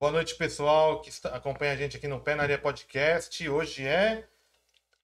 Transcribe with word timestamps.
Boa 0.00 0.12
noite, 0.12 0.34
pessoal 0.34 1.00
que 1.02 1.10
está- 1.10 1.28
acompanha 1.36 1.72
a 1.72 1.76
gente 1.76 1.96
aqui 1.96 2.08
no 2.08 2.20
Pé 2.20 2.34
na 2.34 2.42
Areia 2.44 2.58
Podcast. 2.58 3.46
Hoje 3.48 3.86
é 3.86 4.24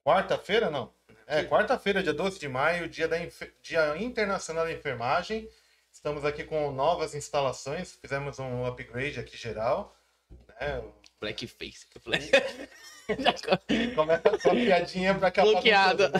quarta-feira, 0.02 0.70
não? 0.70 0.90
É, 1.26 1.42
quarta-feira, 1.44 2.02
dia 2.02 2.14
12 2.14 2.38
de 2.38 2.48
maio, 2.48 2.88
dia, 2.88 3.06
da 3.06 3.18
dia 3.62 3.96
Internacional 3.98 4.64
da 4.64 4.72
Enfermagem. 4.72 5.48
Estamos 5.92 6.24
aqui 6.24 6.44
com 6.44 6.70
novas 6.72 7.14
instalações, 7.14 7.92
fizemos 8.00 8.38
um 8.38 8.64
upgrade 8.64 9.20
aqui 9.20 9.36
geral. 9.36 9.94
Né? 10.30 10.82
Blackface. 11.20 11.86
Falei- 12.02 12.30
Começa 13.94 14.30
com 14.38 14.48
a 14.50 14.54
piadinha 14.54 15.14
para 15.14 15.28
acabar 15.28 15.50
Bloqueada. 15.52 16.12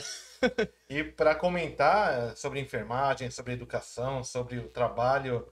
E 0.88 1.02
para 1.02 1.34
comentar 1.34 2.36
sobre 2.36 2.60
enfermagem, 2.60 3.30
sobre 3.30 3.54
educação, 3.54 4.22
sobre 4.22 4.58
o 4.58 4.68
trabalho 4.68 5.50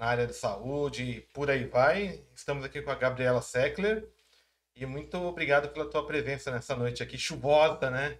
na 0.00 0.06
área 0.06 0.26
de 0.26 0.32
saúde 0.32 1.02
e 1.04 1.20
por 1.20 1.50
aí 1.50 1.66
vai, 1.66 2.26
estamos 2.34 2.64
aqui 2.64 2.80
com 2.80 2.90
a 2.90 2.94
Gabriela 2.94 3.42
Seckler. 3.42 4.10
E 4.74 4.86
muito 4.86 5.18
obrigado 5.18 5.74
pela 5.74 5.90
tua 5.90 6.06
presença 6.06 6.50
nessa 6.50 6.74
noite 6.74 7.02
aqui 7.02 7.18
chuvosa, 7.18 7.90
né? 7.90 8.18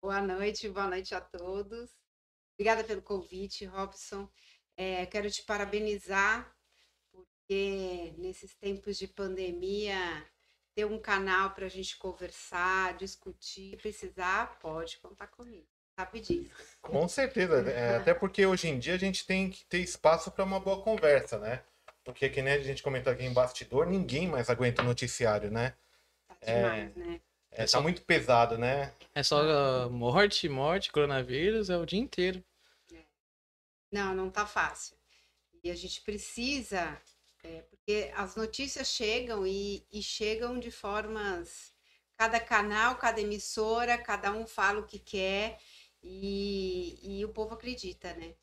Boa 0.00 0.22
noite, 0.22 0.66
boa 0.70 0.86
noite 0.86 1.14
a 1.14 1.20
todos. 1.20 1.90
Obrigada 2.54 2.82
pelo 2.82 3.02
convite, 3.02 3.66
Robson. 3.66 4.30
É, 4.78 5.04
quero 5.04 5.30
te 5.30 5.42
parabenizar, 5.42 6.50
porque 7.12 8.14
nesses 8.16 8.54
tempos 8.54 8.96
de 8.96 9.08
pandemia, 9.08 10.26
ter 10.74 10.86
um 10.86 10.98
canal 10.98 11.50
para 11.50 11.66
a 11.66 11.70
gente 11.70 11.98
conversar, 11.98 12.96
discutir, 12.96 13.76
precisar, 13.76 14.58
pode 14.58 14.98
contar 15.00 15.26
comigo. 15.26 15.68
Disso. 16.04 16.50
Com 16.80 17.06
certeza. 17.08 17.70
é, 17.70 17.96
até 17.96 18.14
porque 18.14 18.44
hoje 18.46 18.68
em 18.68 18.78
dia 18.78 18.94
a 18.94 18.98
gente 18.98 19.26
tem 19.26 19.50
que 19.50 19.64
ter 19.64 19.78
espaço 19.78 20.30
para 20.30 20.44
uma 20.44 20.60
boa 20.60 20.82
conversa, 20.82 21.38
né? 21.38 21.62
Porque, 22.04 22.28
que 22.28 22.42
nem 22.42 22.54
a 22.54 22.60
gente 22.60 22.82
comentou 22.82 23.12
aqui 23.12 23.24
em 23.24 23.32
bastidor, 23.32 23.86
ninguém 23.86 24.26
mais 24.26 24.48
aguenta 24.48 24.82
o 24.82 24.84
noticiário, 24.84 25.50
né? 25.50 25.74
Tá 26.26 26.54
demais, 26.54 26.96
né? 26.96 27.20
É, 27.50 27.62
É 27.64 27.66
tá 27.66 27.80
muito 27.80 28.02
pesado, 28.02 28.56
né? 28.56 28.92
É 29.14 29.22
só 29.22 29.42
uh, 29.42 29.90
morte, 29.90 30.48
morte, 30.48 30.90
coronavírus, 30.90 31.68
é 31.68 31.76
o 31.76 31.84
dia 31.84 32.00
inteiro. 32.00 32.42
Não, 33.92 34.14
não 34.14 34.30
tá 34.30 34.46
fácil. 34.46 34.96
E 35.62 35.70
a 35.70 35.74
gente 35.74 36.00
precisa, 36.02 36.96
é, 37.42 37.62
porque 37.68 38.10
as 38.14 38.36
notícias 38.36 38.88
chegam 38.88 39.46
e, 39.46 39.84
e 39.92 40.02
chegam 40.02 40.58
de 40.58 40.70
formas. 40.70 41.72
Cada 42.16 42.38
canal, 42.38 42.96
cada 42.96 43.20
emissora, 43.20 43.98
cada 43.98 44.30
um 44.30 44.46
fala 44.46 44.80
o 44.80 44.86
que 44.86 44.98
quer 44.98 45.58
e, 46.02 46.98
e 47.02 47.24
o 47.24 47.32
povo 47.32 47.54
acredita, 47.54 48.14
né? 48.14 48.34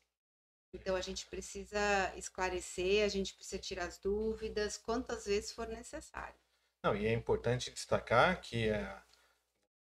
Então 0.72 0.94
a 0.94 1.00
gente 1.00 1.26
precisa 1.26 1.78
esclarecer, 2.16 3.04
a 3.04 3.08
gente 3.08 3.34
precisa 3.34 3.60
tirar 3.60 3.86
as 3.86 3.98
dúvidas, 3.98 4.76
quantas 4.76 5.24
vezes 5.24 5.52
for 5.52 5.66
necessário. 5.66 6.38
Não, 6.82 6.94
e 6.94 7.06
é 7.06 7.12
importante 7.12 7.70
destacar 7.70 8.40
que 8.40 8.70
a 8.70 9.02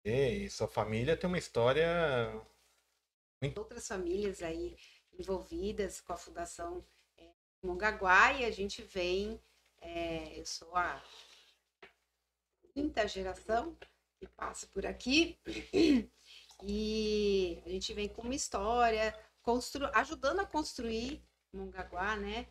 você 0.03 0.45
e 0.45 0.51
sua 0.51 0.67
família 0.67 1.17
tem 1.17 1.29
uma 1.29 1.39
história. 1.39 1.87
outras 3.57 3.87
famílias 3.87 4.43
aí 4.43 4.77
envolvidas 5.19 6.01
com 6.01 6.13
a 6.13 6.17
Fundação 6.17 6.85
é, 7.19 7.29
Mongaguá 7.63 8.33
e 8.33 8.45
a 8.45 8.51
gente 8.51 8.83
vem, 8.83 9.41
é, 9.81 10.39
eu 10.39 10.47
sou 10.47 10.75
a 10.75 11.03
quinta 12.73 13.07
geração 13.07 13.77
que 14.19 14.27
passa 14.29 14.67
por 14.69 14.87
aqui 14.87 15.39
e 16.62 17.62
a 17.65 17.69
gente 17.69 17.93
vem 17.95 18.09
com 18.09 18.23
uma 18.23 18.35
história, 18.35 19.15
constru, 19.43 19.87
ajudando 19.95 20.41
a 20.41 20.47
construir 20.47 21.25
Mongaguá, 21.53 22.17
né? 22.17 22.49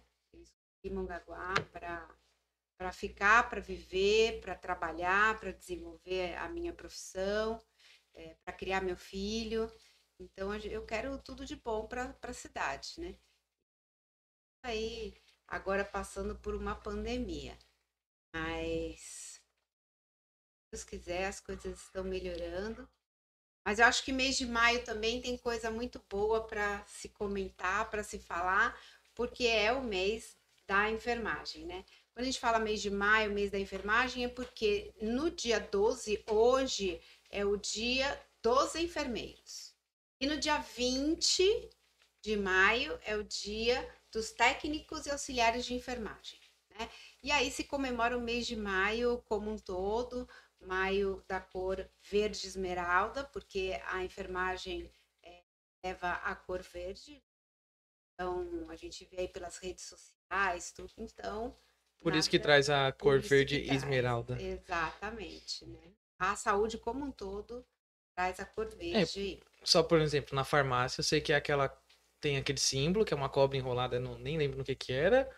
E 0.83 0.89
Mongaguá 0.89 1.53
para 1.71 2.91
ficar, 2.91 3.49
para 3.49 3.61
viver, 3.61 4.41
para 4.41 4.55
trabalhar, 4.55 5.39
para 5.39 5.51
desenvolver 5.51 6.35
a 6.37 6.47
minha 6.49 6.73
profissão, 6.73 7.61
é, 8.13 8.35
para 8.43 8.53
criar 8.53 8.81
meu 8.81 8.97
filho. 8.97 9.71
Então, 10.19 10.53
eu 10.55 10.85
quero 10.85 11.17
tudo 11.21 11.45
de 11.45 11.55
bom 11.55 11.87
para 11.87 12.17
a 12.21 12.33
cidade, 12.33 12.99
né? 12.99 13.17
Aí, 14.63 15.15
agora 15.47 15.85
passando 15.85 16.37
por 16.37 16.53
uma 16.55 16.75
pandemia. 16.75 17.57
Mas, 18.33 19.01
se 19.01 19.41
Deus 20.71 20.83
quiser, 20.83 21.27
as 21.27 21.39
coisas 21.39 21.79
estão 21.79 22.03
melhorando. 22.03 22.87
Mas 23.63 23.79
eu 23.79 23.85
acho 23.85 24.03
que 24.03 24.11
mês 24.11 24.37
de 24.37 24.45
maio 24.45 24.83
também 24.83 25.21
tem 25.21 25.37
coisa 25.37 25.69
muito 25.69 26.01
boa 26.09 26.45
para 26.45 26.83
se 26.85 27.09
comentar, 27.09 27.89
para 27.89 28.03
se 28.03 28.17
falar, 28.19 28.79
porque 29.13 29.45
é 29.45 29.71
o 29.71 29.83
mês 29.83 30.37
da 30.65 30.89
enfermagem, 30.89 31.65
né? 31.65 31.83
Quando 32.13 32.23
a 32.23 32.25
gente 32.25 32.39
fala 32.39 32.59
mês 32.59 32.81
de 32.81 32.89
maio, 32.89 33.31
mês 33.31 33.51
da 33.51 33.59
enfermagem, 33.59 34.25
é 34.25 34.27
porque 34.27 34.93
no 35.01 35.31
dia 35.31 35.59
12, 35.59 36.23
hoje, 36.29 37.01
é 37.29 37.45
o 37.45 37.57
dia 37.57 38.19
dos 38.41 38.75
enfermeiros. 38.75 39.73
E 40.19 40.27
no 40.27 40.37
dia 40.37 40.57
20 40.57 41.69
de 42.21 42.35
maio 42.35 42.99
é 43.03 43.15
o 43.15 43.23
dia 43.23 43.87
dos 44.11 44.31
técnicos 44.31 45.05
e 45.05 45.11
auxiliares 45.11 45.65
de 45.65 45.73
enfermagem. 45.73 46.39
Né? 46.71 46.89
E 47.23 47.31
aí 47.31 47.51
se 47.51 47.63
comemora 47.63 48.17
o 48.17 48.21
mês 48.21 48.45
de 48.45 48.55
maio 48.55 49.23
como 49.25 49.49
um 49.51 49.57
todo, 49.57 50.27
maio 50.61 51.23
da 51.27 51.39
cor 51.39 51.89
verde 52.03 52.47
esmeralda, 52.47 53.23
porque 53.25 53.79
a 53.87 54.03
enfermagem 54.03 54.91
é, 55.23 55.43
leva 55.83 56.11
a 56.11 56.35
cor 56.35 56.61
verde. 56.61 57.23
Então 58.13 58.67
a 58.69 58.75
gente 58.75 59.05
vê 59.05 59.21
aí 59.21 59.27
pelas 59.27 59.57
redes 59.57 59.85
sociais, 59.85 60.71
tudo. 60.71 60.91
Então. 60.97 61.55
Por 62.01 62.15
isso 62.15 62.29
que 62.29 62.39
traz 62.39 62.69
a 62.69 62.91
cor 62.91 63.19
verde 63.19 63.61
esmeralda. 63.73 64.41
Exatamente, 64.41 65.65
né? 65.65 65.93
A 66.17 66.35
saúde 66.35 66.77
como 66.77 67.05
um 67.05 67.11
todo 67.11 67.65
traz 68.15 68.39
a 68.39 68.45
cor 68.45 68.67
verde. 68.69 69.19
aí. 69.19 69.41
Só 69.63 69.83
por 69.83 69.99
exemplo, 69.99 70.35
na 70.35 70.43
farmácia, 70.43 70.99
eu 70.99 71.03
sei 71.03 71.21
que 71.21 71.33
é 71.33 71.35
aquela. 71.35 71.69
Tem 72.21 72.35
aquele 72.35 72.59
símbolo, 72.59 73.05
que 73.05 73.13
é 73.13 73.17
uma 73.17 73.29
cobra 73.29 73.57
enrolada, 73.57 73.95
eu 73.95 74.01
não, 74.01 74.17
nem 74.19 74.37
lembro 74.37 74.57
no 74.57 74.63
que 74.65 74.75
que 74.75 74.91
era. 74.91 75.29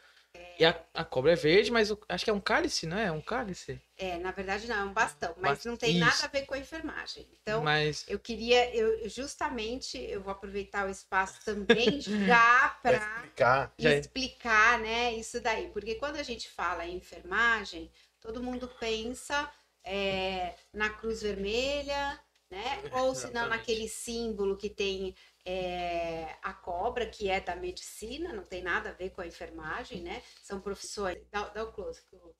E 0.61 0.65
a, 0.65 0.79
a 0.93 1.03
cobra 1.03 1.33
é 1.33 1.35
verde, 1.35 1.71
mas 1.71 1.89
eu 1.89 1.99
acho 2.07 2.23
que 2.23 2.29
é 2.29 2.33
um 2.33 2.39
cálice, 2.39 2.85
não 2.85 2.95
é? 2.97 3.05
É 3.05 3.11
um 3.11 3.19
cálice. 3.19 3.81
É, 3.97 4.19
na 4.19 4.31
verdade 4.31 4.67
não, 4.67 4.75
é 4.75 4.83
um 4.83 4.93
bastão, 4.93 5.33
mas 5.39 5.65
não 5.65 5.75
tem 5.75 5.91
isso. 5.91 5.99
nada 5.99 6.25
a 6.25 6.27
ver 6.27 6.45
com 6.45 6.53
a 6.53 6.59
enfermagem. 6.59 7.27
Então, 7.41 7.63
mas 7.63 8.05
eu 8.07 8.19
queria, 8.19 8.75
eu 8.75 9.09
justamente, 9.09 9.97
eu 9.97 10.21
vou 10.21 10.31
aproveitar 10.31 10.87
o 10.87 10.91
espaço 10.91 11.43
também 11.43 11.99
já 12.27 12.77
Pra 12.81 12.91
para 12.91 12.99
explicar. 12.99 13.73
Explicar, 13.77 14.79
né, 14.79 15.13
isso 15.13 15.41
daí. 15.41 15.69
Porque 15.69 15.95
quando 15.95 16.17
a 16.17 16.23
gente 16.23 16.47
fala 16.49 16.85
em 16.85 16.97
enfermagem, 16.97 17.91
todo 18.19 18.43
mundo 18.43 18.67
pensa 18.79 19.51
é, 19.83 20.53
na 20.71 20.89
cruz 20.89 21.23
vermelha, 21.23 22.19
né? 22.51 22.83
Ou 22.93 23.15
se 23.15 23.31
não 23.31 23.47
naquele 23.47 23.87
símbolo 23.87 24.57
que 24.57 24.69
tem 24.69 25.15
é, 25.45 26.35
a 26.43 26.53
cobra, 26.53 27.05
que 27.09 27.29
é 27.29 27.39
da 27.39 27.55
medicina, 27.55 28.33
não 28.33 28.43
tem 28.43 28.61
nada 28.61 28.89
a 28.89 28.93
ver 28.93 29.09
com 29.11 29.21
a 29.21 29.27
enfermagem, 29.27 30.01
né? 30.01 30.21
São 30.43 30.59
profissões. 30.61 31.17
Dá, 31.31 31.47
dá 31.49 31.63
o 31.63 31.71
close. 31.71 32.03
close. 32.03 32.35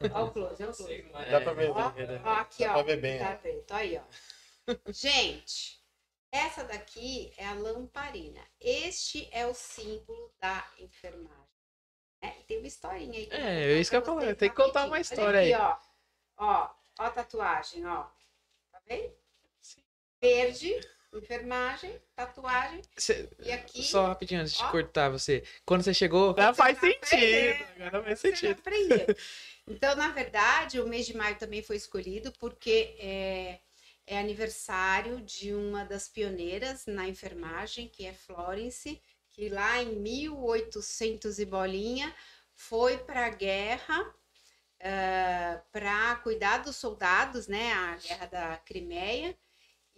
O 0.00 0.30
close, 0.30 0.62
ó 0.62 0.70
o 0.70 0.74
close. 0.76 1.02
Dá 1.30 1.40
pra 1.40 1.52
ver, 1.54 1.70
Ó, 1.70 1.90
né? 1.92 2.22
ó, 2.24 2.28
aqui, 2.34 2.64
Dá 2.64 2.70
ó. 2.70 2.74
pra 2.74 2.82
ver 2.82 3.00
bem, 3.00 3.18
Tá 3.18 3.30
né? 3.30 3.36
preto, 3.36 3.72
aí, 3.72 3.98
ó. 3.98 4.72
Gente, 4.92 5.82
essa 6.30 6.62
daqui 6.62 7.32
é 7.38 7.46
a 7.46 7.54
lamparina. 7.54 8.40
Este 8.60 9.28
é 9.32 9.46
o 9.46 9.54
símbolo 9.54 10.32
da 10.40 10.70
enfermagem. 10.78 11.48
E 12.22 12.42
tem 12.44 12.58
uma 12.58 12.66
historinha 12.66 13.18
aí. 13.18 13.26
que 13.26 13.34
eu 13.34 13.40
vou 13.40 13.48
É, 13.48 13.62
contar 13.62 13.80
isso 13.80 13.90
que 13.90 13.96
eu 13.96 14.02
vocês 14.02 14.36
tem 14.36 14.50
que 14.50 14.56
contar 14.56 14.84
uma 14.86 14.92
Olha 14.92 15.00
história 15.00 15.40
aqui, 15.40 15.52
aí. 15.54 15.60
Ó, 15.60 15.76
ó, 16.36 16.70
ó 16.98 17.02
a 17.04 17.10
tatuagem, 17.10 17.86
ó. 17.86 18.04
Tá 18.70 18.80
vendo? 18.86 19.14
Verde, 20.20 20.74
enfermagem, 21.14 22.00
tatuagem. 22.14 22.82
cê- 22.96 23.28
E 23.40 23.52
aqui 23.52 23.82
só 23.82 24.06
rapidinho 24.08 24.40
antes 24.40 24.54
de 24.54 24.62
ó. 24.64 24.70
cortar 24.70 25.08
você. 25.10 25.44
Quando 25.64 25.82
você 25.84 25.94
chegou. 25.94 26.34
Ah, 26.38 26.52
faz 26.52 26.78
sentido. 26.78 27.64
Agora 27.76 28.04
faz 28.04 28.20
sentido. 28.20 28.52
aprendeu. 28.58 29.06
Então, 29.70 29.94
na 29.96 30.08
verdade, 30.08 30.80
o 30.80 30.86
mês 30.88 31.04
de 31.06 31.14
maio 31.14 31.36
também 31.36 31.62
foi 31.62 31.76
escolhido 31.76 32.32
porque 32.40 32.96
é, 32.98 33.60
é 34.06 34.18
aniversário 34.18 35.20
de 35.20 35.52
uma 35.52 35.84
das 35.84 36.08
pioneiras 36.08 36.86
na 36.86 37.06
enfermagem, 37.06 37.86
que 37.86 38.06
é 38.06 38.14
Florence, 38.14 38.98
que 39.28 39.50
lá 39.50 39.82
em 39.82 39.94
1800 39.96 41.38
e 41.38 41.44
bolinha 41.44 42.14
foi 42.54 42.96
para 42.96 43.26
a 43.26 43.28
guerra 43.28 44.14
para 45.70 46.16
cuidar 46.22 46.58
dos 46.58 46.76
soldados, 46.76 47.46
né? 47.46 47.70
A 47.74 47.96
guerra 47.96 48.26
da 48.26 48.56
Crimeia. 48.56 49.36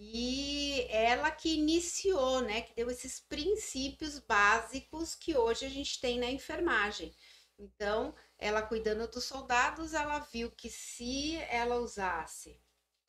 E 0.02 0.87
ela 0.88 1.30
que 1.30 1.52
iniciou, 1.52 2.40
né? 2.40 2.62
Que 2.62 2.75
deu 2.75 2.88
esses 2.88 3.21
princípios 3.21 4.19
básicos 4.19 5.14
que 5.14 5.37
hoje 5.37 5.66
a 5.66 5.69
gente 5.69 6.00
tem 6.00 6.19
na 6.19 6.30
enfermagem. 6.30 7.14
Então, 7.59 8.14
ela 8.38 8.62
cuidando 8.62 9.07
dos 9.07 9.25
soldados, 9.25 9.92
ela 9.92 10.21
viu 10.21 10.50
que 10.52 10.71
se 10.71 11.37
ela 11.50 11.76
usasse 11.76 12.59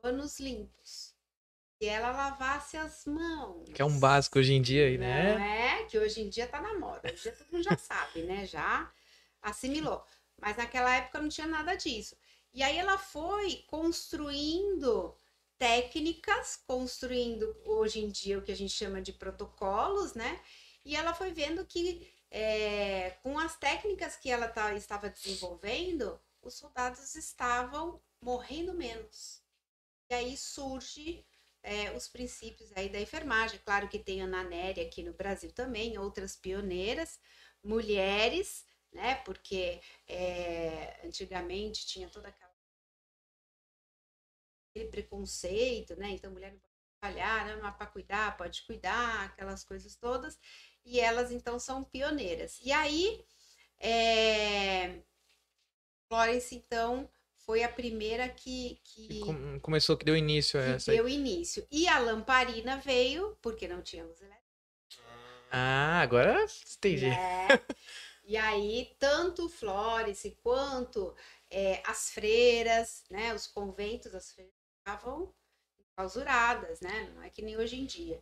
panos 0.01 0.37
limpos, 0.37 1.15
se 1.77 1.87
ela 1.87 2.11
lavasse 2.11 2.75
as 2.75 3.05
mãos. 3.05 3.69
Que 3.73 3.81
é 3.81 3.85
um 3.85 3.97
básico 3.97 4.39
hoje 4.39 4.51
em 4.51 4.61
dia 4.61 4.87
aí, 4.87 4.97
Não 4.97 5.05
né? 5.05 5.79
é? 5.79 5.85
Que 5.85 5.97
hoje 5.97 6.19
em 6.19 6.27
dia 6.27 6.45
tá 6.45 6.59
na 6.59 6.77
moda. 6.77 7.03
Hoje 7.05 7.19
em 7.19 7.21
dia 7.21 7.31
todo 7.31 7.51
mundo 7.53 7.63
já 7.63 7.77
sabe, 7.77 8.23
né? 8.23 8.45
Já 8.45 8.91
assimilou. 9.41 10.03
Mas 10.41 10.57
naquela 10.57 10.93
época 10.93 11.21
não 11.21 11.29
tinha 11.29 11.47
nada 11.47 11.73
disso. 11.75 12.17
E 12.53 12.61
aí 12.61 12.77
ela 12.77 12.97
foi 12.97 13.63
construindo 13.67 15.15
técnicas, 15.61 16.55
construindo 16.65 17.55
hoje 17.63 17.99
em 17.99 18.09
dia 18.09 18.39
o 18.39 18.41
que 18.41 18.51
a 18.51 18.55
gente 18.55 18.73
chama 18.73 18.99
de 18.99 19.13
protocolos, 19.13 20.15
né? 20.15 20.41
E 20.83 20.95
ela 20.95 21.13
foi 21.13 21.31
vendo 21.31 21.63
que 21.63 22.11
é, 22.31 23.11
com 23.21 23.37
as 23.37 23.55
técnicas 23.57 24.15
que 24.15 24.31
ela 24.31 24.47
tá, 24.47 24.73
estava 24.73 25.07
desenvolvendo, 25.07 26.19
os 26.41 26.55
soldados 26.55 27.13
estavam 27.13 28.01
morrendo 28.23 28.73
menos. 28.73 29.43
E 30.09 30.15
aí 30.15 30.35
surge 30.35 31.23
é, 31.61 31.91
os 31.91 32.07
princípios 32.07 32.71
aí 32.75 32.89
da 32.89 32.99
enfermagem. 32.99 33.59
Claro 33.63 33.87
que 33.87 33.99
tem 33.99 34.23
a 34.23 34.43
Nery 34.43 34.81
aqui 34.81 35.03
no 35.03 35.13
Brasil 35.13 35.51
também, 35.51 35.95
outras 35.95 36.35
pioneiras, 36.35 37.19
mulheres, 37.63 38.65
né? 38.91 39.13
Porque 39.23 39.79
é, 40.07 41.01
antigamente 41.03 41.85
tinha 41.85 42.09
toda 42.09 42.31
aquele 44.71 44.89
preconceito, 44.89 45.95
né? 45.95 46.09
Então 46.11 46.31
mulher 46.31 46.51
não 46.51 46.59
pode 46.59 46.73
trabalhar, 46.99 47.45
né? 47.45 47.55
não 47.57 47.67
é 47.67 47.71
para 47.71 47.87
cuidar, 47.87 48.37
pode 48.37 48.63
cuidar, 48.63 49.25
aquelas 49.25 49.63
coisas 49.63 49.95
todas. 49.95 50.39
E 50.83 50.99
elas 50.99 51.31
então 51.31 51.59
são 51.59 51.83
pioneiras. 51.83 52.59
E 52.63 52.71
aí, 52.71 53.23
é... 53.79 55.01
Florence 56.07 56.55
então 56.55 57.09
foi 57.45 57.63
a 57.63 57.69
primeira 57.69 58.27
que, 58.29 58.79
que 58.83 59.21
começou, 59.61 59.97
que 59.97 60.05
deu 60.05 60.15
início 60.15 60.59
a 60.59 60.63
essa. 60.63 60.91
Deu 60.91 61.07
início. 61.07 61.65
E 61.71 61.87
a 61.87 61.99
lamparina 61.99 62.77
veio 62.77 63.37
porque 63.41 63.67
não 63.67 63.81
tinha 63.81 64.03
luz 64.03 64.21
elétrica. 64.21 64.41
Ah, 65.51 65.99
agora 66.01 66.45
entendi. 66.75 67.07
É. 67.07 67.47
E 68.23 68.37
aí, 68.37 68.95
tanto 68.97 69.49
Florence 69.49 70.37
quanto 70.41 71.13
é, 71.49 71.83
as 71.85 72.11
freiras, 72.11 73.03
né, 73.09 73.33
os 73.33 73.45
conventos, 73.45 74.15
as 74.15 74.31
freiras 74.31 74.60
estavam 74.81 75.33
clausuradas, 75.95 76.81
né? 76.81 77.11
Não 77.15 77.23
é 77.23 77.29
que 77.29 77.41
nem 77.41 77.57
hoje 77.57 77.77
em 77.79 77.85
dia. 77.85 78.21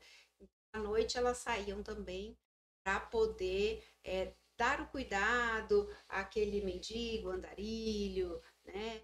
À 0.74 0.80
noite 0.80 1.18
elas 1.18 1.38
saíam 1.38 1.82
também 1.82 2.38
para 2.84 3.00
poder 3.00 3.84
é, 4.04 4.34
dar 4.58 4.82
o 4.82 4.88
cuidado 4.88 5.89
àquele 6.08 6.62
mendigo, 6.63 7.30
andarilho, 7.30 8.42
né? 8.66 9.01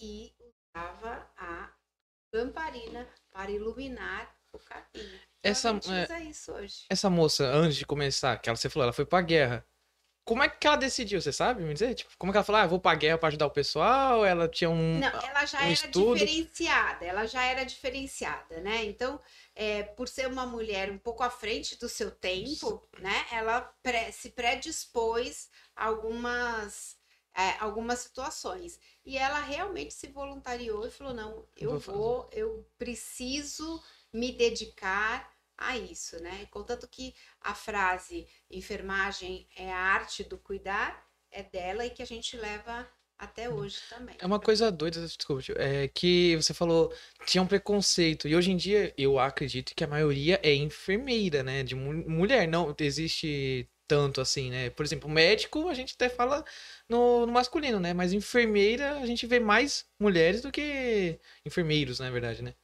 E 0.00 0.34
usava 0.38 1.30
a 1.36 1.72
lamparina 2.32 3.08
para 3.30 3.50
iluminar 3.50 4.36
o 4.52 4.58
caminho. 4.58 5.20
Essa, 5.42 5.70
é, 5.70 6.32
essa 6.90 7.08
moça, 7.08 7.46
antes 7.46 7.76
de 7.76 7.86
começar, 7.86 8.36
que 8.38 8.48
ela, 8.48 8.56
você 8.56 8.68
falou, 8.68 8.84
ela 8.84 8.92
foi 8.92 9.06
pra 9.06 9.22
guerra. 9.22 9.66
Como 10.28 10.42
é 10.42 10.48
que 10.50 10.66
ela 10.66 10.76
decidiu, 10.76 11.22
você 11.22 11.32
sabe 11.32 11.62
me 11.62 11.72
dizer? 11.72 11.94
Tipo, 11.94 12.10
como 12.18 12.30
é 12.30 12.32
que 12.34 12.36
ela 12.36 12.44
falou, 12.44 12.60
ah, 12.60 12.66
vou 12.66 12.78
pra 12.78 12.94
guerra 12.94 13.16
pra 13.16 13.28
ajudar 13.28 13.46
o 13.46 13.50
pessoal? 13.50 14.26
Ela 14.26 14.46
tinha 14.46 14.68
um 14.68 15.00
Não, 15.00 15.08
ela 15.08 15.46
já 15.46 15.58
um 15.60 15.64
era 15.64 15.72
estudo? 15.72 16.18
diferenciada, 16.18 17.04
ela 17.06 17.24
já 17.24 17.42
era 17.44 17.64
diferenciada, 17.64 18.60
né? 18.60 18.84
Então, 18.84 19.18
é, 19.54 19.82
por 19.82 20.06
ser 20.06 20.28
uma 20.28 20.44
mulher 20.44 20.90
um 20.90 20.98
pouco 20.98 21.22
à 21.22 21.30
frente 21.30 21.78
do 21.78 21.88
seu 21.88 22.10
tempo, 22.10 22.86
né? 22.98 23.24
Ela 23.32 23.74
se 24.12 24.28
predispôs 24.28 25.48
a 25.74 25.86
algumas, 25.86 26.98
é, 27.34 27.56
algumas 27.58 28.00
situações. 28.00 28.78
E 29.06 29.16
ela 29.16 29.40
realmente 29.40 29.94
se 29.94 30.08
voluntariou 30.08 30.86
e 30.86 30.90
falou, 30.90 31.14
não, 31.14 31.48
eu 31.56 31.78
vou, 31.78 31.94
vou 31.94 32.30
eu 32.34 32.68
preciso 32.76 33.82
me 34.12 34.30
dedicar 34.30 35.37
a 35.58 35.76
isso, 35.76 36.22
né? 36.22 36.46
Contanto 36.50 36.88
que 36.88 37.14
a 37.40 37.54
frase 37.54 38.26
enfermagem 38.50 39.48
é 39.56 39.72
a 39.72 39.78
arte 39.78 40.22
do 40.24 40.38
cuidar 40.38 41.06
é 41.30 41.42
dela 41.42 41.84
e 41.84 41.90
que 41.90 42.02
a 42.02 42.06
gente 42.06 42.36
leva 42.36 42.88
até 43.18 43.50
hoje 43.50 43.78
também. 43.90 44.14
É 44.18 44.26
uma 44.26 44.38
coisa 44.38 44.70
doida, 44.70 45.00
desculpa, 45.00 45.42
é 45.56 45.88
que 45.88 46.36
você 46.36 46.54
falou 46.54 46.94
tinha 47.26 47.42
um 47.42 47.46
preconceito 47.46 48.28
e 48.28 48.36
hoje 48.36 48.52
em 48.52 48.56
dia 48.56 48.94
eu 48.96 49.18
acredito 49.18 49.74
que 49.74 49.82
a 49.82 49.88
maioria 49.88 50.40
é 50.42 50.54
enfermeira, 50.54 51.42
né, 51.42 51.64
de 51.64 51.74
mulher, 51.74 52.46
não 52.46 52.74
existe 52.78 53.68
tanto 53.88 54.20
assim, 54.20 54.50
né? 54.50 54.70
Por 54.70 54.84
exemplo, 54.84 55.08
médico 55.08 55.66
a 55.68 55.74
gente 55.74 55.94
até 55.94 56.08
fala 56.10 56.44
no, 56.88 57.26
no, 57.26 57.32
masculino, 57.32 57.80
né? 57.80 57.94
Mas 57.94 58.12
enfermeira 58.12 58.98
a 58.98 59.06
gente 59.06 59.26
vê 59.26 59.40
mais 59.40 59.86
mulheres 59.98 60.42
do 60.42 60.52
que 60.52 61.18
enfermeiros, 61.44 61.98
na 61.98 62.10
verdade, 62.10 62.42
né? 62.42 62.54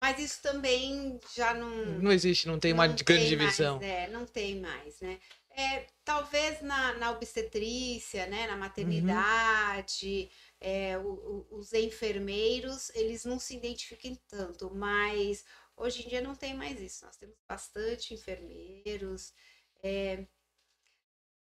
Mas 0.00 0.18
isso 0.18 0.40
também 0.42 1.20
já 1.36 1.52
não. 1.52 1.70
Não 1.98 2.10
existe, 2.10 2.46
não 2.46 2.58
tem 2.58 2.72
não 2.72 2.78
uma 2.82 2.88
tem 2.88 3.04
grande 3.04 3.28
divisão. 3.28 3.76
Mais, 3.78 3.90
é, 3.90 4.08
não 4.08 4.24
tem 4.24 4.58
mais, 4.58 5.00
né? 5.00 5.20
É, 5.50 5.86
talvez 6.04 6.62
na, 6.62 6.94
na 6.94 7.10
obstetrícia, 7.10 8.26
né, 8.26 8.46
na 8.46 8.56
maternidade, 8.56 10.30
uhum. 10.30 10.58
é, 10.60 10.96
o, 10.96 11.46
o, 11.50 11.58
os 11.58 11.72
enfermeiros, 11.72 12.88
eles 12.94 13.24
não 13.24 13.38
se 13.38 13.56
identifiquem 13.56 14.18
tanto, 14.28 14.72
mas 14.74 15.44
hoje 15.76 16.04
em 16.04 16.08
dia 16.08 16.20
não 16.20 16.34
tem 16.34 16.54
mais 16.54 16.80
isso. 16.80 17.04
Nós 17.04 17.16
temos 17.16 17.36
bastante 17.48 18.14
enfermeiros. 18.14 19.34
É, 19.82 20.24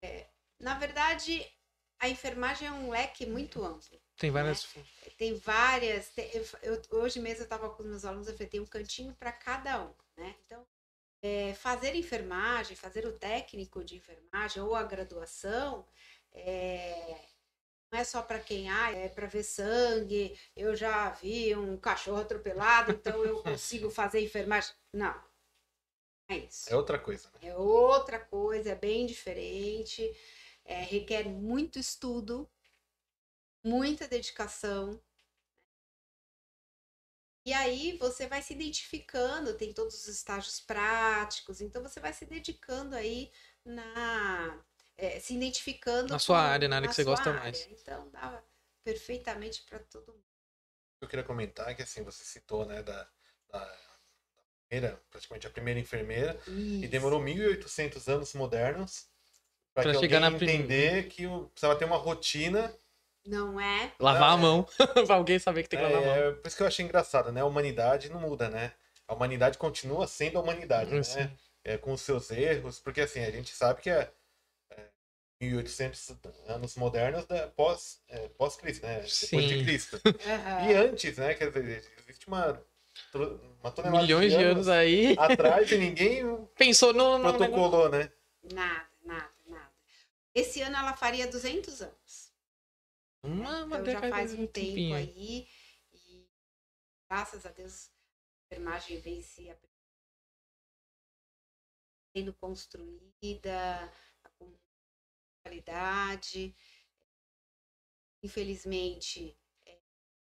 é, 0.02 0.28
na 0.60 0.78
verdade, 0.78 1.44
a 1.98 2.08
enfermagem 2.08 2.68
é 2.68 2.72
um 2.72 2.90
leque 2.90 3.26
muito 3.26 3.64
amplo. 3.64 4.00
Tem 4.16 4.30
várias. 4.30 4.68
Né? 4.74 4.84
Tem 5.18 5.34
várias. 5.34 6.08
Tem, 6.08 6.30
eu, 6.62 6.80
hoje 6.90 7.18
mesmo 7.20 7.40
eu 7.40 7.44
estava 7.44 7.70
com 7.70 7.82
os 7.82 7.88
meus 7.88 8.04
alunos, 8.04 8.28
eu 8.28 8.34
falei, 8.34 8.48
tem 8.48 8.60
um 8.60 8.66
cantinho 8.66 9.14
para 9.14 9.32
cada 9.32 9.82
um, 9.82 9.94
né? 10.16 10.34
Então, 10.44 10.66
é, 11.22 11.54
fazer 11.54 11.94
enfermagem, 11.94 12.76
fazer 12.76 13.06
o 13.06 13.18
técnico 13.18 13.82
de 13.82 13.96
enfermagem 13.96 14.62
ou 14.62 14.74
a 14.74 14.82
graduação, 14.82 15.86
é, 16.32 17.18
não 17.90 17.98
é 17.98 18.04
só 18.04 18.22
para 18.22 18.40
quem 18.40 18.68
ah, 18.68 18.92
é 18.92 19.08
para 19.08 19.26
ver 19.26 19.42
sangue, 19.42 20.38
eu 20.54 20.76
já 20.76 21.10
vi 21.10 21.54
um 21.56 21.76
cachorro 21.76 22.20
atropelado, 22.20 22.92
então 22.92 23.24
eu 23.24 23.40
consigo 23.42 23.90
fazer 23.90 24.20
enfermagem. 24.20 24.74
Não. 24.92 25.14
É 26.28 26.38
isso. 26.38 26.72
É 26.72 26.76
outra 26.76 26.98
coisa. 26.98 27.30
Né? 27.40 27.48
É 27.48 27.56
outra 27.56 28.18
coisa, 28.18 28.70
é 28.70 28.74
bem 28.74 29.06
diferente, 29.06 30.02
é, 30.64 30.80
requer 30.82 31.28
muito 31.28 31.78
estudo, 31.78 32.50
muita 33.62 34.08
dedicação. 34.08 35.00
E 37.46 37.52
aí 37.52 37.96
você 37.98 38.26
vai 38.26 38.40
se 38.40 38.54
identificando, 38.54 39.56
tem 39.56 39.72
todos 39.72 39.94
os 39.94 40.08
estágios 40.08 40.60
práticos, 40.60 41.60
então 41.60 41.82
você 41.82 42.00
vai 42.00 42.12
se 42.12 42.24
dedicando 42.24 42.96
aí 42.96 43.30
na. 43.64 44.64
É, 44.96 45.20
se 45.20 45.34
identificando. 45.34 46.08
Na 46.08 46.18
sua 46.18 46.40
área, 46.40 46.68
na 46.68 46.76
área 46.76 46.88
que 46.88 46.94
você 46.94 47.04
gosta 47.04 47.30
área. 47.30 47.42
mais. 47.42 47.66
Então 47.70 48.08
dá 48.10 48.42
perfeitamente 48.82 49.62
para 49.62 49.78
todo 49.80 50.12
mundo. 50.12 50.24
Eu 51.00 51.08
queria 51.08 51.24
comentar 51.24 51.68
é 51.68 51.74
que 51.74 51.82
assim, 51.82 52.02
você 52.02 52.24
citou, 52.24 52.64
né, 52.64 52.82
da, 52.82 53.06
da 53.50 53.78
primeira, 54.66 55.02
praticamente 55.10 55.46
a 55.46 55.50
primeira 55.50 55.78
enfermeira, 55.78 56.40
Isso. 56.46 56.84
e 56.84 56.88
demorou 56.88 57.20
1.800 57.20 58.08
anos 58.10 58.32
modernos 58.32 59.08
para 59.74 59.92
que 59.92 59.98
chegar 59.98 60.22
alguém 60.22 60.38
na 60.38 60.52
entender 60.52 61.08
que 61.08 61.26
precisava 61.52 61.76
ter 61.76 61.84
uma 61.84 61.96
rotina 61.96 62.72
não 63.26 63.58
é? 63.58 63.90
Lavar 63.98 64.32
a 64.32 64.36
mão. 64.36 64.66
pra 65.06 65.16
alguém 65.16 65.38
saber 65.38 65.62
que 65.62 65.68
tem 65.70 65.78
que 65.78 65.84
lavar 65.84 66.02
é, 66.02 66.04
a 66.04 66.24
mão. 66.24 66.34
Por 66.36 66.46
isso 66.46 66.56
que 66.56 66.62
eu 66.62 66.66
achei 66.66 66.84
engraçado, 66.84 67.32
né? 67.32 67.40
A 67.40 67.46
humanidade 67.46 68.10
não 68.10 68.20
muda, 68.20 68.50
né? 68.50 68.72
A 69.08 69.14
humanidade 69.14 69.56
continua 69.56 70.06
sendo 70.06 70.38
a 70.38 70.42
humanidade, 70.42 70.90
né? 70.90 71.30
É, 71.64 71.78
com 71.78 71.92
os 71.92 72.02
seus 72.02 72.30
erros, 72.30 72.78
porque 72.78 73.00
assim, 73.00 73.24
a 73.24 73.30
gente 73.30 73.54
sabe 73.54 73.80
que 73.80 73.88
é, 73.88 74.10
é 74.70 74.82
1800 75.40 76.14
anos 76.46 76.76
modernos 76.76 77.24
da, 77.24 77.46
pós, 77.48 78.02
é, 78.08 78.28
pós-Cristo, 78.28 78.84
né? 78.84 79.02
Sim. 79.06 79.38
Depois 79.38 79.48
de 79.48 79.64
Cristo. 79.64 80.00
Uhum. 80.04 80.12
E 80.68 80.74
antes, 80.74 81.16
né? 81.16 81.32
Quer 81.32 81.50
dizer, 81.50 81.84
existe 82.06 82.28
uma, 82.28 82.62
uma 83.62 83.70
tonelada 83.70 84.02
Milhões 84.02 84.32
de 84.32 84.36
anos, 84.36 84.46
de 84.46 84.52
anos 84.52 84.68
aí. 84.68 85.16
Atrás 85.18 85.72
e 85.72 85.78
ninguém 85.78 86.46
pensou 86.58 86.92
no, 86.92 87.16
no 87.16 87.32
protocolou, 87.32 87.88
né? 87.88 88.10
Nada. 88.52 88.93
Esse 90.34 90.60
ano 90.62 90.76
ela 90.76 90.96
faria 90.96 91.30
200 91.30 91.80
anos. 91.80 92.34
Uma, 93.22 93.64
uma 93.64 93.78
então 93.78 93.92
já 93.92 94.00
faz 94.00 94.34
um 94.34 94.46
tempo 94.46 94.94
aí 94.94 95.48
e 95.92 96.28
graças 97.08 97.46
a 97.46 97.50
Deus 97.50 97.88
a 97.88 98.54
enfermagem 98.54 99.00
vem 99.00 99.22
se 99.22 99.48
sendo 102.14 102.34
construída 102.34 103.92
com 104.38 104.52
qualidade. 105.42 106.54
Infelizmente 108.22 109.38
é, 109.66 109.78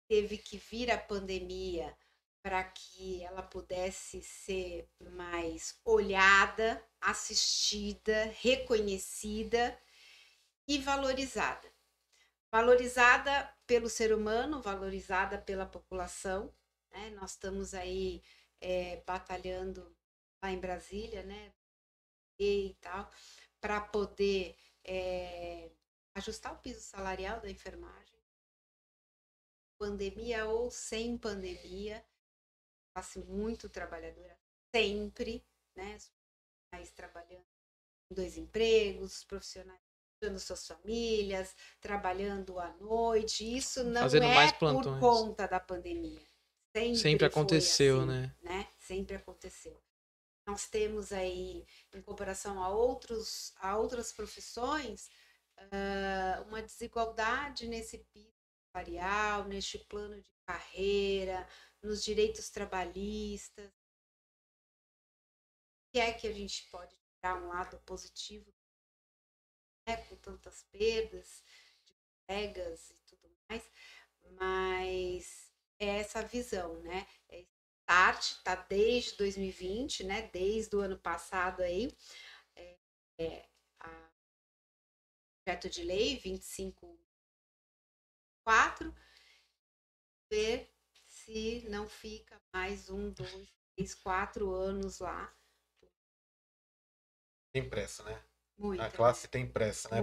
teve 0.09 0.37
que 0.37 0.57
vir 0.57 0.89
a 0.89 0.97
pandemia 0.97 1.95
para 2.41 2.63
que 2.63 3.23
ela 3.23 3.43
pudesse 3.43 4.21
ser 4.23 4.89
mais 5.11 5.79
olhada, 5.83 6.83
assistida, 7.01 8.25
reconhecida 8.39 9.77
e 10.67 10.77
valorizada 10.79 11.71
valorizada 12.51 13.53
pelo 13.65 13.89
ser 13.89 14.13
humano, 14.13 14.61
valorizada 14.61 15.37
pela 15.37 15.65
população. 15.65 16.53
Né? 16.91 17.09
Nós 17.11 17.31
estamos 17.31 17.73
aí 17.73 18.23
é, 18.59 19.01
batalhando 19.05 19.95
lá 20.41 20.51
em 20.51 20.59
Brasília, 20.59 21.23
né? 21.23 21.53
E 22.39 22.75
tal, 22.81 23.09
para 23.59 23.81
poder 23.81 24.55
é, 24.83 25.71
ajustar 26.15 26.53
o 26.53 26.59
piso 26.59 26.81
salarial 26.81 27.41
da 27.41 27.49
enfermagem, 27.49 28.19
pandemia 29.79 30.45
ou 30.45 30.69
sem 30.69 31.17
pandemia, 31.17 32.05
classe 32.93 33.19
muito 33.19 33.67
trabalhadora, 33.69 34.39
sempre, 34.73 35.43
né? 35.75 35.97
Profissionais 36.69 36.91
trabalhando 36.91 37.47
em 38.11 38.15
dois 38.15 38.37
empregos, 38.37 39.17
os 39.17 39.23
profissionais 39.23 39.86
ajudando 40.17 40.39
suas 40.39 40.67
famílias, 40.67 41.55
trabalhando 41.79 42.59
à 42.59 42.73
noite. 42.73 43.57
Isso 43.57 43.83
não 43.83 44.01
Fazendo 44.01 44.25
é 44.25 44.51
por 44.53 44.99
conta 44.99 45.47
da 45.47 45.59
pandemia. 45.59 46.21
Sempre, 46.75 46.97
Sempre 46.97 47.25
aconteceu, 47.25 47.99
assim, 47.99 48.07
né? 48.07 48.35
né? 48.41 48.67
Sempre 48.79 49.15
aconteceu. 49.15 49.81
Nós 50.45 50.67
temos 50.67 51.11
aí, 51.11 51.65
em 51.93 52.01
comparação 52.01 52.63
a, 52.63 52.69
outros, 52.69 53.53
a 53.57 53.77
outras 53.77 54.13
profissões, 54.13 55.09
ah, 55.71 56.43
uma 56.47 56.61
desigualdade 56.61 57.67
nesse 57.67 57.97
piso 58.13 58.31
salarial, 58.71 59.45
neste 59.45 59.79
plano 59.79 60.21
de 60.21 60.31
carreira, 60.45 61.47
nos 61.81 62.03
direitos 62.03 62.49
trabalhistas. 62.49 63.67
O 63.67 63.71
que 65.93 65.99
é 65.99 66.13
que 66.13 66.27
a 66.27 66.33
gente 66.33 66.69
pode 66.69 66.95
tirar 67.15 67.41
um 67.41 67.47
lado 67.47 67.79
positivo, 67.79 68.53
né, 69.87 69.97
com 70.05 70.15
tantas 70.17 70.63
perdas 70.63 71.43
de 71.85 71.93
colegas 72.27 72.91
e 72.91 72.97
tudo 73.05 73.31
mais, 73.49 73.63
mas 74.31 75.49
é 75.79 75.99
essa 75.99 76.21
visão, 76.21 76.81
né? 76.81 77.07
É 77.29 77.45
start, 77.81 78.43
tá 78.43 78.55
desde 78.55 79.15
2020, 79.15 80.03
né? 80.03 80.27
Desde 80.27 80.75
o 80.75 80.81
ano 80.81 80.99
passado 80.99 81.63
aí, 81.63 81.97
é, 82.55 82.77
é, 83.17 83.49
a 83.79 84.11
projeto 85.45 85.69
de 85.69 85.83
lei 85.83 86.15
254, 86.15 88.93
ver 90.29 90.69
se 91.05 91.65
não 91.69 91.87
fica 91.87 92.37
mais 92.53 92.89
um, 92.89 93.09
dois, 93.11 93.55
três, 93.73 93.95
quatro 93.95 94.53
anos 94.53 94.99
lá. 94.99 95.33
Tem 97.53 97.69
pressa, 97.69 98.03
né? 98.03 98.21
Muita, 98.57 98.85
A 98.85 98.91
classe 98.91 99.27
tem 99.27 99.47
pressa, 99.47 99.89
né? 99.89 100.01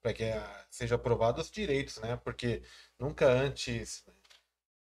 Para 0.00 0.12
que 0.12 0.24
seja 0.70 0.94
aprovado 0.94 1.40
os 1.40 1.50
direitos, 1.50 1.96
né? 1.98 2.16
Porque 2.16 2.62
nunca 2.98 3.26
antes 3.26 4.04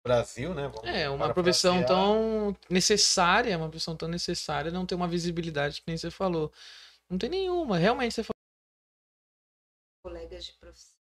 Brasil, 0.03 0.55
né? 0.55 0.69
Vamos 0.69 0.89
É, 0.89 1.09
uma 1.09 1.33
profissão 1.33 1.77
parafrasear, 1.77 2.05
tão 2.05 2.57
necessária, 2.69 3.57
uma 3.57 3.69
profissão 3.69 3.97
tão 3.97 4.09
necessária, 4.09 4.71
não 4.71 4.85
ter 4.85 4.95
uma 4.95 5.07
visibilidade 5.09 5.81
que 5.81 5.87
nem 5.87 5.97
você 5.97 6.11
falou. 6.11 6.53
Não 7.09 7.19
tem 7.19 7.31
nenhuma, 7.31 7.79
realmente 7.79 8.15
você 8.15 8.23
falou. 8.23 8.33
colegas 10.05 10.45
de 10.45 10.53
profissão. 10.55 10.97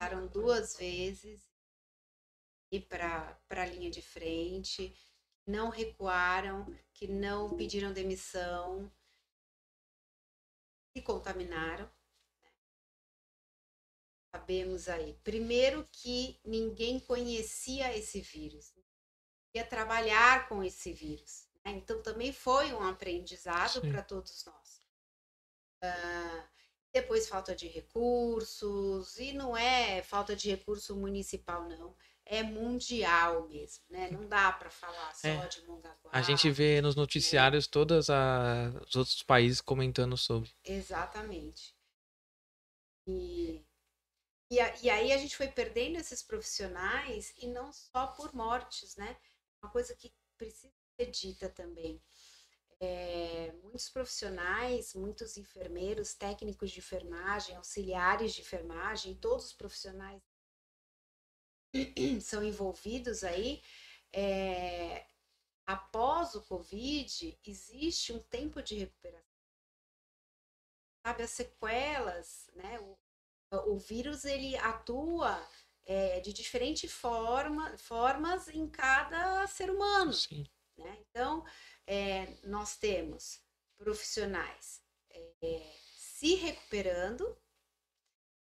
Passaram 0.00 0.26
duas 0.28 0.76
vezes 0.76 1.42
ir 2.72 2.82
para 2.86 3.38
a 3.50 3.66
linha 3.66 3.90
de 3.90 4.00
frente, 4.00 4.94
não 5.46 5.68
recuaram, 5.68 6.66
que 6.92 7.06
não 7.06 7.56
pediram 7.56 7.92
demissão, 7.92 8.90
se 10.98 11.02
contaminaram. 11.02 11.84
né? 11.84 12.50
Sabemos 14.34 14.88
aí, 14.88 15.14
primeiro 15.22 15.88
que 15.92 16.40
ninguém 16.44 16.98
conhecia 16.98 17.96
esse 17.96 18.20
vírus, 18.20 18.74
ia 19.54 19.64
trabalhar 19.64 20.48
com 20.48 20.62
esse 20.62 20.92
vírus. 20.92 21.46
né? 21.64 21.72
Então 21.72 22.02
também 22.02 22.32
foi 22.32 22.72
um 22.72 22.86
aprendizado 22.86 23.80
para 23.80 24.02
todos 24.02 24.44
nós. 24.44 24.82
Ah, 25.82 26.48
depois 26.92 27.28
falta 27.28 27.54
de 27.54 27.68
recursos, 27.68 29.16
e 29.18 29.32
não 29.32 29.56
é 29.56 30.02
falta 30.02 30.34
de 30.34 30.50
recurso 30.50 30.96
municipal, 30.96 31.68
não. 31.68 31.96
É 32.30 32.42
mundial 32.42 33.48
mesmo, 33.48 33.82
né? 33.88 34.10
Não 34.10 34.28
dá 34.28 34.52
para 34.52 34.68
falar 34.68 35.14
só 35.14 35.26
É. 35.28 35.48
de 35.48 35.62
Mongaguá. 35.66 36.10
A 36.12 36.20
gente 36.20 36.50
vê 36.50 36.80
nos 36.82 36.94
noticiários 36.94 37.66
todos 37.66 38.10
a- 38.10 38.70
os 38.86 38.94
outros 38.96 39.22
países 39.22 39.62
comentando 39.62 40.14
sobre. 40.14 40.50
Exatamente. 40.62 41.74
E, 43.06 43.64
e, 44.50 44.60
a- 44.60 44.76
e 44.82 44.90
aí 44.90 45.10
a 45.12 45.16
gente 45.16 45.34
foi 45.38 45.48
perdendo 45.48 45.96
esses 45.96 46.22
profissionais, 46.22 47.32
e 47.38 47.46
não 47.46 47.72
só 47.72 48.08
por 48.08 48.34
mortes, 48.34 48.94
né? 48.96 49.16
Uma 49.62 49.70
coisa 49.72 49.96
que 49.96 50.12
precisa 50.36 50.70
ser 51.00 51.06
dita 51.10 51.48
também. 51.48 51.98
É, 52.80 53.52
muitos 53.62 53.88
profissionais, 53.88 54.94
muitos 54.94 55.38
enfermeiros, 55.38 56.12
técnicos 56.14 56.70
de 56.70 56.78
enfermagem, 56.78 57.56
auxiliares 57.56 58.34
de 58.34 58.42
enfermagem, 58.42 59.14
todos 59.16 59.46
os 59.46 59.52
profissionais 59.54 60.22
são 62.22 62.42
envolvidos 62.42 63.24
aí. 63.24 63.62
é, 64.12 65.06
após 65.66 66.34
o 66.34 66.42
Covid, 66.42 67.38
existe 67.46 68.12
um 68.12 68.18
tempo 68.18 68.62
de 68.62 68.76
recuperação. 68.76 69.28
Sabe, 71.04 71.22
as 71.22 71.30
sequelas, 71.30 72.50
né? 72.54 72.80
O, 72.80 72.98
o 73.74 73.78
vírus 73.78 74.24
ele 74.24 74.56
atua 74.56 75.46
é, 75.84 76.20
de 76.20 76.32
diferentes 76.32 76.92
forma, 76.92 77.76
formas 77.78 78.48
em 78.48 78.68
cada 78.68 79.46
ser 79.46 79.70
humano. 79.70 80.12
Sim. 80.12 80.46
né? 80.76 80.98
Então, 81.10 81.44
é, 81.86 82.26
nós 82.44 82.76
temos 82.76 83.42
profissionais 83.78 84.82
é, 85.10 85.72
se 85.96 86.34
recuperando 86.34 87.36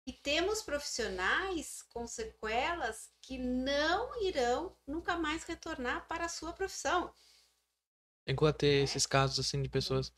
e 0.05 0.13
temos 0.13 0.61
profissionais 0.61 1.83
com 1.93 2.07
sequelas 2.07 3.09
que 3.21 3.37
não 3.37 4.21
irão 4.23 4.75
nunca 4.87 5.15
mais 5.17 5.43
retornar 5.43 6.07
para 6.07 6.25
a 6.25 6.29
sua 6.29 6.53
profissão. 6.53 7.13
Chegou 8.27 8.47
a 8.47 8.53
ter 8.53 8.83
esses 8.83 9.05
casos 9.05 9.39
assim 9.39 9.61
de 9.61 9.69
pessoas. 9.69 10.11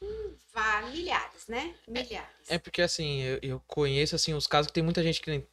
Vá 0.54 0.84
milhares, 0.84 1.48
né? 1.48 1.76
Milhares. 1.88 2.30
É 2.50 2.58
porque 2.58 2.82
assim, 2.82 3.22
eu, 3.22 3.40
eu 3.42 3.60
conheço 3.66 4.16
assim 4.16 4.34
os 4.34 4.46
casos 4.46 4.68
que 4.68 4.74
tem 4.74 4.84
muita 4.84 5.02
gente 5.02 5.22
que 5.22 5.46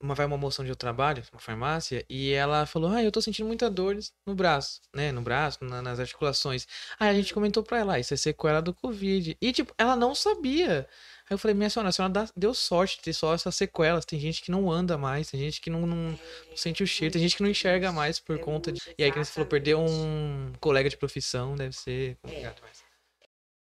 uma 0.00 0.14
vai 0.14 0.26
uma 0.26 0.36
moção 0.36 0.64
de 0.64 0.70
eu 0.70 0.76
trabalho, 0.76 1.22
uma 1.32 1.40
farmácia, 1.40 2.04
e 2.08 2.30
ela 2.32 2.66
falou: 2.66 2.90
"Ah, 2.90 3.02
eu 3.02 3.10
tô 3.10 3.20
sentindo 3.20 3.46
muita 3.46 3.68
dores 3.70 4.12
no 4.26 4.34
braço, 4.34 4.80
né, 4.94 5.10
no 5.10 5.22
braço, 5.22 5.64
na- 5.64 5.82
nas 5.82 5.98
articulações". 5.98 6.66
Aí 6.98 7.08
a 7.08 7.14
gente 7.14 7.32
comentou 7.34 7.62
pra 7.62 7.78
ela: 7.78 7.94
ah, 7.94 7.98
"Isso 8.00 8.14
é 8.14 8.16
sequela 8.16 8.60
do 8.60 8.74
COVID". 8.74 9.36
E 9.40 9.52
tipo, 9.52 9.74
ela 9.78 9.96
não 9.96 10.14
sabia. 10.14 10.88
Aí 11.28 11.34
eu 11.34 11.38
falei: 11.38 11.54
"Minha 11.54 11.68
senhora, 11.68 11.88
a 11.88 11.92
senhora 11.92 12.12
dá- 12.12 12.28
deu 12.36 12.54
sorte 12.54 12.96
de 12.98 13.02
ter 13.02 13.12
só 13.12 13.34
essas 13.34 13.54
sequelas. 13.56 14.04
Tem 14.04 14.18
gente 14.18 14.42
que 14.42 14.50
não 14.50 14.70
anda 14.70 14.96
mais, 14.96 15.28
tem 15.30 15.40
gente 15.40 15.60
que 15.60 15.68
não, 15.68 15.80
não, 15.86 15.96
não 16.10 16.56
sente 16.56 16.82
o 16.82 16.86
cheiro, 16.86 17.12
tem 17.12 17.22
gente 17.22 17.36
que 17.36 17.42
não 17.42 17.50
enxerga 17.50 17.90
mais 17.92 18.20
por 18.20 18.36
É 18.36 18.38
conta 18.38 18.70
de. 18.72 18.80
E 18.96 19.02
aí, 19.02 19.10
que 19.10 19.18
você 19.18 19.32
falou, 19.32 19.48
perder 19.48 19.74
um 19.74 20.52
colega 20.60 20.88
de 20.88 20.96
profissão 20.96 21.56
deve 21.56 21.74
ser 21.76 22.16
complicado. 22.22 22.60
mas- 22.62 22.84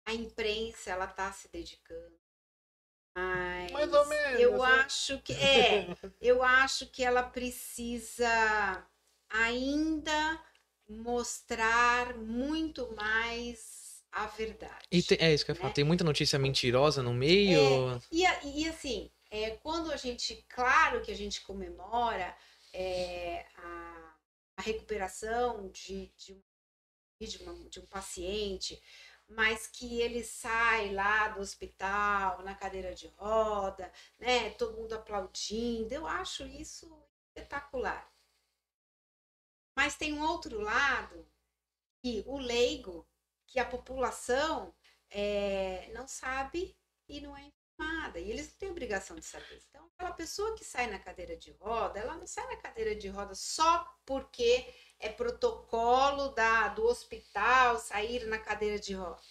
a 0.05 0.13
imprensa 0.13 0.89
ela 0.91 1.05
está 1.05 1.31
se 1.31 1.47
dedicando. 1.51 2.17
Mas 3.15 3.71
Mais 3.71 3.93
ou 3.93 4.05
menos, 4.07 4.39
eu 4.39 4.53
né? 4.53 4.63
acho 4.63 5.19
que 5.19 5.33
é, 5.33 5.88
eu 6.21 6.41
acho 6.43 6.88
que 6.88 7.03
ela 7.03 7.23
precisa 7.23 8.88
ainda 9.29 10.41
mostrar 10.88 12.15
muito 12.17 12.95
mais 12.95 13.78
a 14.11 14.25
verdade. 14.27 14.87
E 14.91 15.01
tem- 15.03 15.17
é 15.21 15.33
isso 15.33 15.45
que 15.45 15.51
eu 15.51 15.55
né? 15.55 15.69
Tem 15.69 15.83
muita 15.83 16.03
notícia 16.03 16.39
mentirosa 16.39 17.01
no 17.03 17.13
meio. 17.13 18.01
E, 18.11 18.25
a- 18.25 18.43
e 18.43 18.67
assim, 18.67 19.11
é, 19.29 19.51
quando 19.57 19.91
a 19.91 19.97
gente, 19.97 20.43
claro 20.49 21.01
que 21.01 21.11
a 21.11 21.15
gente 21.15 21.41
comemora 21.41 22.35
é, 22.73 23.45
a, 23.55 24.15
a 24.57 24.61
recuperação 24.61 25.69
de, 25.71 26.11
de, 26.17 26.33
um- 26.33 26.43
de, 27.25 27.37
uma- 27.43 27.69
de 27.69 27.79
um 27.79 27.85
paciente, 27.87 28.81
mas 29.27 29.67
que 29.67 30.01
ele 30.01 30.23
sai 30.23 30.91
lá 30.93 31.29
do 31.29 31.39
hospital 31.41 32.41
na 32.43 32.53
cadeira 32.55 32.93
de 32.93 33.07
roda, 33.17 33.91
né? 34.19 34.49
Todo 34.51 34.77
mundo 34.77 34.93
aplaudindo, 34.93 35.93
eu 35.93 36.05
acho 36.07 36.45
isso 36.45 36.91
espetacular. 37.27 38.11
Mas 39.75 39.95
tem 39.95 40.13
um 40.13 40.21
outro 40.21 40.59
lado 40.59 41.25
que 42.01 42.23
o 42.27 42.37
leigo, 42.37 43.07
que 43.49 43.59
a 43.59 43.65
população 43.65 44.73
é, 45.09 45.91
não 45.93 46.07
sabe 46.07 46.77
e 47.07 47.19
não 47.19 47.35
é 47.35 47.41
informada. 47.41 48.19
E 48.19 48.29
eles 48.29 48.49
não 48.49 48.57
têm 48.57 48.69
obrigação 48.69 49.17
de 49.17 49.25
saber. 49.25 49.62
Então, 49.67 49.89
aquela 49.95 50.13
pessoa 50.13 50.55
que 50.55 50.63
sai 50.63 50.88
na 50.88 50.99
cadeira 50.99 51.35
de 51.35 51.51
roda, 51.53 51.99
ela 51.99 52.15
não 52.15 52.27
sai 52.27 52.45
na 52.47 52.57
cadeira 52.57 52.95
de 52.95 53.07
roda 53.07 53.33
só 53.33 53.85
porque 54.05 54.71
é 54.99 55.09
protocolo 55.09 56.29
da, 56.29 56.67
do 56.69 56.85
hospital 56.85 57.79
sair 57.79 58.25
na 58.27 58.38
cadeira 58.38 58.79
de 58.79 58.93
roda. 58.93 59.21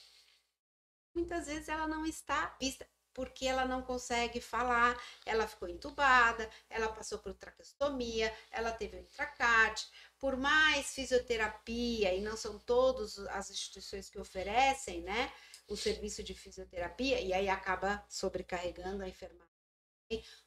Muitas 1.15 1.47
vezes 1.47 1.69
ela 1.69 1.87
não 1.87 2.05
está 2.05 2.57
vista. 2.61 2.89
Porque 3.19 3.47
ela 3.47 3.65
não 3.65 3.83
consegue 3.83 4.41
falar, 4.41 4.97
ela 5.27 5.49
ficou 5.49 5.69
entubada, 5.69 6.49
ela 6.71 6.87
passou 6.87 7.19
por 7.19 7.35
traqueostomia, 7.35 8.33
ela 8.49 8.71
teve 8.71 8.97
um 8.97 9.01
intracate. 9.01 9.91
Por 10.21 10.37
mais 10.37 10.95
fisioterapia, 10.95 12.15
e 12.15 12.21
não 12.21 12.37
são 12.37 12.61
todas 12.61 13.19
as 13.19 13.51
instituições 13.51 14.09
que 14.09 14.21
oferecem, 14.21 15.03
né, 15.03 15.33
o 15.67 15.77
serviço 15.77 16.23
de 16.23 16.33
fisioterapia, 16.33 17.21
e 17.21 17.33
aí 17.33 17.49
acaba 17.49 18.07
sobrecarregando 18.09 19.03
a 19.03 19.09
enfermagem. 19.09 19.49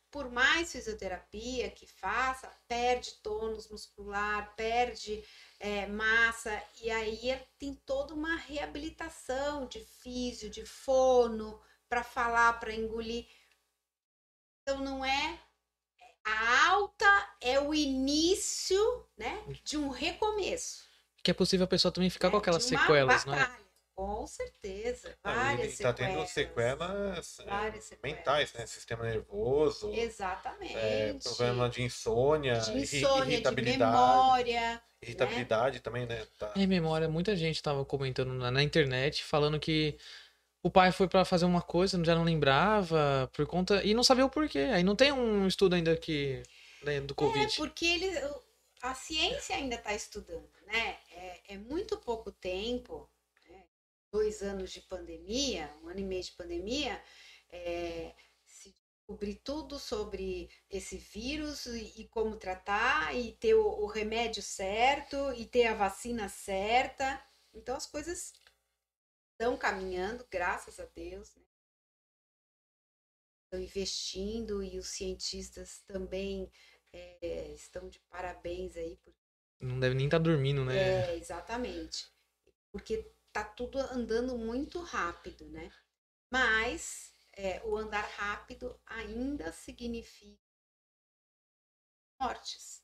Por 0.10 0.32
mais 0.32 0.72
fisioterapia 0.72 1.70
que 1.72 1.86
faça, 1.86 2.50
perde 2.70 3.16
tônus 3.22 3.68
muscular, 3.68 4.56
perde 4.56 5.22
é, 5.60 5.88
massa, 5.88 6.64
e 6.82 6.90
aí 6.90 7.38
tem 7.60 7.76
toda 7.86 8.14
uma 8.14 8.38
reabilitação 8.38 9.68
de 9.68 9.84
físio, 9.84 10.50
de 10.50 10.66
fono, 10.66 11.62
para 11.92 12.04
falar, 12.06 12.54
para 12.54 12.74
engolir. 12.74 13.26
Então 14.62 14.80
não 14.80 15.04
é 15.04 15.38
a 16.24 16.70
alta 16.70 17.36
é 17.42 17.60
o 17.60 17.74
início, 17.74 19.06
né, 19.18 19.44
de 19.62 19.78
um 19.78 19.90
recomeço. 19.90 20.86
Que 21.22 21.32
é 21.32 21.34
possível 21.34 21.66
a 21.66 21.68
pessoa 21.68 21.92
também 21.92 22.10
ficar 22.10 22.30
é, 22.30 22.32
com 22.32 22.38
aquelas 22.38 22.64
sequelas, 22.64 23.26
batalha. 23.26 23.48
não 23.50 23.56
é? 23.56 23.62
Com 23.94 24.26
certeza. 24.26 25.16
Várias 25.22 25.74
Está 25.74 25.92
tendo 25.92 26.26
sequelas, 26.26 27.40
é, 27.40 27.46
Várias 27.46 27.84
sequelas. 27.84 28.18
mentais, 28.18 28.54
né? 28.54 28.66
Sistema 28.66 29.04
nervoso. 29.04 29.92
Exatamente. 29.94 30.76
É, 30.76 31.14
problema 31.22 31.70
de 31.70 31.84
insônia, 31.84 32.58
de 32.60 32.80
insônia, 32.80 33.34
irritabilidade. 33.34 33.92
De 33.92 33.98
memória. 33.98 34.82
Irritabilidade 35.02 35.76
né? 35.76 35.82
também, 35.84 36.06
né? 36.06 36.26
Tá. 36.40 36.54
É, 36.56 36.66
memória. 36.66 37.10
Muita 37.10 37.36
gente 37.36 37.58
estava 37.58 37.84
comentando 37.84 38.34
na, 38.34 38.50
na, 38.50 38.64
internet, 38.64 39.24
falando 39.24 39.60
que 39.60 40.00
o 40.64 40.70
pai 40.70 40.92
foi 40.92 41.08
para 41.08 41.26
fazer 41.26 41.46
uma 41.46 41.62
coisa, 41.62 42.04
já 42.04 42.16
não 42.16 42.24
lembrava, 42.24 43.30
por 43.34 43.46
conta. 43.46 43.84
E 43.84 43.94
não 43.94 44.04
sabia 44.04 44.26
o 44.26 44.30
porquê. 44.30 44.60
Aí 44.60 44.84
não 44.84 44.96
tem 44.96 45.12
um 45.12 45.48
estudo 45.48 45.76
ainda 45.76 45.96
que. 45.96 46.44
Né, 46.84 47.00
do 47.02 47.14
Covid. 47.14 47.54
É, 47.54 47.58
porque 47.58 47.86
ele, 47.86 48.10
a 48.82 48.96
ciência 48.96 49.56
ainda 49.56 49.76
está 49.76 49.94
estudando, 49.94 50.50
né? 50.66 50.98
É, 51.12 51.54
é 51.54 51.58
muito 51.58 51.98
pouco 51.98 52.32
tempo 52.32 53.08
dois 54.12 54.42
anos 54.42 54.72
de 54.72 54.82
pandemia, 54.82 55.74
um 55.82 55.88
ano 55.88 56.00
e 56.02 56.04
meio 56.04 56.22
de 56.22 56.32
pandemia, 56.34 57.02
é, 57.50 58.14
se 58.46 58.76
descobrir 59.00 59.36
tudo 59.36 59.80
sobre 59.80 60.50
esse 60.70 60.98
vírus 60.98 61.66
e, 61.66 62.02
e 62.02 62.08
como 62.10 62.36
tratar, 62.36 63.16
e 63.16 63.32
ter 63.34 63.56
o, 63.56 63.66
o, 63.66 63.86
remédio 63.86 64.44
certo, 64.44 65.34
e 65.38 65.46
ter 65.46 65.68
a 65.68 65.76
vacina 65.76 66.28
certa. 66.28 67.24
Então 67.54 67.76
as 67.76 67.86
coisas 67.86 68.34
estão 69.42 69.58
caminhando, 69.58 70.26
graças 70.30 70.80
a 70.80 70.86
Deus. 70.86 71.36
Né? 71.36 71.44
Estão 73.46 73.60
investindo 73.60 74.64
e 74.64 74.78
os 74.78 74.90
cientistas 74.90 75.80
também 75.88 76.52
é, 76.94 77.52
estão 77.54 77.90
de 77.90 78.00
parabéns 78.02 78.78
aí. 78.78 78.98
Por... 78.98 79.16
Não 79.60 79.80
deve 79.80 79.96
nem 79.96 80.06
estar 80.06 80.20
tá 80.20 80.24
dormindo, 80.24 80.64
né? 80.64 80.78
É, 80.78 81.16
exatamente. 81.16 82.08
Porque 82.72 83.12
tá 83.34 83.44
tudo 83.44 83.80
andando 83.80 84.38
muito 84.38 84.80
rápido, 84.80 85.50
né? 85.50 85.72
Mas 86.32 87.16
é, 87.34 87.62
o 87.66 87.76
andar 87.76 88.06
rápido 88.12 88.80
ainda 88.86 89.52
significa 89.52 90.40
mortes. 92.22 92.81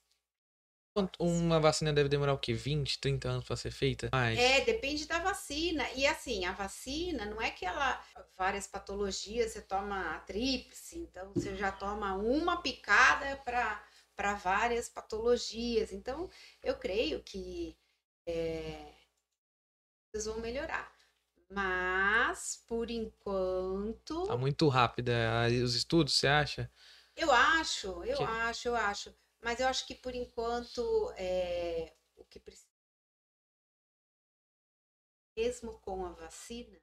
Uma 1.20 1.60
vacina 1.60 1.94
deve 1.94 2.10
demorar 2.10 2.34
o 2.34 2.38
quê? 2.38 2.54
20, 2.54 3.00
30 3.00 3.30
anos 3.30 3.46
para 3.46 3.56
ser 3.56 3.72
feita? 3.72 4.10
Mas... 4.12 4.38
É, 4.38 4.62
depende 4.62 5.06
da 5.06 5.20
vacina. 5.20 5.86
E 5.96 6.06
assim, 6.06 6.46
a 6.46 6.52
vacina 6.52 7.26
não 7.26 7.42
é 7.42 7.50
que 7.50 7.66
ela. 7.66 8.02
Várias 8.38 8.68
patologias, 8.68 9.52
você 9.52 9.62
toma 9.62 10.16
a 10.16 10.20
tríplice, 10.20 11.00
então 11.00 11.34
você 11.34 11.56
já 11.56 11.72
toma 11.72 12.16
uma 12.16 12.62
picada 12.62 13.36
para 14.16 14.36
várias 14.36 14.88
patologias. 14.88 15.92
Então, 15.92 16.30
eu 16.64 16.76
creio 16.76 17.22
que. 17.24 17.76
É, 18.26 18.94
vão 20.26 20.40
melhorar. 20.40 20.92
Mas, 21.50 22.64
por 22.68 22.90
enquanto. 22.92 24.28
Tá 24.28 24.38
muito 24.38 24.68
rápida 24.68 25.14
os 25.64 25.76
estudos, 25.76 26.16
você 26.16 26.28
acha? 26.28 26.72
Eu 27.16 27.32
acho, 27.32 28.04
eu 28.04 28.18
que... 28.18 28.24
acho, 28.24 28.68
eu 28.68 28.76
acho. 28.76 29.16
Mas 29.42 29.60
eu 29.60 29.68
acho 29.68 29.86
que 29.86 29.96
por 29.96 30.16
enquanto 30.16 31.12
é, 31.18 31.96
o 32.16 32.26
que 32.26 32.40
precisa. 32.40 32.68
Mesmo 35.36 35.80
com 35.80 36.06
a 36.06 36.12
vacina, 36.14 36.82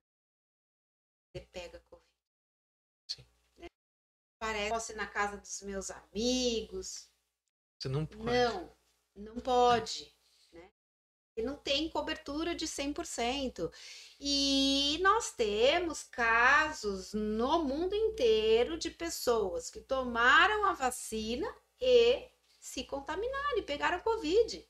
você 1.33 1.41
pega 1.47 1.81
Covid. 1.81 2.09
Sim. 3.09 3.27
Né? 3.57 3.69
Parece 4.39 4.95
na 4.95 5.07
casa 5.07 5.37
dos 5.37 5.63
meus 5.63 5.91
amigos. 5.91 7.11
Você 7.79 7.89
não 7.89 8.07
pode. 8.07 8.25
Não, 8.25 8.77
não 9.17 9.41
pode 9.41 10.15
não 11.43 11.57
tem 11.57 11.89
cobertura 11.89 12.55
de 12.55 12.67
100%. 12.67 13.73
E 14.21 14.99
nós 15.03 15.33
temos 15.33 16.03
casos 16.03 17.13
no 17.13 17.65
mundo 17.65 17.95
inteiro 17.95 18.79
de 18.79 18.91
pessoas 18.91 19.71
que 19.71 19.81
tomaram 19.81 20.65
a 20.67 20.73
vacina 20.73 21.47
e 21.81 22.31
se 22.65 22.83
contaminaram 22.85 23.59
e 23.59 23.63
pegaram 23.63 24.01
Covid. 24.01 24.67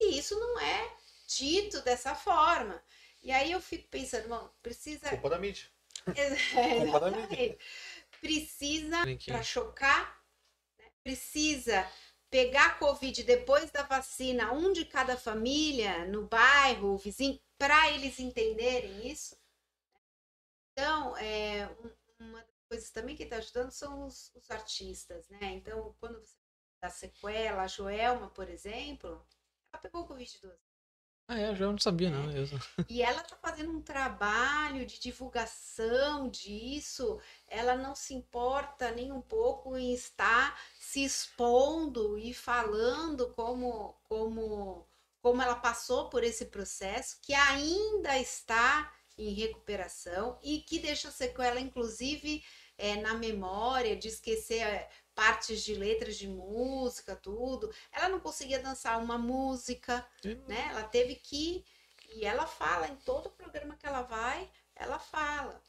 E 0.00 0.16
isso 0.16 0.38
não 0.38 0.60
é 0.60 0.96
dito 1.26 1.82
dessa 1.82 2.14
forma. 2.14 2.80
E 3.20 3.32
aí 3.32 3.50
eu 3.50 3.60
fico 3.60 3.88
pensando, 3.88 4.28
bom, 4.28 4.48
precisa. 4.62 5.10
Culpa 5.10 5.30
da 5.30 5.38
mídia. 5.38 5.66
É, 6.14 6.80
Culpa 6.86 7.00
da 7.00 7.10
mídia. 7.10 7.58
Precisa, 8.20 8.98
para 9.26 9.42
chocar, 9.42 10.24
né? 10.78 10.84
precisa 11.02 11.90
pegar 12.30 12.78
Covid 12.78 13.24
depois 13.24 13.72
da 13.72 13.82
vacina, 13.82 14.52
um 14.52 14.72
de 14.72 14.84
cada 14.84 15.16
família, 15.16 16.06
no 16.06 16.26
bairro, 16.28 16.94
o 16.94 16.98
vizinho, 16.98 17.40
para 17.58 17.90
eles 17.90 18.20
entenderem 18.20 19.08
isso. 19.10 19.36
Então, 20.72 21.16
é, 21.16 21.68
uma 22.20 22.38
das 22.38 22.62
coisas 22.68 22.90
também 22.90 23.16
que 23.16 23.24
está 23.24 23.36
ajudando 23.36 23.70
são 23.72 24.06
os, 24.06 24.32
os, 24.34 24.50
artistas, 24.50 25.28
né? 25.28 25.54
Então, 25.54 25.94
quando 26.00 26.18
você 26.20 26.43
dá 26.84 26.90
sequela, 26.90 27.62
a 27.62 27.66
Joelma, 27.66 28.28
por 28.28 28.48
exemplo, 28.48 29.24
ela 29.72 29.80
pegou 29.80 30.06
Covid 30.06 30.38
duas 30.42 30.64
ah, 31.26 31.40
é, 31.40 31.48
eu 31.48 31.56
já 31.56 31.64
não 31.64 31.78
sabia, 31.78 32.10
não. 32.10 32.30
Eu... 32.30 32.46
E 32.86 33.00
ela 33.00 33.22
está 33.22 33.34
fazendo 33.36 33.70
um 33.70 33.80
trabalho 33.80 34.84
de 34.84 35.00
divulgação 35.00 36.28
disso. 36.28 37.18
Ela 37.48 37.74
não 37.76 37.94
se 37.94 38.12
importa 38.12 38.90
nem 38.90 39.10
um 39.10 39.22
pouco 39.22 39.74
em 39.74 39.94
estar 39.94 40.60
se 40.78 41.02
expondo 41.02 42.18
e 42.18 42.34
falando 42.34 43.32
como, 43.32 43.98
como, 44.04 44.86
como 45.22 45.40
ela 45.40 45.54
passou 45.54 46.10
por 46.10 46.22
esse 46.22 46.44
processo, 46.44 47.18
que 47.22 47.32
ainda 47.32 48.18
está 48.18 48.92
em 49.16 49.32
recuperação 49.32 50.38
e 50.42 50.60
que 50.60 50.78
deixa 50.78 51.10
sequela, 51.10 51.58
inclusive, 51.58 52.44
é, 52.76 52.96
na 52.96 53.14
memória, 53.14 53.96
de 53.96 54.08
esquecer 54.08 54.86
partes 55.14 55.62
de 55.62 55.74
letras 55.74 56.16
de 56.16 56.26
música, 56.26 57.14
tudo. 57.14 57.72
Ela 57.92 58.08
não 58.08 58.20
conseguia 58.20 58.58
dançar 58.58 58.98
uma 59.02 59.16
música, 59.16 60.06
Sim. 60.22 60.40
né? 60.46 60.68
Ela 60.70 60.84
teve 60.84 61.14
que 61.14 61.64
e 62.14 62.24
ela 62.24 62.46
fala 62.46 62.88
em 62.88 62.96
todo 62.96 63.30
programa 63.30 63.76
que 63.76 63.86
ela 63.86 64.02
vai, 64.02 64.48
ela 64.76 64.98
fala. 64.98 65.60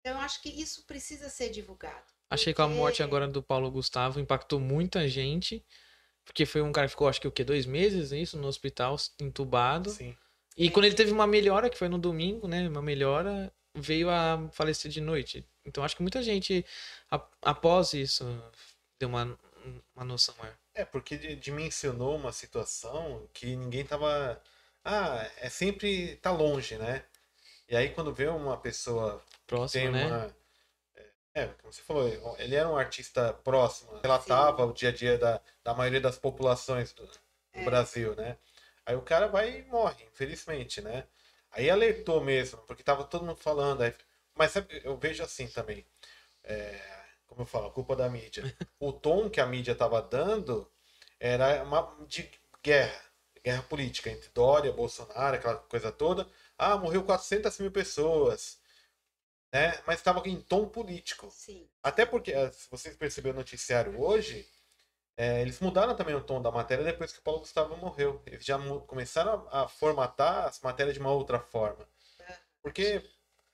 Então 0.00 0.12
eu 0.12 0.18
acho 0.18 0.42
que 0.42 0.48
isso 0.48 0.84
precisa 0.84 1.28
ser 1.28 1.50
divulgado. 1.50 2.06
Achei 2.30 2.52
porque... 2.52 2.66
que 2.66 2.72
a 2.72 2.74
morte 2.74 3.02
agora 3.02 3.26
do 3.28 3.42
Paulo 3.42 3.70
Gustavo 3.70 4.20
impactou 4.20 4.58
muita 4.58 5.08
gente, 5.08 5.64
porque 6.24 6.44
foi 6.44 6.62
um 6.62 6.72
cara 6.72 6.86
que 6.86 6.92
ficou 6.92 7.08
acho 7.08 7.20
que 7.20 7.28
o 7.28 7.32
quê, 7.32 7.44
dois 7.44 7.66
meses 7.66 8.12
isso 8.12 8.36
no 8.36 8.48
hospital 8.48 8.96
entubado. 9.20 9.90
Sim. 9.90 10.16
E 10.56 10.66
é. 10.66 10.70
quando 10.70 10.86
ele 10.86 10.94
teve 10.94 11.12
uma 11.12 11.26
melhora, 11.26 11.70
que 11.70 11.78
foi 11.78 11.88
no 11.88 11.98
domingo, 11.98 12.48
né? 12.48 12.68
Uma 12.68 12.82
melhora, 12.82 13.52
veio 13.74 14.10
a 14.10 14.48
falecer 14.52 14.90
de 14.90 15.00
noite. 15.00 15.46
Então 15.64 15.84
acho 15.84 15.96
que 15.96 16.02
muita 16.02 16.22
gente, 16.22 16.64
após 17.42 17.92
isso, 17.92 18.24
deu 18.98 19.08
uma, 19.08 19.38
uma 19.94 20.04
noção 20.04 20.34
maior. 20.38 20.56
É, 20.74 20.84
porque 20.84 21.16
dimensionou 21.36 22.16
uma 22.16 22.32
situação 22.32 23.28
que 23.32 23.56
ninguém 23.56 23.84
tava. 23.84 24.40
Ah, 24.84 25.28
é 25.38 25.48
sempre 25.48 26.16
tá 26.16 26.30
longe, 26.30 26.76
né? 26.76 27.04
E 27.68 27.76
aí 27.76 27.90
quando 27.90 28.14
vê 28.14 28.28
uma 28.28 28.56
pessoa 28.56 29.22
próxima, 29.46 29.90
né? 29.90 30.06
Uma, 30.06 30.36
é, 30.96 31.42
é, 31.42 31.46
como 31.46 31.72
você 31.72 31.82
falou, 31.82 32.36
ele 32.38 32.54
era 32.54 32.68
um 32.68 32.76
artista 32.76 33.32
próximo, 33.32 33.98
relatava 34.02 34.64
Sim. 34.64 34.70
o 34.70 34.72
dia 34.72 34.88
a 34.88 34.92
dia 34.92 35.18
da, 35.18 35.40
da 35.62 35.74
maioria 35.74 36.00
das 36.00 36.16
populações 36.16 36.92
do, 36.92 37.06
do 37.06 37.18
é. 37.52 37.64
Brasil, 37.64 38.14
né? 38.14 38.36
Aí 38.86 38.96
o 38.96 39.02
cara 39.02 39.26
vai 39.26 39.58
e 39.58 39.62
morre, 39.64 40.04
infelizmente, 40.04 40.80
né? 40.80 41.04
Aí 41.50 41.68
alertou 41.68 42.22
mesmo, 42.22 42.58
porque 42.66 42.82
tava 42.82 43.04
todo 43.04 43.24
mundo 43.24 43.36
falando. 43.36 43.82
Aí, 43.82 43.94
mas 44.34 44.52
sabe, 44.52 44.80
eu 44.84 44.96
vejo 44.96 45.22
assim 45.22 45.46
também. 45.48 45.84
É, 46.44 46.97
como 47.38 47.42
eu 47.42 47.46
falo, 47.46 47.70
culpa 47.70 47.94
da 47.94 48.08
mídia. 48.08 48.42
O 48.80 48.92
tom 48.92 49.30
que 49.30 49.40
a 49.40 49.46
mídia 49.46 49.72
estava 49.72 50.02
dando 50.02 50.68
era 51.20 51.62
uma 51.62 51.96
de 52.08 52.28
guerra, 52.62 53.00
guerra 53.44 53.62
política 53.62 54.10
entre 54.10 54.28
Dória, 54.30 54.72
Bolsonaro, 54.72 55.36
aquela 55.36 55.56
coisa 55.56 55.92
toda. 55.92 56.28
Ah, 56.56 56.76
morreu 56.76 57.04
400 57.04 57.56
mil 57.60 57.70
pessoas. 57.70 58.58
né? 59.52 59.80
Mas 59.86 59.98
estava 59.98 60.26
em 60.28 60.40
tom 60.40 60.68
político. 60.68 61.30
Sim. 61.30 61.68
Até 61.82 62.04
porque, 62.04 62.32
eh, 62.32 62.50
se 62.52 62.68
vocês 62.70 62.96
perceberam 62.96 63.36
o 63.36 63.38
noticiário 63.38 64.00
hoje, 64.00 64.48
é, 65.16 65.42
eles 65.42 65.60
mudaram 65.60 65.96
também 65.96 66.14
o 66.14 66.24
tom 66.24 66.42
da 66.42 66.50
matéria 66.50 66.84
depois 66.84 67.12
que 67.12 67.20
o 67.20 67.22
Paulo 67.22 67.40
Gustavo 67.40 67.76
morreu. 67.76 68.22
Eles 68.26 68.44
já 68.44 68.58
começaram 68.86 69.48
a, 69.50 69.62
a 69.64 69.68
formatar 69.68 70.46
as 70.46 70.60
matérias 70.60 70.94
de 70.94 71.00
uma 71.00 71.12
outra 71.12 71.40
forma. 71.40 71.86
Porque 72.62 73.02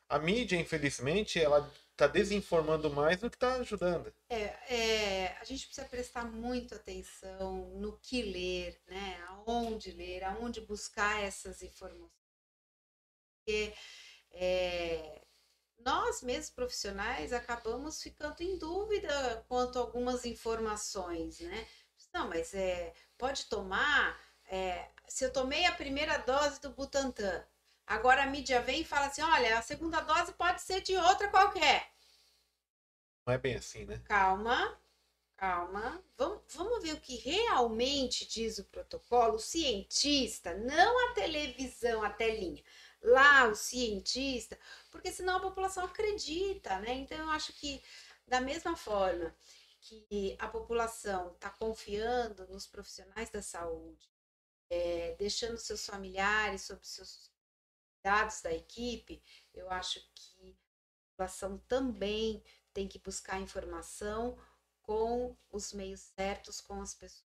a 0.09 0.18
mídia, 0.18 0.57
infelizmente, 0.59 1.40
ela 1.40 1.70
está 1.94 2.09
desinformando 2.09 2.90
mais 2.90 3.20
do 3.20 3.30
que 3.30 3.37
está 3.37 3.54
ajudando. 3.54 4.12
É, 4.28 4.42
é, 4.74 5.37
a 5.40 5.44
gente 5.44 5.66
precisa 5.66 5.87
prestar 5.87 6.24
muito 6.24 6.74
atenção 6.74 7.70
no 7.76 7.96
que 7.98 8.20
ler, 8.20 8.80
né? 8.87 9.24
Aonde 9.28 9.92
ler, 9.92 10.24
aonde 10.24 10.61
buscar 10.61 11.22
essas 11.22 11.62
informações. 11.62 12.11
Porque 13.38 13.74
é, 14.33 15.22
nós 15.78 16.22
mesmos 16.22 16.50
profissionais 16.50 17.33
acabamos 17.33 18.02
ficando 18.02 18.40
em 18.40 18.59
dúvida 18.59 19.44
quanto 19.48 19.78
a 19.78 19.83
algumas 19.83 20.24
informações, 20.24 21.38
né? 21.40 21.66
Não, 22.12 22.28
mas 22.28 22.54
é, 22.54 22.92
pode 23.16 23.46
tomar. 23.46 24.20
É, 24.46 24.88
se 25.09 25.24
eu 25.24 25.33
tomei 25.33 25.64
a 25.66 25.72
primeira 25.72 26.18
dose 26.18 26.61
do 26.61 26.70
Butantan, 26.70 27.44
agora 27.94 28.22
a 28.22 28.26
mídia 28.26 28.61
vem 28.61 28.80
e 28.80 28.85
fala 28.85 29.07
assim: 29.07 29.22
olha, 29.22 29.59
a 29.59 29.62
segunda 29.62 30.00
dose 30.00 30.33
pode 30.33 30.62
ser 30.62 30.80
de 30.80 30.96
outra 30.96 31.28
qualquer. 31.28 31.90
Não 33.26 33.35
é 33.35 33.38
bem 33.38 33.54
assim, 33.57 33.85
né? 33.87 34.00
Calma, 34.04 34.78
calma. 35.37 36.02
Vamos, 36.16 36.42
vamos 36.50 36.83
ver 36.83 36.94
o 36.94 37.00
que 37.00 37.16
realmente 37.16 38.26
diz 38.26 38.59
o 38.59 38.64
protocolo. 38.64 39.37
O 39.37 39.40
cientista, 39.40 40.54
não 40.54 41.11
a 41.11 41.14
televisão, 41.14 42.02
a 42.02 42.11
telinha 42.11 42.62
lá 43.04 43.46
o 43.46 43.54
cientista, 43.54 44.59
porque 44.90 45.12
senão 45.12 45.37
a 45.37 45.40
população 45.40 45.85
acredita, 45.85 46.80
né? 46.80 46.94
Então 46.94 47.18
eu 47.18 47.30
acho 47.30 47.52
que 47.52 47.83
da 48.26 48.40
mesma 48.40 48.76
forma 48.76 49.35
que 49.80 50.35
a 50.38 50.48
população 50.48 51.33
está 51.33 51.50
confiando 51.50 52.46
nos 52.48 52.66
profissionais 52.66 53.28
da 53.28 53.42
saúde, 53.42 54.11
é, 54.70 55.14
deixando 55.18 55.59
seus 55.59 55.85
familiares 55.85 56.62
sob 56.62 56.80
seus 56.83 57.30
dados 58.04 58.42
da 58.42 58.52
equipe, 58.52 59.22
eu 59.54 59.70
acho 59.70 59.98
que 60.14 60.52
a 60.52 61.10
população 61.10 61.58
também 61.66 62.44
tem 62.74 62.86
que 62.86 62.98
buscar 62.98 63.40
informação 63.40 64.38
com 64.82 65.34
os 65.50 65.72
meios 65.72 66.00
certos, 66.00 66.60
com 66.60 66.82
as 66.82 66.94
pessoas 66.94 67.24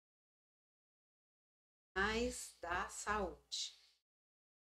mais 1.93 2.55
da 2.62 2.88
saúde. 2.88 3.77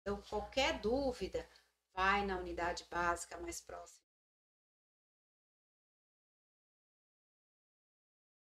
Então, 0.01 0.21
qualquer 0.23 0.81
dúvida, 0.81 1.49
vai 1.93 2.25
na 2.25 2.37
unidade 2.37 2.85
básica 2.89 3.37
mais 3.37 3.61
próxima. 3.61 4.03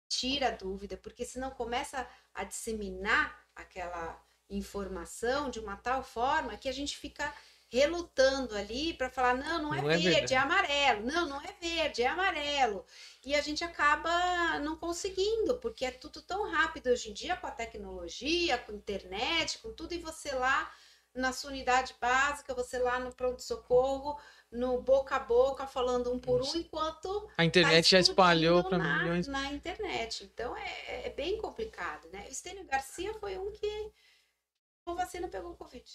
Tira 0.07 0.47
a 0.47 0.55
dúvida, 0.55 0.95
porque 0.97 1.25
senão 1.25 1.51
começa 1.51 2.09
a 2.33 2.45
disseminar 2.45 3.49
aquela 3.53 4.28
informação 4.49 5.49
de 5.49 5.59
uma 5.59 5.75
tal 5.75 6.03
forma 6.03 6.57
que 6.57 6.67
a 6.67 6.71
gente 6.71 6.97
fica 6.97 7.33
relutando 7.71 8.55
ali 8.55 8.95
para 8.95 9.09
falar 9.09 9.35
não, 9.35 9.61
não 9.61 9.73
é 9.73 9.81
não 9.81 9.87
verde, 9.87 10.33
é, 10.33 10.37
é, 10.37 10.39
amarelo. 10.39 11.05
Não, 11.05 11.29
não 11.29 11.41
é 11.41 11.53
verde, 11.61 12.01
é 12.01 12.07
amarelo. 12.07 12.83
E 13.23 13.35
a 13.35 13.41
gente 13.41 13.63
acaba 13.63 14.59
não 14.59 14.75
conseguindo, 14.75 15.57
porque 15.59 15.85
é 15.85 15.91
tudo 15.91 16.21
tão 16.21 16.49
rápido 16.49 16.87
hoje 16.87 17.11
em 17.11 17.13
dia 17.13 17.35
com 17.37 17.45
a 17.45 17.51
tecnologia, 17.51 18.57
com 18.57 18.71
a 18.71 18.75
internet, 18.75 19.59
com 19.59 19.71
tudo 19.71 19.93
e 19.93 19.99
você 19.99 20.31
lá 20.31 20.71
na 21.13 21.31
sua 21.31 21.51
unidade 21.51 21.95
básica, 21.99 22.53
você 22.53 22.79
lá 22.79 22.99
no 22.99 23.13
pronto-socorro, 23.13 24.19
no 24.51 24.81
boca 24.81 25.15
a 25.15 25.19
boca, 25.19 25.67
falando 25.67 26.11
um 26.11 26.19
por 26.19 26.41
um, 26.41 26.55
enquanto. 26.55 27.29
A 27.37 27.45
internet 27.45 27.83
tá 27.83 27.89
já 27.89 27.99
espalhou 27.99 28.63
para 28.63 28.79
milhões. 28.79 29.27
Na 29.27 29.51
internet. 29.51 30.23
Então 30.23 30.55
é, 30.57 31.07
é, 31.07 31.09
bem 31.11 31.37
complicado, 31.37 32.07
né? 32.11 32.25
O 32.27 32.31
Estênio 32.31 32.65
Garcia 32.65 33.13
foi 33.15 33.37
um 33.37 33.51
que 33.51 33.91
com 34.89 34.95
vacina 34.95 35.27
pegou 35.27 35.55
Covid. 35.55 35.85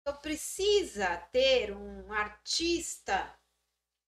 Então 0.00 0.16
precisa 0.20 1.16
ter 1.32 1.72
um 1.72 2.12
artista 2.12 3.38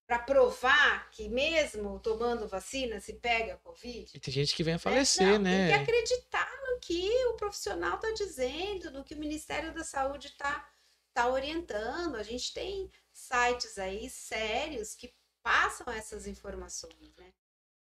para 0.06 0.18
provar 0.18 1.10
que 1.10 1.28
mesmo 1.28 2.00
tomando 2.00 2.48
vacina 2.48 3.00
se 3.00 3.14
pega 3.14 3.58
Covid. 3.58 4.10
E 4.16 4.20
tem 4.20 4.32
gente 4.32 4.56
que 4.56 4.64
vem 4.64 4.74
a 4.74 4.78
falecer, 4.78 5.26
é, 5.26 5.32
não, 5.32 5.38
né? 5.38 5.68
Tem 5.68 5.84
que 5.84 5.90
acreditar 5.90 6.50
no 6.66 6.80
que 6.80 7.26
o 7.26 7.34
profissional 7.34 7.96
está 7.96 8.10
dizendo, 8.12 8.90
no 8.90 9.04
que 9.04 9.14
o 9.14 9.18
Ministério 9.18 9.72
da 9.74 9.84
Saúde 9.84 10.28
está 10.28 10.68
tá 11.12 11.28
orientando. 11.28 12.16
A 12.16 12.22
gente 12.22 12.54
tem 12.54 12.90
sites 13.12 13.76
aí 13.78 14.08
sérios 14.08 14.94
que 14.94 15.14
passam 15.42 15.92
essas 15.92 16.26
informações, 16.26 17.14
né? 17.16 17.32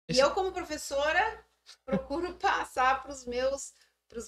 Esse... 0.07 0.19
E 0.19 0.21
eu, 0.21 0.31
como 0.31 0.51
professora, 0.51 1.45
procuro 1.85 2.35
passar 2.35 3.01
para 3.01 3.11
os 3.11 3.25
meus, 3.25 3.73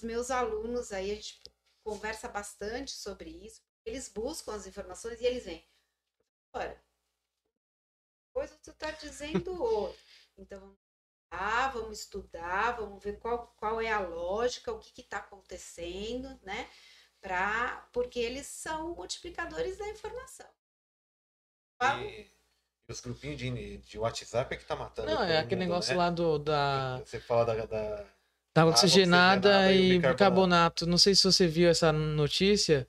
meus 0.02 0.30
alunos 0.30 0.92
aí, 0.92 1.10
a 1.10 1.14
gente 1.14 1.42
conversa 1.84 2.28
bastante 2.28 2.92
sobre 2.92 3.30
isso. 3.30 3.60
Eles 3.84 4.08
buscam 4.08 4.54
as 4.54 4.66
informações 4.66 5.20
e 5.20 5.26
eles 5.26 5.44
vêm. 5.44 5.66
Olha, 6.52 6.82
coisa 8.32 8.56
tu 8.62 8.70
está 8.70 8.90
dizendo 8.92 9.50
outra. 9.62 10.00
Então, 10.36 10.60
vamos 10.60 10.78
ah, 11.34 11.68
vamos 11.68 12.00
estudar, 12.00 12.72
vamos 12.72 13.02
ver 13.02 13.18
qual, 13.18 13.54
qual 13.56 13.80
é 13.80 13.90
a 13.90 14.00
lógica, 14.00 14.70
o 14.70 14.78
que 14.78 15.00
está 15.00 15.16
acontecendo, 15.16 16.38
né? 16.42 16.68
Pra, 17.22 17.88
porque 17.90 18.18
eles 18.18 18.46
são 18.46 18.94
multiplicadores 18.94 19.78
da 19.78 19.88
informação. 19.88 20.46
E, 21.82 22.30
e 22.86 22.92
os 22.92 23.00
grupinhos 23.00 23.38
de, 23.38 23.78
de 23.78 23.98
WhatsApp 23.98 24.54
é 24.54 24.58
que 24.58 24.64
tá 24.66 24.76
matando. 24.76 25.10
Não, 25.10 25.22
é 25.24 25.38
aquele 25.38 25.62
mundo, 25.62 25.70
negócio 25.70 25.92
né? 25.92 25.98
lá 25.98 26.10
do. 26.10 26.38
Da... 26.38 26.98
Você 26.98 27.18
fala 27.18 27.46
da, 27.46 27.66
da... 27.66 28.06
Da 28.54 28.66
oxigenada, 28.66 29.48
oxigenada 29.48 29.72
e, 29.72 29.76
e 29.76 29.88
bicarbonato. 29.96 30.14
bicarbonato. 30.14 30.86
Não 30.86 30.98
sei 30.98 31.14
se 31.14 31.24
você 31.24 31.46
viu 31.46 31.68
essa 31.68 31.92
notícia 31.92 32.86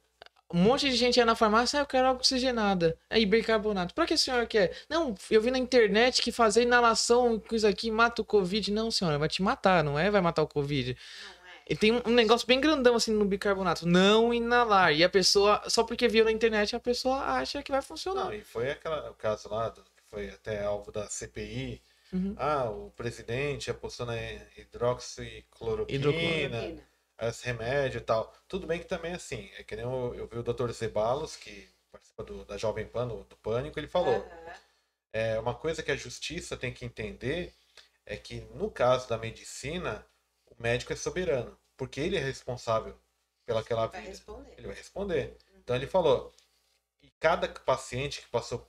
um 0.54 0.60
monte 0.60 0.88
de 0.88 0.96
gente 0.96 1.18
ia 1.18 1.26
na 1.26 1.36
farmácia, 1.36 1.80
ah, 1.80 1.82
eu 1.82 1.86
quero 1.88 2.08
água 2.08 2.20
oxigenada. 2.20 2.96
Aí, 3.10 3.26
bicarbonato. 3.26 3.94
Pra 3.96 4.06
que 4.06 4.14
a 4.14 4.18
senhora 4.18 4.46
quer? 4.46 4.72
Não, 4.88 5.16
eu 5.32 5.42
vi 5.42 5.50
na 5.50 5.58
internet 5.58 6.22
que 6.22 6.32
fazer 6.32 6.62
inalação 6.62 7.40
com 7.40 7.56
isso 7.56 7.66
aqui 7.66 7.90
mata 7.90 8.22
o 8.22 8.26
Covid. 8.26 8.72
Não, 8.72 8.92
senhora, 8.92 9.18
vai 9.18 9.28
te 9.28 9.42
matar, 9.42 9.84
não 9.84 9.98
é? 9.98 10.12
Vai 10.12 10.22
matar 10.22 10.44
o 10.44 10.48
Covid. 10.48 10.92
É. 10.92 11.74
E 11.74 11.76
tem 11.76 12.00
um 12.06 12.12
negócio 12.12 12.46
bem 12.46 12.62
grandão 12.62 12.94
assim 12.94 13.12
no 13.12 13.26
bicarbonato. 13.26 13.88
Não 13.88 14.32
inalar. 14.32 14.94
E 14.94 15.04
a 15.04 15.10
pessoa, 15.10 15.60
só 15.68 15.84
porque 15.84 16.08
viu 16.08 16.24
na 16.24 16.32
internet, 16.32 16.76
a 16.76 16.80
pessoa 16.80 17.18
acha 17.18 17.64
que 17.64 17.72
vai 17.72 17.82
funcionar. 17.82 18.26
Não, 18.26 18.34
e 18.34 18.44
foi 18.44 18.70
aquela, 18.70 19.10
o 19.10 19.16
caso 19.16 19.50
lá, 19.50 19.72
que 19.72 20.04
foi 20.06 20.30
até 20.30 20.64
alvo 20.64 20.92
da 20.92 21.10
CPI. 21.10 21.82
Uhum. 22.14 22.36
Ah, 22.38 22.70
o 22.70 22.92
presidente 22.92 23.72
apostou 23.72 24.06
na 24.06 24.16
hidroxicloroquina. 24.58 25.98
hidroxicloroquina 25.98 26.84
esse 27.28 27.46
remédio 27.46 28.00
e 28.00 28.02
tal. 28.02 28.34
Tudo 28.48 28.68
bem 28.68 28.80
que 28.80 28.86
também, 28.86 29.14
assim, 29.14 29.50
é 29.58 29.64
que 29.64 29.76
nem 29.76 29.86
eu, 29.86 30.14
eu 30.16 30.28
vi 30.28 30.38
o 30.38 30.44
Dr. 30.44 30.72
Zebalos, 30.72 31.36
que 31.36 31.70
participa 31.92 32.24
do, 32.24 32.46
da 32.46 32.58
Jovem 32.58 32.86
Pan, 32.86 33.08
do, 33.08 33.24
do 33.24 33.36
Pânico, 33.38 33.80
ele 33.80 33.88
falou. 33.88 34.20
Uhum. 34.20 34.54
É, 35.12 35.40
uma 35.40 35.54
coisa 35.54 35.84
que 35.84 35.92
a 35.92 35.96
justiça 35.96 36.58
tem 36.58 36.74
que 36.74 36.86
entender 36.86 37.54
é 38.06 38.18
que, 38.18 38.42
no 38.56 38.70
caso 38.70 39.08
da 39.08 39.18
medicina, 39.18 40.06
o 40.48 40.62
médico 40.62 40.92
é 40.92 40.96
soberano, 40.96 41.58
porque 41.78 42.00
ele 42.00 42.18
é 42.18 42.20
responsável 42.20 42.98
pelaquela 43.46 43.86
vida. 43.88 44.00
Vai 44.00 44.08
responder. 44.08 44.54
Ele 44.58 44.68
vai 44.68 44.76
responder. 44.76 45.28
Uhum. 45.28 45.60
Então 45.60 45.76
ele 45.76 45.88
falou, 45.88 46.34
e 47.02 47.10
cada 47.20 47.48
paciente 47.48 48.22
que 48.22 48.28
passou 48.28 48.68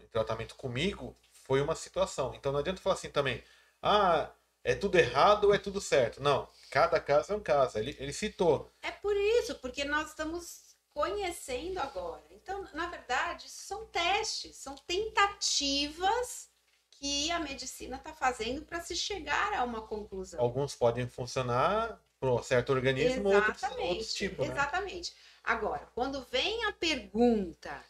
em 0.00 0.06
tratamento 0.06 0.54
comigo 0.54 1.16
foi 1.50 1.60
uma 1.60 1.74
situação. 1.74 2.32
Então 2.36 2.52
não 2.52 2.60
adianta 2.60 2.80
falar 2.80 2.94
assim 2.94 3.10
também, 3.10 3.42
ah, 3.82 4.30
é 4.62 4.72
tudo 4.72 4.96
errado 4.96 5.46
ou 5.48 5.54
é 5.54 5.58
tudo 5.58 5.80
certo. 5.80 6.22
Não, 6.22 6.48
cada 6.70 7.00
caso 7.00 7.32
é 7.32 7.36
um 7.36 7.40
caso. 7.40 7.76
Ele, 7.76 7.96
ele 7.98 8.12
citou. 8.12 8.70
É 8.80 8.92
por 8.92 9.16
isso, 9.16 9.56
porque 9.56 9.84
nós 9.84 10.10
estamos 10.10 10.76
conhecendo 10.94 11.80
agora. 11.80 12.22
Então, 12.30 12.64
na 12.72 12.86
verdade, 12.86 13.48
são 13.48 13.84
testes, 13.86 14.54
são 14.58 14.76
tentativas 14.86 16.48
que 16.92 17.32
a 17.32 17.40
medicina 17.40 17.96
está 17.96 18.12
fazendo 18.12 18.62
para 18.62 18.80
se 18.80 18.94
chegar 18.94 19.52
a 19.54 19.64
uma 19.64 19.82
conclusão. 19.82 20.40
Alguns 20.40 20.76
podem 20.76 21.08
funcionar 21.08 22.00
para 22.20 22.30
um 22.32 22.40
certo 22.44 22.70
organismo, 22.70 23.28
outros, 23.28 23.62
outros 23.64 24.14
tipos. 24.14 24.46
Né? 24.46 24.52
Exatamente. 24.52 25.16
Agora, 25.42 25.88
quando 25.96 26.24
vem 26.30 26.64
a 26.66 26.72
pergunta, 26.72 27.82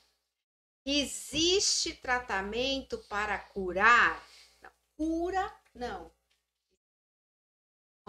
existe 0.84 1.94
tratamento 1.94 2.98
para 3.08 3.38
curar? 3.38 4.26
Não, 4.62 4.70
cura, 4.96 5.60
não 5.74 6.12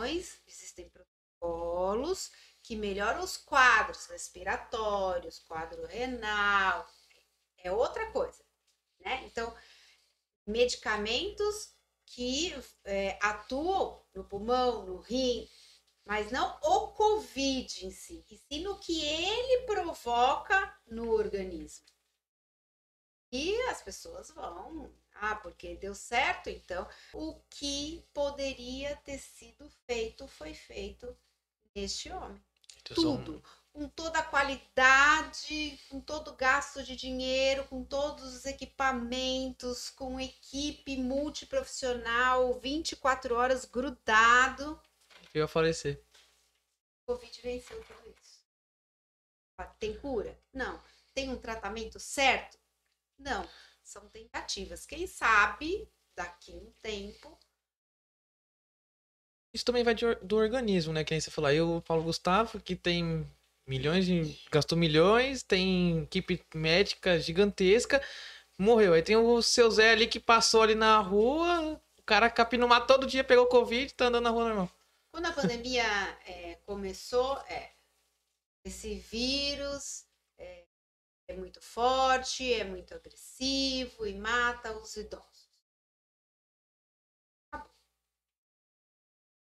existem 0.05 0.89
protocolos 0.89 2.31
que 2.63 2.75
melhoram 2.75 3.23
os 3.23 3.37
quadros 3.37 4.05
respiratórios, 4.07 5.39
quadro 5.39 5.85
renal, 5.85 6.87
é 7.57 7.71
outra 7.71 8.11
coisa, 8.11 8.43
né? 8.99 9.23
Então, 9.25 9.55
medicamentos 10.45 11.75
que 12.05 12.53
é, 12.83 13.17
atuam 13.21 14.03
no 14.13 14.23
pulmão, 14.23 14.85
no 14.85 14.97
rim, 14.99 15.49
mas 16.05 16.31
não 16.31 16.59
o 16.61 16.89
Covid 16.89 17.85
em 17.85 17.91
si, 17.91 18.25
e 18.29 18.37
sim 18.37 18.63
no 18.63 18.79
que 18.79 19.03
ele 19.05 19.65
provoca 19.65 20.77
no 20.87 21.11
organismo. 21.11 21.85
E 23.31 23.55
as 23.69 23.81
pessoas 23.81 24.29
vão, 24.31 24.93
ah, 25.15 25.35
porque 25.37 25.75
deu 25.77 25.95
certo, 25.95 26.49
então 26.49 26.85
o 27.13 27.39
que 27.49 28.05
poderia 28.13 28.95
ter 28.97 29.17
sido 29.17 29.69
feito 29.87 30.27
foi 30.27 30.53
feito 30.53 31.15
neste 31.73 32.11
homem. 32.11 32.43
Tudo, 32.83 33.41
com 33.71 33.87
toda 33.87 34.19
a 34.19 34.23
qualidade, 34.23 35.79
com 35.89 36.01
todo 36.01 36.31
o 36.31 36.35
gasto 36.35 36.83
de 36.83 36.95
dinheiro, 36.95 37.65
com 37.67 37.85
todos 37.85 38.35
os 38.35 38.45
equipamentos, 38.45 39.89
com 39.89 40.19
equipe 40.19 40.97
multiprofissional, 40.97 42.59
24 42.59 43.35
horas 43.35 43.63
grudado. 43.63 44.81
Eu 45.33 45.43
ia 45.43 45.47
falecer. 45.47 46.03
O 47.07 47.13
Covid 47.13 47.41
venceu 47.41 47.81
tudo 47.83 48.13
isso. 48.21 48.41
Tem 49.79 49.97
cura? 49.97 50.37
Não. 50.51 50.81
Tem 51.13 51.29
um 51.29 51.37
tratamento 51.37 51.99
certo? 51.99 52.60
Não. 53.21 53.47
São 53.83 54.07
tentativas. 54.09 54.85
Quem 54.85 55.07
sabe, 55.07 55.87
daqui 56.15 56.53
um 56.53 56.71
tempo, 56.81 57.37
isso 59.53 59.65
também 59.65 59.83
vai 59.83 59.93
de, 59.93 60.15
do 60.15 60.37
organismo, 60.37 60.93
né? 60.93 61.03
Que 61.03 61.13
nem 61.13 61.19
você 61.19 61.29
falou. 61.29 61.77
O 61.77 61.81
Paulo 61.81 62.03
Gustavo, 62.03 62.59
que 62.59 62.75
tem 62.75 63.27
milhões 63.67 64.05
de. 64.05 64.39
gastou 64.49 64.77
milhões, 64.77 65.43
tem 65.43 66.03
equipe 66.03 66.43
médica 66.55 67.19
gigantesca, 67.19 68.01
morreu. 68.57 68.93
Aí 68.93 69.01
tem 69.01 69.17
o 69.17 69.41
seu 69.41 69.69
Zé 69.69 69.91
ali 69.91 70.07
que 70.07 70.19
passou 70.19 70.61
ali 70.61 70.75
na 70.75 70.99
rua, 70.99 71.81
o 71.97 72.03
cara 72.03 72.29
capinou 72.29 72.69
todo 72.81 73.07
dia, 73.07 73.23
pegou 73.23 73.45
Covid 73.47 73.93
tá 73.93 74.05
andando 74.05 74.23
na 74.23 74.29
rua 74.29 74.45
normal. 74.45 74.71
Quando 75.13 75.25
a 75.25 75.33
pandemia 75.33 75.83
é, 76.25 76.55
começou, 76.65 77.37
é, 77.49 77.71
esse 78.63 78.95
vírus 78.95 80.05
é 81.31 81.35
muito 81.37 81.61
forte, 81.61 82.53
é 82.53 82.63
muito 82.63 82.93
agressivo 82.93 84.05
e 84.05 84.13
mata 84.13 84.77
os 84.77 84.95
idosos. 84.97 85.49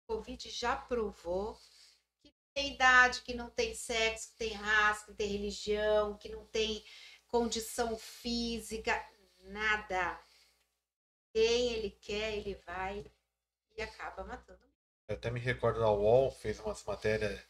O 0.06 0.14
Covid 0.14 0.50
já 0.50 0.76
provou 0.76 1.58
que 2.22 2.34
tem 2.54 2.74
idade, 2.74 3.22
que 3.22 3.34
não 3.34 3.50
tem 3.50 3.74
sexo, 3.74 4.30
que 4.30 4.36
tem 4.36 4.52
raça, 4.52 5.06
que 5.06 5.14
tem 5.14 5.28
religião, 5.28 6.16
que 6.16 6.28
não 6.28 6.46
tem 6.46 6.84
condição 7.26 7.96
física, 7.98 9.06
nada. 9.40 10.18
Quem 11.32 11.72
ele 11.72 11.90
quer, 11.90 12.34
ele 12.34 12.54
vai 12.66 13.10
e 13.76 13.82
acaba 13.82 14.24
matando. 14.24 14.66
Eu 15.06 15.16
até 15.16 15.30
me 15.30 15.40
recordo 15.40 15.80
da 15.80 15.90
UOL 15.90 16.30
fez 16.30 16.58
umas 16.60 16.82
matérias 16.84 17.40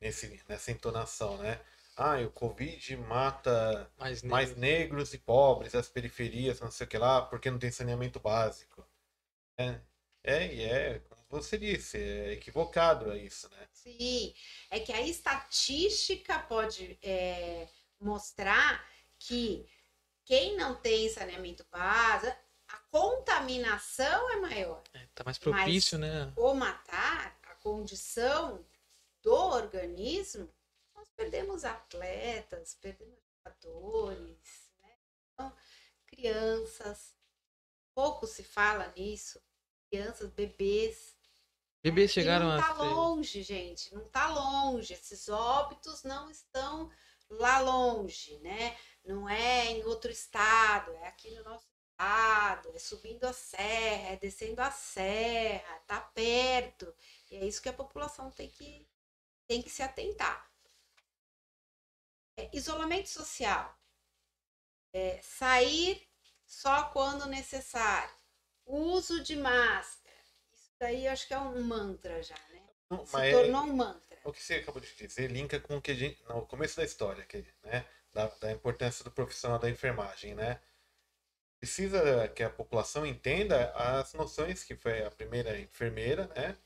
nesse, 0.00 0.42
nessa 0.48 0.70
entonação, 0.70 1.38
né? 1.38 1.64
Ah, 2.02 2.18
o 2.22 2.30
Covid 2.30 2.96
mata 2.96 3.92
mais, 3.98 4.22
negro. 4.22 4.30
mais 4.30 4.56
negros 4.56 5.12
e 5.12 5.18
pobres, 5.18 5.74
as 5.74 5.86
periferias, 5.86 6.58
não 6.58 6.70
sei 6.70 6.86
o 6.86 6.88
que 6.88 6.96
lá, 6.96 7.20
porque 7.20 7.50
não 7.50 7.58
tem 7.58 7.70
saneamento 7.70 8.18
básico. 8.18 8.82
É, 9.58 9.78
é, 10.24 10.54
e 10.54 10.62
é, 10.62 11.02
você 11.28 11.58
disse, 11.58 11.98
é 11.98 12.32
equivocado 12.32 13.14
isso, 13.14 13.50
né? 13.50 13.68
Sim, 13.70 14.32
é 14.70 14.80
que 14.80 14.94
a 14.94 15.02
estatística 15.02 16.38
pode 16.38 16.98
é, 17.02 17.68
mostrar 18.00 18.82
que 19.18 19.66
quem 20.24 20.56
não 20.56 20.76
tem 20.76 21.06
saneamento 21.10 21.66
básico, 21.70 22.34
a 22.66 22.78
contaminação 22.90 24.30
é 24.30 24.36
maior. 24.36 24.82
É, 24.94 25.06
tá 25.14 25.22
mais 25.22 25.36
propício, 25.36 25.98
Mas, 25.98 26.08
né? 26.08 26.32
O 26.34 26.54
matar, 26.54 27.38
a 27.42 27.54
condição 27.56 28.64
do 29.22 29.34
organismo, 29.34 30.48
perdemos 31.20 31.66
atletas, 31.66 32.78
perdemos 32.80 33.18
jogadores, 33.36 34.70
né? 34.80 34.96
Então, 35.34 35.54
crianças, 36.06 37.14
pouco 37.94 38.26
se 38.26 38.42
fala 38.42 38.90
nisso, 38.96 39.38
crianças, 39.90 40.30
bebês, 40.30 41.14
Bebês 41.82 42.10
chegaram 42.10 42.46
não 42.46 42.62
a. 42.62 42.72
longe, 42.74 43.42
gente. 43.42 43.94
Não 43.94 44.04
tá 44.04 44.28
longe. 44.28 44.92
Esses 44.92 45.30
óbitos 45.30 46.02
não 46.02 46.30
estão 46.30 46.90
lá 47.30 47.58
longe, 47.58 48.38
né? 48.40 48.76
Não 49.02 49.26
é 49.26 49.70
em 49.70 49.84
outro 49.84 50.10
estado, 50.10 50.92
é 50.96 51.06
aqui 51.08 51.30
no 51.30 51.42
nosso 51.42 51.66
estado, 51.90 52.70
é 52.74 52.78
subindo 52.78 53.24
a 53.24 53.32
serra, 53.32 54.10
é 54.10 54.16
descendo 54.16 54.60
a 54.60 54.70
serra, 54.70 55.78
tá 55.86 56.00
perto. 56.00 56.94
E 57.30 57.36
é 57.36 57.46
isso 57.46 57.62
que 57.62 57.68
a 57.70 57.72
população 57.72 58.30
tem 58.30 58.50
que, 58.50 58.86
tem 59.46 59.62
que 59.62 59.70
se 59.70 59.82
atentar. 59.82 60.49
É, 62.40 62.50
isolamento 62.56 63.08
social. 63.08 63.78
É, 64.92 65.20
sair 65.22 66.06
só 66.44 66.84
quando 66.90 67.26
necessário. 67.26 68.14
Uso 68.66 69.22
de 69.22 69.36
máscara 69.36 70.10
daí 70.80 71.06
acho 71.06 71.28
que 71.28 71.34
é 71.34 71.38
um 71.38 71.62
mantra 71.62 72.22
já, 72.22 72.34
né? 72.48 72.62
Não, 72.88 73.06
Se 73.06 73.16
é 73.20 73.30
tornou 73.30 73.62
um 73.62 73.76
mantra. 73.76 74.18
O 74.24 74.32
que 74.32 74.42
você 74.42 74.54
acabou 74.54 74.80
de 74.80 74.92
dizer 74.96 75.30
linka 75.30 75.60
com 75.60 75.76
o 75.76 75.82
que 75.82 75.92
a 75.92 75.94
gente, 75.94 76.22
no 76.24 76.46
começo 76.46 76.76
da 76.76 76.84
história, 76.84 77.24
que, 77.24 77.44
né? 77.62 77.86
Da, 78.12 78.26
da 78.26 78.50
importância 78.50 79.04
do 79.04 79.10
profissional 79.10 79.58
da 79.58 79.70
enfermagem, 79.70 80.34
né? 80.34 80.60
Precisa 81.60 82.26
que 82.28 82.42
a 82.42 82.50
população 82.50 83.04
entenda 83.06 83.70
as 83.72 84.14
noções 84.14 84.64
que 84.64 84.74
foi 84.74 85.04
a 85.04 85.10
primeira 85.10 85.60
enfermeira, 85.60 86.26
né? 86.28 86.56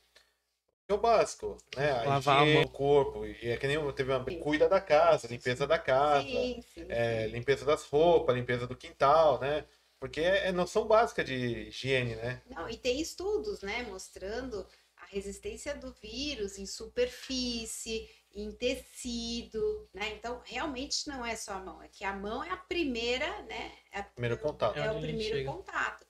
É 0.87 0.93
o 0.93 0.97
básico, 0.99 1.57
né? 1.75 1.91
A 1.91 2.03
Lavar 2.03 2.43
higiene, 2.45 2.65
o 2.65 2.69
corpo. 2.69 3.25
E 3.25 3.49
é 3.49 3.57
que 3.57 3.65
nem 3.65 3.91
teve 3.93 4.13
uma 4.13 4.23
cuida 4.23 4.69
da 4.69 4.79
casa, 4.79 5.27
limpeza 5.27 5.65
da 5.65 5.79
casa, 5.79 6.27
sim, 6.27 6.63
sim, 6.73 6.85
é, 6.89 7.25
limpeza 7.27 7.65
das 7.65 7.83
roupas, 7.85 8.35
limpeza 8.35 8.67
do 8.67 8.75
quintal, 8.75 9.39
né? 9.39 9.65
Porque 9.99 10.21
é, 10.21 10.47
é 10.47 10.51
noção 10.51 10.85
básica 10.87 11.23
de 11.23 11.33
higiene, 11.33 12.15
né? 12.15 12.43
Não, 12.45 12.69
e 12.69 12.77
tem 12.77 13.01
estudos, 13.01 13.61
né, 13.61 13.81
mostrando 13.89 14.67
a 14.97 15.05
resistência 15.07 15.75
do 15.75 15.91
vírus 15.93 16.59
em 16.59 16.67
superfície, 16.67 18.07
em 18.31 18.51
tecido, 18.51 19.89
né? 19.91 20.13
Então, 20.13 20.39
realmente 20.45 21.07
não 21.07 21.25
é 21.25 21.35
só 21.35 21.53
a 21.53 21.59
mão, 21.59 21.81
é 21.81 21.87
que 21.87 22.03
a 22.03 22.13
mão 22.13 22.43
é 22.43 22.51
a 22.51 22.57
primeira, 22.57 23.41
né? 23.43 23.75
É, 23.91 24.03
primeiro 24.03 24.37
contato. 24.37 24.77
É, 24.77 24.85
é 24.85 24.91
o 24.91 24.99
primeiro 24.99 25.37
chega. 25.37 25.51
contato. 25.51 26.05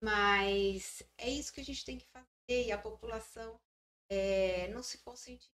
Mas 0.00 1.02
é 1.16 1.28
isso 1.28 1.52
que 1.52 1.60
a 1.60 1.64
gente 1.64 1.84
tem 1.84 1.98
que 1.98 2.06
fazer 2.06 2.66
e 2.66 2.70
a 2.70 2.78
população 2.78 3.58
é, 4.08 4.68
não 4.68 4.82
se 4.82 4.98
conscientiza. 4.98 5.52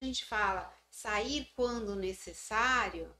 A 0.00 0.04
gente 0.04 0.24
fala 0.24 0.72
sair 0.90 1.50
quando 1.56 1.96
necessário, 1.96 3.14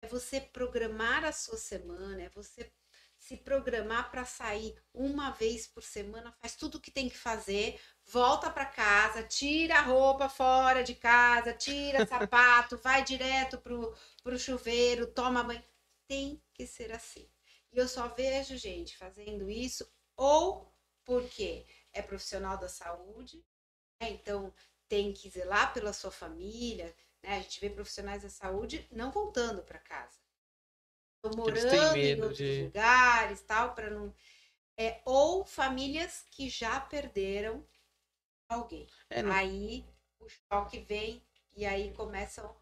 é 0.00 0.06
você 0.06 0.40
programar 0.40 1.24
a 1.24 1.32
sua 1.32 1.56
semana, 1.58 2.22
é 2.22 2.28
você 2.30 2.72
se 3.22 3.36
programar 3.36 4.10
para 4.10 4.24
sair 4.24 4.74
uma 4.92 5.30
vez 5.30 5.68
por 5.68 5.84
semana, 5.84 6.32
faz 6.40 6.56
tudo 6.56 6.76
o 6.76 6.80
que 6.80 6.90
tem 6.90 7.08
que 7.08 7.16
fazer, 7.16 7.80
volta 8.04 8.50
para 8.50 8.66
casa, 8.66 9.22
tira 9.22 9.76
a 9.76 9.82
roupa 9.82 10.28
fora 10.28 10.82
de 10.82 10.96
casa, 10.96 11.52
tira 11.52 12.04
sapato, 12.04 12.76
vai 12.78 13.04
direto 13.04 13.58
pro, 13.58 13.94
pro 14.24 14.38
chuveiro, 14.38 15.06
toma 15.06 15.44
banho. 15.44 15.62
Tem 16.08 16.42
que 16.52 16.66
ser 16.66 16.92
assim. 16.92 17.28
E 17.72 17.78
eu 17.78 17.86
só 17.86 18.08
vejo 18.08 18.56
gente 18.56 18.96
fazendo 18.98 19.48
isso 19.48 19.88
ou 20.16 20.74
porque 21.04 21.64
é 21.92 22.02
profissional 22.02 22.56
da 22.56 22.68
saúde, 22.68 23.44
né? 24.00 24.10
então 24.10 24.52
tem 24.88 25.12
que 25.12 25.28
zelar 25.28 25.72
pela 25.72 25.92
sua 25.92 26.10
família, 26.10 26.94
né? 27.22 27.36
A 27.36 27.40
gente 27.40 27.60
vê 27.60 27.70
profissionais 27.70 28.22
da 28.22 28.28
saúde 28.28 28.86
não 28.90 29.10
voltando 29.10 29.62
para 29.62 29.78
casa. 29.78 30.20
Morando 31.36 31.96
em 31.96 32.20
outros 32.20 32.36
de... 32.36 32.64
lugares, 32.64 33.40
tal, 33.42 33.74
para 33.74 33.88
não. 33.88 34.14
É, 34.76 35.00
ou 35.04 35.44
famílias 35.44 36.26
que 36.30 36.48
já 36.48 36.80
perderam 36.80 37.64
alguém. 38.48 38.88
É, 39.08 39.22
não... 39.22 39.32
Aí 39.32 39.86
o 40.18 40.28
choque 40.28 40.80
vem 40.80 41.24
e 41.54 41.64
aí 41.64 41.92
começam. 41.94 42.54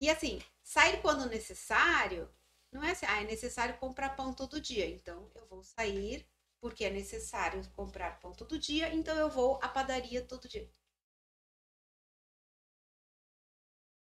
E 0.00 0.10
assim, 0.10 0.42
sair 0.62 1.00
quando 1.00 1.28
necessário, 1.28 2.28
não 2.72 2.82
é 2.82 2.90
assim, 2.90 3.06
ah, 3.06 3.22
é 3.22 3.24
necessário 3.24 3.78
comprar 3.78 4.16
pão 4.16 4.34
todo 4.34 4.60
dia. 4.60 4.86
Então 4.86 5.30
eu 5.34 5.46
vou 5.46 5.62
sair 5.62 6.26
porque 6.60 6.84
é 6.84 6.90
necessário 6.90 7.62
comprar 7.72 8.18
pão 8.20 8.32
todo 8.32 8.58
dia, 8.58 8.92
então 8.94 9.16
eu 9.16 9.30
vou 9.30 9.58
à 9.62 9.68
padaria 9.68 10.22
todo 10.22 10.48
dia. 10.48 10.70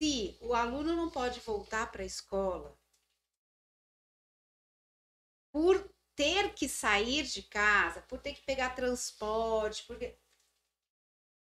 se 0.00 0.38
o 0.40 0.54
aluno 0.54 0.94
não 0.94 1.10
pode 1.10 1.40
voltar 1.40 1.90
para 1.90 2.02
a 2.02 2.06
escola 2.06 2.78
por 5.52 5.92
ter 6.14 6.54
que 6.54 6.68
sair 6.68 7.24
de 7.24 7.42
casa, 7.42 8.02
por 8.02 8.20
ter 8.20 8.34
que 8.34 8.42
pegar 8.42 8.74
transporte, 8.74 9.84
porque 9.86 10.16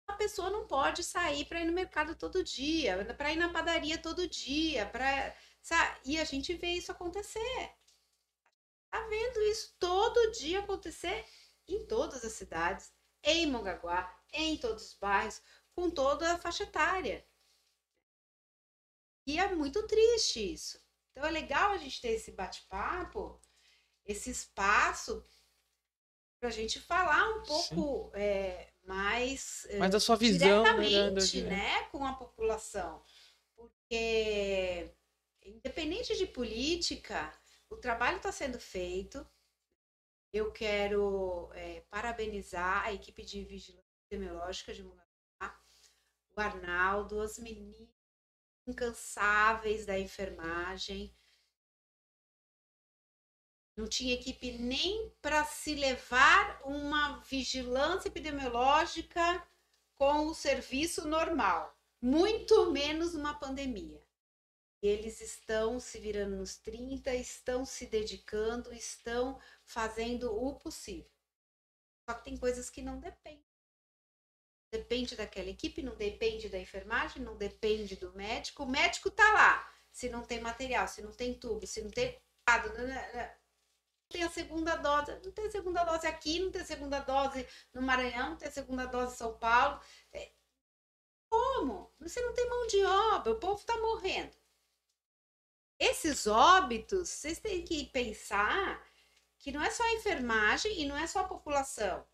a 0.09 0.14
pessoa 0.14 0.50
não 0.50 0.66
pode 0.66 1.02
sair 1.04 1.44
para 1.44 1.61
ir 1.61 1.66
no 1.66 1.72
mercado 1.72 2.14
todo 2.14 2.42
dia, 2.44 3.04
para 3.14 3.32
ir 3.32 3.36
na 3.36 3.50
padaria 3.50 3.98
todo 3.98 4.28
dia, 4.28 4.86
para 4.86 5.34
e 6.04 6.18
a 6.18 6.24
gente 6.24 6.54
vê 6.54 6.68
isso 6.68 6.90
acontecer. 6.90 7.79
Vendo 9.11 9.43
isso 9.43 9.74
todo 9.78 10.32
dia 10.32 10.61
acontecer 10.61 11.24
em 11.66 11.84
todas 11.86 12.24
as 12.24 12.32
cidades, 12.32 12.93
em 13.22 13.47
Mongaguá, 13.47 14.16
em 14.32 14.57
todos 14.57 14.88
os 14.88 14.95
bairros, 14.95 15.43
com 15.72 15.91
toda 15.91 16.32
a 16.32 16.38
faixa 16.38 16.64
etária. 16.64 17.26
E 19.26 19.38
é 19.38 19.55
muito 19.55 19.86
triste 19.86 20.53
isso. 20.53 20.80
Então 21.11 21.24
é 21.24 21.30
legal 21.30 21.72
a 21.72 21.78
gente 21.78 22.01
ter 22.01 22.11
esse 22.11 22.32
bate-papo, 22.32 23.41
esse 24.05 24.30
espaço 24.30 25.24
para 26.38 26.49
a 26.49 26.53
gente 26.53 26.80
falar 26.80 27.28
um 27.36 27.43
pouco 27.43 28.11
é, 28.14 28.72
mais 28.84 29.66
é, 29.68 29.78
Mas 29.78 29.95
a 29.95 30.01
sua 30.01 30.16
visão 30.16 30.62
né, 30.62 30.88
diretamente, 30.88 31.43
né, 31.43 31.84
com 31.91 32.05
a 32.05 32.14
população, 32.14 33.03
porque 33.55 34.91
independente 35.45 36.16
de 36.16 36.26
política, 36.26 37.32
o 37.70 37.76
trabalho 37.76 38.18
está 38.18 38.30
sendo 38.32 38.58
feito. 38.58 39.26
Eu 40.32 40.52
quero 40.52 41.50
é, 41.54 41.80
parabenizar 41.88 42.84
a 42.84 42.92
equipe 42.92 43.24
de 43.24 43.44
vigilância 43.44 43.88
epidemiológica 44.06 44.74
de 44.74 44.82
Mongaguá, 44.82 45.60
o 46.36 46.40
Arnaldo, 46.40 47.20
as 47.20 47.38
meninas 47.38 47.88
incansáveis 48.66 49.86
da 49.86 49.98
enfermagem. 49.98 51.14
Não 53.76 53.88
tinha 53.88 54.14
equipe 54.14 54.58
nem 54.58 55.10
para 55.22 55.44
se 55.44 55.74
levar 55.74 56.60
uma 56.64 57.18
vigilância 57.20 58.08
epidemiológica 58.08 59.46
com 59.96 60.26
o 60.26 60.34
serviço 60.34 61.08
normal, 61.08 61.76
muito 62.00 62.70
menos 62.70 63.14
uma 63.14 63.34
pandemia. 63.34 64.09
Eles 64.82 65.20
estão 65.20 65.78
se 65.78 65.98
virando 65.98 66.36
nos 66.36 66.56
30, 66.56 67.14
estão 67.14 67.64
se 67.66 67.86
dedicando, 67.86 68.72
estão 68.72 69.38
fazendo 69.64 70.34
o 70.34 70.54
possível. 70.54 71.10
Só 72.08 72.14
que 72.14 72.24
tem 72.24 72.36
coisas 72.36 72.70
que 72.70 72.80
não 72.80 72.98
dependem. 72.98 73.44
Depende 74.72 75.16
daquela 75.16 75.50
equipe, 75.50 75.82
não 75.82 75.96
depende 75.96 76.48
da 76.48 76.58
enfermagem, 76.58 77.22
não 77.22 77.36
depende 77.36 77.96
do 77.96 78.12
médico. 78.14 78.62
O 78.62 78.70
médico 78.70 79.10
tá 79.10 79.32
lá. 79.32 79.74
Se 79.92 80.08
não 80.08 80.22
tem 80.22 80.40
material, 80.40 80.86
se 80.88 81.02
não 81.02 81.12
tem 81.12 81.34
tubo, 81.38 81.66
se 81.66 81.82
não 81.82 81.90
tem. 81.90 82.20
Não 82.48 84.08
tem 84.08 84.22
a 84.22 84.30
segunda 84.30 84.76
dose. 84.76 85.20
Não 85.24 85.32
tem 85.32 85.50
segunda 85.50 85.84
dose 85.84 86.06
aqui, 86.06 86.38
não 86.40 86.50
tem 86.50 86.64
segunda 86.64 87.00
dose 87.00 87.46
no 87.74 87.82
Maranhão, 87.82 88.30
não 88.30 88.36
tem 88.36 88.50
segunda 88.50 88.86
dose 88.86 89.14
em 89.14 89.16
São 89.16 89.36
Paulo. 89.38 89.80
É, 90.12 90.32
como? 91.28 91.92
Você 92.00 92.20
não 92.20 92.32
tem 92.32 92.48
mão 92.48 92.66
de 92.66 92.84
obra, 92.84 93.32
o 93.32 93.38
povo 93.40 93.60
está 93.60 93.76
morrendo. 93.76 94.39
Esses 95.80 96.26
óbitos, 96.26 97.08
vocês 97.08 97.38
têm 97.38 97.64
que 97.64 97.86
pensar 97.86 98.86
que 99.38 99.50
não 99.50 99.62
é 99.62 99.70
só 99.70 99.82
a 99.82 99.94
enfermagem 99.94 100.82
e 100.82 100.86
não 100.86 100.94
é 100.96 101.06
só 101.06 101.20
a 101.20 101.28
população. 101.28 102.06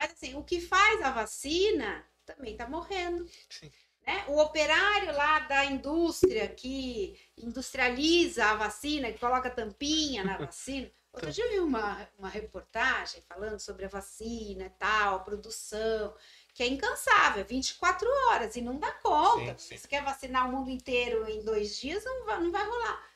Mas 0.00 0.12
assim, 0.12 0.34
o 0.34 0.42
que 0.42 0.60
faz 0.60 1.00
a 1.00 1.12
vacina 1.12 2.04
também 2.26 2.52
está 2.52 2.68
morrendo. 2.68 3.24
Sim. 3.48 3.70
Né? 4.04 4.24
O 4.28 4.40
operário 4.40 5.14
lá 5.14 5.40
da 5.40 5.64
indústria 5.66 6.48
que 6.48 7.20
industrializa 7.36 8.46
a 8.46 8.56
vacina, 8.56 9.12
que 9.12 9.20
coloca 9.20 9.48
tampinha 9.48 10.24
na 10.24 10.36
vacina. 10.36 10.90
Outro 11.12 11.30
dia 11.32 11.44
eu 11.44 11.50
vi 11.50 11.58
uma, 11.60 12.08
uma 12.18 12.28
reportagem 12.28 13.22
falando 13.28 13.58
sobre 13.60 13.84
a 13.84 13.88
vacina 13.88 14.66
e 14.66 14.70
tal, 14.70 15.24
produção 15.24 16.14
que 16.54 16.62
é 16.62 16.66
incansável, 16.66 17.44
24 17.44 18.08
horas, 18.08 18.56
e 18.56 18.60
não 18.60 18.78
dá 18.78 18.92
conta. 18.92 19.58
Sim, 19.58 19.68
sim. 19.68 19.76
Você 19.76 19.88
quer 19.88 20.02
vacinar 20.02 20.48
o 20.48 20.52
mundo 20.52 20.70
inteiro 20.70 21.28
em 21.28 21.42
dois 21.42 21.76
dias, 21.76 22.04
não 22.04 22.24
vai, 22.24 22.40
não 22.40 22.50
vai 22.50 22.64
rolar. 22.64 23.10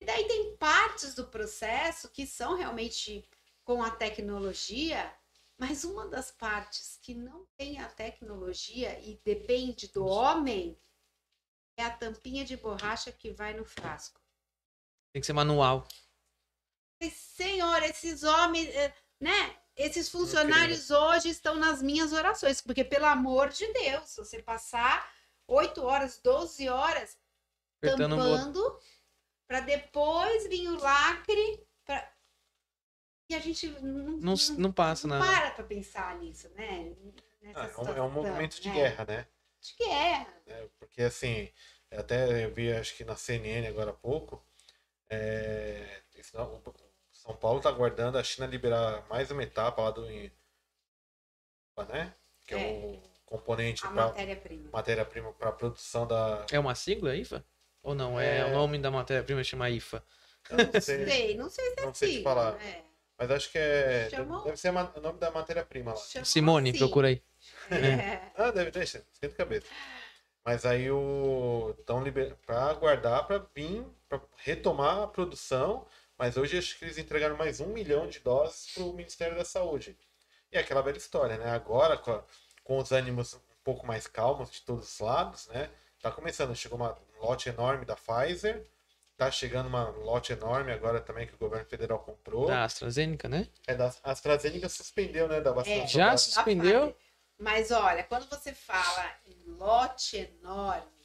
E 0.00 0.04
daí 0.04 0.26
tem 0.26 0.56
partes 0.56 1.14
do 1.14 1.26
processo 1.26 2.08
que 2.10 2.26
são 2.26 2.54
realmente 2.56 3.28
com 3.64 3.82
a 3.82 3.90
tecnologia, 3.90 5.12
mas 5.58 5.84
uma 5.84 6.06
das 6.06 6.30
partes 6.30 6.98
que 7.00 7.14
não 7.14 7.46
tem 7.56 7.80
a 7.80 7.88
tecnologia 7.88 8.98
e 9.00 9.20
depende 9.24 9.88
do 9.88 10.06
homem 10.06 10.78
é 11.76 11.84
a 11.84 11.90
tampinha 11.90 12.44
de 12.44 12.56
borracha 12.56 13.12
que 13.12 13.30
vai 13.30 13.54
no 13.54 13.64
frasco. 13.64 14.20
Tem 15.12 15.20
que 15.20 15.26
ser 15.26 15.32
manual. 15.32 15.86
Senhor, 17.10 17.82
esses 17.82 18.22
homens, 18.22 18.68
eh, 18.68 18.94
né? 19.20 19.60
Esses 19.76 20.08
funcionários 20.08 20.90
hoje 20.90 21.28
estão 21.28 21.54
nas 21.54 21.82
minhas 21.82 22.12
orações, 22.12 22.62
porque 22.62 22.82
pelo 22.82 23.04
amor 23.04 23.50
de 23.50 23.70
Deus, 23.74 24.16
você 24.16 24.42
passar 24.42 25.12
8 25.46 25.82
horas, 25.84 26.18
12 26.18 26.68
horas 26.68 27.18
Apertando 27.76 28.16
tampando 28.16 28.80
para 29.46 29.60
depois 29.60 30.48
vir 30.48 30.66
o 30.68 30.80
lacre 30.80 31.62
pra... 31.84 32.10
e 33.28 33.34
a 33.34 33.38
gente 33.38 33.68
não, 33.82 34.16
não, 34.16 34.34
não 34.56 34.72
passa 34.72 35.06
não 35.06 35.18
nada. 35.18 35.30
para 35.30 35.50
para 35.50 35.64
pensar 35.64 36.18
nisso, 36.18 36.48
né? 36.54 36.96
Ah, 37.54 37.66
é, 37.66 37.80
um, 37.80 37.96
é, 37.96 38.02
um, 38.02 38.10
movimento 38.10 38.60
de 38.60 38.68
né? 38.68 38.74
guerra, 38.74 39.04
né? 39.04 39.26
De 39.60 39.84
guerra. 39.84 40.42
É, 40.46 40.68
porque 40.78 41.02
assim, 41.02 41.52
até 41.92 42.44
eu 42.44 42.52
vi 42.52 42.72
acho 42.72 42.96
que 42.96 43.04
na 43.04 43.14
CNN 43.14 43.68
agora 43.68 43.90
há 43.90 43.94
pouco, 43.94 44.42
é, 45.08 46.02
são 47.26 47.36
Paulo 47.36 47.58
está 47.58 47.68
aguardando 47.68 48.16
a 48.16 48.22
China 48.22 48.46
liberar 48.46 49.04
mais 49.08 49.30
uma 49.32 49.42
etapa 49.42 49.82
lá 49.82 49.90
do 49.90 50.06
né? 51.88 52.14
Que 52.46 52.54
é, 52.54 52.58
é 52.58 52.72
o 52.72 53.02
componente 53.26 53.82
para 53.82 53.90
matéria-prima. 53.90 54.70
Matéria-prima 54.72 55.32
para 55.32 55.48
a 55.50 55.52
produção 55.52 56.06
da. 56.06 56.46
É 56.50 56.58
uma 56.58 56.74
sigla 56.74 57.14
IFA? 57.16 57.44
Ou 57.82 57.94
não? 57.94 58.18
É, 58.18 58.38
é 58.38 58.44
o 58.46 58.52
nome 58.52 58.78
da 58.78 58.90
matéria-prima 58.90 59.42
chama 59.42 59.68
IFA. 59.68 60.02
Eu 60.48 60.56
não 60.58 60.64
sei, 60.80 61.36
não 61.36 61.50
sei 61.50 61.64
se 61.64 61.80
é 61.80 61.84
não 61.84 61.94
sei 61.94 62.08
sigla, 62.14 62.34
falar. 62.34 62.62
É. 62.62 62.82
Mas 63.18 63.30
acho 63.30 63.50
que 63.50 63.58
é. 63.58 64.08
Chamou? 64.08 64.44
Deve 64.44 64.56
ser 64.56 64.70
o 64.70 65.00
nome 65.00 65.18
da 65.18 65.30
matéria-prima 65.30 65.92
lá. 65.92 65.96
Chamou 65.96 66.24
Simone, 66.24 66.70
assim. 66.70 66.78
procura 66.78 67.08
aí. 67.08 67.22
É. 67.70 68.32
Ah, 68.36 68.50
deve 68.50 68.70
ter, 68.70 68.82
esquenta 68.82 69.26
a 69.26 69.30
cabeça. 69.30 69.66
Mas 70.44 70.64
aí 70.64 70.90
o. 70.90 71.74
Estão 71.78 72.02
liber... 72.02 72.36
para 72.46 72.70
aguardar 72.70 73.26
para 73.26 73.44
vir, 73.54 73.84
para 74.08 74.20
retomar 74.36 75.02
a 75.02 75.06
produção 75.06 75.86
mas 76.18 76.36
hoje 76.36 76.58
acho 76.58 76.78
que 76.78 76.84
eles 76.84 76.98
entregaram 76.98 77.36
mais 77.36 77.60
um 77.60 77.68
milhão 77.68 78.06
de 78.06 78.20
doses 78.20 78.72
para 78.72 78.84
o 78.84 78.92
Ministério 78.92 79.36
da 79.36 79.44
Saúde. 79.44 79.96
E 80.50 80.56
é 80.56 80.60
aquela 80.60 80.82
velha 80.82 80.96
história, 80.96 81.36
né? 81.36 81.50
Agora, 81.50 81.96
com, 81.96 82.12
a, 82.12 82.22
com 82.64 82.78
os 82.78 82.92
ânimos 82.92 83.34
um 83.34 83.40
pouco 83.62 83.86
mais 83.86 84.06
calmos 84.06 84.50
de 84.50 84.62
todos 84.62 84.92
os 84.92 84.98
lados, 85.00 85.46
né? 85.48 85.70
Tá 86.00 86.10
começando, 86.10 86.54
chegou 86.54 86.78
uma, 86.78 86.92
um 86.92 87.20
lote 87.20 87.48
enorme 87.48 87.84
da 87.84 87.96
Pfizer, 87.96 88.64
tá 89.16 89.30
chegando 89.30 89.66
uma 89.66 89.88
lote 89.88 90.32
enorme 90.32 90.72
agora 90.72 91.00
também 91.00 91.26
que 91.26 91.34
o 91.34 91.38
governo 91.38 91.66
federal 91.66 91.98
comprou. 91.98 92.46
Da 92.46 92.64
AstraZeneca, 92.64 93.28
né? 93.28 93.48
É, 93.66 93.74
da 93.74 93.92
AstraZeneca 94.04 94.68
suspendeu, 94.68 95.28
né? 95.28 95.40
Da 95.40 95.52
vacina. 95.52 95.82
É, 95.82 95.86
já 95.86 96.16
suspendeu? 96.16 96.96
Mas 97.38 97.70
olha, 97.70 98.02
quando 98.04 98.28
você 98.28 98.54
fala 98.54 99.12
em 99.26 99.50
lote 99.52 100.16
enorme, 100.16 100.95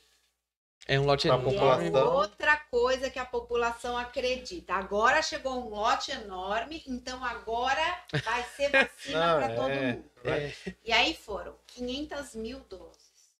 é 0.91 0.99
um 0.99 1.05
lote 1.05 1.25
enorme. 1.25 1.89
É 1.89 2.03
outra 2.03 2.57
coisa 2.57 3.09
que 3.09 3.17
a 3.17 3.25
população 3.25 3.97
acredita. 3.97 4.73
Agora 4.73 5.21
chegou 5.21 5.53
um 5.53 5.69
lote 5.69 6.11
enorme, 6.11 6.83
então 6.85 7.23
agora 7.23 8.03
vai 8.25 8.43
ser 8.43 8.69
vacina 8.75 9.37
para 9.37 9.51
é, 9.51 9.55
todo 9.55 9.69
mundo. 9.69 10.11
É. 10.25 10.75
E 10.83 10.91
aí 10.91 11.15
foram 11.15 11.57
500 11.67 12.35
mil 12.35 12.59
doses. 12.61 13.31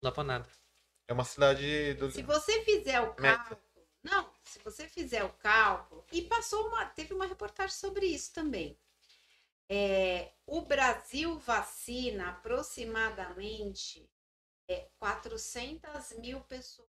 Não 0.00 0.10
dá 0.10 0.12
pra 0.12 0.22
nada. 0.22 0.48
É 1.08 1.12
uma 1.12 1.24
cidade 1.24 1.94
do. 1.94 2.08
Se 2.08 2.22
você 2.22 2.62
fizer 2.62 3.00
o 3.00 3.12
cálculo. 3.14 3.60
Não, 4.00 4.30
se 4.44 4.60
você 4.60 4.86
fizer 4.86 5.24
o 5.24 5.30
cálculo. 5.30 6.04
E 6.12 6.22
passou 6.22 6.68
uma. 6.68 6.86
Teve 6.86 7.12
uma 7.14 7.26
reportagem 7.26 7.74
sobre 7.74 8.06
isso 8.06 8.32
também. 8.32 8.78
É, 9.68 10.30
o 10.46 10.60
Brasil 10.60 11.36
vacina 11.40 12.30
aproximadamente 12.30 14.08
é 14.68 14.86
400 14.98 16.12
mil 16.18 16.40
pessoas. 16.42 16.91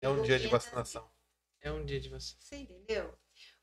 É 0.00 0.08
um 0.08 0.22
dia 0.22 0.38
de 0.38 0.48
vacinação. 0.48 1.10
É 1.60 1.72
um 1.72 1.84
dia 1.84 2.00
de 2.00 2.08
vacinação. 2.08 2.40
Você 2.40 2.56
entendeu? 2.56 3.18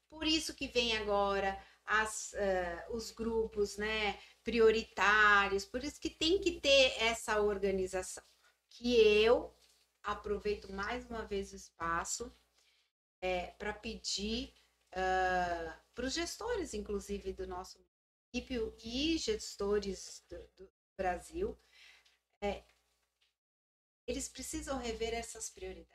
Por 0.10 0.26
isso 0.26 0.54
que 0.54 0.68
vem 0.68 0.96
agora 0.98 1.58
as, 1.86 2.34
uh, 2.34 2.96
os 2.96 3.12
grupos 3.12 3.78
né, 3.78 4.20
prioritários, 4.44 5.66
por 5.66 5.84
isso 5.84 6.00
que 6.00 6.10
tem 6.10 6.40
que 6.40 6.60
ter 6.60 7.02
essa 7.02 7.40
organização. 7.42 8.24
Que 8.70 8.96
eu 8.96 9.56
aproveito 10.04 10.72
mais 10.72 11.06
uma 11.06 11.26
vez 11.26 11.52
o 11.52 11.56
espaço 11.56 12.36
é, 13.22 13.48
para 13.52 13.74
pedir 13.74 14.54
uh, 14.92 15.86
para 15.94 16.06
os 16.06 16.14
gestores, 16.14 16.74
inclusive, 16.74 17.34
do 17.34 17.48
nosso 17.48 17.80
município 18.34 18.76
e 18.84 19.18
gestores 19.18 20.24
do, 20.30 20.38
do 20.56 20.72
Brasil, 20.98 21.58
é, 22.42 22.64
eles 24.06 24.28
precisam 24.28 24.78
rever 24.78 25.14
essas 25.14 25.50
prioridades. 25.50 25.95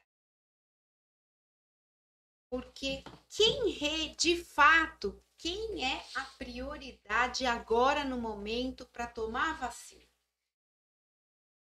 Porque 2.51 3.05
quem 3.29 3.79
é, 3.81 4.15
de 4.17 4.45
fato, 4.45 5.23
quem 5.39 5.85
é 5.85 6.05
a 6.17 6.25
prioridade 6.37 7.47
agora 7.47 8.05
no 8.05 8.21
momento 8.21 8.85
para 8.87 9.07
tomar 9.07 9.51
a 9.51 9.55
vacina? 9.55 10.05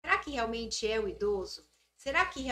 Será 0.04 0.18
que 0.18 0.32
realmente 0.32 0.90
é 0.90 0.98
o 0.98 1.08
idoso? 1.08 1.66
Será 1.96 2.26
que 2.26 2.46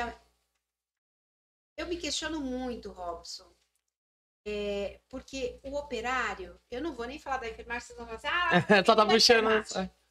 eu 1.77 1.87
me 1.87 1.97
questiono 1.97 2.41
muito, 2.41 2.93
Robson, 2.93 3.53
é, 4.47 5.01
porque 5.09 5.59
o 5.63 5.77
operário, 5.77 6.61
eu 6.71 6.81
não 6.81 6.95
vou 6.95 7.07
nem 7.07 7.19
falar 7.19 7.39
da 7.39 7.49
enfermagem, 7.49 7.89
vocês 7.89 7.99
vão 7.99 8.07
falar 8.07 8.19
assim, 8.19 8.29
ah, 8.29 8.85
só 8.87 8.95
tá 8.95 9.05
puxando. 9.05 9.49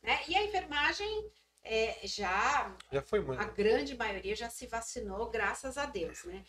Né? 0.04 0.24
E 0.28 0.36
a 0.36 0.44
enfermagem 0.44 1.32
é, 1.64 2.06
já 2.08 2.76
Já 2.92 3.02
foi 3.02 3.20
muito. 3.22 3.42
a 3.42 3.46
grande 3.46 3.96
maioria 3.96 4.36
já 4.36 4.50
se 4.50 4.68
vacinou, 4.68 5.30
graças 5.30 5.78
a 5.78 5.86
Deus, 5.86 6.24
né? 6.24 6.46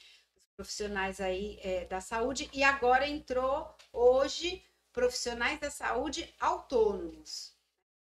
Profissionais 0.58 1.20
aí 1.20 1.56
é, 1.62 1.84
da 1.84 2.00
saúde. 2.00 2.50
E 2.52 2.64
agora 2.64 3.06
entrou 3.06 3.72
hoje 3.92 4.60
profissionais 4.92 5.60
da 5.60 5.70
saúde 5.70 6.34
autônomos. 6.40 7.56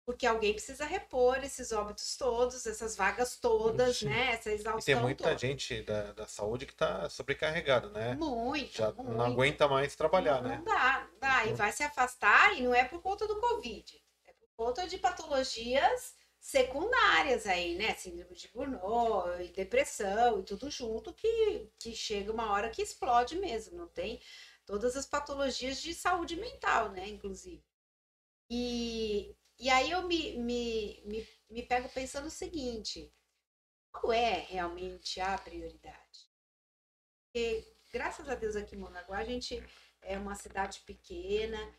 Porque 0.04 0.26
alguém 0.26 0.52
precisa 0.52 0.84
repor 0.84 1.42
esses 1.42 1.72
óbitos 1.72 2.14
todos, 2.14 2.66
essas 2.66 2.94
vagas 2.94 3.36
todas, 3.36 3.96
Sim. 3.98 4.06
né? 4.10 4.32
Essa 4.32 4.50
E 4.50 4.54
exaustão 4.56 4.82
tem 4.84 5.02
muita 5.02 5.24
toda. 5.24 5.38
gente 5.38 5.80
da, 5.80 6.12
da 6.12 6.26
saúde 6.26 6.66
que 6.66 6.74
tá 6.74 7.08
sobrecarregado, 7.08 7.88
né? 7.88 8.14
Muito, 8.16 8.76
Já 8.76 8.92
muito. 8.92 9.10
não 9.10 9.24
aguenta 9.24 9.66
mais 9.66 9.96
trabalhar, 9.96 10.42
não, 10.42 10.50
né? 10.50 10.56
Não 10.58 10.64
dá, 10.64 11.08
não 11.10 11.18
dá. 11.20 11.46
E 11.46 11.50
Uhum. 11.50 11.54
vai 11.56 11.72
se 11.72 11.82
afastar, 11.82 12.52
e 12.58 12.60
não 12.62 12.74
é 12.74 12.84
por 12.84 13.00
conta 13.00 13.26
do 13.26 13.40
Covid. 13.40 13.98
É 14.26 14.32
por 14.34 14.48
conta 14.54 14.86
de 14.86 14.98
patologias 14.98 16.14
secundárias 16.42 17.46
aí, 17.46 17.76
né? 17.76 17.94
Síndrome 17.94 18.34
de 18.34 18.48
Burnout, 18.48 19.52
depressão 19.52 20.40
e 20.40 20.42
tudo 20.42 20.68
junto, 20.68 21.14
que, 21.14 21.70
que 21.78 21.94
chega 21.94 22.32
uma 22.32 22.50
hora 22.50 22.68
que 22.68 22.82
explode 22.82 23.36
mesmo. 23.38 23.78
Não 23.78 23.88
tem 23.88 24.20
todas 24.66 24.96
as 24.96 25.06
patologias 25.06 25.80
de 25.80 25.94
saúde 25.94 26.34
mental, 26.36 26.90
né? 26.90 27.08
Inclusive. 27.08 27.64
E, 28.50 29.36
e 29.58 29.70
aí 29.70 29.92
eu 29.92 30.02
me, 30.02 30.36
me, 30.36 31.00
me, 31.06 31.28
me 31.48 31.62
pego 31.62 31.88
pensando 31.90 32.26
o 32.26 32.30
seguinte: 32.30 33.14
qual 33.92 34.12
é 34.12 34.40
realmente 34.40 35.20
a 35.20 35.38
prioridade? 35.38 36.28
Porque, 37.24 37.72
graças 37.92 38.28
a 38.28 38.34
Deus, 38.34 38.56
aqui 38.56 38.74
em 38.74 38.78
Monaguá, 38.80 39.18
a 39.18 39.24
gente 39.24 39.62
é 40.02 40.18
uma 40.18 40.34
cidade 40.34 40.80
pequena. 40.80 41.72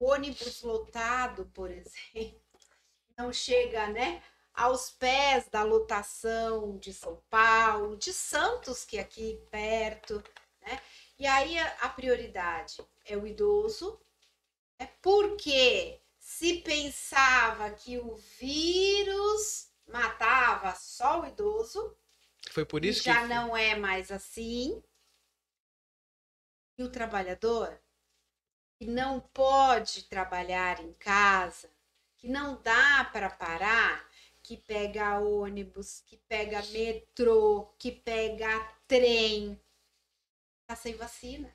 Ônibus 0.00 0.62
lotado, 0.62 1.46
por 1.46 1.70
exemplo, 1.72 2.47
não 3.18 3.32
chega, 3.32 3.88
né, 3.88 4.22
aos 4.54 4.90
pés 4.90 5.48
da 5.48 5.64
lotação 5.64 6.78
de 6.78 6.92
São 6.92 7.20
Paulo, 7.28 7.96
de 7.96 8.12
Santos, 8.12 8.84
que 8.84 8.96
é 8.96 9.00
aqui 9.00 9.40
perto, 9.50 10.22
né? 10.62 10.80
E 11.18 11.26
aí 11.26 11.58
a, 11.58 11.88
prioridade 11.88 12.80
é 13.04 13.16
o 13.16 13.26
idoso, 13.26 14.00
né? 14.78 14.88
porque 15.02 16.00
se 16.20 16.60
pensava 16.60 17.70
que 17.72 17.98
o 17.98 18.14
vírus 18.38 19.72
matava 19.86 20.74
só 20.76 21.22
o 21.22 21.26
idoso, 21.26 21.96
Foi 22.52 22.64
por 22.64 22.84
isso 22.84 23.02
já 23.02 23.22
que. 23.22 23.28
não 23.28 23.56
é 23.56 23.74
mais 23.74 24.12
assim. 24.12 24.80
E 26.78 26.84
o 26.84 26.92
trabalhador 26.92 27.80
que 28.78 28.86
não 28.86 29.18
pode 29.18 30.04
trabalhar 30.04 30.78
em 30.78 30.92
casa, 30.92 31.68
que 32.18 32.28
não 32.28 32.60
dá 32.62 33.04
para 33.12 33.30
parar, 33.30 34.06
que 34.42 34.56
pega 34.56 35.20
ônibus, 35.20 36.02
que 36.06 36.16
pega 36.28 36.62
metrô, 36.66 37.66
que 37.78 37.92
pega 37.92 38.48
trem, 38.86 39.58
tá 40.66 40.76
sem 40.76 40.94
vacina. 40.94 41.52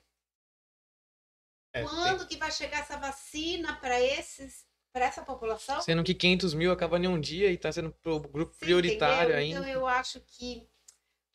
É, 1.73 1.81
tem- 1.81 1.89
Quando 1.89 2.27
que 2.27 2.37
vai 2.37 2.51
chegar 2.51 2.79
essa 2.79 2.97
vacina 2.97 3.75
para 3.77 3.99
esses, 3.99 4.65
para 4.91 5.05
essa 5.05 5.23
população? 5.23 5.81
Sendo 5.81 6.03
que 6.03 6.13
500 6.13 6.53
mil 6.53 6.71
acaba 6.71 6.97
em 6.99 7.07
um 7.07 7.19
dia 7.19 7.51
e 7.51 7.57
tá 7.57 7.71
sendo 7.71 7.91
pro 7.91 8.19
grupo 8.19 8.53
Você 8.53 8.65
prioritário 8.65 9.35
entendeu? 9.35 9.37
ainda. 9.37 9.69
Então 9.69 9.81
eu 9.81 9.87
acho 9.87 10.19
que 10.21 10.67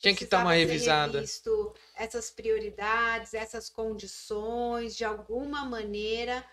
Tinha 0.00 0.14
que 0.14 0.24
dar 0.26 0.44
uma 0.44 0.52
precisava 0.52 0.54
ser 0.54 0.66
revisada. 0.66 1.18
revisto 1.18 1.74
essas 1.96 2.30
prioridades, 2.30 3.34
essas 3.34 3.68
condições, 3.68 4.96
de 4.96 5.04
alguma 5.04 5.64
maneira, 5.64 6.44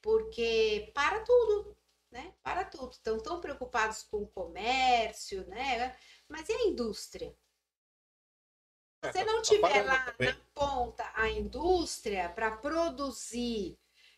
porque 0.00 0.90
para 0.94 1.20
tudo, 1.20 1.76
né? 2.12 2.34
Para 2.42 2.64
tudo. 2.64 2.92
Estão 2.92 3.18
tão 3.18 3.40
preocupados 3.40 4.02
com 4.02 4.18
o 4.18 4.28
comércio, 4.28 5.46
né? 5.48 5.96
Mas 6.28 6.48
e 6.48 6.52
a 6.52 6.66
indústria? 6.66 7.34
Se 9.04 9.12
você 9.12 9.24
não 9.24 9.42
tiver 9.42 9.82
lá 9.82 10.12
também. 10.12 10.28
na 10.28 10.40
ponta 10.54 11.10
a 11.14 11.28
indústria 11.28 12.28
para 12.28 12.56
produzir 12.56 13.76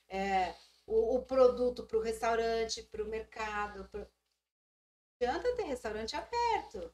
é, 0.09 0.55
o, 0.85 1.17
o 1.17 1.23
produto 1.25 1.87
para 1.87 1.97
o 1.97 2.03
restaurante, 2.03 2.83
para 2.83 3.03
o 3.03 3.09
mercado, 3.09 3.89
pro... 3.89 4.01
não 4.01 4.09
adianta 5.31 5.57
ter 5.57 5.63
restaurante 5.63 6.15
aberto. 6.15 6.93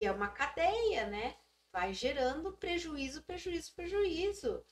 E 0.00 0.06
é 0.06 0.12
uma 0.12 0.28
cadeia, 0.28 1.06
né? 1.08 1.36
Vai 1.70 1.92
gerando 1.92 2.56
prejuízo, 2.56 3.22
prejuízo, 3.22 3.74
prejuízo. 3.74 4.64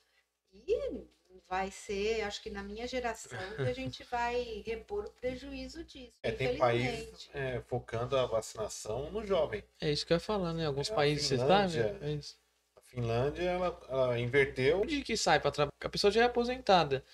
E 0.50 1.08
vai 1.48 1.70
ser, 1.70 2.22
acho 2.22 2.42
que 2.42 2.50
na 2.50 2.62
minha 2.62 2.86
geração, 2.86 3.38
que 3.56 3.62
a 3.62 3.72
gente 3.74 4.04
vai 4.04 4.62
repor 4.64 5.04
o 5.04 5.10
prejuízo 5.10 5.84
disso. 5.84 6.12
É, 6.22 6.30
tem 6.30 6.56
países 6.56 7.28
é, 7.34 7.60
focando 7.60 8.16
a 8.16 8.26
vacinação 8.26 9.10
no 9.10 9.24
jovem. 9.26 9.62
É 9.80 9.90
isso 9.90 10.06
que 10.06 10.12
eu 10.12 10.16
ia 10.16 10.20
falar, 10.20 10.52
né? 10.52 10.66
Alguns 10.66 10.88
É, 10.88 10.92
a 10.92 10.96
países, 10.96 11.26
você 11.26 11.36
Finlândia. 11.36 11.82
sabe? 11.88 12.04
É. 12.04 12.18
A 12.76 12.80
Finlândia, 12.80 13.42
ela, 13.42 13.80
ela 13.88 14.18
inverteu. 14.18 14.80
Onde 14.80 15.02
que 15.02 15.16
sai 15.16 15.40
pra 15.40 15.50
trabalhar? 15.50 15.72
A 15.80 15.88
pessoa 15.88 16.10
já 16.10 16.22
é 16.22 16.24
aposentada. 16.24 17.04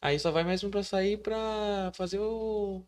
Aí 0.00 0.18
só 0.18 0.30
vai 0.30 0.44
mesmo 0.44 0.70
pra 0.70 0.82
sair 0.82 1.18
pra 1.18 1.90
fazer 1.94 2.18
o, 2.20 2.82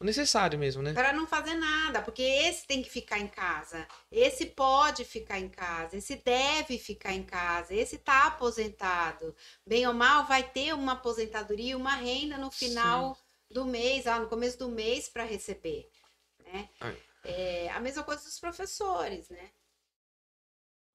o 0.00 0.04
necessário 0.04 0.58
mesmo, 0.58 0.82
né? 0.82 0.94
Para 0.94 1.12
não 1.12 1.26
fazer 1.26 1.54
nada, 1.54 2.00
porque 2.00 2.22
esse 2.22 2.66
tem 2.66 2.82
que 2.82 2.88
ficar 2.88 3.18
em 3.18 3.28
casa, 3.28 3.86
esse 4.10 4.46
pode 4.46 5.04
ficar 5.04 5.38
em 5.38 5.48
casa, 5.48 5.98
esse 5.98 6.16
deve 6.16 6.78
ficar 6.78 7.12
em 7.12 7.22
casa, 7.22 7.74
esse 7.74 7.98
tá 7.98 8.28
aposentado. 8.28 9.36
Bem 9.66 9.86
ou 9.86 9.92
mal, 9.92 10.26
vai 10.26 10.42
ter 10.42 10.72
uma 10.74 10.92
aposentadoria, 10.92 11.76
uma 11.76 11.94
renda 11.94 12.38
no 12.38 12.50
final 12.50 13.16
do 13.50 13.66
mês, 13.66 14.06
lá 14.06 14.18
no 14.18 14.28
começo 14.28 14.58
do 14.58 14.70
mês 14.70 15.06
para 15.06 15.24
receber, 15.24 15.90
né? 16.46 16.70
É, 17.22 17.68
a 17.68 17.78
mesma 17.78 18.02
coisa 18.02 18.24
dos 18.24 18.40
professores, 18.40 19.28
né? 19.28 19.50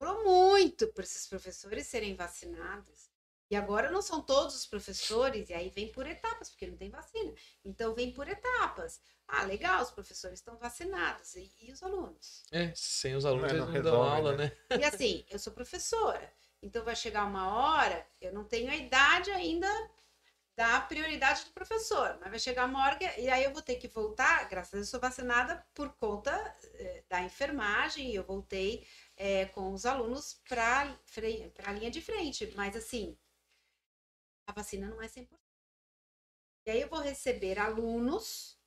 Demorou 0.00 0.24
muito 0.24 0.88
para 0.88 1.04
esses 1.04 1.28
professores 1.28 1.86
serem 1.86 2.16
vacinados. 2.16 3.05
E 3.50 3.56
agora 3.56 3.90
não 3.90 4.02
são 4.02 4.20
todos 4.20 4.56
os 4.56 4.66
professores, 4.66 5.48
e 5.48 5.54
aí 5.54 5.70
vem 5.70 5.90
por 5.92 6.06
etapas, 6.06 6.50
porque 6.50 6.66
não 6.66 6.76
tem 6.76 6.90
vacina. 6.90 7.32
Então 7.64 7.94
vem 7.94 8.12
por 8.12 8.28
etapas. 8.28 9.00
Ah, 9.28 9.44
legal, 9.44 9.82
os 9.82 9.90
professores 9.90 10.38
estão 10.38 10.56
vacinados. 10.56 11.34
E, 11.36 11.52
e 11.60 11.72
os 11.72 11.82
alunos? 11.82 12.42
É, 12.50 12.72
sem 12.74 13.14
os 13.14 13.24
alunos 13.24 13.52
Não, 13.52 13.58
eles 13.58 13.66
não 13.66 13.74
não 13.74 13.82
dão 13.82 14.02
aula, 14.02 14.36
né? 14.36 14.52
né? 14.70 14.78
E 14.78 14.84
assim, 14.84 15.24
eu 15.30 15.38
sou 15.38 15.52
professora. 15.52 16.32
Então 16.62 16.84
vai 16.84 16.96
chegar 16.96 17.24
uma 17.24 17.48
hora, 17.54 18.06
eu 18.20 18.32
não 18.32 18.44
tenho 18.44 18.70
a 18.70 18.76
idade 18.76 19.30
ainda 19.30 19.68
da 20.56 20.80
prioridade 20.80 21.44
do 21.44 21.50
professor, 21.50 22.16
mas 22.18 22.30
vai 22.30 22.38
chegar 22.38 22.64
uma 22.64 22.82
hora 22.82 22.96
que. 22.96 23.04
E 23.20 23.28
aí 23.28 23.44
eu 23.44 23.52
vou 23.52 23.60
ter 23.60 23.76
que 23.76 23.88
voltar, 23.88 24.48
graças 24.48 24.72
a 24.72 24.76
Deus, 24.78 24.88
eu 24.88 24.90
sou 24.92 25.00
vacinada 25.00 25.64
por 25.74 25.90
conta 25.96 26.32
eh, 26.74 27.04
da 27.10 27.22
enfermagem, 27.22 28.10
e 28.10 28.14
eu 28.14 28.24
voltei 28.24 28.86
eh, 29.18 29.44
com 29.46 29.72
os 29.72 29.84
alunos 29.84 30.40
para 30.48 30.96
a 31.64 31.72
linha 31.72 31.90
de 31.90 32.00
frente. 32.00 32.50
Mas 32.56 32.74
assim, 32.74 33.16
a 34.46 34.52
vacina 34.52 34.88
não 34.88 35.02
é 35.02 35.08
100%. 35.08 35.40
E 36.66 36.70
aí 36.70 36.80
eu 36.80 36.88
vou 36.88 37.00
receber 37.00 37.58
alunos 37.58 38.58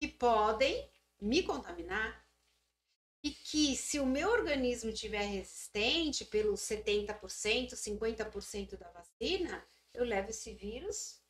que 0.00 0.08
podem 0.08 0.90
me 1.20 1.42
contaminar 1.42 2.26
e 3.22 3.30
que 3.30 3.76
se 3.76 3.98
o 3.98 4.06
meu 4.06 4.30
organismo 4.30 4.92
tiver 4.92 5.24
resistente 5.24 6.24
pelos 6.24 6.60
70%, 6.60 7.74
50% 7.74 8.76
da 8.76 8.90
vacina, 8.92 9.66
eu 9.92 10.04
levo 10.04 10.30
esse 10.30 10.54
vírus 10.54 11.20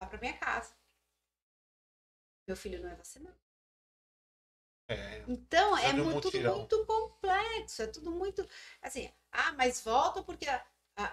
lá 0.00 0.06
para 0.08 0.18
minha 0.18 0.36
casa. 0.36 0.76
Meu 2.46 2.56
filho 2.56 2.82
não 2.82 2.90
é 2.90 2.94
vacinado. 2.96 3.40
É, 4.88 5.24
Então, 5.26 5.76
é 5.78 5.92
muito, 5.92 6.30
tudo 6.30 6.56
muito 6.56 6.86
complexo, 6.86 7.82
é 7.82 7.86
tudo 7.86 8.10
muito 8.10 8.46
assim, 8.82 9.10
ah, 9.30 9.52
mas 9.52 9.80
volta 9.80 10.22
porque 10.22 10.46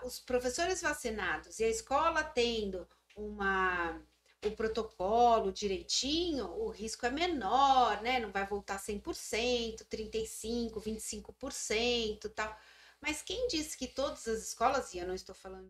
os 0.04 0.20
professores 0.20 0.82
vacinados 0.82 1.60
e 1.60 1.64
a 1.64 1.70
escola 1.70 2.24
tendo 2.24 2.88
uma 3.16 4.02
o 4.46 4.52
protocolo 4.52 5.52
direitinho, 5.52 6.46
o 6.46 6.70
risco 6.70 7.06
é 7.06 7.10
menor, 7.10 8.02
né? 8.02 8.20
Não 8.20 8.32
vai 8.32 8.48
voltar 8.48 8.80
100%, 8.80 9.86
35, 9.90 10.80
25%, 10.80 12.30
tal. 12.34 12.58
Mas 13.02 13.22
quem 13.22 13.48
disse 13.48 13.78
que 13.78 13.88
todas 13.88 14.28
as 14.28 14.48
escolas, 14.48 14.94
e 14.94 15.00
eu 15.00 15.08
não 15.08 15.14
estou 15.14 15.36
falando 15.36 15.70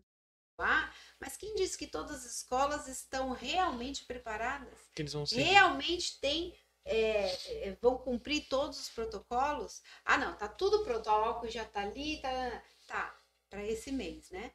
lá, 0.56 0.92
mas 1.18 1.36
quem 1.36 1.54
disse 1.56 1.76
que 1.76 1.86
todas 1.86 2.24
as 2.24 2.36
escolas 2.36 2.86
estão 2.86 3.32
realmente 3.32 4.04
preparadas? 4.04 4.78
Que 4.94 5.02
eles 5.02 5.12
vão 5.12 5.26
seguir. 5.26 5.42
realmente 5.42 6.20
tem 6.20 6.54
é, 6.84 7.68
é, 7.68 7.78
vão 7.80 7.98
cumprir 7.98 8.48
todos 8.48 8.80
os 8.80 8.88
protocolos? 8.88 9.82
Ah, 10.04 10.16
não, 10.16 10.36
tá 10.36 10.48
tudo 10.48 10.84
pronto, 10.84 11.08
o 11.08 11.12
álcool 11.12 11.48
já 11.48 11.64
tá 11.64 11.82
ali, 11.82 12.20
tá, 12.20 12.62
tá 12.86 13.19
para 13.50 13.64
esse 13.64 13.90
mês, 13.90 14.30
né? 14.30 14.54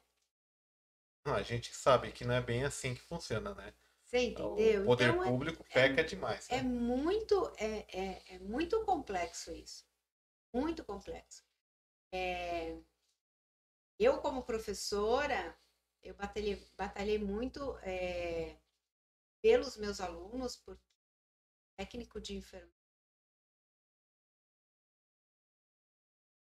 a 1.26 1.42
gente 1.42 1.74
sabe 1.74 2.12
que 2.12 2.24
não 2.24 2.34
é 2.34 2.40
bem 2.40 2.64
assim 2.64 2.94
que 2.94 3.00
funciona, 3.00 3.54
né? 3.54 3.74
Você 4.04 4.18
entendeu? 4.18 4.82
O 4.82 4.86
poder 4.86 5.10
então 5.10 5.24
é, 5.24 5.28
público 5.28 5.64
peca 5.64 6.04
demais. 6.04 6.48
é 6.48 6.62
né? 6.62 6.62
muito 6.62 7.52
é, 7.58 7.84
é, 7.88 8.34
é 8.34 8.38
muito 8.38 8.84
complexo 8.84 9.52
isso, 9.52 9.84
muito 10.54 10.84
complexo. 10.84 11.44
É, 12.12 12.78
eu 13.98 14.20
como 14.20 14.44
professora 14.44 15.58
eu 16.02 16.14
batalhei, 16.14 16.64
batalhei 16.76 17.18
muito 17.18 17.76
é, 17.78 18.56
pelos 19.42 19.76
meus 19.76 20.00
alunos, 20.00 20.56
porque 20.56 20.86
técnico 21.76 22.20
de 22.20 22.36
enfermagem, 22.36 22.72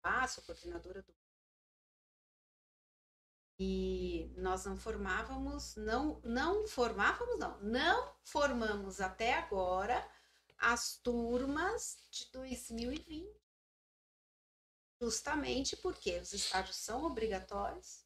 ah, 0.03 0.29
sou 0.29 0.45
coordenadora 0.45 1.03
do 1.03 1.15
e 3.59 4.33
nós 4.37 4.65
não 4.65 4.77
formávamos, 4.77 5.77
não, 5.77 6.21
não 6.25 6.67
formávamos, 6.67 7.39
não, 7.39 7.61
não 7.61 8.17
formamos 8.25 9.01
até 9.01 9.35
agora 9.35 10.07
as 10.59 10.97
turmas 10.97 11.97
de 12.11 12.31
2020. 12.33 13.33
Justamente 15.01 15.77
porque 15.77 16.19
os 16.19 16.33
estágios 16.33 16.77
são 16.77 17.05
obrigatórios. 17.05 18.05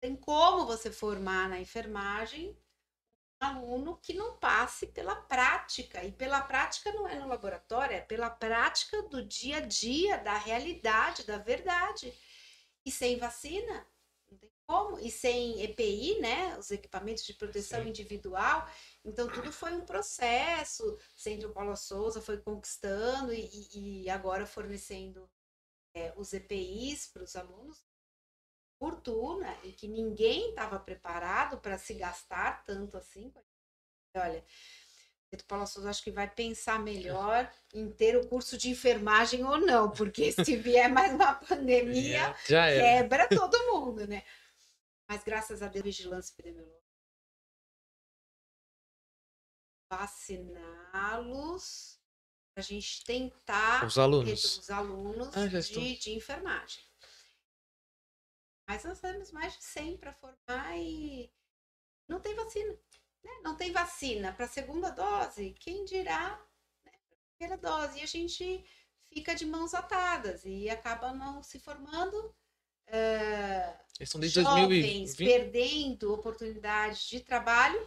Tem 0.00 0.16
como 0.16 0.66
você 0.66 0.90
formar 0.90 1.48
na 1.48 1.60
enfermagem 1.60 2.58
um 3.40 3.46
aluno 3.46 3.96
que 3.98 4.12
não 4.12 4.36
passe 4.36 4.86
pela 4.88 5.14
prática. 5.14 6.04
E 6.04 6.12
pela 6.12 6.42
prática 6.42 6.92
não 6.92 7.08
é 7.08 7.14
no 7.18 7.28
laboratório, 7.28 7.96
é 7.96 8.00
pela 8.00 8.28
prática 8.28 9.02
do 9.02 9.22
dia 9.22 9.58
a 9.58 9.60
dia, 9.60 10.18
da 10.18 10.36
realidade, 10.36 11.24
da 11.24 11.38
verdade. 11.38 12.12
E 12.84 12.90
sem 12.90 13.18
vacina, 13.18 13.86
não 14.30 14.38
tem 14.38 14.50
como. 14.66 14.98
E 14.98 15.10
sem 15.10 15.62
EPI, 15.62 16.20
né? 16.20 16.58
Os 16.58 16.70
equipamentos 16.70 17.24
de 17.24 17.34
proteção 17.34 17.82
Sim. 17.82 17.88
individual. 17.88 18.68
Então, 19.04 19.28
tudo 19.28 19.52
foi 19.52 19.72
um 19.74 19.84
processo. 19.84 20.98
Centro 21.16 21.52
Paulo 21.52 21.76
Souza 21.76 22.20
foi 22.20 22.38
conquistando 22.38 23.32
e, 23.32 24.02
e 24.04 24.10
agora 24.10 24.46
fornecendo 24.46 25.30
é, 25.94 26.12
os 26.16 26.32
EPIs 26.32 27.08
para 27.08 27.22
os 27.22 27.36
alunos. 27.36 27.84
Fortuna, 28.78 29.56
e 29.64 29.72
que 29.72 29.88
ninguém 29.88 30.50
estava 30.50 30.78
preparado 30.78 31.58
para 31.60 31.78
se 31.78 31.94
gastar 31.94 32.62
tanto 32.64 32.96
assim. 32.98 33.32
Olha, 34.14 34.44
Centro 35.30 35.46
Paulo 35.46 35.66
Souza 35.66 35.90
acho 35.90 36.02
que 36.02 36.10
vai 36.10 36.30
pensar 36.30 36.78
melhor 36.78 37.52
em 37.74 37.90
ter 37.90 38.16
o 38.16 38.26
curso 38.26 38.56
de 38.56 38.70
enfermagem 38.70 39.44
ou 39.44 39.58
não, 39.58 39.90
porque 39.90 40.32
se 40.32 40.56
vier 40.56 40.90
mais 40.90 41.12
uma 41.12 41.34
pandemia, 41.34 42.34
quebra 42.46 43.28
todo 43.28 43.72
mundo, 43.72 44.06
né? 44.06 44.24
Mas 45.08 45.22
graças 45.22 45.62
a 45.62 45.68
Deus, 45.68 45.84
vigilância 45.84 46.32
epidemiológica. 46.32 46.86
Vaciná-los 49.92 52.00
a 52.56 52.62
gente 52.62 53.04
tentar 53.04 53.84
os 53.84 53.98
alunos, 53.98 54.58
os 54.58 54.70
alunos 54.70 55.36
ah, 55.36 55.46
de, 55.46 55.98
de 55.98 56.10
enfermagem. 56.12 56.82
Mas 58.66 58.82
nós 58.82 58.98
temos 58.98 59.30
mais 59.30 59.56
de 59.56 59.62
100 59.62 59.98
para 59.98 60.14
formar 60.14 60.76
e 60.76 61.30
não 62.08 62.18
tem 62.18 62.34
vacina. 62.34 62.76
Né? 63.26 63.32
Não 63.42 63.56
tem 63.56 63.72
vacina 63.72 64.32
para 64.32 64.44
a 64.44 64.48
segunda 64.48 64.90
dose, 64.90 65.56
quem 65.58 65.84
dirá 65.84 66.40
né, 66.84 66.92
para 67.08 67.16
a 67.16 67.36
primeira 67.36 67.56
dose? 67.60 67.98
E 67.98 68.02
a 68.02 68.06
gente 68.06 68.64
fica 69.12 69.34
de 69.34 69.44
mãos 69.44 69.74
atadas 69.74 70.44
e 70.44 70.70
acaba 70.70 71.12
não 71.12 71.42
se 71.42 71.58
formando 71.58 72.14
uh, 72.86 73.76
Eles 73.98 74.08
são 74.08 74.20
desde 74.20 74.42
jovens 74.42 75.16
2020. 75.16 75.16
perdendo 75.16 76.14
oportunidades 76.14 77.02
de 77.08 77.18
trabalho, 77.18 77.84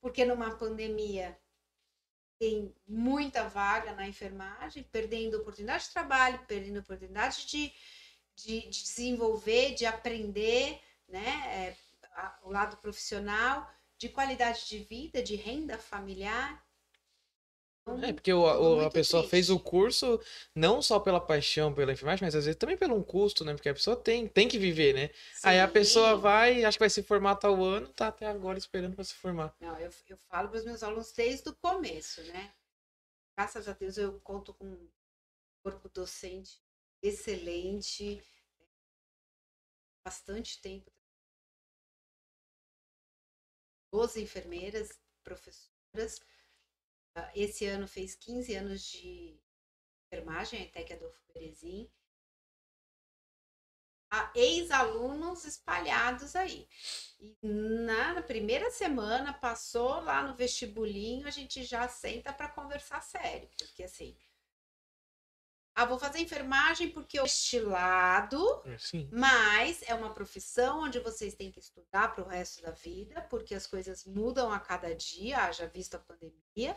porque 0.00 0.24
numa 0.24 0.54
pandemia 0.56 1.36
tem 2.38 2.72
muita 2.86 3.48
vaga 3.48 3.92
na 3.92 4.06
enfermagem, 4.06 4.84
perdendo 4.84 5.38
oportunidade 5.38 5.84
de 5.84 5.90
trabalho, 5.90 6.38
perdendo 6.46 6.78
oportunidade 6.78 7.44
de, 7.44 7.72
de, 8.36 8.60
de 8.68 8.82
desenvolver, 8.84 9.74
de 9.74 9.84
aprender, 9.84 10.80
né? 11.08 11.26
É, 11.48 11.76
a, 12.14 12.38
o 12.44 12.50
lado 12.50 12.76
profissional, 12.76 13.68
de 14.00 14.08
qualidade 14.08 14.66
de 14.66 14.78
vida, 14.78 15.22
de 15.22 15.36
renda 15.36 15.76
familiar. 15.76 16.66
É, 18.02 18.12
porque 18.12 18.32
o, 18.32 18.40
o 18.40 18.80
a 18.80 18.90
pessoa 18.90 19.22
triste. 19.22 19.30
fez 19.30 19.50
o 19.50 19.58
curso 19.58 20.18
não 20.54 20.80
só 20.80 20.98
pela 20.98 21.20
paixão 21.20 21.74
pela 21.74 21.92
enfermagem, 21.92 22.24
mas 22.24 22.34
às 22.34 22.44
vezes 22.46 22.58
também 22.58 22.78
pelo 22.78 22.94
um 22.94 23.02
custo, 23.02 23.44
né? 23.44 23.52
Porque 23.52 23.68
a 23.68 23.74
pessoa 23.74 23.96
tem, 23.96 24.26
tem 24.26 24.48
que 24.48 24.58
viver, 24.58 24.94
né? 24.94 25.08
Sim. 25.34 25.48
Aí 25.48 25.60
a 25.60 25.68
pessoa 25.68 26.16
vai, 26.16 26.64
acho 26.64 26.78
que 26.78 26.82
vai 26.82 26.88
se 26.90 27.02
formar 27.02 27.36
tal 27.36 27.62
ano, 27.62 27.88
tá 27.88 28.08
até 28.08 28.26
agora 28.26 28.56
esperando 28.56 28.94
para 28.94 29.04
se 29.04 29.14
formar. 29.14 29.54
Não, 29.60 29.78
eu, 29.78 29.90
eu 30.08 30.16
falo 30.16 30.48
para 30.48 30.58
os 30.58 30.64
meus 30.64 30.82
alunos 30.82 31.12
desde 31.12 31.50
o 31.50 31.56
começo, 31.56 32.22
né? 32.22 32.54
Graças 33.36 33.68
a 33.68 33.72
Deus 33.72 33.98
eu 33.98 34.18
conto 34.20 34.54
com 34.54 34.64
um 34.64 34.88
corpo 35.62 35.90
docente 35.90 36.58
excelente, 37.02 38.22
bastante 40.04 40.58
tempo. 40.60 40.90
12 43.92 44.22
enfermeiras, 44.22 44.98
professoras, 45.22 46.20
ah, 47.14 47.30
esse 47.34 47.66
ano 47.66 47.88
fez 47.88 48.14
15 48.14 48.54
anos 48.54 48.82
de 48.82 49.38
enfermagem, 50.06 50.60
a 50.60 50.62
ETEC 50.64 50.92
Adolfo 50.92 51.20
Berezin. 51.32 51.90
Ex-alunos 54.34 55.44
espalhados 55.44 56.34
aí. 56.34 56.68
E 57.20 57.36
na 57.42 58.20
primeira 58.22 58.68
semana, 58.70 59.32
passou 59.32 60.00
lá 60.00 60.22
no 60.22 60.34
vestibulinho, 60.34 61.26
a 61.28 61.30
gente 61.30 61.62
já 61.62 61.88
senta 61.88 62.32
para 62.32 62.48
conversar 62.48 63.00
sério. 63.02 63.48
Porque 63.56 63.84
assim, 63.84 64.16
ah, 65.82 65.86
vou 65.86 65.98
fazer 65.98 66.18
enfermagem 66.18 66.90
porque 66.90 67.18
eu 67.18 67.24
estilado, 67.24 68.38
é, 68.66 68.76
mas 69.10 69.82
é 69.86 69.94
uma 69.94 70.12
profissão 70.12 70.82
onde 70.82 70.98
vocês 71.00 71.34
têm 71.34 71.50
que 71.50 71.58
estudar 71.58 72.14
para 72.14 72.24
o 72.24 72.28
resto 72.28 72.62
da 72.62 72.70
vida, 72.70 73.22
porque 73.22 73.54
as 73.54 73.66
coisas 73.66 74.04
mudam 74.04 74.52
a 74.52 74.60
cada 74.60 74.94
dia, 74.94 75.38
haja 75.38 75.66
visto 75.66 75.94
a 75.94 75.98
pandemia. 75.98 76.76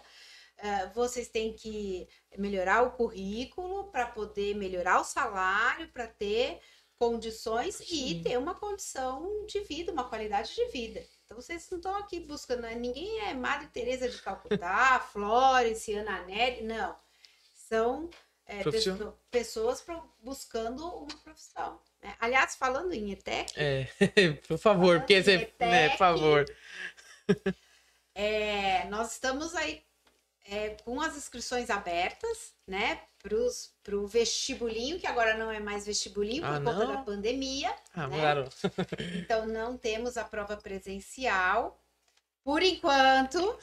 Uh, 0.60 0.93
vocês 0.93 1.28
têm 1.28 1.54
que 1.54 2.08
melhorar 2.38 2.84
o 2.84 2.91
currículo 2.91 3.91
para 3.91 4.06
poder 4.06 4.56
melhorar 4.56 5.01
o 5.01 5.04
salário, 5.04 5.89
para 5.89 6.08
ter 6.08 6.60
condições 6.97 7.76
Sim. 7.76 8.08
e 8.08 8.24
ter 8.24 8.38
uma 8.38 8.56
condição 8.56 9.45
de 9.45 9.60
vida, 9.62 9.91
uma 9.91 10.08
qualidade 10.08 10.56
de 10.56 10.66
vida. 10.70 11.04
Então 11.26 11.36
vocês 11.36 11.68
não 11.70 11.80
estão 11.80 11.95
aqui 11.97 12.22
buscando, 12.22 12.62
né? 12.62 12.76
ninguém 12.76 13.20
é 13.22 13.34
Madre 13.34 13.68
Teresa 13.68 14.08
de 14.08 14.22
Calcutá, 14.22 14.99
Florence, 15.12 15.93
Ana 15.93 16.24
Nery, 16.24 16.64
não. 16.64 16.95
São 17.54 18.10
é, 18.46 18.64
pessoas 19.32 19.84
buscando 20.22 20.86
uma 20.86 21.18
profissão. 21.24 21.80
Né? 22.02 22.16
Aliás, 22.20 22.56
falando 22.56 22.94
em 22.94 23.12
ETEC. 23.12 23.54
É, 23.56 23.88
por 24.48 24.58
favor, 24.58 25.00
porque 25.00 25.24
você. 25.24 25.34
ETEC, 25.36 25.66
né, 25.66 25.89
por 25.89 25.98
favor. 25.98 26.46
É, 28.16 28.86
nós 28.89 29.14
estamos 29.14 29.56
aí 29.56 29.82
é, 30.46 30.76
com 30.84 31.02
as 31.02 31.18
inscrições 31.18 31.70
abertas, 31.70 32.54
né? 32.68 33.02
Para 33.18 33.96
o 33.96 34.06
vestibulinho, 34.06 35.00
que 35.00 35.08
agora 35.08 35.36
não 35.36 35.50
é 35.50 35.60
mais 35.60 35.86
vestibulinho 35.86 36.46
ah, 36.46 36.60
por 36.60 36.66
conta 36.66 36.86
da 36.88 36.98
pandemia. 36.98 37.74
Ah, 37.94 38.08
né? 38.08 38.20
claro. 38.20 38.50
então 39.18 39.48
não 39.48 39.78
temos 39.78 40.18
a 40.18 40.24
prova 40.24 40.58
presencial. 40.58 41.80
Por 42.44 42.62
enquanto. 42.62 43.58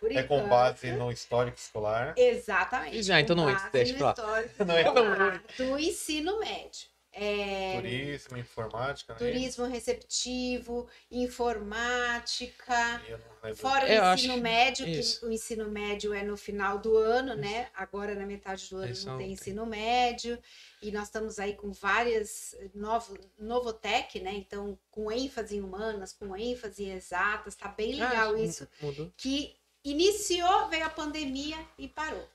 Por 0.00 0.10
é 0.10 0.22
com 0.22 0.48
base 0.48 0.90
no 0.92 1.12
histórico 1.12 1.58
escolar. 1.58 2.14
Exatamente. 2.16 3.02
Já, 3.02 3.20
então 3.20 3.36
não 3.36 3.50
é 3.50 3.70
teste 3.70 3.98
lá. 3.98 4.14
Não 4.66 4.74
é 4.74 5.40
do 5.58 5.78
ensino 5.78 6.40
médio. 6.40 6.88
É... 7.12 7.74
Turismo, 7.76 8.38
informática. 8.38 9.12
Né? 9.14 9.18
Turismo 9.18 9.66
receptivo, 9.66 10.88
informática. 11.10 13.02
Fora 13.56 13.84
o 13.84 13.88
é, 13.88 14.14
ensino 14.14 14.36
médio, 14.36 14.88
Isso. 14.88 15.20
que 15.20 15.26
o 15.26 15.32
ensino 15.32 15.68
médio 15.68 16.14
é 16.14 16.22
no 16.22 16.36
final 16.36 16.78
do 16.78 16.96
ano, 16.96 17.32
Isso. 17.32 17.40
né? 17.40 17.68
Agora 17.74 18.14
na 18.14 18.24
metade 18.24 18.70
do 18.70 18.76
ano 18.76 18.92
Isso 18.92 19.08
não 19.08 19.18
tem 19.18 19.32
ensino 19.32 19.66
médio. 19.66 20.38
E 20.80 20.92
nós 20.92 21.04
estamos 21.04 21.38
aí 21.38 21.54
com 21.54 21.72
várias 21.72 22.56
novo, 22.74 23.18
Novotec, 23.38 24.20
né? 24.20 24.32
Então, 24.34 24.78
com 24.90 25.10
ênfase 25.10 25.56
em 25.56 25.60
humanas, 25.60 26.12
com 26.12 26.36
ênfase 26.36 26.84
em 26.84 26.92
exatas, 26.92 27.56
tá 27.56 27.68
bem 27.68 28.00
ah, 28.00 28.08
legal 28.08 28.34
ah, 28.34 28.40
isso. 28.40 28.68
Mudou. 28.80 29.12
Que 29.16 29.59
Iniciou, 29.84 30.68
veio 30.68 30.84
a 30.84 30.90
pandemia 30.90 31.56
e 31.78 31.88
parou. 31.88 32.28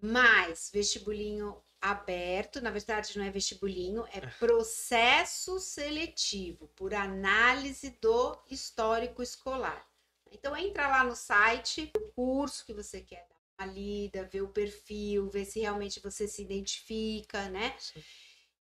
Mas 0.00 0.70
vestibulinho 0.72 1.60
aberto, 1.80 2.60
na 2.60 2.70
verdade 2.70 3.16
não 3.16 3.24
é 3.24 3.30
vestibulinho, 3.30 4.04
é 4.12 4.20
processo 4.38 5.58
seletivo 5.60 6.68
por 6.68 6.94
análise 6.94 7.90
do 8.00 8.36
histórico 8.50 9.22
escolar. 9.22 9.86
Então 10.30 10.56
entra 10.56 10.88
lá 10.88 11.04
no 11.04 11.16
site, 11.16 11.90
o 11.96 12.12
curso 12.12 12.64
que 12.64 12.74
você 12.74 13.00
quer 13.00 13.26
dar 13.28 13.64
uma 13.64 13.72
lida, 13.72 14.24
ver 14.24 14.42
o 14.42 14.48
perfil, 14.48 15.28
ver 15.28 15.44
se 15.44 15.60
realmente 15.60 16.00
você 16.00 16.28
se 16.28 16.42
identifica, 16.42 17.48
né? 17.48 17.74
Sim. 17.78 18.02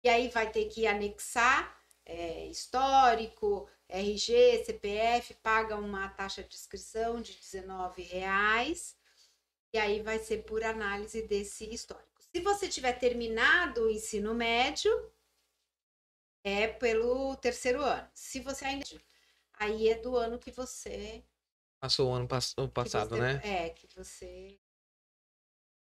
E 0.05 0.09
aí 0.09 0.29
vai 0.29 0.51
ter 0.51 0.67
que 0.67 0.87
anexar 0.87 1.81
é, 2.05 2.47
histórico, 2.47 3.69
RG, 3.93 4.65
CPF, 4.65 5.35
paga 5.35 5.77
uma 5.77 6.09
taxa 6.09 6.43
de 6.43 6.55
inscrição 6.55 7.21
de 7.21 7.33
R$19,00 7.33 8.97
e 9.75 9.79
aí 9.79 10.03
vai 10.03 10.19
ser 10.19 10.45
por 10.45 10.63
análise 10.65 11.23
desse 11.23 11.73
histórico. 11.73 12.23
Se 12.35 12.41
você 12.41 12.69
tiver 12.69 12.95
terminado 12.95 13.83
o 13.85 13.91
ensino 13.91 14.35
médio, 14.35 14.91
é 16.45 16.67
pelo 16.69 17.37
terceiro 17.37 17.83
ano. 17.83 18.09
Se 18.15 18.41
você 18.41 18.65
ainda 18.65 18.85
aí 19.55 19.89
é 19.91 19.99
do 19.99 20.17
ano 20.17 20.39
que 20.39 20.51
você 20.51 21.23
Passou 21.79 22.11
o 22.11 22.15
ano 22.15 22.29
pass- 22.29 22.55
o 22.57 22.69
passado, 22.69 23.11
você- 23.17 23.21
né? 23.21 23.41
É, 23.45 23.71
que 23.71 23.87
você. 23.95 24.59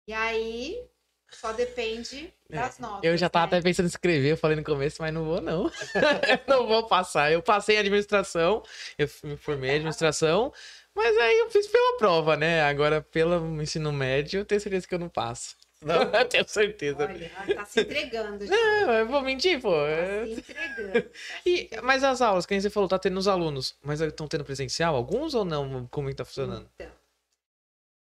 E 0.05 0.13
aí, 0.13 0.89
só 1.31 1.51
depende 1.53 2.33
das 2.49 2.79
notas. 2.79 3.03
É, 3.03 3.07
Eu 3.09 3.17
já 3.17 3.29
tava 3.29 3.51
né? 3.51 3.57
até 3.57 3.61
pensando 3.63 3.85
em 3.85 3.89
escrever, 3.89 4.31
eu 4.31 4.37
falei 4.37 4.55
no 4.55 4.63
começo, 4.63 5.01
mas 5.01 5.13
não 5.13 5.25
vou 5.25 5.41
não. 5.41 5.69
não 6.47 6.65
vou 6.67 6.87
passar. 6.87 7.31
Eu 7.31 7.41
passei 7.41 7.75
em 7.75 7.79
administração, 7.79 8.63
eu 8.97 9.09
me 9.23 9.37
formei 9.37 9.71
em 9.71 9.75
administração, 9.75 10.53
mas 10.95 11.15
aí 11.17 11.37
eu 11.39 11.49
fiz 11.49 11.67
pela 11.67 11.97
prova, 11.97 12.35
né? 12.35 12.61
Agora, 12.63 13.01
pelo 13.01 13.61
ensino 13.61 13.91
médio, 13.91 14.39
eu 14.41 14.45
tenho 14.45 14.61
certeza 14.61 14.87
que 14.87 14.95
eu 14.95 14.99
não 14.99 15.09
passo. 15.09 15.55
Não, 15.79 15.95
eu 16.11 16.25
tenho 16.25 16.47
certeza. 16.47 17.05
Olha, 17.05 17.29
tá 17.55 17.65
se 17.65 17.81
entregando. 17.81 18.39
gente. 18.47 18.49
Não, 18.49 18.93
eu 18.93 19.07
vou 19.07 19.21
mentir, 19.21 19.61
pô. 19.61 19.69
Tá 19.71 19.77
É- 19.91 20.25
se 20.25 20.31
entregando. 20.31 20.91
tá 21.03 21.09
se 21.43 21.49
E, 21.49 21.61
entregando. 21.65 21.85
mas 21.85 22.03
as 22.03 22.19
aulas, 22.21 22.45
quem 22.47 22.59
você 22.59 22.69
falou, 22.69 22.89
tá 22.89 22.97
tendo 22.97 23.17
os 23.19 23.27
alunos, 23.27 23.75
mas 23.83 24.01
estão 24.01 24.27
tendo 24.27 24.43
presencial? 24.43 24.95
Alguns 24.95 25.35
ou 25.35 25.45
não? 25.45 25.85
Como 25.87 26.07
é 26.07 26.11
que 26.11 26.17
tá 26.17 26.25
funcionando? 26.25 26.67
Então, 26.75 26.91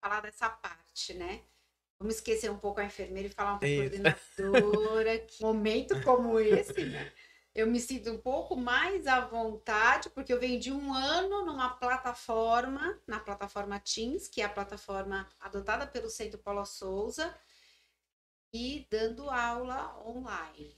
falar 0.03 0.19
dessa 0.21 0.49
parte, 0.49 1.13
né? 1.13 1.39
Vamos 2.01 2.15
esquecer 2.15 2.49
um 2.49 2.57
pouco 2.57 2.81
a 2.81 2.83
enfermeira 2.83 3.27
e 3.27 3.31
falar 3.31 3.53
um 3.53 3.59
pouco 3.59 3.73
Isso. 3.73 4.01
da 4.01 4.15
coordenadora. 4.35 5.19
que 5.29 5.43
momento 5.43 6.01
como 6.01 6.39
esse, 6.39 6.83
né? 6.85 7.11
Eu 7.53 7.67
me 7.67 7.79
sinto 7.79 8.09
um 8.09 8.17
pouco 8.17 8.55
mais 8.55 9.05
à 9.05 9.19
vontade, 9.19 10.09
porque 10.09 10.33
eu 10.33 10.39
venho 10.39 10.59
de 10.59 10.71
um 10.71 10.91
ano 10.91 11.45
numa 11.45 11.69
plataforma, 11.69 12.99
na 13.05 13.19
plataforma 13.19 13.79
Teams, 13.79 14.27
que 14.27 14.41
é 14.41 14.45
a 14.45 14.49
plataforma 14.49 15.29
adotada 15.39 15.85
pelo 15.85 16.09
Centro 16.09 16.39
Paulo 16.39 16.65
Souza, 16.65 17.35
e 18.51 18.87
dando 18.89 19.29
aula 19.29 19.95
online. 20.03 20.75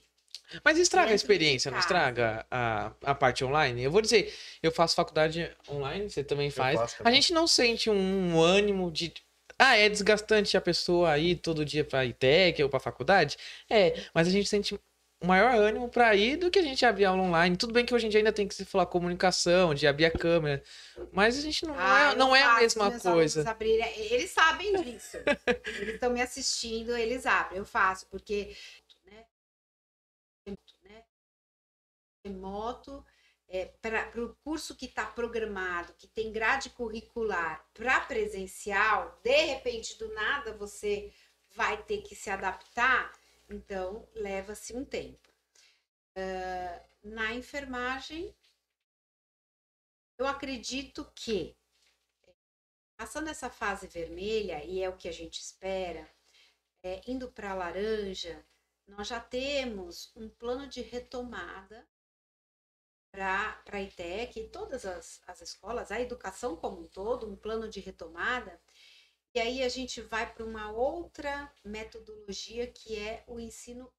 Mas 0.62 0.76
estraga 0.76 1.12
a 1.12 1.14
experiência, 1.14 1.70
não 1.70 1.78
estraga 1.78 2.44
a, 2.50 2.92
a 3.02 3.14
parte 3.14 3.44
online? 3.44 3.82
Eu 3.82 3.90
vou 3.90 4.02
dizer, 4.02 4.34
eu 4.62 4.70
faço 4.70 4.94
faculdade 4.94 5.50
online, 5.68 6.10
você 6.10 6.22
também 6.22 6.50
faz. 6.50 6.78
faço 6.78 6.96
a 7.02 7.10
gente 7.10 7.32
não 7.32 7.46
sente 7.46 7.88
um 7.88 8.40
ânimo 8.42 8.90
de. 8.90 9.14
Ah, 9.66 9.76
é 9.76 9.88
desgastante 9.88 10.56
a 10.56 10.60
pessoa 10.60 11.16
ir 11.18 11.36
todo 11.36 11.64
dia 11.64 11.84
pra 11.84 12.04
ITEC 12.04 12.62
ou 12.62 12.68
pra 12.68 12.78
faculdade? 12.78 13.36
É, 13.70 14.04
mas 14.12 14.28
a 14.28 14.30
gente 14.30 14.46
sente 14.48 14.78
maior 15.24 15.54
ânimo 15.54 15.88
pra 15.88 16.14
ir 16.14 16.36
do 16.36 16.50
que 16.50 16.58
a 16.58 16.62
gente 16.62 16.84
abrir 16.84 17.06
aula 17.06 17.22
online. 17.22 17.56
Tudo 17.56 17.72
bem 17.72 17.86
que 17.86 17.94
hoje 17.94 18.06
em 18.06 18.10
dia 18.10 18.20
ainda 18.20 18.32
tem 18.32 18.46
que 18.46 18.54
se 18.54 18.64
falar 18.66 18.84
comunicação, 18.86 19.72
de 19.74 19.86
abrir 19.86 20.04
a 20.04 20.10
câmera, 20.10 20.62
mas 21.10 21.38
a 21.38 21.40
gente 21.40 21.64
não, 21.64 21.74
Ah, 21.78 22.12
é, 22.12 22.14
não 22.14 22.36
é 22.36 22.42
a 22.42 22.56
mesma 22.60 22.90
coisa. 23.00 23.48
abrirem- 23.50 23.98
Eles 24.12 24.30
sabem 24.30 24.72
disso. 24.84 25.16
eles 25.66 25.94
estão 25.94 26.10
me 26.10 26.20
assistindo, 26.20 26.94
eles 26.94 27.24
abrem. 27.24 27.58
Eu 27.58 27.64
faço, 27.64 28.06
porque 28.10 28.54
né, 29.06 29.24
né, 30.82 31.02
remoto 32.26 33.02
é, 33.54 33.66
para 33.80 34.20
o 34.20 34.34
curso 34.42 34.74
que 34.74 34.86
está 34.86 35.06
programado, 35.06 35.94
que 35.94 36.08
tem 36.08 36.32
grade 36.32 36.70
curricular 36.70 37.64
para 37.72 38.00
presencial, 38.00 39.20
de 39.22 39.44
repente, 39.44 39.96
do 39.96 40.12
nada, 40.12 40.56
você 40.56 41.14
vai 41.52 41.80
ter 41.84 42.02
que 42.02 42.16
se 42.16 42.28
adaptar, 42.30 43.16
então 43.48 44.08
leva-se 44.12 44.74
um 44.74 44.84
tempo. 44.84 45.32
Ah, 46.16 46.82
na 47.04 47.32
enfermagem, 47.32 48.34
eu 50.18 50.26
acredito 50.26 51.08
que 51.14 51.56
passando 52.96 53.28
essa 53.28 53.48
fase 53.48 53.86
vermelha, 53.86 54.64
e 54.64 54.82
é 54.82 54.88
o 54.88 54.96
que 54.96 55.08
a 55.08 55.12
gente 55.12 55.38
espera, 55.40 56.10
é, 56.82 57.00
indo 57.06 57.30
para 57.30 57.52
a 57.52 57.54
laranja, 57.54 58.44
nós 58.84 59.06
já 59.06 59.20
temos 59.20 60.10
um 60.16 60.28
plano 60.28 60.66
de 60.66 60.82
retomada 60.82 61.86
para 63.14 63.56
a 63.70 63.80
ITEC 63.80 64.40
e 64.40 64.48
todas 64.48 64.84
as, 64.84 65.20
as 65.28 65.40
escolas, 65.40 65.92
a 65.92 66.00
educação 66.00 66.56
como 66.56 66.80
um 66.80 66.88
todo, 66.88 67.30
um 67.30 67.36
plano 67.36 67.68
de 67.68 67.78
retomada. 67.78 68.60
E 69.32 69.40
aí 69.40 69.62
a 69.62 69.68
gente 69.68 70.00
vai 70.00 70.32
para 70.32 70.44
uma 70.44 70.72
outra 70.72 71.52
metodologia 71.64 72.66
que 72.66 72.98
é 72.98 73.22
o 73.28 73.38
ensino. 73.38 73.92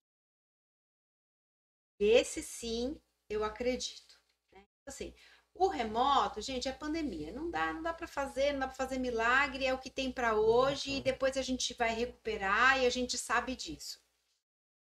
Esse 1.98 2.44
sim, 2.44 3.00
eu 3.30 3.46
acredito. 3.46 4.20
Né? 4.52 4.66
Assim, 4.86 5.14
o 5.54 5.68
remoto, 5.68 6.42
gente, 6.42 6.68
é 6.68 6.74
pandemia. 6.74 7.32
Não 7.32 7.50
dá, 7.50 7.72
não 7.72 7.82
dá 7.82 7.94
para 7.94 8.08
fazer, 8.08 8.52
não 8.52 8.60
dá 8.60 8.68
para 8.68 8.76
fazer 8.76 9.00
milagre, 9.00 9.66
é 9.66 9.74
o 9.74 9.80
que 9.80 9.90
tem 9.90 10.12
para 10.12 10.36
hoje 10.36 10.98
e 10.98 11.02
depois 11.02 11.38
a 11.38 11.42
gente 11.42 11.74
vai 11.74 11.94
recuperar 11.94 12.82
e 12.82 12.86
a 12.86 12.90
gente 12.90 13.18
sabe 13.18 13.56
disso. 13.56 14.05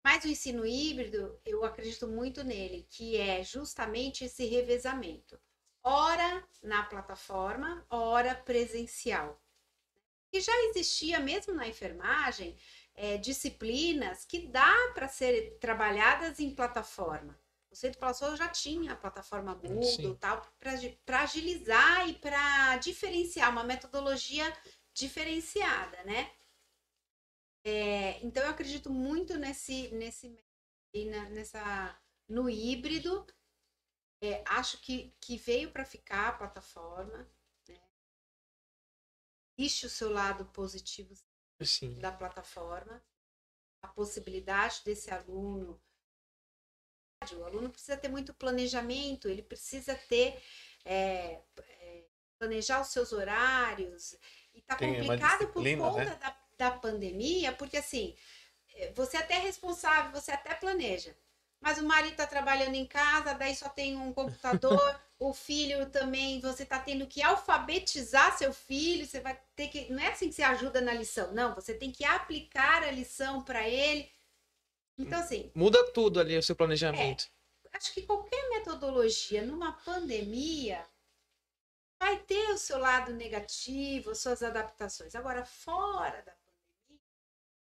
Mas 0.04 0.24
o 0.24 0.28
ensino 0.28 0.66
híbrido, 0.66 1.40
eu 1.44 1.64
acredito 1.64 2.08
muito 2.08 2.42
nele, 2.42 2.86
que 2.90 3.16
é 3.16 3.42
justamente 3.44 4.24
esse 4.24 4.44
revezamento. 4.46 5.38
Ora 5.82 6.44
na 6.62 6.82
plataforma, 6.82 7.84
ora 7.88 8.34
presencial. 8.34 9.40
E 10.32 10.40
já 10.40 10.52
existia 10.64 11.20
mesmo 11.20 11.54
na 11.54 11.68
enfermagem 11.68 12.56
é, 12.94 13.16
disciplinas 13.18 14.24
que 14.24 14.46
dá 14.46 14.74
para 14.94 15.08
ser 15.08 15.58
trabalhadas 15.60 16.40
em 16.40 16.54
plataforma. 16.54 17.38
O 17.70 17.76
Centro 17.76 17.98
Palácio 17.98 18.36
já 18.36 18.48
tinha 18.48 18.92
a 18.92 18.96
plataforma 18.96 19.54
Moodle 19.54 19.82
Sim. 19.82 20.16
tal 20.20 20.42
para 21.04 21.20
agilizar 21.20 22.08
e 22.08 22.14
para 22.14 22.76
diferenciar 22.76 23.50
uma 23.50 23.64
metodologia 23.64 24.52
diferenciada, 24.92 26.02
né? 26.04 26.30
É, 27.64 28.24
então 28.24 28.42
eu 28.42 28.50
acredito 28.50 28.90
muito 28.90 29.36
nesse 29.38 29.88
nesse 29.92 30.36
na- 31.10 31.28
nessa 31.30 32.00
no 32.28 32.48
híbrido. 32.48 33.26
É, 34.22 34.42
acho 34.46 34.80
que, 34.80 35.12
que 35.20 35.36
veio 35.36 35.72
para 35.72 35.84
ficar 35.84 36.28
a 36.28 36.32
plataforma. 36.32 37.28
Né? 37.68 37.80
Existe 39.56 39.86
o 39.86 39.90
seu 39.90 40.10
lado 40.12 40.44
positivo 40.46 41.14
Sim. 41.62 41.94
da 42.00 42.12
plataforma, 42.12 43.02
a 43.82 43.88
possibilidade 43.88 44.82
desse 44.84 45.10
aluno. 45.10 45.80
O 47.38 47.44
aluno 47.44 47.70
precisa 47.70 47.96
ter 47.96 48.08
muito 48.08 48.34
planejamento, 48.34 49.28
ele 49.28 49.42
precisa 49.42 49.94
ter 49.94 50.42
é, 50.84 51.40
é, 51.58 52.04
planejar 52.38 52.80
os 52.80 52.88
seus 52.88 53.12
horários. 53.12 54.14
E 54.52 54.60
Tem 54.76 55.00
uma 55.00 55.16
complicado 55.16 55.48
por 55.52 55.62
disciplina, 55.62 55.82
conta 55.90 56.04
né? 56.04 56.16
da, 56.16 56.41
da 56.62 56.70
pandemia, 56.70 57.52
porque 57.52 57.76
assim, 57.76 58.14
é, 58.76 58.92
você 58.92 59.16
até 59.16 59.34
é 59.34 59.40
responsável, 59.40 60.12
você 60.12 60.30
até 60.30 60.54
planeja. 60.54 61.12
Mas 61.60 61.78
o 61.78 61.84
marido 61.84 62.12
está 62.12 62.26
trabalhando 62.26 62.74
em 62.74 62.86
casa, 62.86 63.34
daí 63.34 63.54
só 63.54 63.68
tem 63.68 63.96
um 63.96 64.12
computador, 64.12 65.00
o 65.18 65.32
filho 65.32 65.86
também, 65.90 66.40
você 66.40 66.62
está 66.62 66.78
tendo 66.78 67.06
que 67.06 67.22
alfabetizar 67.22 68.36
seu 68.36 68.52
filho, 68.52 69.06
você 69.06 69.20
vai 69.20 69.40
ter 69.56 69.68
que. 69.68 69.92
Não 69.92 70.00
é 70.02 70.08
assim 70.08 70.28
que 70.28 70.34
você 70.34 70.42
ajuda 70.42 70.80
na 70.80 70.94
lição, 70.94 71.32
não, 71.32 71.54
você 71.54 71.74
tem 71.74 71.90
que 71.90 72.04
aplicar 72.04 72.82
a 72.84 72.90
lição 72.90 73.42
para 73.42 73.68
ele. 73.68 74.10
Então, 74.96 75.18
assim, 75.18 75.50
Muda 75.54 75.90
tudo 75.92 76.20
ali 76.20 76.36
o 76.36 76.42
seu 76.42 76.54
planejamento. 76.54 77.28
acho 77.72 77.92
que 77.92 78.02
qualquer 78.02 78.48
metodologia 78.50 79.42
numa 79.42 79.72
pandemia 79.72 80.84
vai 81.98 82.18
ter 82.18 82.50
o 82.50 82.58
seu 82.58 82.78
lado 82.78 83.12
negativo, 83.12 84.10
as 84.10 84.18
suas 84.18 84.42
adaptações. 84.42 85.14
Agora, 85.14 85.44
fora 85.44 86.20
da 86.22 86.41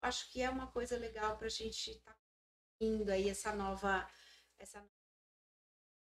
acho 0.04 0.30
que 0.30 0.40
é 0.42 0.50
uma 0.50 0.66
coisa 0.66 0.96
legal 0.96 1.36
para 1.36 1.46
a 1.46 1.50
gente 1.50 1.90
estar 1.90 2.16
indo 2.80 3.10
aí 3.10 3.28
essa 3.28 3.54
nova, 3.54 4.06
essa, 4.58 4.84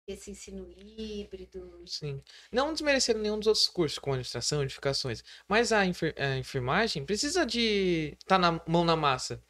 esse 0.07 0.31
ensino 0.31 0.67
híbrido. 0.69 1.83
Sim. 1.87 2.21
Não 2.51 2.73
desmerecendo 2.73 3.19
nenhum 3.19 3.37
dos 3.37 3.47
outros 3.47 3.67
cursos, 3.67 3.99
como 3.99 4.13
administração, 4.13 4.63
edificações. 4.63 5.23
Mas 5.47 5.71
a, 5.71 5.85
enfer- 5.85 6.15
a 6.17 6.37
enfermagem 6.37 7.05
precisa 7.05 7.45
de 7.45 8.15
estar 8.19 8.37
na 8.39 8.61
mão 8.67 8.83
na 8.83 8.95
massa. 8.95 9.41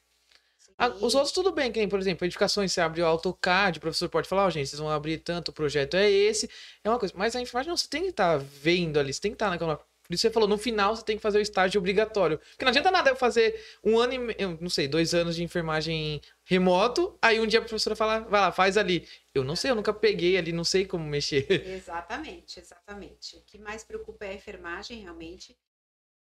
A- 0.77 0.87
os 0.89 1.13
outros 1.15 1.31
tudo 1.31 1.51
bem, 1.51 1.71
que 1.71 1.79
nem, 1.79 1.87
por 1.87 1.99
exemplo, 1.99 2.25
edificações, 2.25 2.73
você 2.73 2.81
abre 2.81 3.01
o 3.01 3.05
AutoCAD, 3.05 3.77
o 3.77 3.81
professor 3.81 4.09
pode 4.09 4.27
falar, 4.27 4.45
ó, 4.45 4.49
gente, 4.49 4.67
vocês 4.67 4.79
vão 4.79 4.89
abrir 4.89 5.19
tanto, 5.19 5.49
o 5.49 5.53
projeto 5.53 5.95
é 5.95 6.09
esse, 6.09 6.49
é 6.83 6.89
uma 6.89 6.99
coisa. 6.99 7.13
Mas 7.15 7.35
a 7.35 7.41
enfermagem 7.41 7.69
não, 7.69 7.77
você 7.77 7.87
tem 7.87 8.03
que 8.03 8.09
estar 8.09 8.37
vendo 8.37 8.99
ali, 8.99 9.13
você 9.13 9.21
tem 9.21 9.31
que 9.31 9.35
estar 9.35 9.49
naquela. 9.49 9.79
Por 10.13 10.15
isso 10.15 10.21
você 10.21 10.31
falou, 10.31 10.47
no 10.47 10.59
final 10.59 10.95
você 10.95 11.03
tem 11.03 11.15
que 11.17 11.23
fazer 11.23 11.39
o 11.39 11.41
estágio 11.41 11.79
obrigatório. 11.79 12.37
Porque 12.37 12.63
não 12.63 12.69
adianta 12.69 12.91
nada 12.91 13.09
eu 13.09 13.15
fazer 13.15 13.59
um 13.83 13.97
ano 13.97 14.13
e 14.13 14.35
eu 14.37 14.55
não 14.61 14.69
sei, 14.69 14.87
dois 14.87 15.15
anos 15.15 15.35
de 15.35 15.43
enfermagem 15.43 16.21
remoto, 16.45 17.17
aí 17.19 17.39
um 17.39 17.47
dia 17.47 17.57
a 17.57 17.63
professora 17.63 17.95
fala, 17.95 18.19
vai 18.19 18.41
lá, 18.41 18.51
faz 18.51 18.77
ali. 18.77 19.07
Eu 19.33 19.43
não 19.43 19.55
sei, 19.55 19.71
eu 19.71 19.75
nunca 19.75 19.91
peguei 19.91 20.37
ali, 20.37 20.51
não 20.51 20.63
sei 20.63 20.85
como 20.85 21.03
mexer. 21.03 21.47
Exatamente, 21.65 22.59
exatamente. 22.59 23.37
O 23.37 23.41
que 23.41 23.57
mais 23.57 23.83
preocupa 23.83 24.25
é 24.25 24.29
a 24.29 24.33
enfermagem, 24.35 25.01
realmente. 25.01 25.57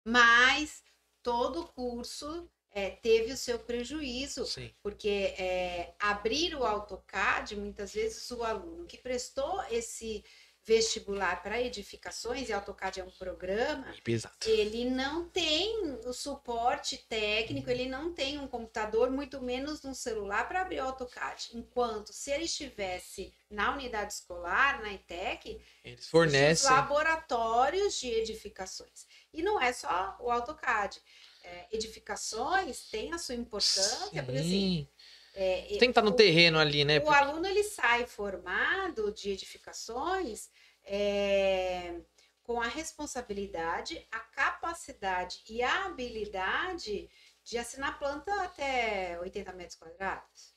Mas 0.05 0.81
todo 1.21 1.67
curso 1.67 2.49
é, 2.71 2.89
teve 2.89 3.33
o 3.33 3.37
seu 3.37 3.59
prejuízo, 3.59 4.45
Sim. 4.45 4.71
porque 4.81 5.35
é, 5.37 5.93
abrir 5.99 6.55
o 6.55 6.63
AutoCAD, 6.63 7.57
muitas 7.57 7.93
vezes 7.93 8.31
o 8.31 8.43
aluno 8.43 8.85
que 8.85 8.97
prestou 8.97 9.61
esse, 9.69 10.23
vestibular 10.65 11.43
para 11.43 11.61
edificações, 11.61 12.47
e 12.47 12.53
AutoCAD 12.53 13.01
é 13.01 13.03
um 13.03 13.11
programa, 13.11 13.93
Exato. 14.07 14.49
ele 14.49 14.89
não 14.89 15.27
tem 15.27 15.99
o 16.05 16.13
suporte 16.13 16.97
técnico, 17.09 17.69
ele 17.69 17.85
não 17.87 18.13
tem 18.13 18.39
um 18.39 18.47
computador, 18.47 19.11
muito 19.11 19.41
menos 19.41 19.83
um 19.83 19.93
celular 19.93 20.47
para 20.47 20.61
abrir 20.61 20.79
o 20.79 20.85
AutoCAD. 20.85 21.49
Enquanto 21.53 22.13
se 22.13 22.31
ele 22.31 22.45
estivesse 22.45 23.33
na 23.49 23.73
unidade 23.73 24.13
escolar, 24.13 24.81
na 24.81 24.93
ITEC, 24.93 25.61
Eles 25.83 26.07
fornecem. 26.07 26.69
laboratórios 26.71 27.99
de 27.99 28.07
edificações. 28.09 29.05
E 29.33 29.41
não 29.41 29.61
é 29.61 29.73
só 29.73 30.17
o 30.21 30.31
AutoCAD. 30.31 31.01
É, 31.45 31.67
edificações 31.73 32.89
têm 32.89 33.13
a 33.13 33.17
sua 33.17 33.35
importância, 33.35 34.23
porque 34.23 34.39
assim, 34.39 34.49
Sim. 34.49 34.87
É, 35.33 35.61
Tem 35.67 35.79
que 35.79 35.85
estar 35.87 36.01
no 36.01 36.11
o- 36.11 36.15
terreno 36.15 36.59
ali, 36.59 36.85
né? 36.85 36.99
o 36.99 37.09
aluno 37.09 37.45
ele 37.47 37.63
sai 37.63 38.05
formado 38.05 39.11
de 39.11 39.31
edificações 39.31 40.49
é, 40.85 41.95
com 42.43 42.61
a 42.61 42.67
responsabilidade, 42.67 44.05
a 44.11 44.19
capacidade 44.19 45.41
e 45.49 45.61
a 45.63 45.85
habilidade 45.85 47.09
de 47.43 47.57
assinar 47.57 47.97
planta 47.99 48.33
até 48.43 49.17
80 49.21 49.51
metros 49.53 49.77
quadrados. 49.77 50.53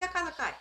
E 0.00 0.04
a 0.04 0.08
casa 0.08 0.32
cai. 0.32 0.54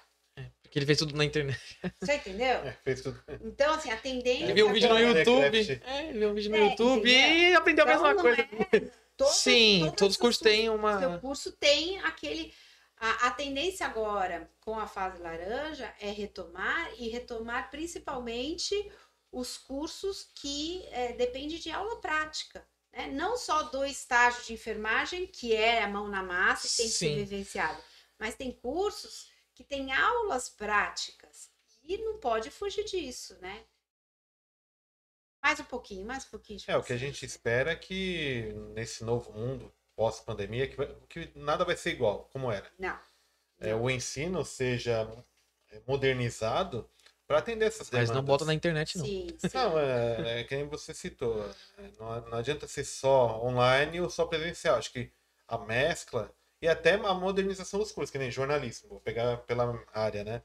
Porque 0.62 0.78
ele 0.80 0.86
fez 0.86 0.98
tudo 1.00 1.16
na 1.16 1.24
internet. 1.26 1.60
Você 2.02 2.16
entendeu? 2.16 2.48
É, 2.58 2.78
fez 2.84 3.02
tudo. 3.02 3.22
Então, 3.44 3.74
assim, 3.74 3.90
a 3.90 3.98
tendência. 3.98 4.44
Ele 4.44 4.54
viu 4.54 4.68
um 4.68 4.74
vídeo 4.74 4.90
no 4.90 4.96
agora- 4.98 5.20
YouTube. 5.20 5.82
É, 5.86 6.10
ele 6.10 6.20
viu 6.20 6.30
um 6.30 6.34
vídeo 6.34 6.52
no 6.52 6.58
É, 6.58 6.70
YouTube 6.70 7.10
entendeu? 7.10 7.38
e 7.52 7.56
aprendeu 7.56 7.86
a 7.86 7.92
Então, 7.92 8.04
mesma 8.04 8.14
não 8.14 8.22
coisa. 8.22 8.42
é- 8.42 8.92
todas- 9.16 9.36
Sim, 9.36 9.80
todas 9.80 9.96
todos 9.96 10.16
os 10.16 10.22
cursos 10.22 10.42
têm 10.44 10.64
Seu 10.66 10.74
uma. 10.76 11.20
curso 11.20 11.52
tem 11.54 12.00
aquele. 12.02 12.54
A, 13.00 13.28
a 13.28 13.32
tendência 13.32 13.86
agora, 13.86 14.52
com 14.60 14.80
a 14.80 14.88
fase 14.88 15.22
laranja, 15.22 15.94
é 16.00 16.10
retomar 16.10 16.92
e 17.00 17.10
retomar 17.10 17.70
principalmente 17.70 18.74
os 19.32 19.58
cursos 19.58 20.32
que 20.36 20.84
é, 20.88 21.14
dependem 21.14 21.60
de 21.60 21.70
aula 21.70 22.00
prática. 22.02 22.68
né? 22.92 23.08
Não 23.08 23.38
só 23.38 23.64
do 23.64 23.86
estágio 23.86 24.44
de 24.44 24.54
enfermagem, 24.54 25.28
que 25.28 25.56
é 25.56 25.84
a 25.84 25.88
mão 25.88 26.08
na 26.08 26.24
massa 26.24 26.66
e 26.66 26.70
tem 26.70 26.86
que 26.88 26.92
ser 26.92 27.10
Sim. 27.10 27.16
vivenciado, 27.16 27.82
mas 28.18 28.36
tem 28.36 28.52
cursos 28.52 29.30
que 29.54 29.64
têm 29.64 29.92
aulas 29.94 30.50
práticas. 30.50 31.52
E 31.84 31.98
não 32.00 32.20
pode 32.20 32.50
fugir 32.50 32.84
disso, 32.84 33.38
né? 33.40 33.66
Mais 35.42 35.60
um 35.60 35.66
pouquinho, 35.66 36.06
mais 36.06 36.26
um 36.26 36.30
pouquinho. 36.30 36.60
de 36.60 36.70
É, 36.70 36.76
o 36.76 36.84
que 36.84 36.92
a 36.92 36.98
gente 36.98 37.26
espera 37.26 37.72
é 37.72 37.76
que 37.76 38.52
nesse 38.74 39.04
novo 39.04 39.32
mundo 39.32 39.74
pós-pandemia, 39.98 40.68
que, 40.68 40.78
que 41.10 41.32
nada 41.36 41.66
vai 41.66 41.76
ser 41.76 41.90
igual 41.90 42.30
como 42.32 42.50
era. 42.52 42.72
Não. 42.80 42.98
É, 43.60 43.76
o 43.76 43.90
ensino 43.90 44.46
seja 44.46 45.12
modernizado 45.88 46.90
para 47.26 47.40
atender 47.40 47.66
essas 47.66 47.90
Mas 47.90 48.10
demandas. 48.10 48.16
não 48.16 48.24
bota 48.24 48.46
na 48.46 48.54
internet, 48.54 48.98
não. 48.98 49.06
Sim, 49.06 49.28
sim. 49.38 49.50
Não, 49.54 49.78
é, 49.80 50.42
é 50.42 50.44
que 50.44 50.56
nem 50.56 50.68
você 50.70 50.94
citou. 50.94 51.44
é, 51.78 51.90
Não, 52.00 52.22
não 52.30 52.38
adianta 52.38 52.68
ser 52.68 52.86
só 52.86 53.44
online 53.44 54.00
ou 54.00 54.10
só 54.10 54.26
presencial. 54.26 54.78
Acho 54.78 54.94
que 54.94 55.12
a 55.48 55.58
mescla 55.58 56.32
e 56.62 56.68
até 56.68 56.94
a 56.94 57.14
modernização 57.14 57.80
dos 57.80 57.92
cursos, 57.92 58.12
que 58.12 58.18
nem 58.18 58.32
jornalismo, 58.32 58.90
vou 58.90 59.00
pegar 59.02 59.38
pela 59.38 59.84
área, 59.94 60.24
né? 60.24 60.42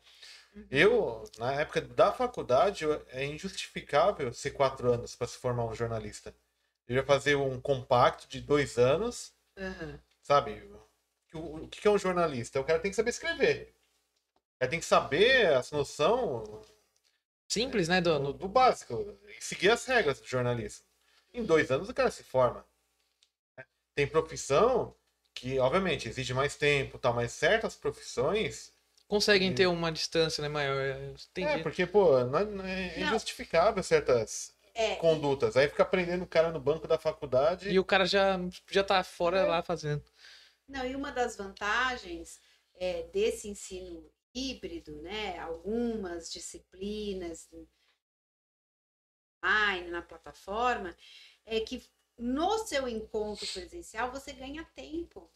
Eu, 0.70 1.24
na 1.38 1.52
época 1.54 1.80
da 1.80 2.12
faculdade, 2.12 2.84
é 3.08 3.24
injustificável 3.24 4.32
ser 4.34 4.50
quatro 4.50 4.92
anos 4.92 5.14
para 5.14 5.26
se 5.26 5.38
formar 5.38 5.64
um 5.64 5.74
jornalista. 5.74 6.34
Eu 6.86 6.96
ia 6.96 7.04
fazer 7.04 7.36
um 7.36 7.60
compacto 7.60 8.28
de 8.28 8.40
dois 8.40 8.76
anos, 8.76 9.32
Aham. 9.56 10.00
sabe? 10.22 10.62
O, 11.34 11.64
o 11.64 11.68
que 11.68 11.86
é 11.86 11.90
um 11.90 11.98
jornalista? 11.98 12.60
O 12.60 12.64
cara 12.64 12.78
tem 12.80 12.90
que 12.90 12.96
saber 12.96 13.10
escrever. 13.10 13.74
O 14.56 14.58
cara 14.60 14.70
tem 14.70 14.80
que 14.80 14.86
saber 14.86 15.46
essa 15.46 15.76
noção 15.76 16.62
Simples, 17.48 17.88
né, 17.88 18.00
do, 18.00 18.18
do, 18.18 18.32
do 18.32 18.48
básico, 18.48 19.18
e 19.28 19.44
seguir 19.44 19.70
as 19.70 19.84
regras 19.84 20.20
do 20.20 20.26
jornalismo. 20.26 20.86
Em 21.34 21.44
dois 21.44 21.70
anos 21.70 21.88
o 21.88 21.94
cara 21.94 22.10
se 22.10 22.22
forma. 22.22 22.64
Tem 23.94 24.06
profissão 24.06 24.94
que, 25.34 25.58
obviamente, 25.58 26.08
exige 26.08 26.32
mais 26.32 26.56
tempo, 26.56 26.98
tal, 26.98 27.12
mas 27.12 27.32
certas 27.32 27.74
profissões. 27.74 28.72
Conseguem 29.06 29.54
ter 29.54 29.66
uma 29.66 29.92
distância 29.92 30.40
né, 30.40 30.48
maior. 30.48 30.96
Entendi. 31.30 31.52
É, 31.52 31.58
porque, 31.58 31.86
pô, 31.86 32.24
não 32.24 32.38
é, 32.38 32.44
não 32.44 32.64
é 32.64 32.98
Não. 32.98 33.06
injustificável 33.08 33.82
certas 33.82 34.54
É, 34.74 34.96
condutas. 34.96 35.56
Aí 35.56 35.68
fica 35.68 35.82
aprendendo 35.82 36.24
o 36.24 36.26
cara 36.26 36.50
no 36.50 36.60
banco 36.60 36.88
da 36.88 36.98
faculdade. 36.98 37.70
E 37.70 37.78
o 37.78 37.84
cara 37.84 38.06
já, 38.06 38.38
já 38.70 38.82
tá 38.82 39.02
fora 39.04 39.40
É. 39.40 39.46
lá 39.46 39.62
fazendo. 39.62 40.02
Não, 40.68 40.86
e 40.86 40.96
uma 40.96 41.10
das 41.10 41.36
vantagens 41.36 42.40
é, 42.74 43.02
desse 43.04 43.48
ensino 43.48 44.10
híbrido, 44.34 45.02
né? 45.02 45.38
Algumas 45.38 46.32
disciplinas 46.32 47.48
online, 49.44 49.90
na 49.90 50.02
plataforma, 50.02 50.96
é 51.44 51.60
que 51.60 51.84
no 52.18 52.58
seu 52.58 52.88
encontro 52.88 53.46
presencial 53.48 54.10
você 54.10 54.32
ganha 54.32 54.64
tempo. 54.74 55.30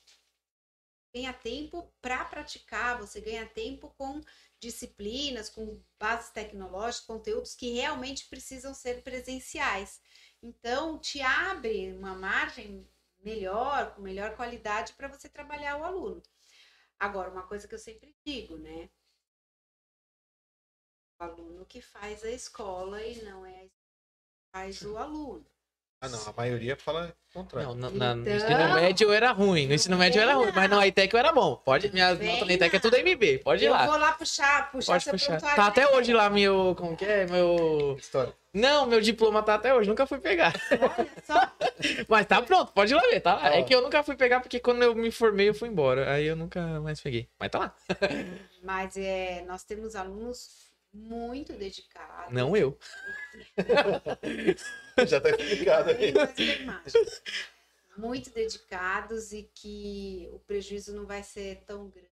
Ganha 1.14 1.32
tempo 1.32 1.92
para 2.00 2.24
praticar, 2.24 2.98
você 2.98 3.20
ganha 3.20 3.46
tempo 3.46 3.92
com 3.96 4.20
disciplinas, 4.60 5.48
com 5.48 5.82
bases 5.98 6.30
tecnológicas, 6.30 7.06
conteúdos 7.06 7.54
que 7.54 7.72
realmente 7.72 8.28
precisam 8.28 8.74
ser 8.74 9.02
presenciais. 9.02 10.00
Então, 10.42 10.98
te 10.98 11.20
abre 11.20 11.92
uma 11.92 12.14
margem 12.14 12.88
melhor, 13.20 13.94
com 13.94 14.02
melhor 14.02 14.36
qualidade 14.36 14.92
para 14.94 15.08
você 15.08 15.28
trabalhar 15.28 15.76
o 15.78 15.84
aluno. 15.84 16.22
Agora, 16.98 17.30
uma 17.30 17.46
coisa 17.46 17.68
que 17.68 17.74
eu 17.74 17.78
sempre 17.78 18.16
digo, 18.24 18.56
né? 18.56 18.90
O 21.18 21.24
aluno 21.24 21.66
que 21.66 21.80
faz 21.80 22.24
a 22.24 22.30
escola 22.30 23.02
e 23.02 23.22
não 23.22 23.44
é 23.44 23.60
a 23.60 23.64
escola 23.64 23.70
que 23.70 24.50
faz 24.52 24.82
o 24.82 24.96
aluno. 24.96 25.55
Ah, 25.98 26.08
não, 26.10 26.18
a 26.28 26.32
maioria 26.36 26.76
fala 26.76 27.14
o 27.30 27.38
contrário. 27.38 27.70
Não, 27.74 27.74
na, 27.74 27.90
na- 27.90 28.14
no 28.14 28.22
Então- 28.22 28.36
ensino 28.36 28.74
médio 28.74 29.08
eu 29.08 29.12
era 29.14 29.32
ruim. 29.32 29.66
No 29.66 29.74
ensino 29.74 29.96
médio 29.96 30.18
eu 30.18 30.22
era 30.22 30.34
ruim, 30.34 30.52
mas 30.54 30.68
na 30.70 30.86
ITEC 30.86 31.12
eu 31.14 31.18
era 31.18 31.32
bom. 31.32 31.56
Pode, 31.56 31.90
minha 31.92 32.14
Vem 32.14 32.32
nota 32.32 32.44
na 32.44 32.52
ITEC 32.52 32.76
é 32.76 32.78
tudo 32.78 32.96
MB. 32.98 33.38
Pode 33.38 33.64
ir 33.64 33.68
eu 33.68 33.72
lá. 33.72 33.86
vou 33.86 33.96
lá 33.96 34.12
puxar, 34.12 34.70
puxar 34.70 34.92
Pode 34.92 35.04
seu 35.04 35.12
puxar. 35.14 35.40
Tá 35.40 35.66
até 35.66 35.80
né? 35.82 35.88
hoje 35.96 36.12
lá 36.12 36.28
meu. 36.28 36.74
Como 36.76 36.94
que 36.96 37.04
é? 37.04 37.26
Meu. 37.26 37.96
História. 37.98 38.32
Não, 38.52 38.86
meu 38.86 39.00
diploma 39.00 39.42
tá 39.42 39.54
até 39.54 39.74
hoje. 39.74 39.88
Nunca 39.88 40.06
fui 40.06 40.18
pegar. 40.18 40.52
Olha 40.70 41.08
só. 41.26 41.50
Mas 42.08 42.26
tá 42.26 42.40
pronto, 42.42 42.72
pode 42.72 42.92
ir 42.92 42.96
lá 42.96 43.02
ver, 43.02 43.20
tá 43.20 43.34
lá. 43.34 43.54
É 43.54 43.60
Ó. 43.60 43.64
que 43.64 43.74
eu 43.74 43.80
nunca 43.82 44.02
fui 44.02 44.16
pegar 44.16 44.40
porque 44.40 44.60
quando 44.60 44.82
eu 44.82 44.94
me 44.94 45.10
formei 45.10 45.48
eu 45.48 45.54
fui 45.54 45.68
embora. 45.68 46.12
Aí 46.12 46.26
eu 46.26 46.36
nunca 46.36 46.60
mais 46.80 47.00
peguei. 47.00 47.28
Mas 47.40 47.50
tá 47.50 47.58
lá. 47.58 47.74
Mas 48.62 48.96
é, 48.96 49.44
nós 49.46 49.62
temos 49.64 49.94
alunos 49.96 50.65
muito 50.96 51.52
dedicados. 51.52 52.32
Não 52.32 52.56
eu. 52.56 52.78
Já 55.06 55.20
tá 55.20 55.30
explicado 55.30 55.90
aí. 55.90 56.12
Mais. 56.64 56.92
Muito 57.96 58.30
dedicados 58.30 59.32
e 59.32 59.44
que 59.54 60.28
o 60.32 60.38
prejuízo 60.40 60.94
não 60.94 61.06
vai 61.06 61.22
ser 61.22 61.64
tão 61.64 61.88
grande. 61.88 62.10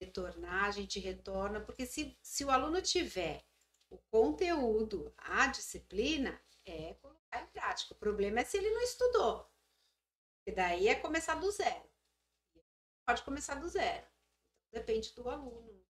Retornar, 0.00 0.66
a 0.66 0.70
gente 0.70 1.00
retorna, 1.00 1.60
porque 1.60 1.86
se, 1.86 2.16
se 2.22 2.44
o 2.44 2.50
aluno 2.50 2.80
tiver 2.82 3.44
o 3.90 3.98
conteúdo, 4.10 5.12
a 5.16 5.46
disciplina, 5.46 6.40
é 6.64 6.94
colocar 6.94 7.42
em 7.42 7.46
prática. 7.46 7.94
O 7.94 7.98
problema 7.98 8.40
é 8.40 8.44
se 8.44 8.56
ele 8.56 8.70
não 8.70 8.82
estudou. 8.82 9.50
E 10.46 10.52
daí 10.52 10.88
é 10.88 10.94
começar 10.94 11.36
do 11.36 11.50
zero. 11.50 11.88
Pode 13.06 13.22
começar 13.22 13.54
do 13.54 13.68
zero. 13.68 14.06
Depende 14.72 15.14
do 15.14 15.28
aluno 15.28 15.85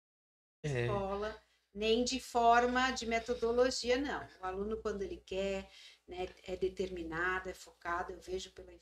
É. 0.64 0.86
escola, 0.86 1.38
nem 1.74 2.02
de 2.02 2.18
forma 2.18 2.90
de 2.92 3.04
metodologia, 3.06 3.98
não. 3.98 4.26
O 4.40 4.46
aluno, 4.46 4.78
quando 4.78 5.02
ele 5.02 5.18
quer, 5.18 5.70
né, 6.08 6.26
é 6.44 6.56
determinado, 6.56 7.50
é 7.50 7.54
focado, 7.54 8.12
eu 8.12 8.20
vejo 8.20 8.50
pela 8.52 8.72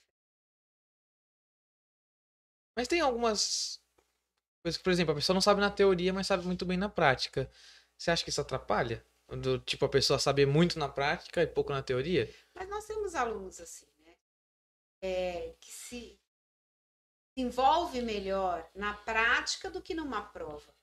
Mas 2.77 2.89
tem 2.89 3.01
algumas 3.01 3.83
coisas 4.63 4.79
que, 4.79 4.85
por 4.85 4.93
exemplo, 4.93 5.13
a 5.13 5.17
pessoa 5.17 5.35
não 5.35 5.41
sabe 5.41 5.61
na 5.61 5.71
teoria, 5.71 6.13
mas 6.13 6.27
sabe 6.27 6.47
muito 6.47 6.65
bem 6.65 6.79
na 6.79 6.89
prática. 6.89 7.51
Você 7.99 8.11
acha 8.11 8.25
que 8.25 8.31
isso 8.31 8.41
atrapalha? 8.41 9.05
Do 9.29 9.59
tipo, 9.59 9.85
a 9.85 9.89
pessoa 9.89 10.19
saber 10.19 10.47
muito 10.47 10.79
na 10.79 10.89
prática 10.89 11.43
e 11.43 11.47
pouco 11.47 11.73
na 11.73 11.83
teoria? 11.83 12.33
Mas 12.55 12.69
nós 12.69 12.87
temos 12.87 13.15
alunos 13.15 13.61
assim, 13.61 13.87
né? 14.05 14.15
É, 15.01 15.55
que 15.61 15.73
se 15.73 16.21
envolve 17.37 18.03
melhor 18.03 18.69
na 18.75 18.95
prática 18.95 19.71
do 19.71 19.83
que 19.83 19.95
numa 19.95 20.23
prova. 20.23 20.75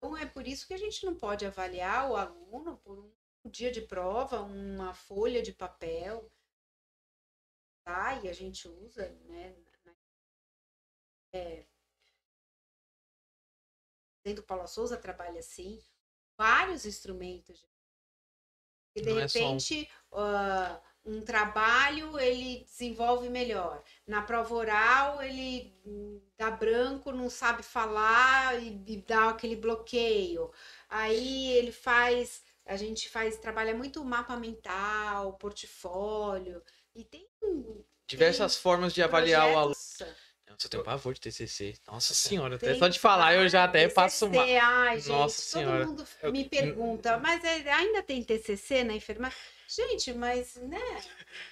Então 0.00 0.16
é 0.16 0.24
por 0.24 0.46
isso 0.46 0.66
que 0.66 0.72
a 0.72 0.78
gente 0.78 1.04
não 1.04 1.14
pode 1.14 1.44
avaliar 1.44 2.10
o 2.10 2.16
aluno 2.16 2.78
por 2.78 2.98
um 2.98 3.50
dia 3.50 3.70
de 3.70 3.82
prova, 3.82 4.40
uma 4.40 4.94
folha 4.94 5.42
de 5.42 5.52
papel, 5.52 6.32
tá? 7.84 8.14
E 8.22 8.28
a 8.28 8.32
gente 8.32 8.66
usa, 8.66 9.10
né? 9.26 9.54
É, 11.34 11.66
dentro 14.24 14.42
do 14.42 14.46
Paulo 14.46 14.66
Souza 14.66 14.96
trabalha 14.96 15.40
assim, 15.40 15.82
vários 16.34 16.86
instrumentos. 16.86 17.68
E 18.96 19.02
de 19.02 19.10
Não 19.10 19.20
é 19.20 19.24
um. 19.24 19.26
repente, 19.26 19.88
ah, 20.12 20.82
um 21.04 21.20
trabalho 21.22 22.18
ele 22.18 22.64
desenvolve 22.64 23.28
melhor. 23.28 23.82
Na 24.06 24.22
prova 24.22 24.54
oral, 24.54 25.22
ele 25.22 25.74
dá 26.38 26.50
branco, 26.50 27.12
não 27.12 27.30
sabe 27.30 27.62
falar 27.62 28.60
e, 28.62 28.82
e 28.86 28.96
dá 28.98 29.30
aquele 29.30 29.56
bloqueio. 29.56 30.50
Aí 30.88 31.52
ele 31.52 31.72
faz 31.72 32.42
a 32.70 32.76
gente 32.76 33.08
faz, 33.08 33.36
trabalha 33.36 33.74
muito 33.74 34.04
mapa 34.04 34.36
mental, 34.36 35.32
portfólio, 35.34 36.62
e 36.94 37.04
tem 37.04 37.26
Diversas 38.06 38.56
formas 38.56 38.92
de 38.92 39.02
avaliar 39.02 39.48
o 39.48 39.58
aluno. 39.58 39.74
Nossa, 39.74 40.66
eu 40.66 40.68
tenho 40.68 40.82
pavor 40.84 41.14
de 41.14 41.20
TCC. 41.20 41.74
Nossa 41.86 42.12
senhora, 42.12 42.56
até 42.56 42.70
tem 42.70 42.78
só 42.78 42.88
de 42.88 42.98
falar 42.98 43.34
eu 43.34 43.48
já 43.48 43.64
até 43.64 43.82
TCC, 43.82 43.94
passo 43.94 44.26
uma. 44.26 44.42
Ai, 44.42 44.98
gente, 44.98 45.08
Nossa 45.08 45.42
todo 45.52 45.62
Senhora. 45.62 45.86
mundo 45.86 46.06
me 46.32 46.44
pergunta, 46.44 47.18
mas 47.18 47.42
é- 47.44 47.72
ainda 47.72 48.02
tem 48.02 48.22
TCC 48.22 48.84
na 48.84 48.94
enfermagem? 48.94 49.38
Gente, 49.72 50.12
mas, 50.12 50.56
né, 50.56 50.80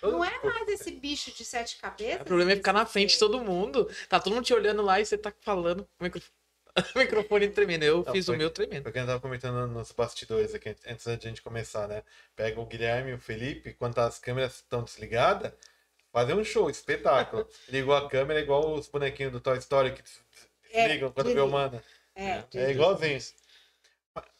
não 0.02 0.24
é 0.24 0.42
mais 0.42 0.68
esse 0.68 0.90
bicho 0.90 1.30
de 1.32 1.44
sete 1.44 1.76
cabeças. 1.76 2.22
O 2.22 2.24
problema 2.24 2.50
é 2.52 2.56
ficar 2.56 2.72
na 2.72 2.84
frente 2.84 3.10
de 3.12 3.18
todo 3.18 3.40
mundo. 3.40 3.88
Tá 4.08 4.18
todo 4.18 4.34
mundo 4.34 4.44
te 4.44 4.52
olhando 4.52 4.82
lá 4.82 5.00
e 5.00 5.06
você 5.06 5.16
tá 5.16 5.32
falando 5.40 5.84
com 5.84 5.90
o 6.00 6.04
microfone, 6.04 6.32
o 6.96 6.98
microfone 6.98 7.48
tremendo. 7.50 7.84
Eu 7.84 8.02
Não, 8.04 8.12
fiz 8.12 8.26
foi- 8.26 8.34
o 8.34 8.38
meu 8.38 8.50
tremendo. 8.50 8.82
Porque 8.82 8.98
eu 8.98 9.06
tava 9.06 9.20
comentando 9.20 9.68
nos 9.68 9.92
bastidores 9.92 10.52
aqui, 10.52 10.74
antes 10.86 11.06
da 11.06 11.14
gente 11.16 11.40
começar, 11.42 11.86
né? 11.86 12.02
Pega 12.34 12.60
o 12.60 12.66
Guilherme 12.66 13.12
e 13.12 13.14
o 13.14 13.18
Felipe, 13.20 13.72
quando 13.74 13.96
as 14.00 14.18
câmeras 14.18 14.56
estão 14.56 14.82
desligadas, 14.82 15.52
fazer 16.12 16.34
um 16.34 16.42
show, 16.42 16.68
espetáculo. 16.68 17.46
Ligou 17.68 17.94
a 17.94 18.08
câmera 18.08 18.40
igual 18.40 18.74
os 18.74 18.88
bonequinhos 18.88 19.30
do 19.32 19.40
Toy 19.40 19.58
Story 19.58 19.92
que 19.92 20.02
É, 20.72 20.88
desligam 20.88 21.12
quando 21.12 21.32
vê 21.32 21.38
o 21.40 21.46
humano. 21.46 21.80
É, 22.16 22.42
É 22.54 22.70
igualzinho. 22.72 23.20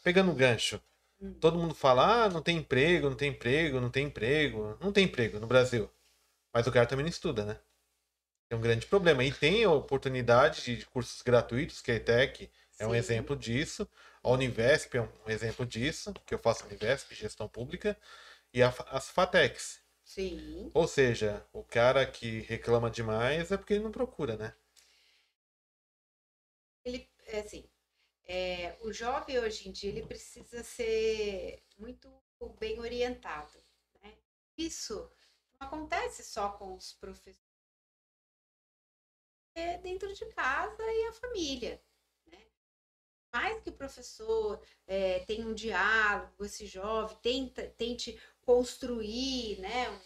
Pegando 0.03 0.33
o 0.33 0.35
gancho. 0.35 0.81
Hum. 1.21 1.35
Todo 1.41 1.59
mundo 1.59 1.75
fala, 1.75 2.25
ah, 2.25 2.29
não 2.29 2.43
tem 2.43 2.59
emprego, 2.59 3.11
não 3.11 3.17
tem 3.17 3.31
emprego, 3.31 3.81
não 3.81 3.91
tem 3.91 4.07
emprego. 4.07 4.79
Não 4.81 4.93
tem 4.93 5.05
emprego 5.05 5.41
no 5.41 5.47
Brasil. 5.47 5.91
Mas 6.53 6.67
o 6.67 6.73
cara 6.73 6.87
também 6.87 7.05
não 7.05 7.11
estuda, 7.11 7.45
né? 7.45 7.59
É 8.51 8.57
um 8.57 8.61
grande 8.61 8.87
problema. 8.87 9.25
E 9.25 9.33
tem 9.33 9.65
a 9.65 9.71
oportunidade 9.71 10.77
de 10.77 10.87
cursos 10.87 11.23
gratuitos, 11.23 11.81
que 11.83 11.91
a 11.91 11.95
ETEC 11.97 12.51
é 12.79 12.87
um 12.87 12.91
sim. 12.91 12.97
exemplo 12.97 13.37
disso. 13.37 13.89
A 14.23 14.31
Univesp 14.31 14.95
é 14.97 15.03
um 15.03 15.09
exemplo 15.31 15.67
disso, 15.67 16.13
que 16.27 16.35
eu 16.35 16.39
faço 16.39 16.65
Univesp, 16.67 17.15
gestão 17.15 17.49
pública. 17.49 17.97
E 18.53 18.63
a 18.63 18.75
as 18.91 19.11
FATECs. 19.11 19.81
Sim. 20.05 20.71
Ou 20.73 20.89
seja, 20.89 21.45
o 21.53 21.63
cara 21.63 22.07
que 22.07 22.41
reclama 22.41 22.91
demais 22.91 23.53
é 23.53 23.57
porque 23.57 23.75
ele 23.75 23.85
não 23.85 23.93
procura, 23.93 24.37
né? 24.37 24.55
ele 26.85 27.09
é 27.27 27.41
assim 27.41 27.69
é, 28.29 28.77
o 28.83 28.93
jovem 28.93 29.39
hoje 29.39 29.69
em 29.69 29.73
dia 29.73 29.91
ele 29.91 30.07
precisa 30.07 30.63
ser 30.63 31.63
muito 31.79 32.09
bem 32.61 32.79
orientado 32.79 33.51
né? 34.03 34.17
isso 34.57 35.11
não 35.59 35.67
acontece 35.67 36.23
só 36.23 36.51
com 36.53 36.75
os 36.75 36.93
professores 36.93 37.49
é 39.55 39.79
dentro 39.79 40.13
de 40.15 40.25
casa 40.27 40.83
e 40.83 41.09
a 41.09 41.13
família 41.13 41.83
né? 42.27 42.47
mais 43.35 43.61
que 43.63 43.71
o 43.71 43.77
professor 43.77 44.63
é, 44.87 45.21
tenha 45.25 45.47
um 45.47 45.55
diálogo 45.55 46.33
com 46.37 46.45
esse 46.45 46.67
jovem 46.67 47.17
tenta, 47.23 47.67
tente 47.71 48.21
construir 48.43 49.59
né 49.61 49.91
um- 49.91 50.01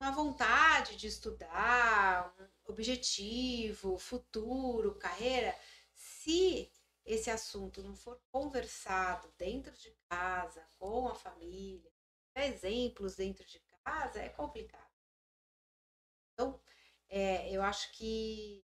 uma 0.00 0.10
vontade 0.10 0.96
de 0.96 1.06
estudar, 1.06 2.34
um 2.38 2.48
objetivo, 2.72 3.98
futuro, 3.98 4.94
carreira, 4.96 5.56
se 5.94 6.70
esse 7.04 7.30
assunto 7.30 7.82
não 7.82 7.94
for 7.94 8.20
conversado 8.30 9.32
dentro 9.36 9.72
de 9.76 9.90
casa, 10.08 10.66
com 10.78 11.08
a 11.08 11.14
família, 11.14 11.92
exemplos 12.34 13.16
dentro 13.16 13.44
de 13.44 13.60
casa, 13.84 14.20
é 14.20 14.28
complicado. 14.28 14.90
Então, 16.32 16.60
é, 17.08 17.50
eu 17.50 17.62
acho 17.62 17.92
que 17.92 18.64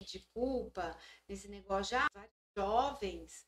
de 0.00 0.20
culpa 0.34 0.98
nesse 1.26 1.48
negócio 1.48 1.96
já 1.96 2.06
vários 2.12 2.36
jovens 2.54 3.46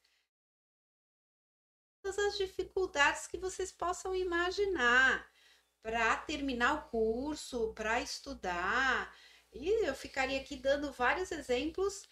todas 2.06 2.18
as 2.18 2.36
dificuldades 2.36 3.26
que 3.26 3.36
vocês 3.36 3.72
possam 3.72 4.14
imaginar 4.14 5.28
para 5.82 6.16
terminar 6.18 6.74
o 6.74 6.88
curso, 6.88 7.72
para 7.74 8.00
estudar. 8.00 9.12
E 9.52 9.86
eu 9.86 9.94
ficaria 9.94 10.40
aqui 10.40 10.56
dando 10.56 10.92
vários 10.92 11.32
exemplos 11.32 12.02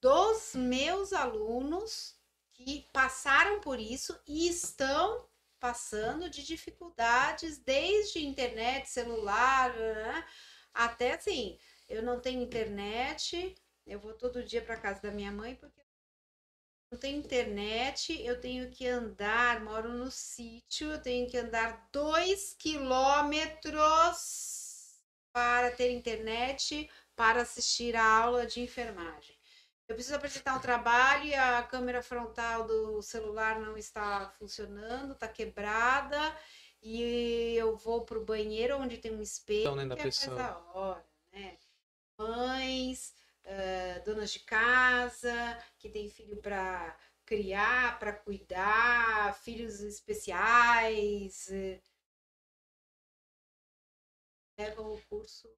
dos 0.00 0.54
meus 0.54 1.12
alunos 1.12 2.16
que 2.52 2.88
passaram 2.92 3.60
por 3.60 3.78
isso 3.78 4.18
e 4.26 4.48
estão 4.48 5.28
passando 5.58 6.28
de 6.28 6.44
dificuldades 6.44 7.58
desde 7.58 8.24
internet, 8.24 8.88
celular, 8.88 9.74
né, 9.76 10.26
até 10.74 11.14
assim, 11.14 11.58
eu 11.88 12.02
não 12.02 12.20
tenho 12.20 12.42
internet, 12.42 13.54
eu 13.86 14.00
vou 14.00 14.12
todo 14.14 14.42
dia 14.42 14.60
para 14.60 14.76
casa 14.76 15.02
da 15.02 15.12
minha 15.12 15.30
mãe 15.30 15.54
porque 15.54 15.80
não 16.90 16.98
tenho 16.98 17.18
internet, 17.18 18.20
eu 18.22 18.40
tenho 18.40 18.70
que 18.70 18.86
andar, 18.86 19.62
moro 19.62 19.88
no 19.88 20.10
sítio, 20.10 20.90
eu 20.90 21.00
tenho 21.00 21.30
que 21.30 21.38
andar 21.38 21.88
dois 21.92 22.54
quilômetros 22.58 24.61
para 25.32 25.70
ter 25.70 25.90
internet 25.90 26.88
para 27.16 27.42
assistir 27.42 27.96
a 27.96 28.04
aula 28.04 28.46
de 28.46 28.60
enfermagem. 28.60 29.36
Eu 29.88 29.94
preciso 29.94 30.16
apresentar 30.16 30.56
um 30.56 30.60
trabalho 30.60 31.24
e 31.24 31.34
a 31.34 31.62
câmera 31.62 32.02
frontal 32.02 32.66
do 32.66 33.02
celular 33.02 33.60
não 33.60 33.76
está 33.76 34.28
funcionando, 34.38 35.12
está 35.12 35.28
quebrada, 35.28 36.18
e 36.82 37.54
eu 37.56 37.76
vou 37.76 38.04
para 38.04 38.18
o 38.18 38.24
banheiro 38.24 38.76
onde 38.78 38.98
tem 38.98 39.12
um 39.12 39.22
espelho 39.22 39.60
Então, 39.62 39.76
né, 39.76 39.84
da 39.86 39.96
é 39.96 40.02
pessoa. 40.04 40.42
a 40.42 40.58
hora, 40.74 41.04
né? 41.32 41.58
Mães, 42.18 43.14
eh, 43.44 44.00
donas 44.04 44.32
de 44.32 44.40
casa, 44.40 45.58
que 45.78 45.88
tem 45.88 46.08
filho 46.08 46.36
para 46.36 46.96
criar, 47.24 47.98
para 47.98 48.12
cuidar, 48.12 49.34
filhos 49.40 49.80
especiais. 49.80 51.50
eh, 51.50 51.80
Levam 54.58 54.94
o 54.94 55.02
curso 55.08 55.48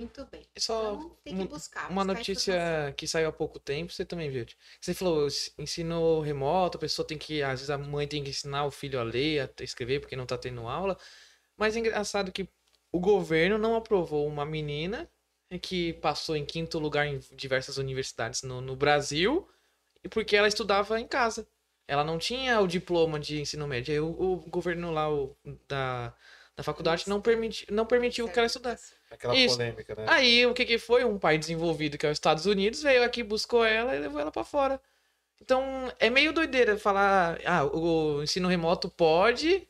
muito 0.00 0.24
bem. 0.26 0.42
Só 0.56 0.94
Então, 0.94 1.16
tem 1.22 1.36
que 1.36 1.44
buscar. 1.44 1.90
uma 1.90 2.02
buscar 2.02 2.18
notícia 2.18 2.94
que 2.96 3.06
saiu 3.06 3.28
há 3.28 3.32
pouco 3.32 3.58
tempo, 3.58 3.92
você 3.92 4.02
também 4.02 4.30
viu. 4.30 4.46
Você 4.80 4.94
falou, 4.94 5.28
ensino 5.58 6.20
remoto, 6.20 6.78
a 6.78 6.80
pessoa 6.80 7.06
tem 7.06 7.18
que, 7.18 7.42
às 7.42 7.60
vezes 7.60 7.68
a 7.68 7.76
mãe 7.76 8.08
tem 8.08 8.24
que 8.24 8.30
ensinar 8.30 8.64
o 8.64 8.70
filho 8.70 8.98
a 8.98 9.02
ler, 9.02 9.40
a 9.40 9.62
escrever, 9.62 10.00
porque 10.00 10.16
não 10.16 10.24
tá 10.24 10.38
tendo 10.38 10.66
aula. 10.66 10.96
Mas 11.54 11.76
é 11.76 11.80
engraçado 11.80 12.32
que 12.32 12.48
o 12.90 12.98
governo 12.98 13.58
não 13.58 13.76
aprovou 13.76 14.26
uma 14.26 14.46
menina 14.46 15.06
que 15.60 15.92
passou 15.94 16.34
em 16.34 16.46
quinto 16.46 16.78
lugar 16.78 17.06
em 17.06 17.18
diversas 17.32 17.76
universidades 17.76 18.42
no, 18.42 18.62
no 18.62 18.74
Brasil, 18.74 19.46
e 20.02 20.08
porque 20.08 20.34
ela 20.34 20.48
estudava 20.48 20.98
em 20.98 21.06
casa. 21.06 21.46
Ela 21.86 22.04
não 22.04 22.18
tinha 22.18 22.58
o 22.60 22.66
diploma 22.66 23.20
de 23.20 23.40
ensino 23.40 23.66
médio. 23.68 23.92
Aí 23.92 24.00
o, 24.00 24.08
o 24.08 24.36
governo 24.48 24.90
lá 24.92 25.12
o, 25.12 25.36
da, 25.68 26.14
da 26.60 26.64
faculdade 26.64 27.08
não, 27.08 27.22
permiti, 27.22 27.66
não 27.72 27.86
permitiu 27.86 28.28
que 28.28 28.38
ela 28.38 28.46
estudasse. 28.46 28.92
Aquela 29.10 29.34
Isso. 29.34 29.56
polêmica, 29.56 29.94
né? 29.94 30.04
Aí 30.08 30.46
o 30.46 30.52
que 30.52 30.66
que 30.66 30.78
foi? 30.78 31.04
Um 31.04 31.18
país 31.18 31.40
desenvolvido 31.40 31.96
que 31.96 32.06
é 32.06 32.10
os 32.10 32.16
Estados 32.16 32.44
Unidos 32.44 32.82
veio 32.82 33.02
aqui, 33.02 33.22
buscou 33.22 33.64
ela 33.64 33.96
e 33.96 33.98
levou 33.98 34.20
ela 34.20 34.30
pra 34.30 34.44
fora. 34.44 34.78
Então 35.40 35.90
é 35.98 36.10
meio 36.10 36.34
doideira 36.34 36.78
falar, 36.78 37.40
ah, 37.46 37.64
o, 37.64 38.18
o 38.18 38.22
ensino 38.22 38.46
remoto 38.46 38.90
pode, 38.90 39.66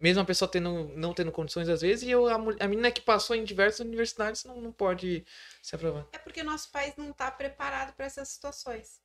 mesmo 0.00 0.20
a 0.20 0.24
pessoa 0.24 0.50
tendo, 0.50 0.90
não 0.96 1.14
tendo 1.14 1.30
condições 1.30 1.68
às 1.68 1.80
vezes, 1.80 2.02
e 2.02 2.10
eu, 2.10 2.26
a, 2.26 2.34
a 2.34 2.66
menina 2.66 2.90
que 2.90 3.00
passou 3.00 3.36
em 3.36 3.44
diversas 3.44 3.86
universidades 3.86 4.42
não, 4.42 4.60
não 4.60 4.72
pode 4.72 5.24
se 5.62 5.76
aprovar. 5.76 6.08
É 6.12 6.18
porque 6.18 6.42
nosso 6.42 6.72
país 6.72 6.96
não 6.96 7.10
está 7.10 7.30
preparado 7.30 7.94
para 7.94 8.06
essas 8.06 8.28
situações. 8.28 9.00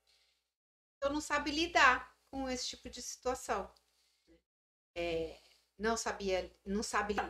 Então 0.98 1.14
não 1.14 1.22
sabe 1.22 1.52
lidar 1.52 2.12
com 2.32 2.50
esse 2.50 2.68
tipo 2.68 2.90
de 2.90 3.00
situação. 3.00 3.70
É, 4.96 5.38
não 5.82 5.98
sabia, 5.98 6.50
não 6.66 6.84
sabe 6.84 7.14
lidar. 7.14 7.28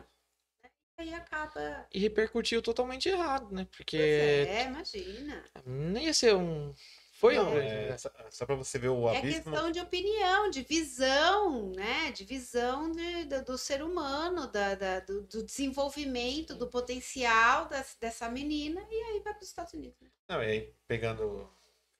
né? 0.62 0.70
E 0.98 1.02
aí 1.02 1.14
acaba. 1.14 1.86
E 1.92 1.98
repercutiu 1.98 2.60
totalmente 2.62 3.08
errado, 3.08 3.50
né? 3.52 3.66
Porque 3.76 3.96
Pois 3.96 4.48
é, 4.56 4.64
imagina. 4.66 5.44
nem 5.66 6.04
ia 6.04 6.14
ser 6.14 6.34
um. 6.36 6.74
Foi 7.14 7.38
um. 7.38 7.56
É, 7.56 7.96
só, 7.96 8.10
só 8.30 8.44
pra 8.44 8.56
você 8.56 8.78
ver 8.80 8.88
o 8.88 9.08
É 9.08 9.18
abismo. 9.18 9.44
questão 9.44 9.70
de 9.70 9.78
opinião, 9.80 10.50
de 10.50 10.62
visão, 10.62 11.70
né? 11.72 12.10
De 12.10 12.24
visão 12.24 12.90
de- 12.90 13.24
do, 13.26 13.44
do 13.44 13.58
ser 13.58 13.80
humano, 13.82 14.50
da, 14.50 14.74
da- 14.74 15.00
do, 15.00 15.22
do 15.22 15.44
desenvolvimento, 15.44 16.54
do 16.56 16.68
potencial 16.68 17.68
das- 17.68 17.96
dessa 18.00 18.28
menina, 18.28 18.84
e 18.90 18.94
aí 19.04 19.20
vai 19.20 19.32
para 19.34 19.42
os 19.42 19.48
Estados 19.48 19.72
Unidos. 19.72 19.96
né? 20.00 20.10
Não, 20.28 20.42
e 20.42 20.46
aí, 20.46 20.74
pegando 20.86 21.24
o 21.24 21.46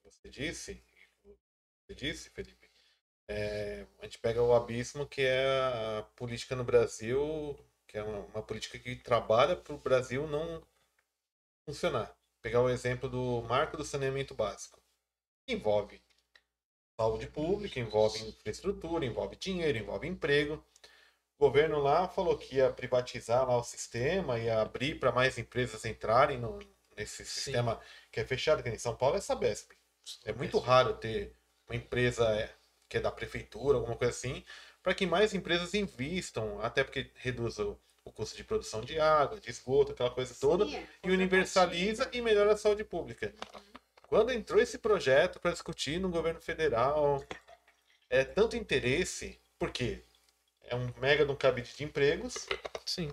que 0.03 0.11
você 0.11 0.29
disse, 0.29 0.71
o 0.73 0.75
que 0.75 1.37
você 1.87 1.95
disse, 1.95 2.29
Felipe, 2.29 2.62
é, 3.27 3.85
a 3.99 4.03
gente 4.05 4.19
pega 4.19 4.41
o 4.41 4.53
abismo 4.53 5.05
que 5.05 5.21
é 5.21 5.45
a 5.99 6.03
política 6.15 6.55
no 6.55 6.63
Brasil, 6.63 7.57
que 7.87 7.97
é 7.97 8.03
uma, 8.03 8.19
uma 8.19 8.43
política 8.43 8.77
que 8.77 8.95
trabalha 8.95 9.55
para 9.55 9.73
o 9.73 9.77
Brasil 9.77 10.27
não 10.27 10.61
funcionar. 11.65 12.15
Pegar 12.41 12.61
o 12.61 12.69
exemplo 12.69 13.07
do 13.07 13.41
marco 13.47 13.77
do 13.77 13.85
saneamento 13.85 14.33
básico. 14.33 14.81
Envolve 15.47 16.01
saúde 16.99 17.27
pública, 17.27 17.79
envolve 17.79 18.27
infraestrutura, 18.27 19.05
envolve 19.05 19.35
dinheiro, 19.35 19.77
envolve 19.77 20.07
emprego. 20.07 20.63
O 21.37 21.47
governo 21.47 21.79
lá 21.79 22.07
falou 22.07 22.37
que 22.37 22.57
ia 22.57 22.71
privatizar 22.71 23.47
lá 23.47 23.57
o 23.57 23.63
sistema, 23.63 24.39
ia 24.39 24.61
abrir 24.61 24.99
para 24.99 25.11
mais 25.11 25.37
empresas 25.37 25.85
entrarem 25.85 26.37
no, 26.37 26.59
nesse 26.95 27.25
Sim. 27.25 27.31
sistema 27.31 27.81
que 28.11 28.19
é 28.19 28.25
fechado, 28.25 28.61
que 28.61 28.69
em 28.69 28.77
São 28.77 28.95
Paulo 28.95 29.17
é 29.17 29.21
Sabesp. 29.21 29.71
É 30.25 30.33
muito 30.33 30.59
raro 30.59 30.95
ter 30.95 31.35
uma 31.67 31.75
empresa 31.75 32.25
é, 32.35 32.53
que 32.93 32.97
é 32.97 33.01
da 33.01 33.11
prefeitura, 33.11 33.79
alguma 33.79 33.95
coisa 33.97 34.13
assim, 34.13 34.43
para 34.83 34.93
que 34.93 35.07
mais 35.07 35.33
empresas 35.33 35.73
invistam, 35.73 36.61
até 36.61 36.83
porque 36.83 37.09
reduz 37.15 37.57
o, 37.57 37.75
o 38.05 38.11
custo 38.11 38.37
de 38.37 38.43
produção 38.43 38.81
de 38.81 38.99
água, 38.99 39.39
de 39.39 39.49
esgoto, 39.49 39.93
aquela 39.93 40.11
coisa 40.11 40.35
toda, 40.39 40.67
Sim, 40.67 40.75
é, 40.75 40.87
e 41.03 41.09
universaliza 41.09 42.07
e 42.13 42.21
melhora 42.21 42.53
a 42.53 42.57
saúde 42.57 42.83
pública. 42.83 43.33
Quando 44.03 44.31
entrou 44.31 44.61
esse 44.61 44.77
projeto 44.77 45.39
para 45.39 45.53
discutir 45.53 45.99
no 45.99 46.07
governo 46.07 46.39
federal, 46.39 47.25
é 48.11 48.23
tanto 48.23 48.55
interesse, 48.55 49.39
porque 49.57 50.03
é 50.65 50.75
um 50.75 50.93
mega 51.01 51.25
de 51.25 51.31
um 51.31 51.35
cabide 51.35 51.73
de 51.75 51.83
empregos 51.83 52.47
Sim. 52.85 53.11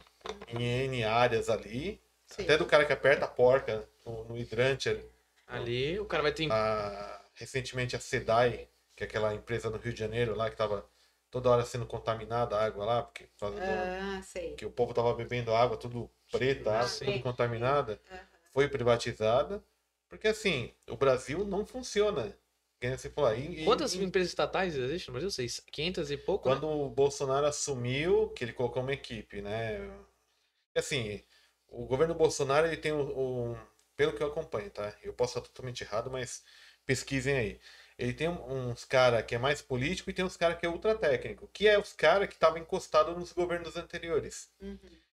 em 0.49 0.62
N 0.62 1.05
áreas 1.05 1.49
ali, 1.49 1.99
Sim. 2.26 2.43
até 2.43 2.59
do 2.59 2.66
cara 2.66 2.85
que 2.85 2.93
aperta 2.93 3.24
a 3.24 3.28
porca 3.28 3.89
no, 4.05 4.24
no 4.24 4.37
hidrante 4.37 4.91
ali. 4.91 5.11
Ali 5.47 5.99
o 5.99 6.05
cara 6.05 6.22
vai 6.22 6.33
ter. 6.33 6.53
A- 6.53 7.18
recentemente 7.33 7.97
a 7.97 7.99
SEDAI, 7.99 8.68
que 9.01 9.05
é 9.05 9.07
aquela 9.07 9.34
empresa 9.34 9.70
no 9.70 9.78
Rio 9.78 9.94
de 9.94 9.98
Janeiro 9.98 10.34
lá 10.34 10.46
que 10.46 10.55
estava 10.55 10.86
toda 11.30 11.48
hora 11.48 11.64
sendo 11.64 11.86
contaminada 11.86 12.57
a 12.57 12.64
água 12.64 12.84
lá, 12.84 13.03
porque, 13.03 13.24
por 13.38 13.51
do- 13.51 13.59
Ah, 13.62 14.20
sei. 14.22 14.55
que 14.57 14.66
o 14.66 14.70
povo 14.70 14.92
tava 14.92 15.14
bebendo 15.14 15.55
água 15.55 15.76
tudo 15.76 16.11
preta, 16.30 16.70
água 16.72 16.86
Sim. 16.88 17.05
tudo 17.07 17.20
contaminada, 17.20 17.98
Aham. 18.11 18.20
foi 18.53 18.68
privatizada, 18.68 19.64
porque 20.09 20.28
assim, 20.28 20.74
o 20.88 20.96
Brasil 20.96 21.44
não 21.46 21.64
funciona. 21.64 22.36
Falou 23.14 23.30
aí. 23.30 23.61
e- 23.61 23.64
Quantas 23.64 23.94
e 23.94 24.03
empresas 24.03 24.30
estatais 24.30 24.74
existem 24.74 25.09
no 25.09 25.12
Brasil? 25.12 25.30
Seis- 25.30 25.61
500 25.70 26.11
e 26.11 26.16
pouco? 26.16 26.48
né? 26.48 26.55
quando 26.55 26.66
o 26.68 26.88
Bolsonaro 26.88 27.46
assumiu, 27.46 28.28
que 28.30 28.42
ele 28.44 28.53
colocou 28.55 28.82
uma 28.82 28.92
equipe, 28.92 29.42
né? 29.42 29.78
Assim, 30.74 31.22
o 31.68 31.84
governo 31.86 32.14
Bolsonaro 32.14 32.66
ele 32.66 32.76
tem 32.78 32.92
um, 32.92 33.51
um- 33.53 33.66
pelo 33.96 34.14
que 34.14 34.22
eu 34.22 34.28
acompanho, 34.28 34.70
tá? 34.70 34.94
Eu 35.03 35.12
posso 35.12 35.38
estar 35.38 35.46
totalmente 35.48 35.82
errado, 35.84 36.11
mas 36.11 36.42
pesquisem 36.86 37.36
aí. 37.36 37.61
Ele 38.01 38.14
tem 38.14 38.28
uns 38.28 38.84
cara 38.84 39.22
que 39.22 39.34
é 39.34 39.38
mais 39.38 39.61
político 39.62 40.11
e 40.11 40.14
tem 40.14 40.24
uns 40.24 40.36
cara 40.36 40.57
que 40.57 40.64
é 40.66 40.68
ultra 40.68 40.96
técnico, 40.96 41.48
que 41.53 41.68
é 41.68 41.78
os 41.78 41.92
cara 41.92 42.26
que 42.26 42.34
estavam 42.34 42.59
encostados 42.59 43.14
nos 43.16 43.32
governos 43.32 43.76
anteriores. 43.76 44.51
Uhum. 44.61 44.78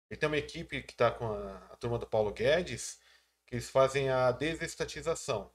Ele 0.10 0.20
tem 0.20 0.28
uma 0.28 0.38
equipe 0.38 0.82
que 0.84 0.94
está 0.94 1.12
com 1.12 1.26
a, 1.32 1.58
a 1.72 1.76
turma 1.78 2.00
do 2.00 2.08
Paulo 2.08 2.32
Guedes, 2.34 3.00
que 3.46 3.56
eles 3.56 3.70
fazem 3.70 4.10
a 4.10 4.32
desestatização. 4.32 5.52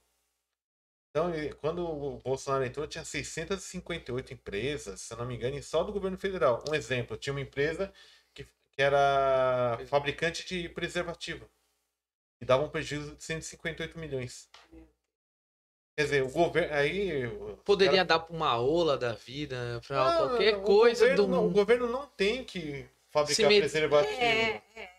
Então, 1.11 1.35
ele- 1.35 1.55
quando 1.55 1.81
o 1.89 2.19
Bolsonaro 2.19 2.65
entrou, 2.65 2.87
tinha 2.87 3.05
658 3.05 4.33
empresas, 4.35 5.01
se 5.01 5.13
eu 5.15 5.19
não 5.19 5.27
me 5.27 5.35
engano, 5.35 5.61
só 5.63 5.83
do 5.83 5.93
governo 5.93 6.19
federal. 6.19 6.63
Um 6.69 6.75
exemplo, 6.75 7.17
tinha 7.17 7.33
uma 7.33 7.41
empresa 7.41 7.93
que, 8.35 8.45
que 8.45 8.83
era 8.83 9.79
fabricante 9.87 10.47
de 10.47 10.69
preservativo. 10.69 11.49
E 12.41 12.45
dava 12.45 12.65
um 12.65 12.71
prejuízo 12.71 13.17
de 13.17 13.25
158 13.25 13.99
milhões. 13.99 14.51
Quer 15.97 16.03
dizer, 16.05 16.23
o 16.23 16.29
governo. 16.29 16.75
Aí. 16.75 17.23
Poderia 17.65 17.93
cara- 17.93 18.05
dar 18.05 18.19
pra 18.19 18.37
uma 18.37 18.59
ola 18.61 18.99
da 18.99 19.13
vida, 19.15 19.81
pra 19.87 19.97
Não, 20.05 20.29
qualquer 20.29 20.61
coisa 20.63 21.01
governo 21.09 21.23
do 21.25 21.29
não- 21.29 21.39
O 21.39 21.43
mundo. 21.45 21.55
governo 21.55 21.87
não 21.89 22.07
tem 22.07 22.45
que 22.45 22.87
fabricar 23.11 23.49
met- 23.49 23.61
preservativo. 23.61 24.21
É, 24.21 24.63
é. 24.77 24.91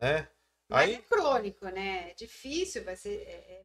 Né? 0.00 0.28
Mas 0.68 0.88
Aí, 0.88 0.94
é 0.94 0.98
crônico, 0.98 1.64
né? 1.66 2.10
É 2.10 2.14
difícil, 2.14 2.84
vai 2.84 2.96
ser. 2.96 3.14
é- 3.26 3.58
é 3.58 3.62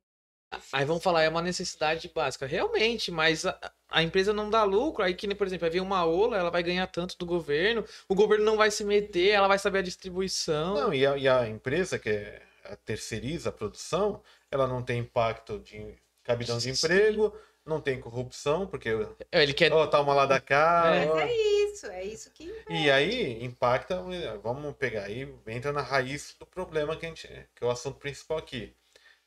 Aí 0.71 0.85
vamos 0.85 1.03
falar, 1.03 1.23
é 1.23 1.29
uma 1.29 1.41
necessidade 1.41 2.09
básica. 2.15 2.45
Realmente, 2.45 3.11
mas 3.11 3.45
a, 3.45 3.59
a 3.89 4.01
empresa 4.01 4.31
não 4.31 4.49
dá 4.49 4.63
lucro. 4.63 5.03
Aí 5.03 5.13
que, 5.13 5.27
nem, 5.27 5.35
por 5.35 5.45
exemplo, 5.45 5.61
vai 5.63 5.69
vir 5.69 5.81
uma 5.81 6.05
ola, 6.05 6.37
ela 6.37 6.49
vai 6.49 6.63
ganhar 6.63 6.87
tanto 6.87 7.17
do 7.17 7.25
governo, 7.25 7.83
o 8.07 8.15
governo 8.15 8.45
não 8.45 8.55
vai 8.55 8.71
se 8.71 8.85
meter, 8.85 9.31
ela 9.31 9.49
vai 9.49 9.59
saber 9.59 9.79
a 9.79 9.81
distribuição. 9.81 10.73
Não, 10.73 10.93
e 10.93 11.05
a, 11.05 11.17
e 11.17 11.27
a 11.27 11.45
empresa 11.49 11.99
que 11.99 12.09
é, 12.09 12.41
a 12.63 12.77
terceiriza 12.77 13.49
a 13.49 13.51
produção, 13.51 14.21
ela 14.49 14.65
não 14.67 14.81
tem 14.81 14.99
impacto 14.99 15.59
de 15.59 15.97
cabidão 16.27 16.57
de 16.57 16.69
emprego, 16.69 17.33
não 17.65 17.79
tem 17.79 17.99
corrupção, 17.99 18.67
porque 18.67 18.89
É, 19.31 19.41
Ele 19.41 19.53
quer. 19.53 19.71
ó, 19.71 19.87
tá 19.87 19.99
uma 20.01 20.13
lá 20.13 20.25
da 20.25 20.39
cá, 20.41 20.93
É. 20.93 21.09
ó. 21.09 21.19
É 21.19 21.33
isso, 21.33 21.85
é 21.87 22.03
isso 22.03 22.29
que. 22.31 22.53
e 22.69 22.91
aí 22.91 23.43
impacta, 23.43 24.03
vamos 24.43 24.75
pegar 24.75 25.03
aí, 25.05 25.33
entra 25.47 25.71
na 25.71 25.81
raiz 25.81 26.35
do 26.37 26.45
problema 26.45 26.97
que 26.97 27.05
a 27.05 27.09
gente, 27.09 27.27
que 27.55 27.63
é 27.63 27.65
o 27.67 27.71
assunto 27.71 27.97
principal 27.97 28.37
aqui, 28.37 28.75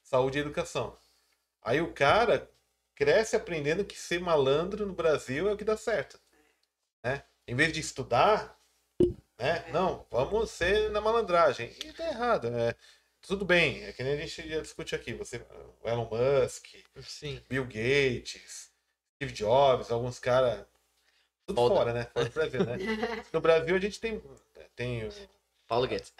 saúde 0.02 0.38
e 0.38 0.42
educação. 0.42 0.96
Aí 1.62 1.80
o 1.80 1.92
cara 1.92 2.48
cresce 2.94 3.34
aprendendo 3.34 3.84
que 3.84 3.98
ser 3.98 4.20
malandro 4.20 4.84
no 4.84 4.92
Brasil 4.92 5.48
é 5.48 5.52
o 5.52 5.56
que 5.56 5.64
dá 5.64 5.76
certo, 5.76 6.20
né? 7.02 7.22
Em 7.46 7.54
vez 7.54 7.72
de 7.72 7.80
estudar, 7.80 8.58
né? 9.38 9.64
Não, 9.72 10.06
vamos 10.10 10.50
ser 10.50 10.90
na 10.90 11.00
malandragem. 11.00 11.74
E 11.84 11.92
tá 11.92 12.06
errado, 12.06 12.50
né? 12.50 12.74
Tudo 13.22 13.44
bem, 13.44 13.84
é 13.84 13.92
que 13.92 14.02
nem 14.02 14.14
a 14.14 14.16
gente 14.16 14.42
ia 14.46 14.62
discutir 14.62 14.94
aqui. 14.94 15.12
Você, 15.14 15.44
o 15.82 15.88
Elon 15.88 16.08
Musk, 16.10 16.66
Sim. 17.02 17.42
Bill 17.48 17.64
Gates, 17.64 18.70
Steve 19.16 19.32
Jobs, 19.32 19.90
alguns 19.90 20.18
caras. 20.18 20.64
Tudo 21.46 21.56
Foda. 21.56 21.74
fora, 21.74 21.92
né? 21.92 22.04
Fora 22.12 22.24
do 22.28 22.32
Brasil, 22.32 22.64
né? 22.64 22.76
No 23.32 23.40
Brasil 23.40 23.76
a 23.76 23.80
gente 23.80 24.00
tem. 24.00 24.22
tem 24.74 25.06
o- 25.06 25.12
Paulo 25.66 25.86
Guedes. 25.86 26.12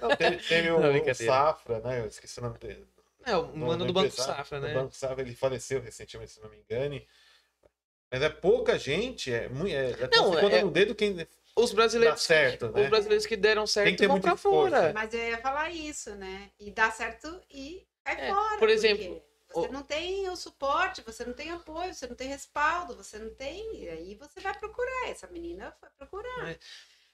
não, 0.00 0.14
teve, 0.16 0.36
teve 0.36 0.70
o, 0.72 0.80
Não, 0.80 1.00
o. 1.00 1.14
Safra, 1.14 1.80
né? 1.80 2.00
Eu 2.00 2.06
esqueci 2.06 2.38
o 2.38 2.42
nome 2.42 2.58
dele. 2.58 2.86
É, 3.24 3.36
o 3.36 3.56
mano 3.56 3.84
do 3.86 3.92
Banco 3.92 4.10
Safra, 4.10 4.60
né? 4.60 4.74
Banco 4.74 4.94
Safra, 4.94 5.22
ele 5.22 5.34
faleceu 5.34 5.80
recentemente, 5.80 6.32
se 6.32 6.40
não 6.40 6.50
me 6.50 6.58
engane. 6.58 7.06
Mas 8.10 8.20
é 8.22 8.28
pouca 8.28 8.78
gente, 8.78 9.32
é 9.32 9.48
muito. 9.48 9.74
É, 9.74 9.90
é 9.92 10.08
Não, 10.12 10.32
conta 10.32 10.56
é- 10.56 10.62
no 10.62 10.70
dedo 10.70 10.94
quem 10.94 11.26
Os 11.54 11.72
brasileiros. 11.72 12.20
dá 12.20 12.24
certo, 12.24 12.66
Os 12.66 12.72
né? 12.72 12.88
brasileiros 12.88 13.26
que 13.26 13.36
deram 13.36 13.64
que 13.64 13.70
certo 13.70 13.96
ter 13.98 14.06
vão 14.06 14.14
muito 14.16 14.24
pra 14.24 14.34
esforço, 14.34 14.70
fora. 14.70 14.92
Mas 14.92 15.12
eu 15.12 15.20
ia 15.20 15.38
falar 15.40 15.70
isso, 15.70 16.14
né? 16.16 16.50
E 16.58 16.70
dá 16.70 16.90
certo 16.90 17.28
e 17.50 17.86
cai 18.02 18.20
É, 18.20 18.32
fora. 18.34 18.58
por 18.58 18.68
exemplo, 18.70 19.22
Você 19.54 19.68
o- 19.68 19.72
não 19.72 19.82
tem 19.82 20.28
o 20.30 20.36
suporte, 20.36 21.02
você 21.02 21.26
não 21.26 21.34
tem 21.34 21.50
apoio, 21.50 21.92
você 21.92 22.06
não 22.06 22.16
tem 22.16 22.26
respaldo, 22.28 22.96
você 22.96 23.18
não 23.18 23.34
tem. 23.34 23.82
E 23.82 23.88
aí 23.90 24.14
você 24.14 24.40
vai 24.40 24.58
procurar. 24.58 25.08
Essa 25.10 25.26
menina 25.26 25.70
foi 25.72 25.90
procurar. 25.90 26.38
Mas- 26.38 26.58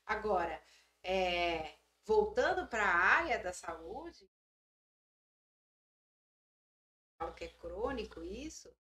Agora, 0.07 0.63
é, 1.03 1.75
voltando 2.05 2.67
para 2.69 2.85
a 2.85 2.97
área 2.97 3.39
da 3.43 3.53
saúde, 3.53 4.31
falo 7.19 7.35
que 7.35 7.45
é 7.45 7.49
crônico 7.49 8.23
isso, 8.23 8.73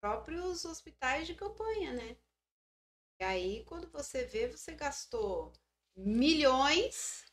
próprios 0.00 0.64
hospitais 0.66 1.26
de 1.26 1.34
campanha, 1.34 1.92
né? 1.94 2.16
E 3.20 3.24
aí, 3.24 3.64
quando 3.66 3.86
você 3.90 4.24
vê, 4.24 4.48
você 4.48 4.72
gastou 4.74 5.52
milhões, 5.94 7.26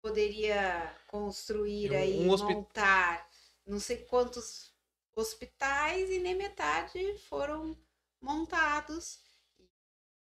poderia 0.00 0.96
construir 1.08 1.92
Um- 1.92 1.96
aí, 1.98 2.24
um 2.24 2.30
hospi- 2.30 2.54
montar 2.54 3.28
não 3.66 3.78
sei 3.78 3.98
quantos 4.06 4.72
hospitais 5.14 6.08
e 6.08 6.18
nem 6.20 6.34
metade 6.34 7.18
foram 7.28 7.76
montados. 8.18 9.20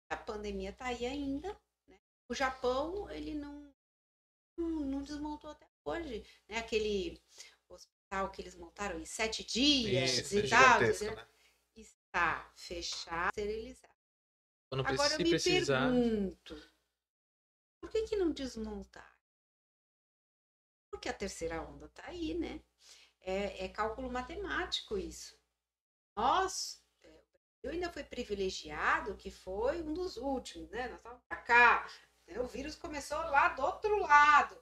A 0.09 0.15
pandemia 0.15 0.71
tá 0.71 0.85
aí 0.85 1.05
ainda, 1.05 1.59
né? 1.85 1.99
O 2.29 2.33
Japão, 2.33 3.09
ele 3.09 3.33
não, 3.35 3.69
não, 4.55 5.03
desmontou 5.03 5.49
até 5.49 5.67
hoje, 5.83 6.23
né? 6.47 6.59
Aquele 6.59 7.21
hospital 7.67 8.31
que 8.31 8.41
eles 8.41 8.55
montaram 8.55 8.97
em 8.97 9.05
sete 9.05 9.43
dias 9.43 10.19
Isso, 10.21 10.35
é 10.37 10.39
e 10.39 10.49
tal, 10.49 10.79
gigantesco, 10.79 11.03
entendeu? 11.05 11.15
né? 11.17 11.27
está 11.75 12.51
fechado, 12.55 13.29
esterilizado. 13.29 13.92
Quando 14.73 14.87
Agora 14.87 15.09
se 15.09 15.13
eu 15.13 15.19
me 15.19 15.29
precisar. 15.29 15.81
pergunto, 15.81 16.71
por 17.79 17.91
que 17.91 18.07
que 18.07 18.15
não 18.15 18.31
desmontar? 18.31 19.19
Porque 20.89 21.07
a 21.07 21.13
terceira 21.13 21.61
onda 21.61 21.87
tá 21.89 22.05
aí, 22.07 22.33
né? 22.33 22.59
É, 23.21 23.65
é 23.65 23.69
cálculo 23.69 24.11
matemático 24.11 24.97
isso. 24.97 25.39
Nós, 26.15 26.83
é, 27.03 27.23
eu 27.61 27.69
ainda 27.69 27.91
fui 27.91 28.03
privilegiado, 28.03 29.15
que 29.15 29.29
foi 29.29 29.79
um 29.83 29.93
dos 29.93 30.17
últimos, 30.17 30.71
né? 30.71 30.87
Nós 30.87 30.97
estávamos 30.97 31.23
pra 31.27 31.37
cá, 31.37 31.87
né? 32.25 32.39
o 32.39 32.47
vírus 32.47 32.75
começou 32.75 33.19
lá 33.19 33.49
do 33.49 33.61
outro 33.61 33.95
lado. 33.99 34.59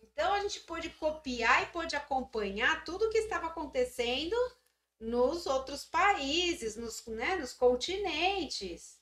Então 0.00 0.34
a 0.34 0.40
gente 0.40 0.58
pôde 0.62 0.90
copiar 0.90 1.62
e 1.62 1.66
pôde 1.66 1.94
acompanhar 1.94 2.84
tudo 2.84 3.04
o 3.04 3.10
que 3.10 3.18
estava 3.18 3.46
acontecendo 3.46 4.36
nos 4.98 5.46
outros 5.46 5.84
países, 5.84 6.74
nos, 6.74 7.06
né, 7.06 7.36
nos 7.36 7.52
continentes. 7.52 9.00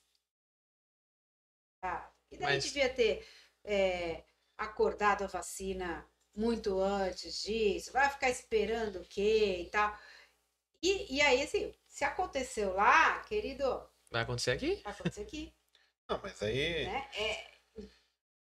E 2.31 2.37
daí 2.37 2.55
Mas- 2.55 2.63
devia 2.63 2.89
ter 2.93 3.25
é, 3.63 4.23
acordado 4.57 5.23
a 5.23 5.27
vacina 5.27 6.07
muito 6.33 6.79
antes 6.79 7.41
disso, 7.41 7.91
vai 7.91 8.09
ficar 8.09 8.29
esperando 8.29 9.01
o 9.01 9.05
quê 9.05 9.57
e 9.61 9.69
tal. 9.69 9.97
E, 10.81 11.15
e 11.17 11.21
aí, 11.21 11.41
assim, 11.43 11.73
se 11.87 12.03
aconteceu 12.03 12.73
lá, 12.73 13.19
querido, 13.23 13.87
Vai 14.09 14.21
acontecer 14.23 14.51
aqui? 14.51 14.75
vai 14.83 14.93
acontecer 14.93 15.21
aqui, 15.21 15.53
Não, 16.09 16.19
mas 16.21 16.41
aí. 16.41 16.85
né? 16.85 17.09
É, 17.15 17.51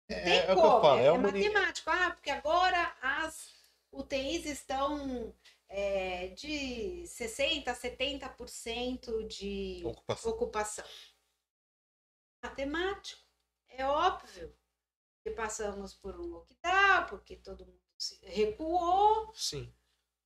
É, 0.09 0.20
tem 0.20 0.38
é 0.38 0.42
o 0.44 0.46
que 0.48 0.55
como, 0.55 0.66
eu 0.76 0.80
falo, 0.82 0.98
é, 0.98 1.02
é 1.02 1.06
é 1.06 1.12
uma. 1.12 1.32
matemático. 1.32 1.90
Ah, 1.90 2.10
porque 2.10 2.30
agora 2.30 2.96
as 3.02 3.55
UTIs 3.90 4.44
estão 4.46 5.34
é, 5.68 6.28
de 6.28 7.05
60% 7.06 7.68
a 7.68 7.74
70% 7.74 9.26
de 9.26 9.82
Ocupação. 9.84 10.32
ocupação. 10.32 10.84
Matemático, 12.45 13.23
é 13.69 13.87
óbvio 13.87 14.55
que 15.23 15.31
passamos 15.31 15.95
por 15.95 16.21
um 16.21 16.27
lockdown, 16.27 17.07
porque 17.09 17.37
todo 17.37 17.65
mundo 17.65 17.81
se 17.99 18.19
recuou, 18.23 19.33
Sim. 19.33 19.75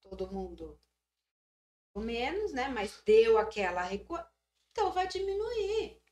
todo 0.01 0.29
mundo 0.33 0.81
menos, 1.95 2.53
né? 2.53 2.69
Mas 2.71 3.01
deu 3.07 3.39
aquela 3.39 3.83
recua, 3.83 4.29
então 4.73 4.91
vai 4.91 5.07
diminuir. 5.07 6.03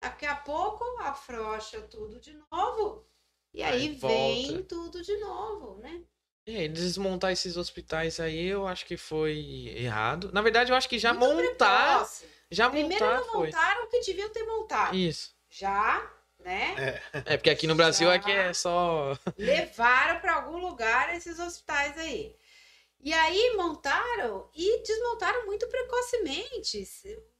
Daqui 0.00 0.24
a 0.24 0.34
pouco 0.34 0.82
afrouxa 1.00 1.86
tudo 1.88 2.18
de 2.18 2.32
novo. 2.32 3.06
E 3.52 3.62
aí, 3.62 3.88
Aí 3.88 3.94
vem 3.94 4.64
tudo 4.64 5.02
de 5.02 5.14
novo, 5.18 5.76
né? 5.76 6.06
É, 6.46 6.66
desmontar 6.66 7.30
esses 7.30 7.56
hospitais 7.56 8.18
aí, 8.18 8.46
eu 8.48 8.66
acho 8.66 8.84
que 8.84 8.96
foi 8.96 9.72
errado. 9.76 10.30
Na 10.32 10.42
verdade, 10.42 10.72
eu 10.72 10.76
acho 10.76 10.88
que 10.88 10.98
já 10.98 11.14
Muito 11.14 11.34
montar, 11.50 11.98
precoce. 11.98 12.26
já 12.50 12.68
Primeiro 12.68 13.04
montar 13.04 13.20
não 13.20 13.32
foi. 13.32 13.46
montaram 13.46 13.84
o 13.84 13.86
que 13.86 14.00
deviam 14.00 14.28
ter 14.30 14.44
montado. 14.44 14.96
Isso. 14.96 15.34
Já, 15.48 16.10
né? 16.40 17.00
É 17.12 17.36
porque 17.36 17.50
aqui 17.50 17.66
no 17.66 17.74
Brasil 17.76 18.08
Já. 18.08 18.14
aqui 18.14 18.30
é 18.32 18.52
só 18.52 19.16
levaram 19.38 20.20
para 20.20 20.34
algum 20.34 20.58
lugar 20.58 21.14
esses 21.14 21.38
hospitais 21.38 21.96
aí. 21.98 22.34
E 23.00 23.12
aí 23.12 23.54
montaram 23.56 24.48
e 24.54 24.82
desmontaram 24.82 25.46
muito 25.46 25.66
precocemente. 25.68 26.88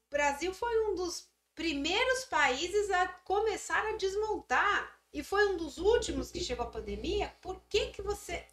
O 0.08 0.10
Brasil 0.10 0.52
foi 0.54 0.86
um 0.86 0.94
dos 0.94 1.28
primeiros 1.54 2.24
países 2.24 2.90
a 2.90 3.06
começar 3.24 3.84
a 3.86 3.96
desmontar 3.96 5.00
e 5.12 5.22
foi 5.22 5.46
um 5.46 5.56
dos 5.56 5.78
últimos 5.78 6.30
que 6.30 6.40
chegou 6.40 6.66
a 6.66 6.70
pandemia. 6.70 7.32
Por 7.40 7.60
que 7.68 7.86
que 7.86 8.02
você 8.02 8.44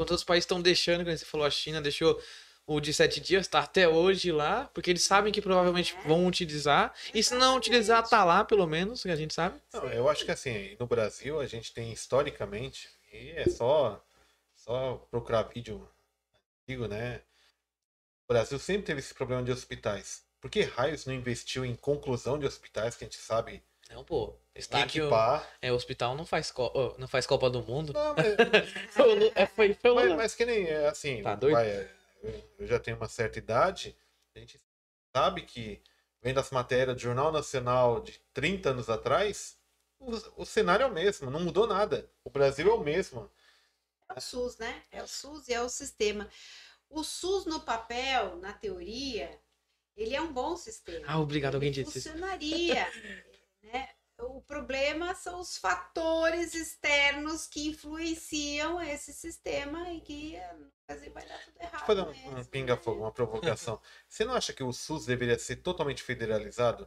Enquanto 0.00 0.14
os 0.14 0.24
países 0.24 0.44
estão 0.44 0.62
deixando, 0.62 1.04
como 1.04 1.14
você 1.14 1.26
falou, 1.26 1.46
a 1.46 1.50
China 1.50 1.78
deixou 1.78 2.18
o 2.66 2.80
de 2.80 2.90
sete 2.90 3.20
dias, 3.20 3.46
tá 3.46 3.58
até 3.60 3.86
hoje 3.86 4.32
lá, 4.32 4.64
porque 4.72 4.88
eles 4.88 5.02
sabem 5.02 5.30
que 5.30 5.42
provavelmente 5.42 5.94
vão 6.06 6.26
utilizar. 6.26 6.94
E 7.12 7.22
se 7.22 7.34
não 7.34 7.58
utilizar, 7.58 8.08
tá 8.08 8.24
lá, 8.24 8.42
pelo 8.42 8.66
menos, 8.66 9.02
que 9.02 9.10
a 9.10 9.16
gente 9.16 9.34
sabe. 9.34 9.60
Não, 9.74 9.84
eu 9.92 10.08
acho 10.08 10.24
que 10.24 10.30
assim, 10.30 10.74
no 10.80 10.86
Brasil 10.86 11.38
a 11.38 11.46
gente 11.46 11.74
tem 11.74 11.92
historicamente, 11.92 12.88
e 13.12 13.32
é 13.32 13.44
só, 13.46 14.02
só 14.56 15.06
procurar 15.10 15.42
vídeo 15.42 15.86
antigo, 16.66 16.88
né? 16.88 17.20
O 18.26 18.32
Brasil 18.32 18.58
sempre 18.58 18.84
teve 18.84 19.00
esse 19.00 19.12
problema 19.12 19.42
de 19.42 19.52
hospitais. 19.52 20.22
Por 20.40 20.50
que 20.50 20.62
raios 20.62 21.04
não 21.04 21.12
investiu 21.12 21.62
em 21.62 21.74
conclusão 21.76 22.38
de 22.38 22.46
hospitais 22.46 22.96
que 22.96 23.04
a 23.04 23.06
gente 23.06 23.18
sabe 23.18 23.62
Não, 23.90 24.04
pô. 24.04 24.34
Estádio, 24.54 25.04
equipar? 25.04 25.48
é, 25.60 25.72
hospital 25.72 26.14
não 26.16 26.24
faz, 26.26 26.50
co- 26.50 26.72
oh, 26.74 26.98
não 26.98 27.08
faz 27.08 27.26
Copa 27.26 27.48
do 27.50 27.62
Mundo. 27.62 27.92
Não, 27.92 28.14
mas, 28.14 28.26
o 28.96 29.32
é, 29.34 29.46
foi, 29.46 29.74
foi 29.74 29.90
o 29.90 29.94
mas, 29.94 30.16
mas 30.16 30.34
que 30.34 30.44
nem 30.44 30.66
é, 30.66 30.88
assim, 30.88 31.22
Tá 31.22 31.34
doido? 31.34 31.54
vai, 31.54 31.90
eu- 32.22 32.66
já 32.66 32.78
tenho 32.78 32.96
uma 32.96 33.08
certa 33.08 33.38
idade, 33.38 33.96
a 34.34 34.38
gente 34.38 34.60
sabe 35.14 35.42
que 35.42 35.82
vendo 36.22 36.38
as 36.38 36.50
matérias 36.50 36.94
do 36.96 37.00
Jornal 37.00 37.32
Nacional 37.32 38.00
de 38.00 38.18
30 38.34 38.70
anos 38.70 38.90
atrás, 38.90 39.58
o, 39.98 40.42
o 40.42 40.44
cenário 40.46 40.84
é 40.84 40.86
o 40.86 40.92
mesmo, 40.92 41.30
não 41.30 41.40
mudou 41.40 41.66
nada. 41.66 42.10
O 42.24 42.30
Brasil 42.30 42.70
é 42.70 42.74
o 42.74 42.80
mesmo. 42.80 43.30
É 44.08 44.18
o 44.18 44.20
SUS, 44.20 44.56
né? 44.58 44.82
É 44.90 45.02
o 45.02 45.06
SUS 45.08 45.48
e 45.48 45.54
é 45.54 45.60
o 45.62 45.68
sistema. 45.68 46.28
O 46.88 47.02
SUS 47.04 47.46
no 47.46 47.60
papel, 47.60 48.36
na 48.36 48.52
teoria, 48.52 49.40
ele 49.96 50.14
é 50.14 50.20
um 50.20 50.32
bom 50.32 50.56
sistema. 50.56 51.06
Ah, 51.06 51.18
obrigado, 51.20 51.54
alguém 51.54 51.70
Ele 51.70 51.84
disse 51.84 51.98
isso. 51.98 52.08
funcionaria, 52.10 52.86
né? 53.62 53.88
O 54.18 54.42
problema 54.42 55.14
são 55.14 55.40
os 55.40 55.56
fatores 55.56 56.54
externos 56.54 57.46
que 57.46 57.68
influenciam 57.68 58.80
esse 58.82 59.14
sistema 59.14 59.90
e 59.92 60.00
que 60.02 60.36
eh, 60.36 60.56
vai 61.10 61.26
dar 61.26 61.38
tudo 61.42 61.56
errado. 61.58 61.70
Deixa 61.70 61.76
eu 61.76 61.86
fazer 61.86 62.02
um, 62.02 62.38
um 62.38 62.44
pinga-fogo, 62.44 63.00
uma 63.00 63.12
provocação. 63.12 63.80
Você 64.06 64.24
não 64.24 64.34
acha 64.34 64.52
que 64.52 64.62
o 64.62 64.72
SUS 64.72 65.06
deveria 65.06 65.38
ser 65.38 65.56
totalmente 65.56 66.02
federalizado? 66.02 66.86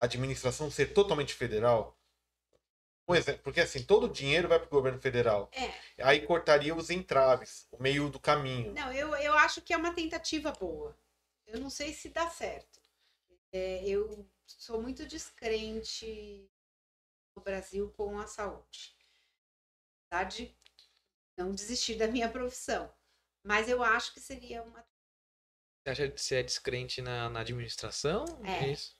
A 0.00 0.06
administração 0.06 0.70
ser 0.70 0.94
totalmente 0.94 1.34
federal? 1.34 1.98
Um 3.06 3.14
exemplo, 3.14 3.42
porque 3.42 3.60
assim, 3.60 3.82
todo 3.82 4.04
o 4.04 4.12
dinheiro 4.12 4.48
vai 4.48 4.58
para 4.58 4.66
o 4.66 4.70
governo 4.70 4.98
federal. 4.98 5.50
É, 5.52 6.02
Aí 6.02 6.26
cortaria 6.26 6.74
os 6.74 6.88
entraves, 6.88 7.68
o 7.70 7.82
meio 7.82 8.08
do 8.08 8.18
caminho. 8.18 8.72
não, 8.72 8.90
eu, 8.92 9.14
eu 9.16 9.34
acho 9.34 9.60
que 9.60 9.74
é 9.74 9.76
uma 9.76 9.94
tentativa 9.94 10.52
boa. 10.52 10.96
Eu 11.46 11.60
não 11.60 11.68
sei 11.68 11.92
se 11.92 12.08
dá 12.08 12.30
certo. 12.30 12.80
É, 13.52 13.86
eu 13.86 14.26
sou 14.46 14.80
muito 14.80 15.06
descrente 15.06 16.48
no 17.36 17.42
Brasil 17.42 17.90
com 17.92 18.18
a 18.18 18.26
saúde. 18.26 18.96
Apesar 20.06 20.24
de 20.24 20.56
não 21.36 21.52
desistir 21.52 21.96
da 21.96 22.06
minha 22.06 22.28
profissão. 22.28 22.92
Mas 23.42 23.68
eu 23.68 23.82
acho 23.82 24.14
que 24.14 24.20
seria 24.20 24.62
uma 24.62 24.86
Você 25.82 25.90
acha 25.90 26.08
que 26.08 26.20
você 26.20 26.36
é 26.36 26.42
descrente 26.42 27.02
na, 27.02 27.28
na 27.28 27.40
administração? 27.40 28.24
É. 28.44 28.70
Isso. 28.70 28.96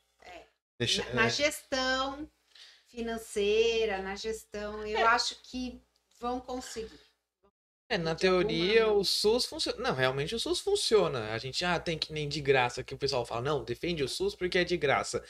Deixa, 0.79 1.05
na, 1.11 1.15
na 1.15 1.27
é, 1.27 1.31
gestão 1.31 2.31
financeira, 2.89 4.03
na 4.03 4.15
gestão, 4.15 4.87
eu 4.87 5.07
acho 5.07 5.41
que 5.43 5.83
vão 6.19 6.41
conseguir. 6.41 7.01
É, 7.95 7.99
na 7.99 8.15
De 8.15 8.21
teoria 8.23 8.89
o 8.89 9.05
SUS 9.05 9.47
funciona. 9.47 9.79
Não, 9.79 9.95
realmente 9.95 10.35
o 10.35 10.41
SUS 10.41 10.61
funciona. 10.61 11.33
A 11.33 11.39
gente 11.39 11.65
ah, 11.65 11.79
tem 11.79 11.97
que 11.97 12.13
nem 12.13 12.29
de 12.29 12.41
graça, 12.41 12.83
que 12.83 12.95
o 12.95 12.99
pessoal 12.99 13.25
fala, 13.25 13.43
não, 13.43 13.65
defende 13.65 14.03
o 14.03 14.09
SUS 14.09 14.35
porque 14.35 14.59
é 14.59 14.65
de 14.65 14.77
graça. 14.77 15.23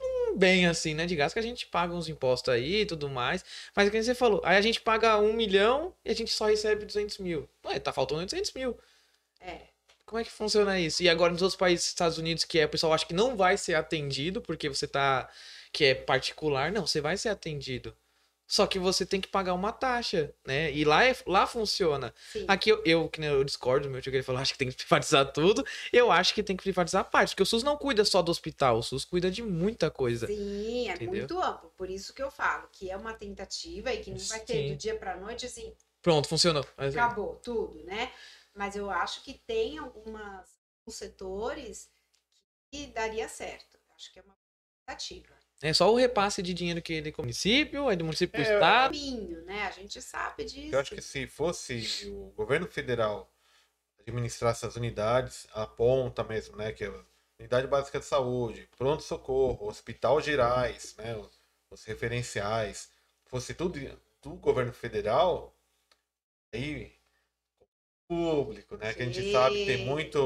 Hum, 0.00 0.36
bem 0.36 0.66
assim, 0.66 0.94
né? 0.94 1.06
De 1.06 1.16
graça 1.16 1.34
que 1.34 1.38
a 1.38 1.42
gente 1.42 1.66
paga 1.66 1.94
uns 1.94 2.08
impostos 2.08 2.52
aí 2.52 2.82
e 2.82 2.86
tudo 2.86 3.08
mais. 3.08 3.44
Mas 3.74 3.88
é 3.88 3.90
que 3.90 4.02
você 4.02 4.14
falou, 4.14 4.40
aí 4.44 4.56
a 4.56 4.60
gente 4.60 4.80
paga 4.80 5.18
um 5.18 5.32
milhão 5.32 5.94
e 6.04 6.10
a 6.10 6.14
gente 6.14 6.30
só 6.32 6.46
recebe 6.46 6.84
200 6.84 7.18
mil. 7.18 7.48
Ué, 7.64 7.78
tá 7.80 7.92
faltando 7.92 8.24
200 8.24 8.52
mil. 8.52 8.78
É, 9.40 9.60
Como 10.06 10.20
é 10.20 10.24
que 10.24 10.30
funciona 10.30 10.78
isso? 10.80 11.02
E 11.02 11.08
agora 11.08 11.32
nos 11.32 11.42
outros 11.42 11.58
países, 11.58 11.86
Estados 11.86 12.18
Unidos, 12.18 12.44
que 12.44 12.58
é, 12.58 12.66
o 12.66 12.68
pessoal 12.68 12.92
acha 12.92 13.06
que 13.06 13.14
não 13.14 13.36
vai 13.36 13.56
ser 13.56 13.74
atendido 13.74 14.42
porque 14.42 14.68
você 14.68 14.86
tá. 14.86 15.30
que 15.72 15.84
é 15.86 15.94
particular. 15.94 16.72
Não, 16.72 16.86
você 16.86 17.00
vai 17.00 17.16
ser 17.16 17.30
atendido. 17.30 17.96
Só 18.46 18.66
que 18.66 18.78
você 18.78 19.06
tem 19.06 19.20
que 19.20 19.28
pagar 19.28 19.54
uma 19.54 19.72
taxa, 19.72 20.34
né? 20.46 20.70
E 20.72 20.84
lá, 20.84 21.04
é, 21.04 21.16
lá 21.26 21.46
funciona. 21.46 22.12
sim. 22.32 22.44
Aqui 22.46 22.70
eu, 22.70 22.82
eu, 22.84 23.08
que 23.08 23.22
eu 23.22 23.42
discordo, 23.44 23.88
meu 23.88 24.02
tio 24.02 24.10
que 24.12 24.16
ele 24.16 24.24
falou, 24.24 24.40
acho 24.42 24.52
que 24.52 24.58
tem 24.58 24.68
que 24.68 24.76
privatizar 24.76 25.32
tudo. 25.32 25.64
Eu 25.92 26.12
acho 26.12 26.34
que 26.34 26.42
tem 26.42 26.56
que 26.56 26.62
privatizar 26.62 27.00
a 27.00 27.04
parte, 27.04 27.30
porque 27.30 27.42
o 27.42 27.46
SUS 27.46 27.62
não 27.62 27.76
cuida 27.76 28.04
só 28.04 28.20
do 28.20 28.30
hospital, 28.30 28.78
o 28.78 28.82
SUS 28.82 29.04
cuida 29.04 29.30
de 29.30 29.42
muita 29.42 29.90
coisa. 29.90 30.26
Sim, 30.26 30.88
é 30.88 30.94
Entendeu? 30.94 31.14
muito 31.14 31.40
amplo. 31.40 31.72
Por 31.76 31.88
isso 31.88 32.12
que 32.12 32.22
eu 32.22 32.30
falo 32.30 32.68
que 32.70 32.90
é 32.90 32.96
uma 32.96 33.14
tentativa 33.14 33.92
e 33.92 34.02
que 34.02 34.10
não 34.10 34.18
vai 34.18 34.40
ter 34.40 34.54
Sim. 34.54 34.68
do 34.68 34.76
dia 34.76 34.96
para 34.96 35.16
noite 35.16 35.46
assim, 35.46 35.74
Pronto, 36.02 36.28
funcionou. 36.28 36.66
Mas, 36.76 36.94
é. 36.94 36.98
acabou 36.98 37.36
tudo, 37.36 37.82
né? 37.84 38.12
Mas 38.54 38.74
eu 38.76 38.90
acho 38.90 39.22
que 39.22 39.34
tem 39.34 39.78
algumas 39.78 40.60
alguns 40.82 40.96
setores 40.98 41.90
que 42.70 42.88
daria 42.88 43.28
certo. 43.28 43.78
Acho 43.94 44.12
que 44.12 44.18
é 44.18 44.22
uma 44.22 44.36
tentativa. 44.84 45.41
É 45.62 45.72
só 45.72 45.92
o 45.92 45.96
repasse 45.96 46.42
de 46.42 46.52
dinheiro 46.52 46.82
que 46.82 46.92
ele 46.92 47.12
com 47.12 47.22
o 47.22 47.24
município, 47.24 47.88
aí 47.88 47.96
do 47.96 48.04
município 48.04 48.32
pro 48.32 48.42
É, 48.42 48.54
estado. 48.54 48.92
Caminho, 48.94 49.44
né? 49.44 49.62
A 49.66 49.70
gente 49.70 50.02
sabe 50.02 50.44
disso. 50.44 50.74
eu 50.74 50.80
acho 50.80 50.90
que 50.94 51.00
se 51.02 51.26
fosse 51.28 52.08
o 52.10 52.32
governo 52.36 52.66
federal 52.66 53.30
administrasse 54.00 54.66
as 54.66 54.74
unidades, 54.74 55.46
a 55.54 55.66
ponta 55.66 56.24
mesmo, 56.24 56.56
né? 56.56 56.72
Que 56.72 56.84
é 56.84 56.88
a 56.88 57.04
unidade 57.38 57.68
básica 57.68 58.00
de 58.00 58.04
saúde, 58.04 58.68
pronto-socorro, 58.76 59.68
hospital 59.68 60.20
gerais, 60.20 60.96
né? 60.98 61.16
os- 61.16 61.40
Os 61.70 61.84
referenciais, 61.84 62.90
fosse 63.24 63.54
tudo 63.54 63.78
do 64.20 64.34
governo 64.34 64.74
federal, 64.74 65.56
aí 66.52 66.92
público, 68.06 68.76
né? 68.76 68.92
Que 68.92 69.02
a 69.02 69.06
gente 69.06 69.22
Sim. 69.22 69.32
sabe 69.32 69.60
que 69.60 69.66
tem 69.66 69.78
muito 69.86 70.18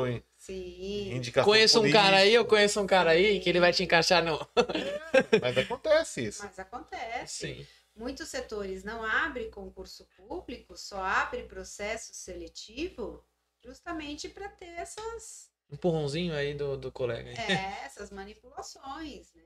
Sim. 0.47 1.17
indicação 1.17 1.51
Conheço 1.51 1.83
um 1.83 1.91
cara 1.91 2.19
aí, 2.19 2.33
eu 2.33 2.45
conheço 2.45 2.81
um 2.81 2.87
cara 2.87 3.11
aí 3.11 3.41
que 3.41 3.49
ele 3.49 3.59
vai 3.59 3.73
te 3.73 3.83
encaixar 3.83 4.25
no. 4.25 4.39
Mas 5.43 5.59
acontece 5.59 6.25
isso. 6.27 6.45
Mas 6.45 6.59
acontece. 6.59 7.55
Sim. 7.55 7.67
Muitos 7.97 8.29
setores 8.29 8.85
não 8.85 9.03
abrem 9.03 9.51
concurso 9.51 10.07
público, 10.17 10.77
só 10.77 11.03
abre 11.03 11.45
processo 11.45 12.15
seletivo 12.15 13.25
justamente 13.59 14.29
para 14.29 14.49
ter 14.51 14.67
essas, 14.67 15.51
Empurrãozinho 15.69 16.33
aí 16.33 16.55
do, 16.55 16.77
do 16.77 16.93
colega. 16.93 17.31
é, 17.31 17.85
essas 17.85 18.11
manipulações. 18.11 19.35
Né? 19.35 19.43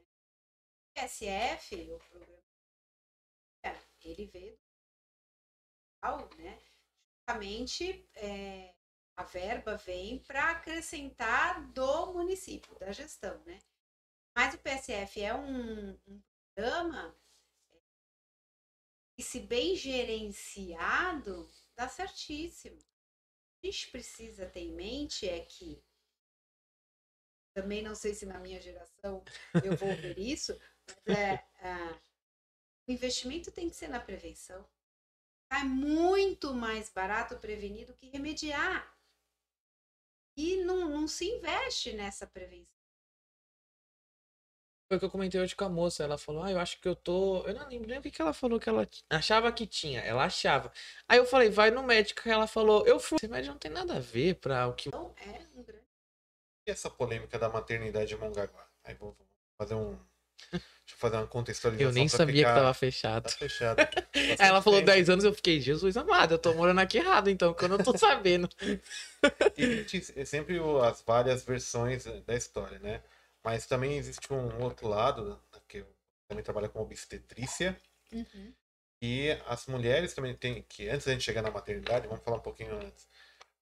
O 0.98 1.09
SF, 1.09 1.93
o 1.93 1.98
programa, 1.98 2.43
é, 3.64 3.74
ele 4.05 4.27
veio 4.27 4.59
do 6.02 6.36
né? 6.36 6.59
Justamente 7.16 8.06
é, 8.16 8.74
a 9.20 9.22
verba 9.22 9.76
vem 9.76 10.18
para 10.20 10.52
acrescentar 10.52 11.62
do 11.72 12.12
município, 12.14 12.74
da 12.78 12.90
gestão, 12.90 13.38
né? 13.44 13.59
Mas 14.34 14.55
o 14.55 14.59
PSF 14.59 15.22
é 15.22 15.34
um, 15.34 15.90
um 16.09 16.22
programa 16.55 17.14
e 19.18 19.22
se 19.22 19.40
bem 19.40 19.76
gerenciado, 19.76 21.47
dá 21.76 21.86
certíssimo. 21.86 22.78
O 22.78 23.60
que 23.60 23.68
a 23.68 23.70
gente 23.70 23.90
precisa 23.90 24.47
ter 24.47 24.60
em 24.60 24.72
mente 24.72 25.28
é 25.28 25.40
que, 25.40 25.84
também 27.52 27.82
não 27.82 27.94
sei 27.94 28.14
se 28.14 28.24
na 28.24 28.38
minha 28.38 28.59
geração 28.59 29.22
eu 29.62 29.76
vou 29.76 29.94
ver 29.97 30.18
isso, 30.18 30.59
mas 31.06 31.18
é, 31.18 31.47
ah, 31.60 32.01
o 32.88 32.92
investimento 32.92 33.52
tem 33.52 33.68
que 33.68 33.76
ser 33.76 33.88
na 33.88 34.01
prevenção. 34.01 34.66
É 35.52 35.64
muito 35.64 36.55
mais 36.55 36.88
barato 36.88 37.36
prevenir 37.36 37.86
do 37.86 37.94
que 37.94 38.09
remediar. 38.09 38.99
E 40.40 40.64
não, 40.64 40.88
não 40.88 41.06
se 41.06 41.26
investe 41.26 41.92
nessa 41.92 42.26
prevenção. 42.26 42.80
Foi 44.88 44.96
o 44.96 44.98
que 44.98 45.04
eu 45.04 45.10
comentei 45.10 45.38
hoje 45.38 45.54
com 45.54 45.64
a 45.64 45.68
moça. 45.68 46.02
Ela 46.02 46.16
falou, 46.16 46.42
ah, 46.42 46.50
eu 46.50 46.58
acho 46.58 46.80
que 46.80 46.88
eu 46.88 46.96
tô. 46.96 47.46
Eu 47.46 47.54
não 47.54 47.68
lembro 47.68 47.88
nem 47.88 47.98
o 47.98 48.02
que, 48.02 48.10
que 48.10 48.22
ela 48.22 48.32
falou 48.32 48.58
que 48.58 48.68
ela 48.68 48.88
achava 49.10 49.52
que 49.52 49.66
tinha. 49.66 50.00
Ela 50.00 50.24
achava. 50.24 50.72
Aí 51.06 51.18
eu 51.18 51.26
falei, 51.26 51.50
vai 51.50 51.70
no 51.70 51.82
médico. 51.82 52.26
Ela 52.26 52.46
falou, 52.46 52.86
eu 52.86 52.98
fui. 52.98 53.16
Esse 53.16 53.28
médico 53.28 53.52
não 53.52 53.58
tem 53.58 53.70
nada 53.70 53.96
a 53.96 54.00
ver 54.00 54.36
pra 54.36 54.66
o 54.66 54.74
que. 54.74 54.88
Então, 54.88 55.14
é 55.18 55.46
um 55.54 55.62
grande 55.62 55.84
é 56.66 56.72
essa 56.72 56.88
polêmica 56.88 57.38
da 57.38 57.48
maternidade 57.48 58.14
em 58.14 58.16
Mongaguá? 58.16 58.66
Aí 58.82 58.94
vou 58.94 59.14
fazer 59.58 59.74
um. 59.74 59.98
Deixa 60.50 60.64
eu 60.90 60.98
fazer 60.98 61.16
uma 61.16 61.26
contextualização. 61.26 61.88
Eu 61.88 61.94
nem 61.94 62.08
sabia 62.08 62.36
ficar- 62.38 62.54
que 62.54 62.60
tava 62.60 62.74
fechado. 62.74 63.22
Tá 63.24 63.30
fechado. 63.30 63.78
Aí 64.38 64.48
ela 64.48 64.60
falou 64.62 64.80
Bastante 64.80 64.96
10 64.96 65.10
anos, 65.10 65.24
eu 65.24 65.32
fiquei, 65.34 65.60
Jesus 65.60 65.96
amado, 65.96 66.34
eu 66.34 66.38
tô 66.38 66.52
morando 66.54 66.80
aqui 66.80 66.98
errado, 66.98 67.30
então, 67.30 67.54
que 67.54 67.64
eu 67.64 67.68
não 67.68 67.78
tô 67.78 67.96
sabendo. 67.98 68.48
E 69.56 69.62
existe 69.62 70.26
sempre 70.26 70.58
as 70.84 71.02
várias 71.02 71.44
versões 71.44 72.04
da 72.26 72.34
história, 72.34 72.78
né? 72.80 73.02
Mas 73.44 73.66
também 73.66 73.96
existe 73.96 74.32
um 74.32 74.62
outro 74.62 74.88
lado, 74.88 75.24
né, 75.30 75.36
que 75.68 75.78
eu 75.78 75.86
também 76.28 76.42
trabalho 76.44 76.68
com 76.70 76.80
obstetrícia, 76.80 77.76
Uhum. 78.12 78.52
e 79.00 79.30
as 79.46 79.66
mulheres 79.66 80.12
também 80.14 80.34
têm 80.34 80.62
que, 80.68 80.88
antes 80.88 81.06
da 81.06 81.12
gente 81.12 81.22
chegar 81.24 81.42
na 81.42 81.50
maternidade, 81.50 82.08
vamos 82.08 82.24
falar 82.24 82.38
um 82.38 82.42
pouquinho 82.42 82.74
antes. 82.76 83.06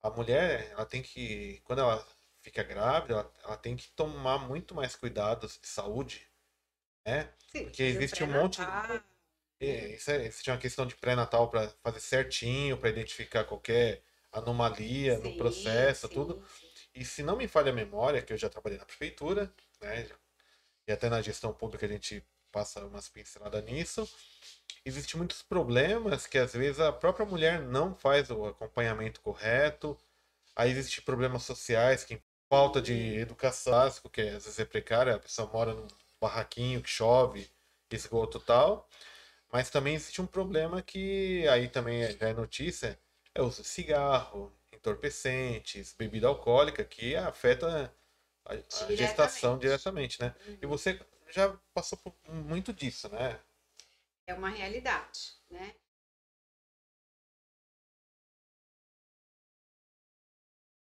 A 0.02 0.10
mulher, 0.10 0.70
ela 0.72 0.86
tem 0.86 1.02
que, 1.02 1.60
quando 1.64 1.80
ela 1.80 2.04
fica 2.42 2.62
grávida, 2.62 3.12
ela, 3.14 3.32
ela 3.44 3.56
tem 3.56 3.76
que 3.76 3.88
tomar 3.90 4.38
muito 4.38 4.74
mais 4.74 4.96
cuidados 4.96 5.58
de 5.60 5.68
saúde, 5.68 6.26
né? 7.08 7.28
Sim, 7.52 7.64
Porque 7.64 7.82
existe 7.82 8.22
um 8.22 8.26
monte 8.32 8.60
é, 9.60 9.92
existe 10.26 10.50
uma 10.50 10.58
questão 10.58 10.86
de 10.86 10.94
pré-natal 10.96 11.48
para 11.50 11.68
fazer 11.82 12.00
certinho, 12.00 12.76
para 12.78 12.90
identificar 12.90 13.44
qualquer 13.44 14.02
anomalia 14.32 15.18
no 15.18 15.22
Sim, 15.22 15.36
processo, 15.36 16.08
sim, 16.08 16.14
tudo. 16.14 16.42
E 16.94 17.04
se 17.04 17.22
não 17.22 17.36
me 17.36 17.48
falha 17.48 17.70
a 17.70 17.74
memória, 17.74 18.22
que 18.22 18.32
eu 18.32 18.36
já 18.36 18.48
trabalhei 18.48 18.78
na 18.78 18.84
prefeitura, 18.84 19.52
né? 19.80 20.06
E 20.88 20.92
até 20.92 21.08
na 21.08 21.22
gestão 21.22 21.52
pública 21.52 21.86
a 21.86 21.88
gente 21.88 22.24
passa 22.52 22.84
umas 22.84 23.08
pinceladas 23.08 23.64
nisso. 23.64 24.08
Existem 24.84 25.18
muitos 25.18 25.42
problemas 25.42 26.26
que 26.26 26.38
às 26.38 26.52
vezes 26.54 26.80
a 26.80 26.92
própria 26.92 27.26
mulher 27.26 27.60
não 27.62 27.94
faz 27.94 28.30
o 28.30 28.46
acompanhamento 28.46 29.20
correto. 29.20 29.98
Aí 30.56 30.70
existem 30.70 31.04
problemas 31.04 31.44
sociais, 31.44 32.04
que 32.04 32.20
falta 32.48 32.80
de 32.82 33.18
educação 33.18 33.72
básica, 33.72 34.08
que 34.10 34.20
às 34.22 34.44
vezes 34.44 34.58
é 34.58 34.64
precária, 34.64 35.14
a 35.16 35.18
pessoa 35.18 35.50
mora 35.52 35.74
num 35.74 35.86
barraquinho 36.20 36.82
que 36.82 36.88
chove, 36.90 37.50
esgoto 37.90 38.38
e 38.38 38.42
tal. 38.42 38.88
Mas 39.52 39.70
também 39.70 39.94
existe 39.94 40.20
um 40.20 40.26
problema 40.26 40.82
que 40.82 41.46
aí 41.48 41.68
também 41.68 42.02
é- 42.04 42.12
já 42.12 42.28
é 42.28 42.34
notícia, 42.34 42.98
é 43.34 43.42
o 43.42 43.46
uso 43.46 43.62
de 43.62 43.68
cigarro, 43.68 44.52
entorpecentes, 44.72 45.94
bebida 45.94 46.28
alcoólica, 46.28 46.84
que 46.84 47.16
afeta 47.16 47.92
a, 48.46 48.54
gestação 48.94 49.58
diretamente, 49.58 50.20
né? 50.20 50.34
E 50.60 50.66
Uhum. 50.66 50.70
você 50.70 51.00
já 51.30 51.56
passou 51.74 51.98
por 51.98 52.14
muito 52.28 52.72
disso, 52.72 53.08
né? 53.10 53.38
É 54.28 54.34
uma 54.34 54.48
realidade, 54.50 55.34
né? 55.50 55.74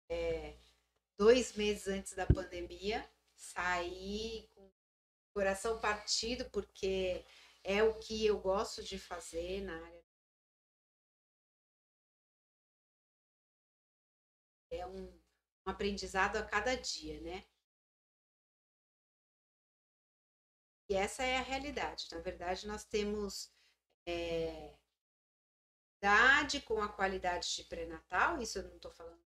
É, 0.10 0.56
dois 1.18 1.54
meses 1.56 1.88
antes 1.88 2.14
da 2.14 2.26
pandemia, 2.26 3.10
saí 3.36 4.50
com 4.56 4.70
coração 5.36 5.82
partido, 5.82 6.50
porque 6.50 7.26
é 7.62 7.84
o 7.84 8.00
que 8.00 8.26
eu 8.26 8.40
gosto 8.40 8.82
de 8.82 8.98
fazer 8.98 9.62
na 9.62 9.76
área. 9.76 10.06
É 14.72 14.88
um, 14.88 15.08
um 15.68 15.70
aprendizado 15.70 16.38
a 16.38 16.46
cada 16.46 16.76
dia, 16.78 17.20
né? 17.20 17.46
E 20.90 20.96
essa 20.96 21.24
é 21.24 21.38
a 21.38 21.42
realidade. 21.42 22.08
Na 22.12 22.22
verdade, 22.22 22.66
nós 22.66 22.86
temos 22.86 23.52
é, 24.08 24.78
idade 25.98 26.62
com 26.62 26.82
a 26.82 26.88
qualidade 26.88 27.54
de 27.56 27.64
pré-natal, 27.66 28.42
isso 28.42 28.60
eu 28.60 28.64
não 28.64 28.76
estou 28.78 28.92
falando 28.92 29.22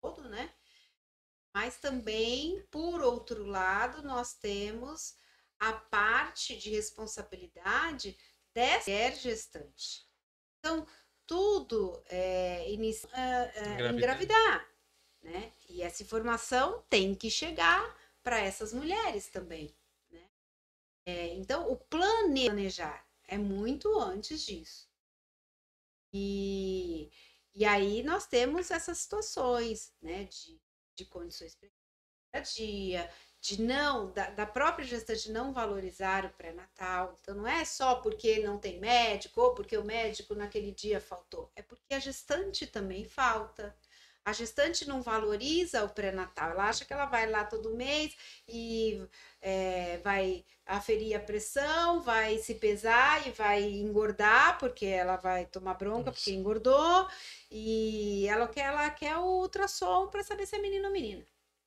todo, 0.00 0.28
né? 0.28 0.54
Mas 1.54 1.78
também, 1.78 2.62
por 2.70 3.02
outro 3.02 3.44
lado, 3.44 4.02
nós 4.02 4.34
temos 4.34 5.16
a 5.58 5.72
parte 5.72 6.56
de 6.56 6.70
responsabilidade 6.70 8.16
dessa 8.54 8.90
mulher 8.90 9.14
gestante. 9.16 10.06
Então, 10.58 10.86
tudo 11.26 12.02
é, 12.06 12.70
inicia 12.72 13.08
é, 13.12 13.84
é, 13.84 13.90
Engravidar. 13.90 14.68
né? 15.22 15.52
E 15.68 15.82
essa 15.82 16.02
informação 16.02 16.84
tem 16.88 17.14
que 17.14 17.30
chegar 17.30 17.96
para 18.22 18.38
essas 18.38 18.72
mulheres 18.72 19.28
também, 19.28 19.74
né? 20.10 20.30
É, 21.06 21.28
então, 21.34 21.70
o 21.70 21.76
planejar 21.76 23.06
é 23.24 23.36
muito 23.38 23.98
antes 23.98 24.44
disso. 24.44 24.90
E, 26.12 27.10
e 27.54 27.64
aí 27.64 28.02
nós 28.02 28.26
temos 28.26 28.70
essas 28.70 28.98
situações, 28.98 29.94
né, 30.00 30.24
de, 30.24 30.60
de 31.04 31.10
condições 31.10 31.56
dia, 32.40 33.10
de 33.40 33.60
não, 33.60 34.10
da, 34.12 34.30
da 34.30 34.46
própria 34.46 34.86
gestante 34.86 35.30
não 35.30 35.52
valorizar 35.52 36.24
o 36.24 36.30
pré-natal. 36.30 37.16
Então, 37.20 37.34
não 37.34 37.46
é 37.46 37.64
só 37.64 37.96
porque 37.96 38.38
não 38.40 38.58
tem 38.58 38.78
médico 38.80 39.40
ou 39.40 39.54
porque 39.54 39.76
o 39.76 39.84
médico 39.84 40.34
naquele 40.34 40.72
dia 40.72 41.00
faltou, 41.00 41.50
é 41.54 41.62
porque 41.62 41.94
a 41.94 41.98
gestante 41.98 42.66
também 42.66 43.04
falta. 43.04 43.76
A 44.24 44.32
gestante 44.32 44.86
não 44.86 45.02
valoriza 45.02 45.84
o 45.84 45.88
pré-natal, 45.88 46.50
ela 46.50 46.68
acha 46.68 46.84
que 46.84 46.92
ela 46.92 47.06
vai 47.06 47.28
lá 47.28 47.44
todo 47.44 47.74
mês 47.74 48.16
e 48.48 49.04
é, 49.40 49.98
vai 49.98 50.44
aferir 50.64 51.16
a 51.16 51.20
pressão, 51.20 52.00
vai 52.00 52.38
se 52.38 52.54
pesar 52.54 53.26
e 53.26 53.32
vai 53.32 53.62
engordar, 53.64 54.58
porque 54.58 54.86
ela 54.86 55.16
vai 55.16 55.46
tomar 55.46 55.74
bronca 55.74 56.12
porque 56.12 56.30
engordou, 56.32 57.08
e 57.50 58.26
ela 58.28 58.46
quer, 58.48 58.66
ela 58.66 58.90
quer 58.90 59.16
o 59.16 59.40
ultrassom 59.40 60.08
para 60.08 60.22
saber 60.22 60.46
se 60.46 60.54
é 60.56 60.58
menino 60.60 60.86
ou 60.86 60.92
menina. 60.92 61.26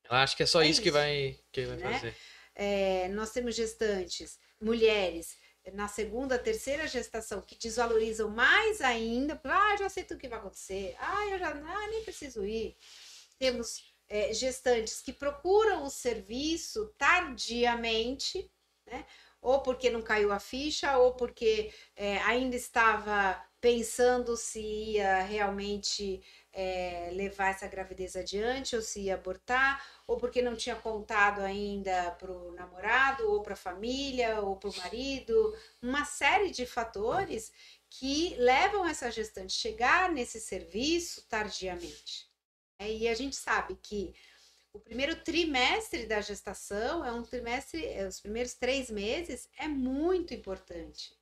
Ela 0.09 0.23
acha 0.23 0.35
que 0.35 0.43
é 0.43 0.45
só 0.45 0.61
É 0.61 0.67
isso, 0.67 0.81
que 0.81 0.89
isso, 0.89 0.97
vai, 0.97 1.39
que 1.51 1.65
vai 1.65 1.77
né? 1.77 1.93
fazer. 1.93 2.15
É, 2.53 3.09
nós 3.09 3.31
temos 3.31 3.55
gestantes, 3.55 4.39
mulheres, 4.61 5.37
na 5.73 5.87
segunda, 5.87 6.37
terceira 6.37 6.87
gestação, 6.87 7.41
que 7.41 7.57
desvalorizam 7.57 8.29
mais 8.29 8.81
ainda, 8.81 9.39
ah, 9.43 9.75
já 9.77 9.89
sei 9.89 10.03
tudo 10.03 10.19
que 10.19 10.27
vai 10.27 10.39
acontecer, 10.39 10.95
ah, 10.99 11.27
eu 11.27 11.39
já 11.39 11.49
ah, 11.49 11.87
nem 11.89 12.03
preciso 12.03 12.45
ir. 12.45 12.77
Temos 13.37 13.93
é, 14.07 14.33
gestantes 14.33 15.01
que 15.01 15.11
procuram 15.13 15.83
o 15.83 15.89
serviço 15.89 16.93
tardiamente, 16.97 18.49
né? 18.85 19.05
ou 19.41 19.61
porque 19.61 19.89
não 19.89 20.01
caiu 20.01 20.31
a 20.31 20.39
ficha, 20.39 20.97
ou 20.97 21.13
porque 21.13 21.71
é, 21.95 22.17
ainda 22.19 22.55
estava 22.55 23.39
pensando 23.61 24.35
se 24.35 24.59
ia 24.59 25.21
realmente 25.21 26.21
é, 26.55 27.09
levar 27.11 27.49
essa 27.49 27.67
gravidez 27.67 28.15
adiante 28.15 28.77
ou 28.77 28.81
se 28.81 29.01
ia 29.01 29.15
abortar, 29.15 29.85
ou 30.07 30.15
porque 30.15 30.41
não 30.41 30.55
tinha 30.55 30.75
contado 30.75 31.41
ainda 31.41 32.11
para 32.11 32.31
o 32.31 32.53
namorado, 32.53 33.29
ou 33.29 33.43
para 33.43 33.53
a 33.53 33.57
família, 33.57 34.39
ou 34.39 34.55
para 34.55 34.69
o 34.69 34.77
marido, 34.77 35.53
uma 35.81 36.05
série 36.05 36.49
de 36.49 36.65
fatores 36.65 37.51
que 37.89 38.35
levam 38.37 38.87
essa 38.87 39.11
gestante 39.11 39.57
a 39.57 39.61
chegar 39.61 40.11
nesse 40.11 40.39
serviço 40.39 41.27
tardiamente. 41.27 42.29
É, 42.79 42.89
e 42.89 43.07
a 43.09 43.13
gente 43.13 43.35
sabe 43.35 43.77
que 43.83 44.15
o 44.71 44.79
primeiro 44.79 45.15
trimestre 45.17 46.05
da 46.05 46.21
gestação 46.21 47.03
é 47.03 47.11
um 47.11 47.23
trimestre, 47.23 47.85
é, 47.85 48.07
os 48.07 48.21
primeiros 48.21 48.53
três 48.53 48.89
meses 48.89 49.49
é 49.57 49.67
muito 49.67 50.33
importante 50.33 51.13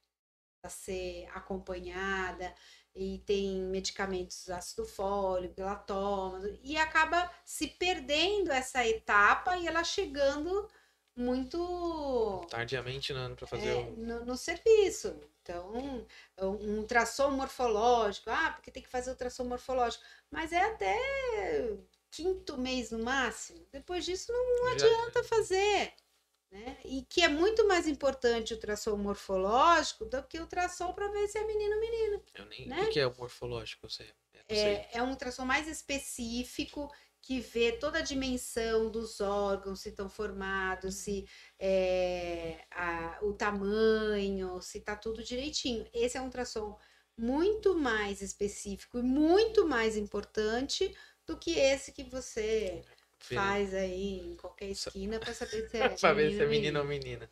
para 0.61 0.69
ser 0.69 1.27
acompanhada 1.33 2.53
e 2.95 3.19
tem 3.25 3.55
medicamentos 3.61 4.49
ácido 4.49 4.85
fólico, 4.85 5.59
ela 5.59 5.75
toma, 5.75 6.41
e 6.63 6.77
acaba 6.77 7.31
se 7.43 7.67
perdendo 7.67 8.51
essa 8.51 8.85
etapa 8.87 9.57
e 9.57 9.67
ela 9.67 9.83
chegando 9.83 10.67
muito 11.15 12.45
Tardiamente 12.49 13.13
no 13.13 13.19
ano 13.19 13.35
pra 13.35 13.47
fazer 13.47 13.69
é, 13.69 13.75
o. 13.75 13.91
no, 13.97 14.25
no 14.25 14.37
serviço. 14.37 15.15
Então, 15.41 15.73
um, 15.73 16.05
um 16.45 16.77
ultrassom 16.79 17.31
morfológico, 17.31 18.29
ah, 18.29 18.51
porque 18.51 18.71
tem 18.71 18.81
que 18.81 18.89
fazer 18.89 19.09
ultrassom 19.11 19.43
morfológico, 19.43 20.03
mas 20.31 20.53
é 20.53 20.61
até 20.61 20.97
quinto 22.09 22.57
mês 22.57 22.91
no 22.91 22.99
máximo. 23.03 23.65
Depois 23.71 24.05
disso 24.05 24.31
não 24.31 24.69
Já- 24.69 24.85
adianta 24.87 25.23
fazer. 25.23 25.93
Né? 26.53 26.77
E 26.85 27.01
que 27.09 27.21
é 27.23 27.27
muito 27.27 27.67
mais 27.67 27.87
importante 27.87 28.53
o 28.53 28.55
ultrassom 28.57 28.95
morfológico 28.95 30.05
do 30.05 30.21
que 30.27 30.37
o 30.37 30.41
ultrassom 30.43 30.93
para 30.93 31.07
ver 31.07 31.27
se 31.27 31.39
é 31.39 31.47
menino 31.47 31.73
ou 31.73 31.81
menina. 31.81 32.23
Eu 32.35 32.45
nem. 32.45 32.67
né? 32.67 32.83
O 32.83 32.89
que 32.91 32.99
é 32.99 33.07
o 33.07 33.17
morfológico? 33.17 33.87
Eu 33.87 33.89
sei. 33.89 34.13
É, 34.47 34.97
é 34.99 35.01
um 35.01 35.09
ultrassom 35.09 35.45
mais 35.45 35.67
específico 35.67 36.93
que 37.19 37.39
vê 37.39 37.71
toda 37.71 37.97
a 37.99 38.01
dimensão 38.03 38.91
dos 38.91 39.19
órgãos, 39.19 39.79
se 39.81 39.89
estão 39.89 40.07
formados, 40.07 40.93
se 40.95 41.25
é, 41.57 42.63
a- 42.69 43.17
o 43.23 43.33
tamanho, 43.33 44.61
se 44.61 44.77
está 44.77 44.95
tudo 44.95 45.23
direitinho. 45.23 45.89
Esse 45.91 46.17
é 46.17 46.21
um 46.21 46.25
ultrassom 46.25 46.77
muito 47.17 47.75
mais 47.75 48.21
específico 48.21 48.99
e 48.99 49.01
muito 49.01 49.65
mais 49.67 49.97
importante 49.97 50.95
do 51.25 51.35
que 51.35 51.57
esse 51.57 51.91
que 51.91 52.03
você. 52.03 52.83
Faz 53.23 53.73
aí 53.73 54.19
em 54.19 54.35
qualquer 54.35 54.69
esquina 54.69 55.19
para 55.19 55.33
saber 55.33 55.69
se 55.69 55.77
é 55.77 55.89
pra 55.89 56.13
ver 56.13 56.31
se 56.31 56.41
é 56.41 56.45
menino 56.45 56.79
ou 56.79 56.85
menina. 56.85 57.29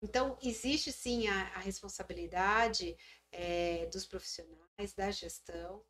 Então, 0.00 0.38
existe 0.42 0.92
sim 0.92 1.26
a, 1.26 1.48
a 1.54 1.58
responsabilidade 1.58 2.96
eh, 3.32 3.86
dos 3.86 4.06
profissionais, 4.06 4.94
da 4.94 5.10
gestão, 5.10 5.84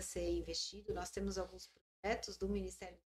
ser 0.00 0.28
investido. 0.30 0.94
Nós 0.94 1.10
temos 1.10 1.38
alguns 1.38 1.68
projetos 1.68 2.36
do 2.36 2.48
Ministério 2.48 2.96
da 2.96 3.02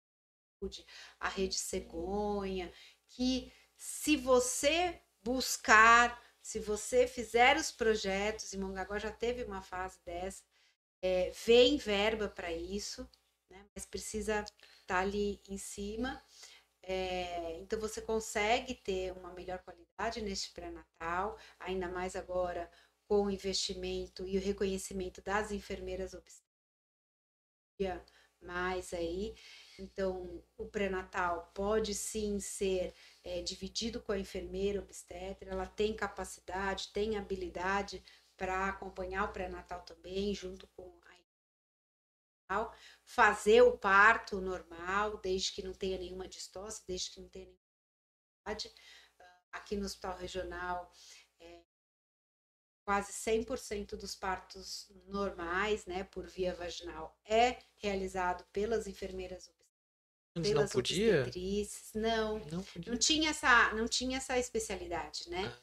Saúde, 0.59 0.85
a 1.19 1.29
Rede 1.29 1.55
Cegonha, 1.55 2.71
que 3.09 3.51
se 3.75 4.15
você 4.15 5.01
buscar, 5.23 6.21
se 6.41 6.59
você 6.59 7.07
fizer 7.07 7.57
os 7.57 7.71
projetos, 7.71 8.53
e 8.53 8.57
Mongaguá 8.57 8.99
já 8.99 9.11
teve 9.11 9.43
uma 9.43 9.61
fase 9.61 9.99
dessa, 10.05 10.43
é, 11.01 11.31
vem 11.45 11.77
verba 11.77 12.29
para 12.29 12.51
isso, 12.51 13.09
né? 13.55 13.65
mas 13.73 13.85
precisa 13.85 14.41
estar 14.41 14.53
tá 14.85 14.99
ali 14.99 15.41
em 15.49 15.57
cima. 15.57 16.21
É, 16.83 17.57
então 17.59 17.79
você 17.79 18.01
consegue 18.01 18.75
ter 18.75 19.11
uma 19.13 19.33
melhor 19.33 19.59
qualidade 19.59 20.21
neste 20.21 20.51
pré-natal, 20.51 21.37
ainda 21.59 21.87
mais 21.89 22.15
agora 22.15 22.69
com 23.07 23.25
o 23.25 23.31
investimento 23.31 24.27
e 24.27 24.37
o 24.37 24.41
reconhecimento 24.41 25.21
das 25.21 25.51
enfermeiras 25.51 26.13
obstétricas 26.13 26.45
mais 28.41 28.93
aí. 28.93 29.35
Então, 29.79 30.43
o 30.57 30.65
pré-natal 30.65 31.51
pode 31.53 31.93
sim 31.93 32.39
ser 32.39 32.93
é, 33.23 33.41
dividido 33.41 33.99
com 34.01 34.11
a 34.11 34.19
enfermeira 34.19 34.79
obstetra, 34.79 35.51
ela 35.51 35.65
tem 35.65 35.93
capacidade, 35.93 36.91
tem 36.93 37.17
habilidade 37.17 38.03
para 38.37 38.69
acompanhar 38.69 39.25
o 39.25 39.33
pré-natal 39.33 39.81
também, 39.81 40.33
junto 40.33 40.67
com 40.75 40.93
fazer 43.03 43.61
o 43.61 43.77
parto 43.77 44.39
normal, 44.39 45.17
desde 45.17 45.51
que 45.51 45.63
não 45.63 45.73
tenha 45.73 45.97
nenhuma 45.97 46.27
distócia, 46.27 46.83
desde 46.87 47.11
que 47.11 47.21
não 47.21 47.29
tenha 47.29 47.45
nenhuma 47.45 47.65
Aqui 49.51 49.75
no 49.75 49.85
Hospital 49.85 50.17
Regional, 50.17 50.91
é, 51.39 51.63
quase 52.83 53.13
100% 53.13 53.95
dos 53.95 54.15
partos 54.15 54.91
normais, 55.07 55.85
né, 55.85 56.03
por 56.03 56.27
via 56.27 56.53
vaginal, 56.53 57.17
é 57.25 57.57
realizado 57.77 58.45
pelas 58.51 58.85
enfermeiras 58.85 59.49
Antes 60.37 60.51
não 60.51 60.67
podia? 60.67 61.23
Não, 61.93 62.39
não, 62.51 62.63
podia. 62.63 62.91
não 62.91 62.99
tinha 62.99 63.29
essa, 63.29 63.73
não 63.73 63.87
tinha 63.87 64.17
essa 64.17 64.37
especialidade, 64.37 65.29
né? 65.29 65.45
Ah. 65.45 65.61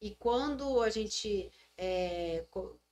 E 0.00 0.14
quando 0.14 0.80
a 0.80 0.88
gente, 0.88 1.50
é, 1.76 2.46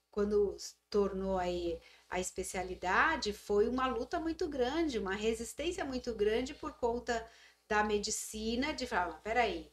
quando 0.09 0.57
tornou 0.89 1.37
aí 1.37 1.79
a 2.11 2.19
especialidade, 2.19 3.31
foi 3.31 3.69
uma 3.69 3.87
luta 3.87 4.19
muito 4.19 4.49
grande, 4.49 4.99
uma 4.99 5.15
resistência 5.15 5.85
muito 5.85 6.13
grande 6.13 6.53
por 6.53 6.73
conta 6.73 7.25
da 7.69 7.83
medicina 7.85 8.73
de 8.73 8.85
falar, 8.85 9.21
peraí, 9.21 9.71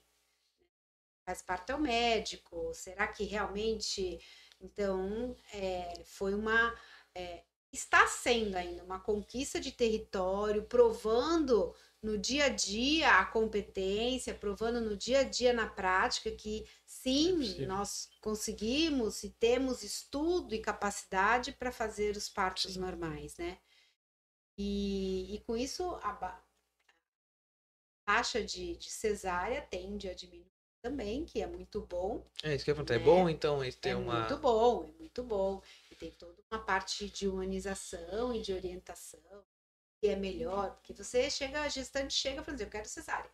faz 1.26 1.42
parte 1.42 1.72
ao 1.72 1.80
médico, 1.80 2.72
será 2.72 3.08
que 3.08 3.24
realmente... 3.24 4.20
Então, 4.60 5.36
é, 5.52 6.02
foi 6.04 6.32
uma... 6.34 6.74
É, 7.14 7.42
está 7.72 8.06
sendo 8.06 8.56
ainda 8.56 8.82
uma 8.82 8.98
conquista 8.98 9.60
de 9.60 9.72
território, 9.72 10.64
provando 10.64 11.74
no 12.02 12.16
dia 12.16 12.44
a 12.44 12.48
dia 12.48 13.18
a 13.18 13.26
competência, 13.26 14.32
provando 14.32 14.80
no 14.80 14.96
dia 14.96 15.20
a 15.20 15.24
dia 15.24 15.52
na 15.52 15.66
prática 15.66 16.30
que 16.30 16.66
sim, 17.10 17.62
é 17.64 17.66
nós 17.66 18.08
conseguimos 18.20 19.22
e 19.24 19.30
temos 19.30 19.82
estudo 19.82 20.54
e 20.54 20.60
capacidade 20.60 21.52
para 21.52 21.72
fazer 21.72 22.16
os 22.16 22.28
partos 22.28 22.74
sim. 22.74 22.80
normais, 22.80 23.36
né? 23.36 23.58
E, 24.56 25.34
e 25.34 25.40
com 25.40 25.56
isso 25.56 25.84
a 26.02 26.42
taxa 28.06 28.42
de, 28.42 28.76
de 28.76 28.90
cesárea 28.90 29.62
tende 29.62 30.08
a 30.08 30.14
diminuir 30.14 30.48
também, 30.82 31.24
que 31.24 31.40
é 31.40 31.46
muito 31.46 31.80
bom. 31.82 32.26
É 32.42 32.54
isso 32.54 32.64
que 32.64 32.70
eu 32.70 32.76
ia 32.76 32.82
né? 32.82 32.96
é 32.96 32.98
bom 32.98 33.28
então 33.28 33.60
ter 33.80 33.90
é 33.90 33.96
uma... 33.96 34.20
muito 34.20 34.36
bom, 34.38 34.84
é 34.84 34.92
muito 34.98 35.22
bom 35.22 35.62
tem 35.98 36.12
toda 36.12 36.40
uma 36.50 36.60
parte 36.60 37.10
de 37.10 37.28
humanização 37.28 38.32
e 38.34 38.40
de 38.40 38.52
orientação 38.52 39.44
que 40.00 40.06
é 40.06 40.16
melhor, 40.16 40.76
porque 40.76 40.94
você 40.94 41.28
chega, 41.28 41.62
a 41.62 41.68
gestante 41.68 42.14
chega 42.14 42.42
falando, 42.42 42.60
eu 42.60 42.70
quero 42.70 42.88
cesárea. 42.88 43.30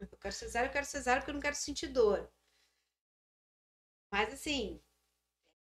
Eu 0.00 0.18
quero 0.18 0.34
cesárea, 0.34 0.68
eu 0.68 0.72
quero 0.72 0.86
cesárea 0.86 1.20
porque 1.20 1.30
eu 1.30 1.34
não 1.34 1.40
quero 1.40 1.56
sentir 1.56 1.88
dor. 1.88 2.30
Mas 4.10 4.32
assim, 4.32 4.80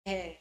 é, 0.04 0.38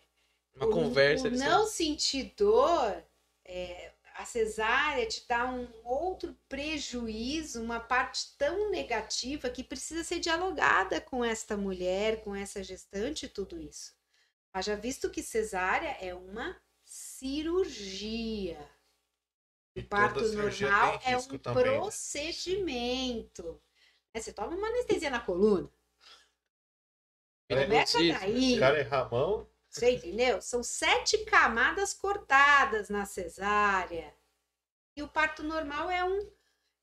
uma 0.55 0.67
o, 0.67 0.71
conversa. 0.71 1.27
O 1.27 1.31
não 1.31 1.65
sentir 1.65 2.33
dor, 2.37 3.03
é, 3.45 3.91
a 4.15 4.25
cesárea 4.25 5.07
te 5.07 5.25
dá 5.27 5.45
um 5.49 5.67
outro 5.83 6.35
prejuízo, 6.47 7.61
uma 7.61 7.79
parte 7.79 8.35
tão 8.37 8.69
negativa 8.69 9.49
que 9.49 9.63
precisa 9.63 10.03
ser 10.03 10.19
dialogada 10.19 10.99
com 10.99 11.23
esta 11.23 11.55
mulher, 11.55 12.21
com 12.21 12.35
essa 12.35 12.63
gestante 12.63 13.25
e 13.25 13.29
tudo 13.29 13.57
isso. 13.59 13.93
Haja 14.51 14.75
visto 14.75 15.09
que 15.09 15.21
cesárea 15.21 15.95
é 16.01 16.13
uma 16.13 16.59
cirurgia. 16.83 18.59
o 19.75 19.83
parto 19.83 20.21
normal 20.33 20.99
é 21.05 21.15
um 21.15 21.37
também, 21.37 21.63
né? 21.63 21.77
procedimento. 21.77 23.61
Né? 24.13 24.19
Você 24.19 24.33
toma 24.33 24.55
uma 24.55 24.67
anestesia 24.67 25.09
na 25.09 25.19
coluna. 25.19 25.71
Começa 27.49 27.97
daí. 27.97 28.59
Cara 28.59 28.79
é 28.79 28.83
Ramão. 28.83 29.47
Você 29.69 29.91
entendeu? 29.91 30.41
São 30.41 30.63
sete 30.63 31.17
camadas 31.25 31.93
cortadas 31.93 32.89
na 32.89 33.05
cesárea. 33.05 34.13
E 34.95 35.01
o 35.01 35.07
parto 35.07 35.43
normal 35.43 35.89
é 35.89 36.03
um 36.03 36.29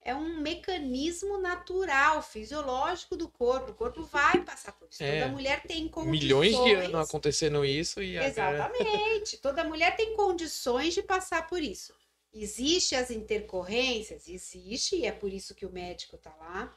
é 0.03 0.15
um 0.15 0.41
mecanismo 0.41 1.37
natural, 1.37 2.23
fisiológico 2.23 3.17
do 3.17 3.29
corpo. 3.29 3.73
O 3.73 3.75
corpo 3.75 4.05
vai 4.05 4.41
passar 4.45 4.71
por 4.71 4.89
isso. 4.89 5.03
É, 5.03 5.21
Toda 5.21 5.33
mulher 5.33 5.63
tem 5.63 5.89
condições. 5.89 6.23
Milhões 6.23 6.57
de 6.65 6.75
anos 6.75 7.09
acontecendo 7.09 7.65
isso 7.65 8.01
e 8.01 8.17
Exatamente. 8.17 9.39
Toda 9.43 9.65
mulher 9.65 9.97
tem 9.97 10.15
condições 10.15 10.95
de 10.95 11.03
passar 11.03 11.49
por 11.49 11.61
isso. 11.61 11.93
Existem 12.33 12.97
as 12.97 13.11
intercorrências? 13.11 14.29
Existe, 14.29 14.95
e 14.95 15.07
é 15.07 15.11
por 15.11 15.33
isso 15.33 15.57
que 15.57 15.67
o 15.67 15.73
médico 15.73 16.15
está 16.15 16.33
lá. 16.37 16.73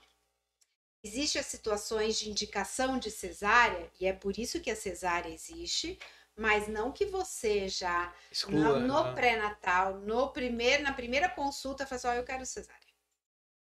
Existem 1.04 1.40
as 1.40 1.46
situações 1.46 2.20
de 2.20 2.30
indicação 2.30 3.00
de 3.00 3.10
cesárea, 3.10 3.90
e 4.00 4.06
é 4.06 4.14
por 4.14 4.38
isso 4.38 4.60
que 4.60 4.72
a 4.72 4.76
cesárea 4.76 5.34
existe 5.34 5.98
mas 6.36 6.70
não 6.70 6.90
que 6.90 7.06
você 7.06 7.68
já 7.68 8.16
Exclua, 8.32 8.80
no, 8.80 8.88
no 8.88 8.98
ah. 8.98 9.14
pré-natal, 9.14 9.96
no 9.96 10.32
primeiro, 10.32 10.84
na 10.84 10.94
primeira 10.94 11.28
consulta, 11.28 11.86
faça, 11.86 12.08
ó, 12.08 12.14
oh, 12.14 12.16
eu 12.16 12.24
quero 12.24 12.46
cesárea 12.46 12.80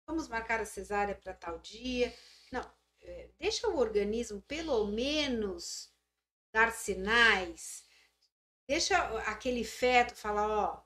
vamos 0.07 0.29
marcar 0.29 0.61
a 0.61 0.65
cesárea 0.65 1.13
para 1.13 1.33
tal 1.33 1.59
dia. 1.59 2.15
Não, 2.51 2.65
é, 3.01 3.29
deixa 3.37 3.67
o 3.67 3.77
organismo 3.77 4.41
pelo 4.43 4.87
menos 4.87 5.93
dar 6.53 6.71
sinais. 6.71 7.85
Deixa 8.67 8.97
aquele 9.29 9.63
feto 9.63 10.15
falar, 10.15 10.47
ó, 10.47 10.83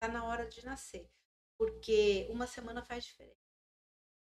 tá 0.00 0.08
na 0.08 0.24
hora 0.24 0.46
de 0.46 0.64
nascer. 0.64 1.08
Porque 1.56 2.26
uma 2.28 2.46
semana 2.46 2.82
faz 2.82 3.04
diferença. 3.04 3.41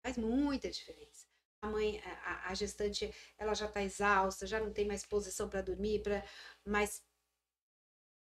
Faz 0.05 0.17
muita 0.17 0.71
diferença. 0.71 1.27
A 1.63 1.69
mãe, 1.69 2.01
a, 2.05 2.51
a 2.51 2.55
gestante, 2.55 3.13
ela 3.39 3.55
já 3.55 3.67
está 3.67 3.83
exausta, 3.83 4.47
já 4.47 4.59
não 4.59 4.73
tem 4.73 4.85
mais 4.85 5.07
posição 5.07 5.49
para 5.49 5.63
dormir, 5.63 6.03
pra, 6.03 6.25
mas 6.67 7.05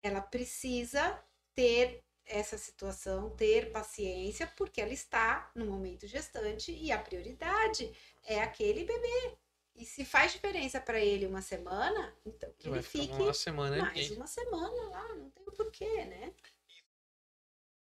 ela 0.03 0.21
precisa 0.21 1.23
ter 1.55 2.03
essa 2.27 2.59
situação, 2.59 3.35
ter 3.37 3.73
paciência, 3.73 4.47
porque 4.57 4.81
ela 4.81 4.93
está 4.93 5.51
no 5.55 5.67
momento 5.67 6.07
gestante 6.07 6.73
e 6.73 6.93
a 6.93 6.99
prioridade 6.99 7.91
é 8.25 8.41
aquele 8.41 8.85
bebê. 8.85 9.39
E 9.75 9.87
se 9.87 10.05
faz 10.05 10.33
diferença 10.33 10.81
para 10.81 11.01
ele 11.01 11.27
uma 11.27 11.41
semana, 11.41 12.15
então 12.27 12.53
que 12.59 12.69
ele 12.69 12.83
fique 12.83 13.13
uma 13.13 13.33
semana 13.33 13.77
mais 13.79 14.07
aqui. 14.07 14.17
uma 14.17 14.27
semana 14.27 14.89
lá, 14.89 15.15
não 15.15 15.31
tem 15.31 15.45
o 15.47 15.53
porquê, 15.53 16.05
né? 16.05 16.35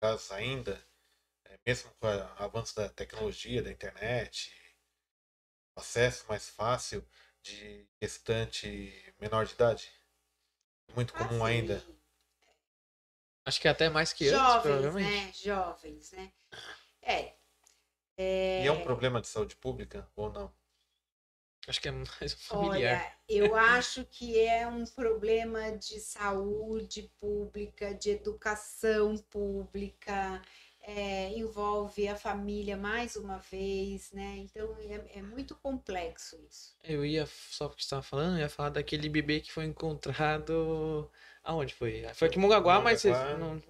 Caso 0.02 0.34
ainda, 0.34 0.86
mesmo 1.68 1.92
com 2.00 2.08
o 2.08 2.10
avanço 2.42 2.74
da 2.78 2.88
tecnologia, 2.88 3.62
da 3.62 3.70
internet, 3.70 4.56
acesso 5.76 6.26
mais 6.30 6.48
fácil 6.48 7.06
de 7.44 7.86
gestante 8.02 9.14
menor 9.20 9.46
de 9.46 9.54
idade, 9.54 9.92
muito 10.96 11.14
comum 11.14 11.44
ah, 11.44 11.50
ainda 11.50 11.84
Acho 13.46 13.62
que 13.62 13.68
até 13.68 13.90
mais 13.90 14.12
que 14.12 14.30
Jovens, 14.30 14.44
antes, 14.44 14.62
provavelmente. 14.62 15.26
né? 15.26 15.34
Jovens, 15.34 16.12
né? 16.12 16.34
É. 17.02 17.34
é. 18.18 18.64
E 18.64 18.68
é 18.68 18.72
um 18.72 18.84
problema 18.84 19.22
de 19.22 19.28
saúde 19.28 19.56
pública 19.56 20.10
ou 20.16 20.32
não? 20.32 20.54
Acho 21.68 21.82
que 21.82 21.90
é 21.90 21.92
mais 21.92 22.34
familiar. 22.34 23.02
Olha, 23.02 23.18
eu 23.28 23.56
acho 23.56 24.06
que 24.06 24.40
é 24.40 24.66
um 24.68 24.86
problema 24.86 25.72
de 25.78 26.00
saúde 26.00 27.12
pública, 27.20 27.94
de 27.94 28.12
educação 28.12 29.18
pública, 29.18 30.42
é, 30.88 31.30
envolve 31.38 32.08
a 32.08 32.16
família 32.16 32.76
mais 32.76 33.16
uma 33.16 33.38
vez, 33.38 34.12
né? 34.12 34.38
Então 34.38 34.76
é, 34.80 35.20
é, 35.20 35.22
muito 35.22 35.54
complexo 35.56 36.40
isso. 36.50 36.76
Eu 36.84 37.06
ia, 37.06 37.28
só 37.52 37.68
porque 37.68 37.84
você 37.84 37.88
estava 37.88 38.02
falando, 38.02 38.38
eu 38.38 38.42
ia 38.42 38.50
falar 38.50 38.70
daquele 38.70 39.08
bebê 39.10 39.42
que 39.42 39.52
foi 39.52 39.66
encontrado 39.66 41.12
Aonde 41.48 41.74
foi? 41.74 42.06
Foi 42.14 42.28
aqui 42.28 42.38
em 42.38 42.42
Mongaguá, 42.42 42.82
mas 42.82 43.00
vocês 43.00 43.18
não... 43.40 43.62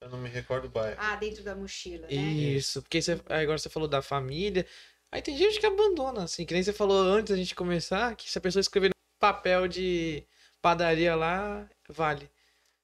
Eu 0.00 0.08
não 0.08 0.18
me 0.18 0.28
recordo 0.28 0.66
o 0.66 0.70
bairro. 0.70 0.96
Ah, 0.98 1.16
dentro 1.16 1.42
da 1.42 1.54
mochila, 1.54 2.06
né? 2.06 2.14
Isso, 2.14 2.80
porque 2.80 3.02
você, 3.02 3.20
agora 3.28 3.58
você 3.58 3.68
falou 3.68 3.86
da 3.86 4.00
família. 4.00 4.66
Aí 5.12 5.20
tem 5.20 5.36
gente 5.36 5.60
que 5.60 5.66
abandona, 5.66 6.24
assim, 6.24 6.46
que 6.46 6.54
nem 6.54 6.62
você 6.62 6.72
falou 6.72 6.98
antes 6.98 7.30
da 7.30 7.36
gente 7.36 7.54
começar, 7.54 8.14
que 8.16 8.30
se 8.30 8.38
a 8.38 8.40
pessoa 8.40 8.60
escrever 8.60 8.88
no 8.88 8.94
papel 9.18 9.68
de 9.68 10.24
padaria 10.62 11.14
lá, 11.14 11.68
vale. 11.90 12.30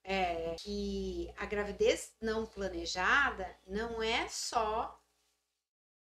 é 0.05 0.55
que 0.59 1.12
gravidez 1.53 2.13
não 2.19 2.47
planejada 2.47 3.47
não 3.67 4.03
é 4.03 4.27
só 4.27 4.99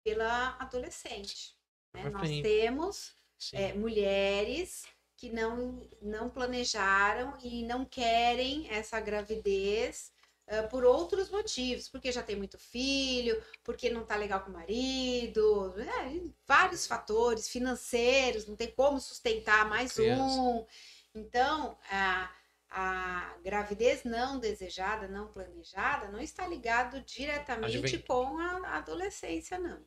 pela 0.02 0.56
adolescente. 0.58 1.54
Né? 1.94 2.10
Nós 2.10 2.30
temos 2.42 3.14
é, 3.52 3.74
mulheres 3.74 4.86
que 5.18 5.30
não, 5.30 5.86
não 6.02 6.30
planejaram 6.30 7.38
e 7.44 7.64
não 7.64 7.84
querem 7.84 8.70
essa 8.70 9.02
gravidez 9.02 10.14
uh, 10.48 10.70
por 10.70 10.86
outros 10.86 11.30
motivos, 11.30 11.90
porque 11.90 12.10
já 12.10 12.24
tem 12.24 12.38
muito 12.38 12.58
filho, 12.58 13.42
porque 13.66 13.90
não 13.90 14.06
tá 14.06 14.16
legal 14.16 14.42
com 14.42 14.50
o 14.50 14.54
marido, 14.54 15.76
é, 15.78 16.22
vários 16.48 16.88
fatores 16.88 17.50
financeiros, 17.50 18.48
não 18.48 18.56
tem 18.56 18.72
como 18.72 18.98
sustentar 18.98 19.68
mais 19.68 19.92
Criança. 19.92 20.24
um. 20.24 20.66
Então, 21.14 21.78
a, 21.92 22.32
a 22.76 23.38
gravidez 23.44 24.04
não 24.04 24.40
desejada, 24.40 25.08
não 25.08 25.32
planejada, 25.32 26.10
não 26.10 26.20
está 26.20 26.48
ligado 26.48 27.02
diretamente 27.02 28.00
com 28.00 28.40
a 28.40 28.78
adolescência, 28.78 29.60
não. 29.60 29.86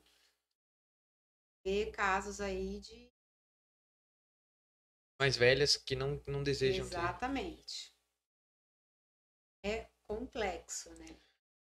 Vê 1.65 1.91
casos 1.91 2.41
aí 2.41 2.79
de 2.79 3.13
mais 5.21 5.37
velhas 5.37 5.77
que 5.77 5.97
não, 5.97 6.23
não 6.29 6.45
desejam 6.45 6.87
Exatamente. 6.87 7.93
Ter. 9.63 9.69
É 9.69 9.91
complexo, 10.07 10.95
né? 10.95 11.17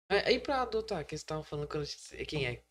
Aí 0.10 0.36
é, 0.36 0.40
para 0.40 0.62
adotar, 0.62 1.06
que 1.06 1.16
você 1.16 1.24
estava 1.24 1.42
falando 1.42 1.70
quando 1.70 1.88
quem 2.28 2.48
é? 2.48 2.67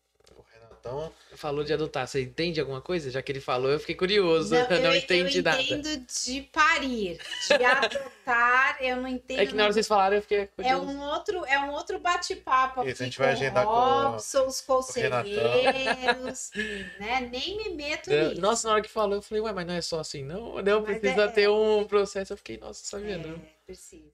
O 0.87 0.99
Renatão 0.99 1.13
falou 1.37 1.63
de 1.63 1.71
adotar. 1.71 2.07
Você 2.07 2.21
entende 2.21 2.59
alguma 2.59 2.81
coisa? 2.81 3.09
Já 3.09 3.21
que 3.21 3.31
ele 3.31 3.39
falou, 3.39 3.71
eu 3.71 3.79
fiquei 3.79 3.95
curioso. 3.95 4.53
Não, 4.53 4.67
não 4.81 4.93
eu, 4.93 4.95
entendi 4.95 5.37
eu 5.37 5.43
nada. 5.43 5.61
Eu 5.61 5.77
entendo 5.77 6.05
de 6.05 6.41
parir, 6.51 7.19
de 7.47 7.53
adotar, 7.63 8.77
eu 8.81 8.97
não 8.97 9.07
entendo. 9.07 9.39
É 9.39 9.45
que 9.45 9.53
na 9.53 9.63
hora 9.63 9.69
que 9.69 9.75
vocês 9.75 9.87
falaram, 9.87 10.15
eu 10.17 10.21
fiquei 10.21 10.39
é 10.39 10.47
curioso. 10.47 10.75
É 10.75 10.77
um 10.77 11.01
outro, 11.01 11.45
é 11.45 11.59
um 11.59 11.71
outro 11.71 11.99
bate-papo 11.99 12.81
aqui. 12.81 12.91
Isso, 12.91 13.03
a 13.03 13.05
gente 13.05 13.17
vai 13.17 13.31
agendar 13.31 13.65
com 13.65 13.71
Robson, 13.71 14.47
os 14.47 14.61
conselheiros, 14.61 16.51
né? 16.99 17.29
Nem 17.31 17.57
me 17.57 17.69
meto 17.69 18.09
nisso. 18.09 18.41
Nossa, 18.41 18.67
na 18.67 18.73
hora 18.73 18.83
que 18.83 18.89
falou, 18.89 19.15
eu 19.15 19.21
falei, 19.21 19.41
ué, 19.43 19.53
mas 19.53 19.67
não 19.67 19.73
é 19.73 19.81
só 19.81 19.99
assim, 19.99 20.23
não? 20.23 20.61
Não, 20.61 20.83
precisa 20.83 21.23
é, 21.23 21.27
ter 21.27 21.49
um 21.49 21.85
processo. 21.85 22.33
Eu 22.33 22.37
fiquei, 22.37 22.57
nossa, 22.57 22.85
sabia 22.85 23.15
é, 23.15 23.17
não. 23.17 23.41
Precisa. 23.65 24.11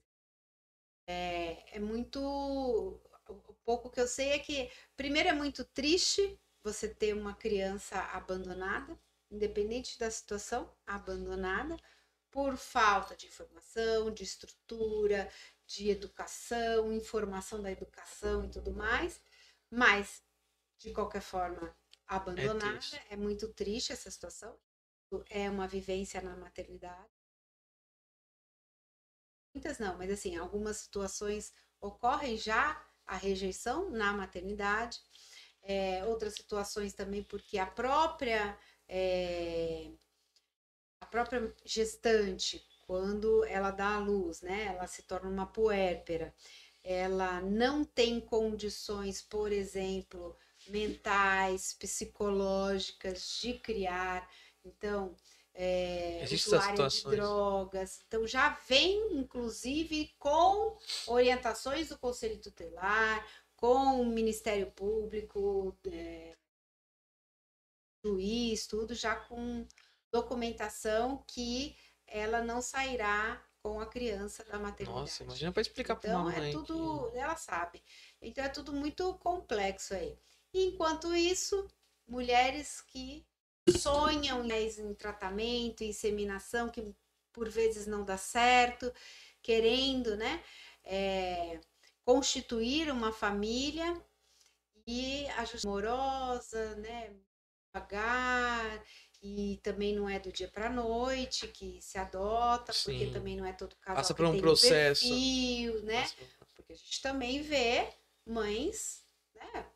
É, 1.06 1.56
é 1.72 1.78
muito. 1.78 2.20
O 3.26 3.54
pouco 3.64 3.88
que 3.88 4.00
eu 4.00 4.06
sei 4.06 4.30
é 4.30 4.38
que, 4.38 4.68
primeiro, 4.96 5.30
é 5.30 5.32
muito 5.32 5.64
triste 5.64 6.38
você 6.64 6.88
ter 6.88 7.14
uma 7.14 7.34
criança 7.34 8.00
abandonada, 8.12 8.98
independente 9.30 9.98
da 9.98 10.10
situação, 10.10 10.74
abandonada, 10.86 11.76
por 12.30 12.56
falta 12.56 13.14
de 13.14 13.26
informação, 13.26 14.10
de 14.10 14.24
estrutura, 14.24 15.30
de 15.66 15.90
educação, 15.90 16.92
informação 16.92 17.62
da 17.62 17.70
educação 17.70 18.44
e 18.44 18.50
tudo 18.50 18.72
mais. 18.72 19.20
Mas, 19.70 20.22
de 20.78 20.92
qualquer 20.92 21.22
forma, 21.22 21.76
abandonada, 22.06 22.80
é, 23.10 23.14
é 23.14 23.16
muito 23.16 23.52
triste 23.52 23.92
essa 23.92 24.10
situação. 24.10 24.58
É 25.30 25.48
uma 25.48 25.68
vivência 25.68 26.20
na 26.20 26.36
maternidade 26.36 27.14
muitas 29.54 29.78
não, 29.78 29.96
mas 29.96 30.10
assim, 30.10 30.36
algumas 30.36 30.78
situações 30.78 31.52
ocorrem 31.80 32.36
já 32.36 32.84
a 33.06 33.16
rejeição 33.16 33.90
na 33.90 34.12
maternidade, 34.12 35.00
é, 35.64 36.04
outras 36.04 36.34
situações 36.34 36.92
também 36.92 37.22
porque 37.22 37.58
a 37.58 37.66
própria 37.66 38.56
é, 38.88 39.90
a 41.00 41.06
própria 41.06 41.54
gestante 41.64 42.64
quando 42.86 43.44
ela 43.44 43.70
dá 43.70 43.94
à 43.94 43.98
luz, 43.98 44.42
né, 44.42 44.66
ela 44.66 44.86
se 44.86 45.02
torna 45.02 45.28
uma 45.28 45.46
puérpera, 45.46 46.34
ela 46.82 47.40
não 47.40 47.82
tem 47.84 48.20
condições, 48.20 49.22
por 49.22 49.50
exemplo, 49.50 50.36
mentais, 50.68 51.72
psicológicas 51.72 53.38
de 53.40 53.54
criar, 53.54 54.28
então 54.62 55.16
é, 55.54 56.24
usuária 56.30 56.88
de 56.88 57.04
drogas. 57.04 58.00
Então 58.06 58.26
já 58.26 58.50
vem, 58.68 59.16
inclusive, 59.16 60.14
com 60.18 60.76
orientações 61.06 61.88
do 61.88 61.98
Conselho 61.98 62.38
Tutelar, 62.38 63.26
com 63.64 63.98
o 63.98 64.04
Ministério 64.04 64.70
Público, 64.72 65.74
é, 65.90 66.36
juiz, 68.04 68.66
tudo 68.66 68.94
já 68.94 69.16
com 69.16 69.66
documentação 70.12 71.24
que 71.26 71.74
ela 72.06 72.42
não 72.42 72.60
sairá 72.60 73.42
com 73.62 73.80
a 73.80 73.86
criança 73.86 74.44
da 74.44 74.58
maternidade. 74.58 75.00
Nossa, 75.00 75.22
imagina 75.22 75.50
para 75.50 75.62
explicar 75.62 75.96
para 75.96 76.10
então, 76.10 76.20
uma 76.20 76.30
mãe. 76.30 76.50
é 76.50 76.52
tudo, 76.52 77.10
que... 77.10 77.16
ela 77.16 77.36
sabe. 77.36 77.82
Então 78.20 78.44
é 78.44 78.50
tudo 78.50 78.70
muito 78.70 79.14
complexo 79.14 79.94
aí. 79.94 80.18
Enquanto 80.52 81.14
isso, 81.14 81.66
mulheres 82.06 82.82
que 82.82 83.26
sonham 83.78 84.44
em 84.44 84.94
tratamento, 84.94 85.82
inseminação, 85.82 86.68
que 86.68 86.94
por 87.32 87.48
vezes 87.48 87.86
não 87.86 88.04
dá 88.04 88.18
certo, 88.18 88.92
querendo, 89.40 90.18
né, 90.18 90.44
é, 90.84 91.60
constituir 92.04 92.90
uma 92.90 93.12
família 93.12 94.00
e 94.86 95.26
a 95.30 95.44
justiça 95.44 95.68
amorosa, 95.68 96.76
né, 96.76 97.14
pagar 97.72 98.82
e 99.22 99.58
também 99.62 99.94
não 99.94 100.06
é 100.08 100.18
do 100.18 100.30
dia 100.30 100.48
para 100.48 100.68
noite 100.68 101.48
que 101.48 101.80
se 101.80 101.96
adota, 101.96 102.74
Sim. 102.74 102.92
porque 102.92 103.06
também 103.10 103.36
não 103.36 103.46
é 103.46 103.54
todo 103.54 103.74
casal 103.76 103.96
Passa 103.96 104.14
por 104.14 104.26
um 104.26 104.38
processo, 104.38 105.06
um 105.06 105.08
perfil, 105.08 105.82
né? 105.82 106.06
Porque 106.54 106.74
a 106.74 106.76
gente 106.76 107.00
também 107.00 107.40
vê 107.40 107.88
mães, 108.26 109.02
né? 109.34 109.66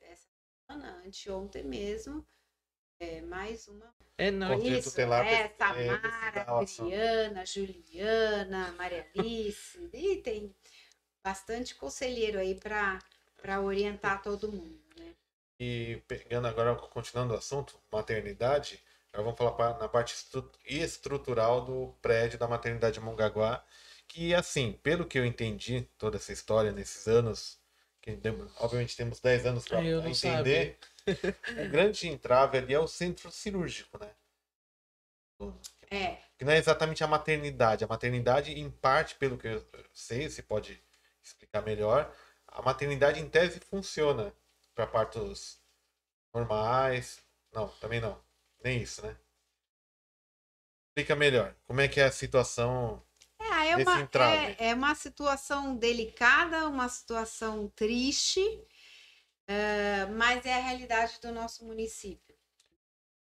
Essa 0.00 0.26
semana, 0.66 1.02
anteontem 1.06 1.62
mesmo, 1.62 2.26
é, 2.98 3.20
mais 3.22 3.68
uma. 3.68 3.94
É, 4.18 4.30
não, 4.32 4.60
isso, 4.60 4.90
tutelar, 4.90 5.24
é, 5.24 5.48
Tamara, 5.48 6.42
Adriana, 6.48 7.46
Juliana, 7.46 8.72
Maria 8.72 9.06
Alice, 9.14 9.78
e 9.92 10.16
tem 10.16 10.52
bastante 11.26 11.74
conselheiro 11.74 12.38
aí 12.38 12.54
para 12.54 13.60
orientar 13.60 14.22
todo 14.22 14.52
mundo, 14.52 14.80
né? 14.96 15.12
E 15.58 16.00
pegando 16.06 16.46
agora, 16.46 16.76
continuando 16.76 17.34
o 17.34 17.36
assunto, 17.36 17.76
maternidade, 17.90 18.80
agora 19.12 19.24
vamos 19.34 19.56
falar 19.56 19.76
na 19.76 19.88
parte 19.88 20.14
estrutural 20.64 21.64
do 21.64 21.96
prédio 22.00 22.38
da 22.38 22.46
maternidade 22.46 23.00
Mongaguá, 23.00 23.64
que 24.06 24.32
assim, 24.32 24.78
pelo 24.84 25.04
que 25.04 25.18
eu 25.18 25.26
entendi, 25.26 25.88
toda 25.98 26.16
essa 26.16 26.32
história 26.32 26.70
nesses 26.70 27.08
anos, 27.08 27.58
que 28.00 28.16
obviamente 28.60 28.96
temos 28.96 29.18
10 29.18 29.46
anos 29.46 29.66
para 29.66 29.84
entender. 29.84 30.14
Sabe 30.14 30.78
o 31.66 31.70
grande 31.70 32.06
entrave 32.06 32.58
ali 32.58 32.72
é 32.72 32.78
o 32.78 32.86
centro 32.86 33.32
cirúrgico, 33.32 33.98
né? 33.98 34.10
É. 35.90 36.18
Que 36.38 36.44
não 36.44 36.52
é 36.52 36.58
exatamente 36.58 37.02
a 37.02 37.06
maternidade. 37.08 37.84
A 37.84 37.88
maternidade, 37.88 38.52
em 38.52 38.70
parte, 38.70 39.16
pelo 39.16 39.36
que 39.36 39.48
eu 39.48 39.64
sei, 39.92 40.28
se 40.28 40.42
pode 40.42 40.85
explicar 41.28 41.62
melhor, 41.62 42.14
a 42.46 42.62
maternidade 42.62 43.20
em 43.20 43.28
tese 43.28 43.60
funciona 43.60 44.32
para 44.74 44.86
partos 44.86 45.60
normais. 46.32 47.22
Não, 47.52 47.68
também 47.80 48.00
não. 48.00 48.20
Nem 48.62 48.82
isso, 48.82 49.04
né? 49.04 49.16
Explica 50.88 51.14
melhor. 51.14 51.54
Como 51.66 51.80
é 51.80 51.88
que 51.88 52.00
é 52.00 52.04
a 52.04 52.12
situação 52.12 53.02
é, 53.38 53.70
é 53.70 53.76
uma, 53.76 54.08
é, 54.34 54.68
é, 54.70 54.74
uma 54.74 54.94
situação 54.94 55.76
delicada, 55.76 56.68
uma 56.68 56.88
situação 56.88 57.68
triste, 57.68 58.40
Uh, 59.48 60.10
mas 60.16 60.44
é 60.44 60.54
a 60.54 60.58
realidade 60.58 61.20
do 61.20 61.30
nosso 61.30 61.64
município. 61.64 62.36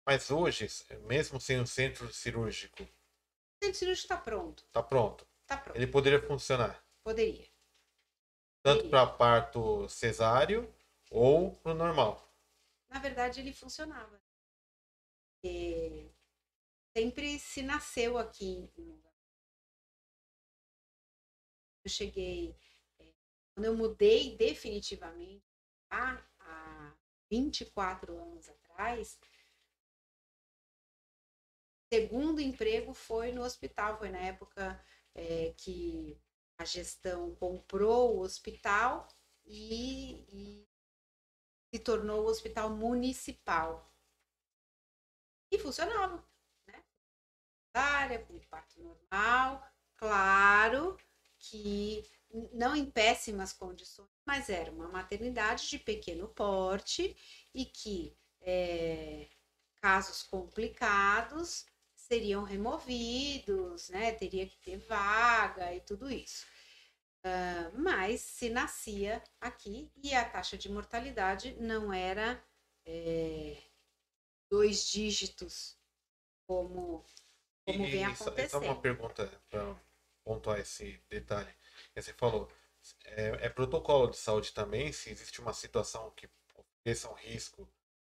Mas 0.03 0.31
hoje, 0.31 0.67
mesmo 1.03 1.39
sem 1.39 1.59
o 1.59 1.67
centro 1.67 2.11
cirúrgico. 2.11 2.81
O 2.81 3.65
centro 3.65 3.77
cirúrgico 3.77 4.05
está 4.05 4.17
pronto. 4.17 4.63
Está 4.65 4.81
pronto. 4.81 5.27
Está 5.43 5.57
pronto. 5.57 5.77
Ele 5.77 5.85
poderia 5.85 6.19
funcionar. 6.19 6.83
Poderia. 7.03 7.47
Tanto 8.65 8.89
para 8.89 9.05
parto 9.05 9.87
cesáreo 9.87 10.73
ou 11.11 11.55
para 11.57 11.73
o 11.73 11.75
normal. 11.75 12.27
Na 12.89 12.97
verdade, 12.97 13.39
ele 13.39 13.53
funcionava. 13.53 14.19
Sempre 16.97 17.37
se 17.37 17.61
nasceu 17.61 18.17
aqui 18.17 18.67
Eu 21.83 21.89
cheguei. 21.91 22.57
É, 22.99 23.13
quando 23.53 23.65
eu 23.65 23.77
mudei 23.77 24.35
definitivamente 24.35 25.45
há 25.91 26.19
24 27.29 28.17
anos 28.17 28.49
atrás, 28.49 29.19
segundo 31.93 32.41
emprego 32.41 32.95
foi 32.95 33.31
no 33.31 33.43
hospital, 33.43 33.99
foi 33.99 34.09
na 34.09 34.21
época 34.21 34.83
é, 35.13 35.53
que 35.55 36.19
a 36.57 36.65
gestão 36.65 37.35
comprou 37.35 38.15
o 38.15 38.21
hospital 38.21 39.07
e, 39.45 40.25
e 40.29 40.67
se 41.73 41.79
tornou 41.79 42.23
o 42.23 42.27
hospital 42.27 42.69
municipal. 42.69 43.93
E 45.51 45.59
funcionava, 45.59 46.23
né? 46.67 46.83
Área, 47.73 48.19
com 48.19 48.39
parto 48.39 48.81
normal, 48.81 49.65
claro 49.97 50.97
que 51.37 52.03
não 52.53 52.75
em 52.75 52.89
péssimas 52.89 53.53
condições, 53.53 54.09
mas 54.25 54.49
era 54.49 54.71
uma 54.71 54.87
maternidade 54.87 55.69
de 55.69 55.79
pequeno 55.79 56.27
porte 56.29 57.15
e 57.53 57.65
que 57.65 58.17
é, 58.41 59.29
casos 59.81 60.23
complicados 60.23 61.65
seriam 62.07 62.43
removidos, 62.43 63.89
né? 63.89 64.11
Teria 64.13 64.47
que 64.47 64.57
ter 64.59 64.77
vaga 64.77 65.73
e 65.73 65.81
tudo 65.81 66.09
isso. 66.09 66.45
Uh, 67.25 67.81
mas 67.81 68.21
se 68.21 68.49
nascia 68.49 69.23
aqui 69.41 69.91
e 70.03 70.13
a 70.13 70.23
taxa 70.23 70.55
de 70.57 70.71
mortalidade 70.71 71.55
não 71.59 71.91
era 71.91 72.43
é, 72.85 73.57
dois 74.49 74.87
dígitos 74.87 75.75
como, 76.47 77.03
como 77.65 77.85
e, 77.87 77.91
vem 77.91 78.05
acontecendo. 78.05 78.63
É 78.63 78.67
uma 78.67 78.79
pergunta 78.79 79.41
para 79.49 79.75
pontuar 80.23 80.59
esse 80.59 81.01
detalhe. 81.09 81.51
Você 81.95 82.13
falou, 82.13 82.47
é, 83.05 83.45
é, 83.47 83.49
protocolo 83.49 84.11
de 84.11 84.17
saúde 84.17 84.53
também, 84.53 84.91
se 84.91 85.09
existe 85.09 85.41
uma 85.41 85.53
situação 85.53 86.11
que 86.11 86.29
ofereça 86.55 87.09
um 87.09 87.15
risco 87.15 87.67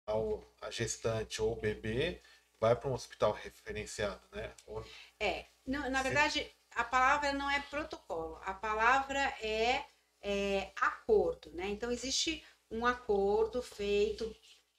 ao 0.04 0.44
a 0.60 0.70
gestante 0.70 1.40
ou 1.40 1.52
o 1.52 1.60
bebê, 1.60 2.20
vai 2.60 2.74
para 2.74 2.88
um 2.88 2.94
hospital 2.94 3.32
referenciado, 3.32 4.20
né? 4.32 4.52
Ou... 4.66 4.84
É, 5.20 5.46
não, 5.66 5.88
na 5.90 6.02
verdade, 6.02 6.50
a 6.70 6.84
palavra 6.84 7.32
não 7.32 7.50
é 7.50 7.60
protocolo, 7.60 8.40
a 8.44 8.54
palavra 8.54 9.18
é, 9.40 9.84
é 10.20 10.72
acordo, 10.80 11.50
né? 11.52 11.68
Então, 11.68 11.90
existe 11.90 12.44
um 12.70 12.84
acordo 12.84 13.62
feito 13.62 14.34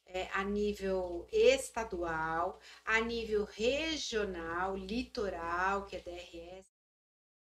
é, 0.06 0.30
a 0.34 0.44
nível 0.44 1.28
estadual, 1.32 2.60
a 2.86 3.00
nível 3.00 3.46
regional, 3.46 4.76
litoral, 4.76 5.86
que 5.86 5.96
é 5.96 6.00
DRS, 6.00 6.68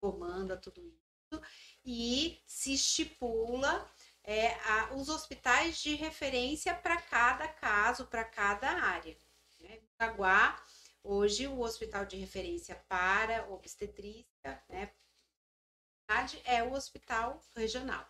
comanda 0.01 0.57
tudo 0.57 0.81
isso, 0.81 1.41
e 1.85 2.41
se 2.45 2.73
estipula 2.73 3.89
é, 4.23 4.53
a, 4.53 4.93
os 4.95 5.09
hospitais 5.09 5.81
de 5.81 5.95
referência 5.95 6.73
para 6.73 7.01
cada 7.01 7.47
caso, 7.47 8.07
para 8.07 8.23
cada 8.23 8.69
área. 8.69 9.17
Né? 9.59 9.81
Caguá, 9.97 10.61
hoje, 11.03 11.47
o 11.47 11.59
hospital 11.59 12.05
de 12.05 12.17
referência 12.17 12.75
para 12.87 13.47
obstetrícia, 13.49 14.63
né, 14.69 14.91
é 16.45 16.63
o 16.63 16.73
hospital 16.73 17.41
regional. 17.55 18.07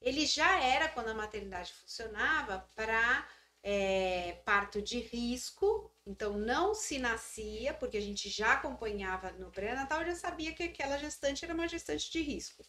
Ele 0.00 0.26
já 0.26 0.60
era, 0.62 0.88
quando 0.88 1.08
a 1.08 1.14
maternidade 1.14 1.72
funcionava, 1.72 2.68
para 2.74 3.28
é, 3.62 4.40
parto 4.44 4.80
de 4.80 5.00
risco, 5.00 5.92
então 6.06 6.38
não 6.38 6.74
se 6.74 6.98
nascia, 6.98 7.74
porque 7.74 7.96
a 7.96 8.00
gente 8.00 8.28
já 8.28 8.54
acompanhava 8.54 9.32
no 9.32 9.50
pré-natal, 9.50 10.04
já 10.04 10.14
sabia 10.14 10.54
que 10.54 10.62
aquela 10.62 10.96
gestante 10.98 11.44
era 11.44 11.54
uma 11.54 11.68
gestante 11.68 12.10
de 12.10 12.22
risco. 12.22 12.64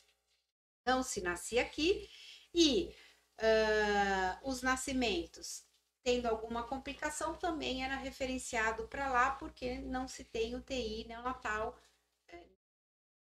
Não 0.86 1.04
se 1.04 1.22
nascia 1.22 1.62
aqui 1.62 2.10
e 2.54 2.96
uh, 3.40 4.50
os 4.50 4.62
nascimentos, 4.62 5.64
tendo 6.04 6.28
alguma 6.28 6.64
complicação, 6.64 7.36
também 7.36 7.84
era 7.84 7.96
referenciado 7.96 8.88
para 8.88 9.10
lá, 9.10 9.32
porque 9.32 9.80
não 9.80 10.08
se 10.08 10.24
tem 10.24 10.56
UTI 10.56 11.06
neonatal 11.08 11.78
é, 12.28 12.46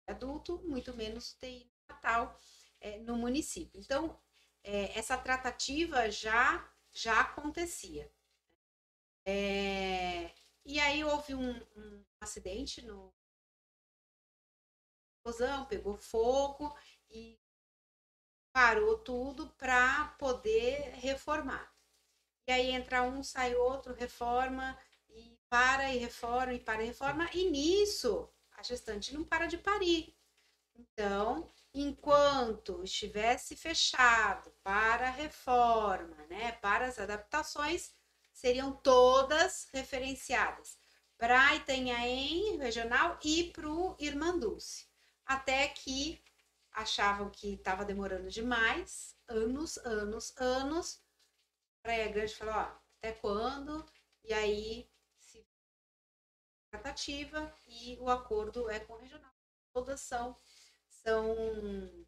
adulto, 0.07 0.62
muito 0.65 0.94
menos 0.94 1.32
UTI 1.32 1.70
neonatal 1.89 2.39
é, 2.81 2.98
no 2.98 3.16
município. 3.16 3.81
Então, 3.81 4.19
é, 4.62 4.98
essa 4.98 5.16
tratativa 5.19 6.11
já 6.11 6.70
já 6.93 7.20
acontecia. 7.20 8.11
E 10.65 10.81
aí 10.81 11.05
houve 11.05 11.35
um, 11.35 11.55
um 11.77 12.05
acidente 12.20 12.82
no 12.82 13.15
explosão, 15.15 15.65
pegou 15.66 15.97
fogo 15.97 16.77
e 17.09 17.39
parou 18.53 18.98
tudo 18.98 19.48
para 19.51 20.09
poder 20.19 20.94
reformar. 20.94 21.76
E 22.47 22.52
aí 22.52 22.70
entra 22.70 23.02
um, 23.02 23.23
sai 23.23 23.55
outro, 23.55 23.94
reforma 23.94 24.78
e 25.09 25.39
para 25.48 25.93
e 25.93 25.98
reforma 25.98 26.55
e 26.55 26.60
para 26.60 26.82
e 26.82 26.86
reforma 26.86 27.28
e 27.32 27.51
nisso 27.51 28.28
a 28.56 28.62
gestante 28.62 29.12
não 29.14 29.24
para 29.24 29.47
de 29.47 29.59
parir. 29.59 30.16
Então, 30.74 31.48
enquanto 31.73 32.82
estivesse 32.82 33.56
fechado 33.56 34.51
para 34.62 35.09
a 35.09 35.10
reforma, 35.10 36.16
né, 36.28 36.52
para 36.52 36.86
as 36.86 36.98
adaptações, 36.98 37.93
seriam 38.32 38.73
todas 38.73 39.68
referenciadas 39.73 40.78
para 41.18 41.55
Itanhaém 41.55 42.59
regional 42.59 43.18
e 43.24 43.44
para 43.44 43.68
o 43.68 43.97
Irmanduce. 43.98 44.86
Até 45.24 45.68
que 45.68 46.23
achavam 46.73 47.31
que 47.31 47.55
estava 47.55 47.85
demorando 47.85 48.28
demais, 48.28 49.16
anos, 49.27 49.78
anos, 49.78 50.35
anos. 50.36 51.01
Grande 51.87 52.35
falou, 52.35 52.55
ó, 52.55 52.79
até 52.99 53.13
quando? 53.13 53.87
E 54.25 54.33
aí 54.33 54.91
se 55.19 55.47
tratativa 56.71 57.55
e 57.67 57.97
o 58.01 58.09
acordo 58.09 58.69
é 58.69 58.81
com 58.81 58.95
o 58.95 58.99
regional. 58.99 59.33
Todas 59.73 60.01
são 60.01 60.37
são 60.89 62.07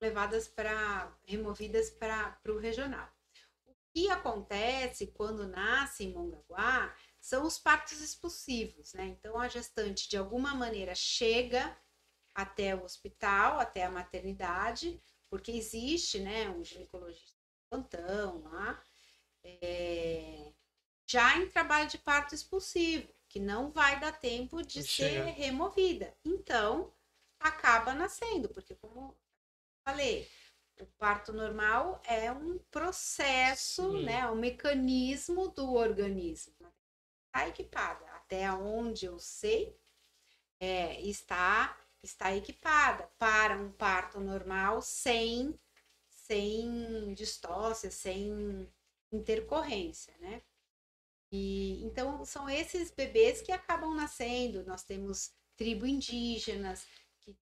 levadas 0.00 0.46
para 0.46 1.16
removidas 1.24 1.90
para 1.90 2.38
o 2.48 2.58
regional. 2.58 3.10
O 3.64 3.74
que 3.94 4.10
acontece 4.10 5.06
quando 5.08 5.48
nasce 5.48 6.04
em 6.04 6.12
Mongaguá 6.12 6.94
são 7.18 7.46
os 7.46 7.58
partos 7.58 8.00
expulsivos, 8.00 8.92
né? 8.92 9.06
Então 9.06 9.38
a 9.38 9.48
gestante 9.48 10.08
de 10.08 10.16
alguma 10.16 10.54
maneira 10.54 10.94
chega 10.94 11.76
até 12.34 12.74
o 12.74 12.84
hospital, 12.84 13.58
até 13.58 13.84
a 13.84 13.90
maternidade, 13.90 15.02
porque 15.28 15.52
existe, 15.52 16.18
né, 16.20 16.48
um 16.50 16.64
ginecologista 16.64 17.26
de 17.26 17.68
plantão 17.68 18.42
lá, 18.42 18.82
é, 19.42 20.52
já 21.06 21.38
em 21.38 21.48
trabalho 21.48 21.88
de 21.88 21.98
parto 21.98 22.34
expulsivo 22.34 23.14
que 23.28 23.40
não 23.40 23.70
vai 23.70 23.98
dar 24.00 24.18
tempo 24.18 24.62
de 24.62 24.82
ser 24.82 25.24
removida. 25.32 26.16
Então, 26.24 26.92
acaba 27.38 27.92
nascendo, 27.94 28.48
porque 28.48 28.74
como 28.74 29.16
falei, 29.84 30.28
o 30.80 30.86
parto 30.98 31.32
normal 31.32 32.00
é 32.04 32.30
um 32.30 32.58
processo, 32.70 33.92
Sim. 33.92 34.04
né, 34.04 34.28
um 34.30 34.36
mecanismo 34.36 35.48
do 35.48 35.74
organismo. 35.74 36.54
Está 37.26 37.48
equipada, 37.48 38.04
até 38.12 38.50
onde 38.52 39.06
eu 39.06 39.18
sei, 39.18 39.78
é, 40.58 41.00
está 41.02 41.78
está 42.06 42.34
equipada 42.34 43.10
para 43.18 43.56
um 43.56 43.70
parto 43.72 44.20
normal 44.20 44.80
sem 44.82 45.58
sem 46.08 47.14
distócia, 47.14 47.90
sem 47.90 48.68
intercorrência, 49.12 50.12
né? 50.18 50.42
E 51.30 51.84
então 51.84 52.24
são 52.24 52.48
esses 52.48 52.90
bebês 52.90 53.40
que 53.42 53.52
acabam 53.52 53.94
nascendo. 53.94 54.64
Nós 54.64 54.82
temos 54.82 55.32
tribo 55.56 55.86
indígenas 55.86 56.86
que 57.20 57.36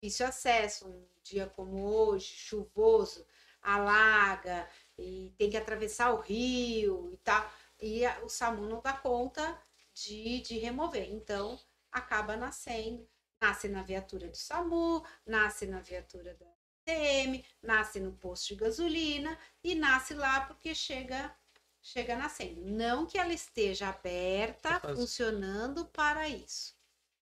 difícil 0.00 0.26
acesso, 0.26 0.88
um 0.88 1.08
dia 1.22 1.46
como 1.48 1.84
hoje, 1.84 2.26
chuvoso, 2.26 3.26
alaga 3.60 4.68
e 4.96 5.34
tem 5.38 5.50
que 5.50 5.56
atravessar 5.56 6.12
o 6.12 6.20
rio 6.20 7.10
e 7.12 7.16
tal. 7.18 7.50
E 7.80 8.06
o 8.22 8.28
SAMU 8.28 8.66
não 8.66 8.80
dá 8.80 8.92
conta 8.92 9.60
de, 9.94 10.40
de 10.40 10.58
remover. 10.58 11.08
Então 11.10 11.58
acaba 11.90 12.36
nascendo, 12.36 13.08
nasce 13.40 13.68
na 13.68 13.82
viatura 13.82 14.28
do 14.28 14.36
SAMU, 14.36 15.04
nasce 15.26 15.66
na 15.66 15.80
viatura 15.80 16.34
da 16.34 16.46
TM, 16.84 17.44
nasce 17.62 18.00
no 18.00 18.12
posto 18.12 18.48
de 18.48 18.56
gasolina 18.56 19.38
e 19.62 19.74
nasce 19.74 20.14
lá 20.14 20.42
porque 20.42 20.74
chega 20.74 21.34
chega 21.80 22.16
nascendo. 22.16 22.60
Não 22.64 23.06
que 23.06 23.18
ela 23.18 23.32
esteja 23.32 23.88
aberta, 23.88 24.80
funcionando 24.80 25.86
para 25.86 26.28
isso. 26.28 26.76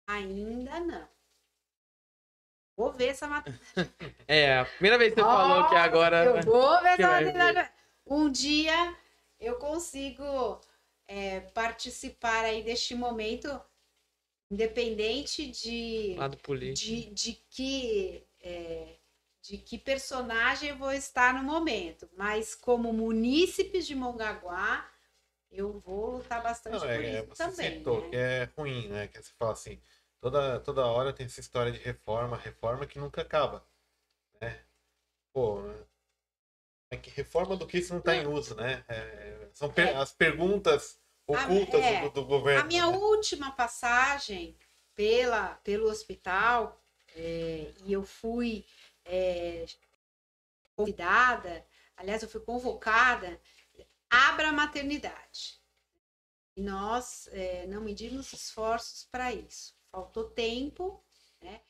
Ainda 0.06 0.80
não. 0.80 1.08
Vou 2.76 2.92
ver 2.92 3.08
essa 3.08 3.26
matéria. 3.26 3.58
é, 4.28 4.58
a 4.58 4.64
primeira 4.64 4.98
vez 4.98 5.14
que 5.14 5.20
você 5.20 5.26
oh, 5.26 5.30
falou 5.30 5.68
que 5.68 5.74
agora. 5.74 6.24
Eu 6.24 6.42
vou 6.42 6.82
ver 6.82 7.00
essa 7.00 7.22
matéria. 7.22 7.72
Um 8.06 8.30
dia 8.30 8.96
eu 9.40 9.56
consigo 9.56 10.60
é, 11.08 11.40
participar 11.40 12.44
aí 12.44 12.62
deste 12.62 12.94
momento, 12.94 13.48
independente 14.50 15.50
de. 15.50 16.14
Lado 16.16 16.36
político. 16.38 16.86
De, 16.86 17.06
de 17.14 17.32
que. 17.50 18.26
É, 18.40 18.96
de 19.42 19.58
que 19.58 19.78
personagem 19.78 20.70
eu 20.70 20.76
vou 20.76 20.92
estar 20.92 21.32
no 21.32 21.44
momento, 21.44 22.08
mas 22.16 22.54
como 22.54 22.92
munícipes 22.92 23.86
de 23.86 23.94
Mongaguá, 23.94 24.90
eu 25.50 25.78
vou 25.78 26.16
lutar 26.16 26.42
bastante 26.42 26.72
Não, 26.72 26.80
por 26.80 26.90
é, 26.90 27.20
isso 27.20 27.28
você 27.28 27.44
também. 27.44 27.78
Citou 27.78 28.00
né? 28.02 28.08
que 28.10 28.16
é 28.16 28.50
ruim, 28.56 28.88
né? 28.88 29.06
Que 29.06 29.22
você 29.22 29.32
fala 29.38 29.52
assim, 29.52 29.80
toda, 30.20 30.58
toda 30.60 30.86
hora 30.86 31.12
tem 31.12 31.26
essa 31.26 31.38
história 31.38 31.70
de 31.70 31.78
reforma, 31.78 32.36
reforma 32.36 32.86
que 32.86 32.98
nunca 32.98 33.22
acaba, 33.22 33.64
né? 34.40 34.64
Pô, 35.32 35.60
é 36.90 36.96
que 36.96 37.10
reforma 37.10 37.56
do 37.56 37.66
que 37.66 37.78
isso 37.78 37.92
não 37.92 38.00
está 38.00 38.16
em 38.16 38.26
uso, 38.26 38.56
né? 38.56 38.84
É, 38.88 39.48
são 39.52 39.72
per 39.72 39.88
é. 39.88 39.94
as 39.94 40.12
perguntas 40.12 41.00
ocultas 41.26 41.82
a, 41.82 41.86
é, 41.86 42.02
do, 42.02 42.10
do, 42.10 42.24
governo. 42.24 42.60
A 42.60 42.64
minha 42.64 42.86
né? 42.86 42.96
última 42.96 43.50
passagem 43.50 44.56
pela, 44.94 45.54
pelo 45.64 45.88
hospital 45.88 46.80
é, 47.14 47.72
e 47.84 47.92
eu 47.92 48.04
fui 48.04 48.64
é, 49.04 49.66
convidada, 50.74 51.66
aliás, 51.96 52.22
eu 52.22 52.28
fui 52.28 52.40
convocada, 52.40 53.40
abra 54.10 54.48
a 54.48 54.52
maternidade. 54.52 55.60
E 56.56 56.62
nós 56.62 57.28
é, 57.32 57.66
não 57.66 57.82
medimos 57.82 58.32
esforços 58.32 59.04
para 59.10 59.32
isso. 59.32 59.74
Faltou 59.90 60.24
tempo, 60.24 61.02
né? 61.40 61.60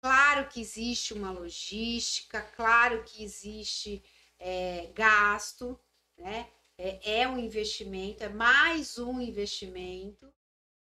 Claro 0.00 0.48
que 0.48 0.60
existe 0.60 1.12
uma 1.12 1.32
logística, 1.32 2.40
claro 2.40 3.02
que 3.02 3.22
existe 3.22 4.02
é, 4.38 4.90
gasto, 4.94 5.78
né? 6.16 6.48
É, 6.78 7.22
é 7.22 7.28
um 7.28 7.36
investimento, 7.38 8.22
é 8.22 8.28
mais 8.28 8.98
um 8.98 9.20
investimento. 9.20 10.32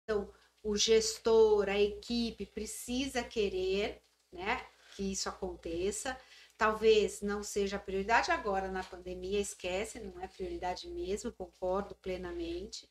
Então, 0.03 0.31
o 0.63 0.77
gestor, 0.77 1.69
a 1.69 1.79
equipe 1.79 2.45
precisa 2.45 3.23
querer, 3.23 4.01
né, 4.31 4.65
que 4.95 5.11
isso 5.11 5.27
aconteça. 5.27 6.17
Talvez 6.57 7.21
não 7.21 7.43
seja 7.43 7.79
prioridade 7.79 8.31
agora 8.31 8.69
na 8.69 8.83
pandemia, 8.83 9.39
esquece, 9.39 9.99
não 9.99 10.19
é 10.21 10.27
prioridade 10.27 10.89
mesmo, 10.89 11.31
concordo 11.31 11.95
plenamente. 11.95 12.89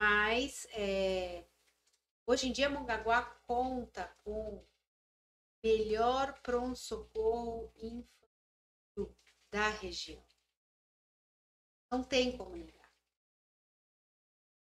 Mas 0.00 0.66
é, 0.72 1.44
hoje 2.26 2.48
em 2.48 2.52
dia 2.52 2.68
Mongaguá 2.68 3.22
conta 3.46 4.14
com 4.24 4.64
melhor 5.62 6.38
pronto-socorro 6.42 7.72
infantil 7.76 9.16
da 9.50 9.68
região. 9.68 10.25
Não 11.90 12.02
tem 12.02 12.36
como 12.36 12.56
negar. 12.56 12.76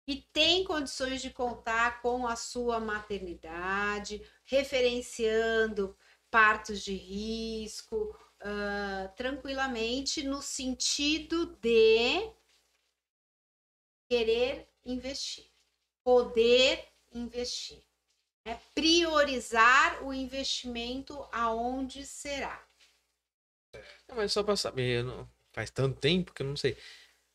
E 0.07 0.17
tem 0.33 0.65
condições 0.65 1.23
de 1.23 1.31
contar 1.31 2.03
com 2.03 2.27
a 2.27 2.35
sua 2.35 2.81
maternidade, 2.81 4.21
referenciando 4.45 5.97
partos 6.31 6.83
de 6.83 6.95
risco, 6.95 8.17
uh, 8.41 9.15
tranquilamente, 9.17 10.23
no 10.23 10.43
sentido 10.43 11.47
de 11.57 12.33
querer 14.09 14.69
investir, 14.85 15.47
poder 16.05 16.89
investir, 17.13 17.83
né? 18.45 18.61
priorizar 18.75 20.05
o 20.05 20.13
investimento 20.13 21.27
aonde 21.33 22.05
será. 22.05 22.67
Não, 24.09 24.17
mas 24.17 24.33
só 24.33 24.43
para 24.43 24.57
saber, 24.57 25.05
não, 25.05 25.31
faz 25.53 25.71
tanto 25.71 26.01
tempo 26.01 26.33
que 26.33 26.43
eu 26.43 26.47
não 26.47 26.57
sei. 26.57 26.77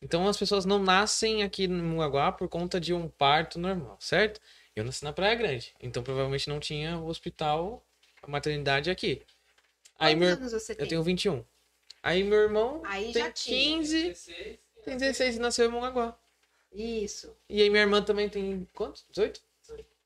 Então 0.01 0.27
as 0.27 0.37
pessoas 0.37 0.65
não 0.65 0.79
nascem 0.79 1.43
aqui 1.43 1.67
no 1.67 1.83
Muaguá 1.83 2.31
por 2.31 2.47
conta 2.47 2.79
de 2.79 2.93
um 2.93 3.07
parto 3.07 3.57
normal, 3.57 3.97
certo? 3.99 4.39
Eu 4.75 4.83
nasci 4.83 5.03
na 5.03 5.11
Praia 5.11 5.35
Grande, 5.35 5.73
então 5.81 6.03
provavelmente 6.03 6.47
não 6.47 6.59
tinha 6.59 6.97
o 6.97 7.07
hospital, 7.07 7.83
a 8.21 8.27
maternidade 8.27 8.89
aqui. 8.91 9.23
Aí 9.97 10.13
Quantos 10.13 10.27
meu, 10.27 10.37
anos 10.37 10.51
você 10.51 10.75
tem? 10.75 10.85
Eu 10.85 10.89
tenho 10.89 11.03
21. 11.03 11.43
Aí 12.03 12.23
meu 12.23 12.39
irmão 12.39 12.81
aí 12.85 13.11
tem 13.11 13.31
15, 13.31 14.13
tem 14.85 14.97
16 14.97 15.37
e 15.37 15.39
nasceu 15.39 15.65
em 15.67 15.71
Mongaguá. 15.71 16.17
Isso. 16.71 17.35
E 17.49 17.61
aí 17.61 17.69
minha 17.69 17.81
irmã 17.81 18.01
também 18.03 18.29
tem 18.29 18.67
quantos? 18.73 19.03
18? 19.09 19.41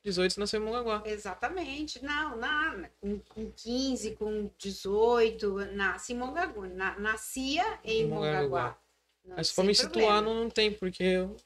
18 0.03 0.39
nasceu 0.39 0.59
em 0.59 0.65
Mongaguá. 0.65 1.03
Exatamente. 1.05 2.03
Não, 2.03 2.35
na, 2.35 2.89
com, 2.99 3.19
com 3.19 3.51
15, 3.51 4.15
com 4.15 4.49
18, 4.57 5.65
nasce 5.73 6.13
em 6.13 6.17
Mongaguá. 6.17 6.67
Na, 6.67 6.99
nascia 6.99 7.79
em 7.83 8.07
Mongaguá. 8.07 8.41
Mongaguá. 8.41 8.77
Não, 9.23 9.35
Mas 9.37 9.47
se 9.47 9.53
for 9.53 9.63
me 9.63 9.73
situar, 9.75 10.21
não, 10.21 10.33
não 10.33 10.49
tem, 10.49 10.73
porque 10.73 11.03
eu. 11.03 11.37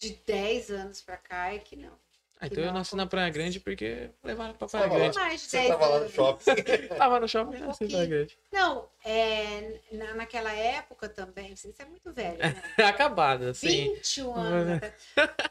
De 0.00 0.10
10 0.26 0.70
anos 0.70 1.00
pra 1.00 1.16
cá 1.16 1.52
é 1.54 1.58
que 1.58 1.76
não. 1.76 1.98
Ah, 2.38 2.48
então 2.48 2.62
eu 2.62 2.72
nasci 2.72 2.94
na 2.94 3.06
Praia 3.06 3.30
Grande 3.30 3.58
porque 3.58 4.10
levaram 4.22 4.52
pra 4.54 4.68
Praia 4.68 4.88
Grande. 4.88 5.16
Mais 5.16 5.40
de 5.40 5.48
Você 5.48 5.68
tava 5.68 5.86
lá 5.86 6.00
no 6.00 6.08
shopping. 6.10 6.44
tava 6.98 7.20
no 7.20 7.28
shopping, 7.28 7.56
um 7.56 7.66
nasci 7.66 7.88
Praia 7.88 8.06
Grande. 8.06 8.38
Não, 8.52 8.90
é, 9.02 9.80
na, 9.92 10.14
naquela 10.14 10.52
época 10.52 11.08
também, 11.08 11.56
você 11.56 11.72
é 11.78 11.84
muito 11.86 12.12
velho, 12.12 12.38
né? 12.38 12.62
Acabada, 12.84 13.54
sim. 13.54 13.94
21 13.94 14.34
anos. 14.34 14.80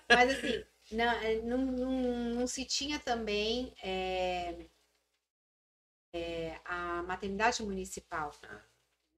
Mas 0.08 0.38
assim, 0.38 0.64
não, 0.92 1.12
é, 1.12 1.36
não, 1.42 1.58
não, 1.58 1.92
não 2.36 2.48
se 2.48 2.64
tinha 2.66 3.00
também 3.00 3.74
é, 3.82 4.68
é, 6.14 6.60
a 6.66 7.02
maternidade 7.02 7.64
municipal, 7.64 8.32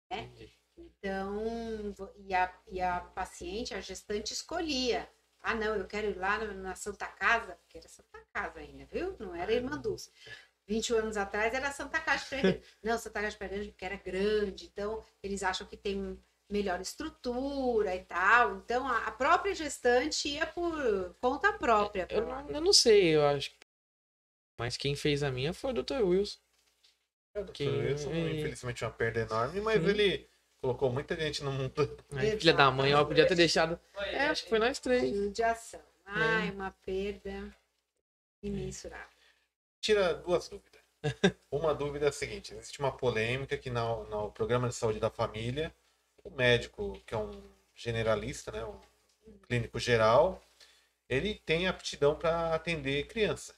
né? 0.09 0.31
Então, 0.77 1.95
e 2.17 2.33
a, 2.33 2.53
e 2.67 2.79
a 2.79 3.01
paciente, 3.01 3.73
a 3.73 3.81
gestante, 3.81 4.33
escolhia. 4.33 5.09
Ah, 5.41 5.55
não, 5.55 5.75
eu 5.75 5.87
quero 5.87 6.07
ir 6.07 6.17
lá 6.17 6.37
na 6.39 6.75
Santa 6.75 7.07
Casa, 7.07 7.55
porque 7.55 7.77
era 7.77 7.87
Santa 7.87 8.19
Casa 8.33 8.59
ainda, 8.59 8.85
viu? 8.85 9.15
Não 9.19 9.33
era 9.33 9.51
Irmã 9.51 9.77
Dulce. 9.77 10.11
20 10.67 10.93
anos 10.95 11.17
atrás 11.17 11.53
era 11.53 11.71
Santa 11.71 11.99
Casa 11.99 12.25
de 12.25 12.41
Grande. 12.41 12.61
Não, 12.83 12.97
Santa 12.97 13.21
Casa 13.21 13.37
de 13.37 13.47
Grande 13.47 13.69
porque 13.69 13.85
era 13.85 13.95
grande. 13.95 14.65
Então, 14.65 15.01
eles 15.23 15.41
acham 15.41 15.65
que 15.65 15.77
tem 15.77 16.19
melhor 16.49 16.81
estrutura 16.81 17.95
e 17.95 18.03
tal. 18.03 18.57
Então, 18.57 18.85
a 18.85 19.11
própria 19.11 19.55
gestante 19.55 20.27
ia 20.27 20.45
por 20.45 21.15
conta 21.21 21.53
própria. 21.53 22.05
Eu 22.09 22.25
não, 22.25 22.49
eu 22.49 22.61
não 22.61 22.73
sei, 22.73 23.15
eu 23.15 23.25
acho. 23.25 23.51
Mas 24.59 24.75
quem 24.75 24.95
fez 24.95 25.23
a 25.23 25.31
minha 25.31 25.53
foi 25.53 25.71
o 25.71 25.83
Dr. 25.83 26.01
Wilson. 26.03 26.39
É, 27.33 27.39
o 27.39 27.45
Dr. 27.45 27.51
Quem... 27.53 27.69
Wilson, 27.69 28.13
infelizmente, 28.13 28.83
uma 28.83 28.91
perda 28.91 29.21
enorme, 29.21 29.61
mas 29.61 29.81
Sim. 29.81 29.89
ele 29.89 30.29
Colocou 30.61 30.91
muita 30.91 31.15
gente 31.15 31.43
no 31.43 31.51
mundo. 31.51 31.73
Aí, 32.13 32.37
filha 32.37 32.53
da 32.53 32.71
mãe, 32.71 32.93
ó, 32.93 33.05
podia 33.05 33.27
ter 33.27 33.35
deixado. 33.35 33.79
É, 33.95 34.27
acho 34.27 34.43
que 34.43 34.49
foi 34.49 34.59
nós 34.59 34.79
três. 34.79 35.15
Judiação. 35.15 35.81
Ai, 36.05 36.49
é. 36.49 36.51
uma 36.51 36.71
perda 36.71 37.55
imensurável. 38.41 39.07
Tira 39.79 40.15
duas 40.15 40.49
dúvidas. 40.49 40.81
Uma 41.51 41.73
dúvida 41.73 42.05
é 42.05 42.09
a 42.09 42.11
seguinte: 42.11 42.53
existe 42.53 42.79
uma 42.79 42.91
polêmica 42.91 43.57
que 43.57 43.69
no, 43.69 44.03
no 44.05 44.31
programa 44.31 44.67
de 44.67 44.75
saúde 44.75 44.99
da 44.99 45.09
família, 45.09 45.73
o 46.23 46.29
médico, 46.29 46.99
que 47.05 47.13
é 47.13 47.17
um 47.17 47.31
generalista, 47.75 48.51
né, 48.51 48.65
um 48.65 49.37
clínico 49.47 49.79
geral, 49.79 50.43
ele 51.07 51.35
tem 51.45 51.67
aptidão 51.67 52.15
para 52.15 52.53
atender 52.53 53.07
criança. 53.07 53.55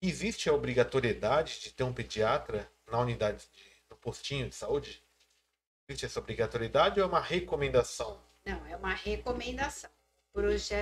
Existe 0.00 0.48
a 0.48 0.54
obrigatoriedade 0.54 1.60
de 1.60 1.72
ter 1.72 1.82
um 1.82 1.92
pediatra 1.92 2.70
na 2.86 3.00
unidade, 3.00 3.44
de, 3.52 3.62
no 3.90 3.96
postinho 3.96 4.48
de 4.48 4.54
saúde? 4.54 5.02
Essa 5.88 6.18
obrigatoriedade 6.18 7.00
ou 7.00 7.06
é 7.06 7.08
uma 7.08 7.20
recomendação? 7.20 8.20
Não, 8.44 8.66
é 8.66 8.76
uma 8.76 8.92
recomendação. 8.92 9.88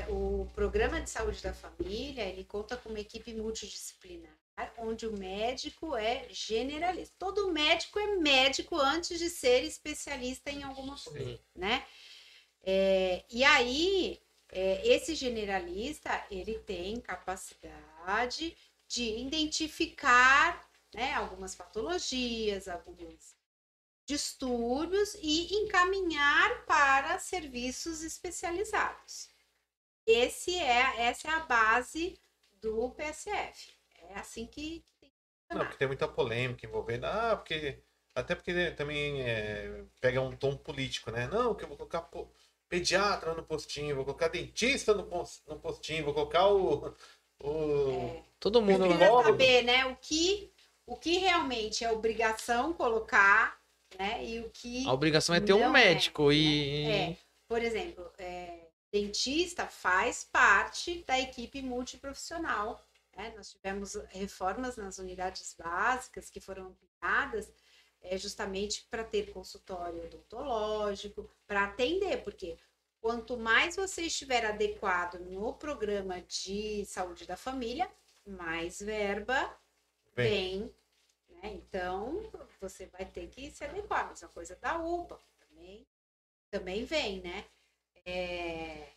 O 0.08 0.48
programa 0.54 1.00
de 1.00 1.08
saúde 1.08 1.40
da 1.40 1.54
família, 1.54 2.24
ele 2.24 2.42
conta 2.42 2.76
com 2.76 2.88
uma 2.88 2.98
equipe 2.98 3.32
multidisciplinar, 3.34 4.34
onde 4.78 5.06
o 5.06 5.16
médico 5.16 5.94
é 5.94 6.26
generalista. 6.30 7.14
Todo 7.18 7.52
médico 7.52 7.98
é 8.00 8.16
médico 8.16 8.76
antes 8.76 9.18
de 9.18 9.30
ser 9.30 9.62
especialista 9.62 10.50
em 10.50 10.64
alguma 10.64 10.96
coisa, 10.98 11.38
né? 11.54 11.86
É, 12.64 13.22
e 13.30 13.44
aí, 13.44 14.20
é, 14.50 14.88
esse 14.88 15.14
generalista, 15.14 16.26
ele 16.30 16.58
tem 16.60 16.98
capacidade 16.98 18.56
de 18.88 19.18
identificar 19.18 20.68
né, 20.94 21.12
algumas 21.12 21.54
patologias, 21.54 22.66
algumas 22.66 23.33
distúrbios 24.06 25.14
e 25.20 25.54
encaminhar 25.54 26.64
para 26.66 27.18
serviços 27.18 28.02
especializados. 28.02 29.28
Esse 30.06 30.54
é, 30.56 31.06
essa 31.06 31.28
é 31.28 31.30
a 31.30 31.40
base 31.40 32.18
do 32.60 32.90
PSF. 32.90 33.72
É 34.10 34.18
assim 34.18 34.46
que 34.46 34.84
tem 35.00 35.10
que 35.10 35.16
funcionar. 35.16 35.54
Não, 35.54 35.66
porque 35.66 35.78
tem 35.78 35.86
muita 35.86 36.08
polêmica 36.08 36.66
envolvendo. 36.66 37.04
Ah, 37.04 37.36
porque. 37.36 37.82
Até 38.14 38.36
porque 38.36 38.70
também 38.72 39.22
é, 39.22 39.84
pega 40.00 40.20
um 40.20 40.36
tom 40.36 40.56
político, 40.56 41.10
né? 41.10 41.26
Não, 41.26 41.52
que 41.52 41.64
eu 41.64 41.68
vou 41.68 41.76
colocar 41.76 42.08
pediatra 42.68 43.34
no 43.34 43.42
postinho, 43.42 43.96
vou 43.96 44.04
colocar 44.04 44.28
dentista 44.28 44.94
no, 44.94 45.04
no 45.48 45.58
postinho, 45.58 46.04
vou 46.04 46.14
colocar 46.14 46.46
o. 46.48 46.94
o... 47.42 47.90
É. 47.90 48.22
Todo 48.38 48.62
mundo 48.62 48.86
precisa 48.86 49.22
saber, 49.22 49.62
né? 49.64 49.86
O 49.86 49.96
que, 49.96 50.52
o 50.86 50.96
que 50.96 51.18
realmente 51.18 51.84
é 51.84 51.90
obrigação 51.90 52.72
colocar 52.72 53.58
né? 53.98 54.24
E 54.24 54.40
o 54.40 54.50
que 54.50 54.86
a 54.86 54.92
obrigação 54.92 55.34
é 55.34 55.40
ter 55.40 55.52
um 55.52 55.70
médico 55.70 56.30
é, 56.30 56.34
e 56.34 56.84
né? 56.86 57.10
é. 57.10 57.16
por 57.48 57.62
exemplo, 57.62 58.10
é, 58.18 58.68
dentista 58.92 59.66
faz 59.66 60.24
parte 60.24 61.02
da 61.06 61.18
equipe 61.18 61.60
multiprofissional. 61.62 62.84
Né? 63.16 63.32
Nós 63.36 63.52
tivemos 63.52 63.94
reformas 64.10 64.76
nas 64.76 64.98
unidades 64.98 65.54
básicas 65.58 66.30
que 66.30 66.40
foram 66.40 66.68
ampliadas 66.68 67.52
é, 68.04 68.18
justamente 68.18 68.86
para 68.90 69.02
ter 69.02 69.32
consultório 69.32 70.04
odontológico, 70.04 71.30
para 71.46 71.64
atender, 71.64 72.22
porque 72.22 72.56
quanto 73.00 73.36
mais 73.36 73.76
você 73.76 74.02
estiver 74.02 74.44
adequado 74.44 75.18
no 75.18 75.54
programa 75.54 76.20
de 76.22 76.84
saúde 76.86 77.26
da 77.26 77.36
família, 77.36 77.90
mais 78.26 78.80
verba 78.80 79.54
vem, 80.14 80.60
vem 80.60 80.74
né? 81.44 81.52
Então, 81.52 82.22
você 82.60 82.86
vai 82.86 83.04
ter 83.04 83.28
que 83.28 83.50
se 83.50 83.64
adequar. 83.64 84.06
A 84.06 84.08
mesma 84.08 84.28
coisa 84.28 84.56
da 84.56 84.78
UPA 84.78 85.20
também, 85.38 85.86
também 86.50 86.84
vem, 86.84 87.20
né? 87.20 87.44
É... 88.06 88.88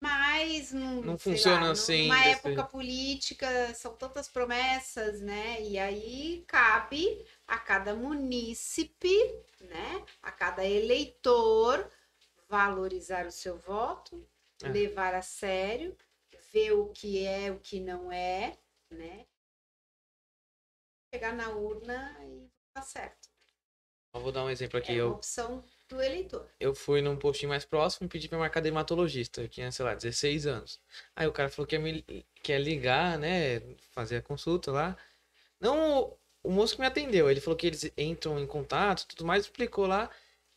Mas 0.00 0.72
não, 0.72 1.00
Não 1.02 1.18
funciona 1.18 1.66
lá, 1.66 1.70
assim, 1.70 2.02
Numa 2.02 2.24
época 2.26 2.64
política, 2.64 3.74
são 3.74 3.96
tantas 3.96 4.28
promessas, 4.28 5.20
né? 5.20 5.62
E 5.62 5.78
aí 5.78 6.44
cabe 6.46 7.24
a 7.46 7.58
cada 7.58 7.94
munícipe, 7.94 9.16
né? 9.60 10.04
A 10.22 10.30
cada 10.30 10.64
eleitor 10.64 11.90
valorizar 12.48 13.26
o 13.26 13.32
seu 13.32 13.56
voto, 13.58 14.28
É. 14.62 14.68
levar 14.68 15.14
a 15.14 15.22
sério, 15.22 15.96
ver 16.52 16.72
o 16.72 16.88
que 16.90 17.24
é, 17.24 17.50
o 17.50 17.58
que 17.58 17.80
não 17.80 18.12
é, 18.12 18.58
né? 18.90 19.26
Chegar 21.14 21.32
na 21.32 21.48
urna 21.50 22.12
e 22.24 22.50
tá 22.72 22.82
certo. 22.82 23.28
Eu 24.12 24.20
vou 24.20 24.32
dar 24.32 24.42
um 24.42 24.50
exemplo 24.50 24.80
aqui. 24.80 24.90
É 24.90 24.96
Eu, 24.96 25.10
uma 25.10 25.14
opção 25.14 25.64
do 25.88 26.02
eleitor. 26.02 26.50
eu 26.58 26.74
fui 26.74 27.00
num 27.00 27.16
postinho 27.16 27.50
mais 27.50 27.64
próximo 27.64 28.06
e 28.06 28.08
pedi 28.08 28.28
pra 28.28 28.36
marcar 28.36 28.60
dermatologista. 28.60 29.40
Eu 29.40 29.48
tinha, 29.48 29.70
sei 29.70 29.84
lá, 29.84 29.94
16 29.94 30.48
anos. 30.48 30.80
Aí 31.14 31.28
o 31.28 31.32
cara 31.32 31.48
falou 31.48 31.68
que 31.68 31.76
ia, 31.76 31.80
me, 31.80 32.04
quer 32.42 32.60
ligar, 32.60 33.16
né? 33.16 33.60
Fazer 33.92 34.16
a 34.16 34.22
consulta 34.22 34.72
lá. 34.72 34.96
Não, 35.60 36.18
o, 36.42 36.50
moço 36.50 36.74
que 36.74 36.80
me 36.80 36.86
atendeu. 36.88 37.30
Ele 37.30 37.40
falou 37.40 37.56
que 37.56 37.68
eles 37.68 37.88
entram 37.96 38.36
em 38.40 38.46
contato 38.46 39.02
e 39.02 39.06
tudo 39.06 39.24
mais, 39.24 39.44
explicou 39.44 39.86
lá. 39.86 40.10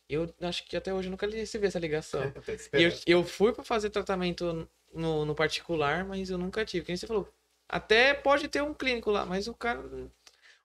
Eu 0.08 0.28
acho 0.40 0.66
que 0.66 0.76
até 0.76 0.92
hoje 0.92 1.06
eu 1.06 1.12
nunca 1.12 1.28
recebi 1.28 1.68
essa 1.68 1.78
ligação. 1.78 2.32
Eu, 2.72 2.90
eu 3.06 3.24
fui 3.24 3.52
pra 3.52 3.62
fazer 3.62 3.90
tratamento 3.90 4.68
no, 4.92 5.24
no 5.24 5.36
particular, 5.36 6.04
mas 6.04 6.30
eu 6.30 6.38
nunca 6.38 6.64
tive. 6.64 6.86
Quem 6.86 6.96
você 6.96 7.06
falou? 7.06 7.32
Até 7.68 8.14
pode 8.14 8.48
ter 8.48 8.62
um 8.62 8.72
clínico 8.72 9.10
lá, 9.10 9.26
mas 9.26 9.46
o 9.46 9.54
cara. 9.54 9.82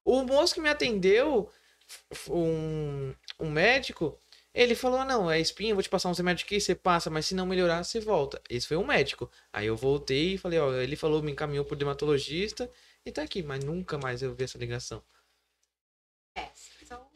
O 0.05 0.23
moço 0.23 0.53
que 0.53 0.61
me 0.61 0.69
atendeu, 0.69 1.49
um, 2.29 3.13
um 3.39 3.49
médico, 3.49 4.19
ele 4.53 4.75
falou: 4.75 5.03
não, 5.03 5.29
é 5.31 5.39
espinha, 5.39 5.73
vou 5.73 5.81
te 5.83 5.89
passar 5.89 6.09
uns 6.09 6.17
remédios 6.17 6.45
aqui, 6.45 6.59
você 6.59 6.75
passa, 6.75 7.09
mas 7.09 7.25
se 7.25 7.33
não 7.35 7.45
melhorar, 7.45 7.83
você 7.83 7.99
volta. 7.99 8.41
Esse 8.49 8.67
foi 8.67 8.77
um 8.77 8.85
médico. 8.85 9.29
Aí 9.51 9.67
eu 9.67 9.75
voltei 9.75 10.33
e 10.33 10.37
falei: 10.37 10.59
ó, 10.59 10.73
ele 10.73 10.95
falou, 10.95 11.23
me 11.23 11.31
encaminhou 11.31 11.65
pro 11.65 11.75
dermatologista 11.75 12.69
e 13.05 13.11
tá 13.11 13.23
aqui, 13.23 13.41
mas 13.41 13.63
nunca 13.63 13.97
mais 13.97 14.21
eu 14.21 14.35
vi 14.35 14.43
essa 14.43 14.57
ligação. 14.57 15.03
É, 16.35 16.49
são 16.85 17.09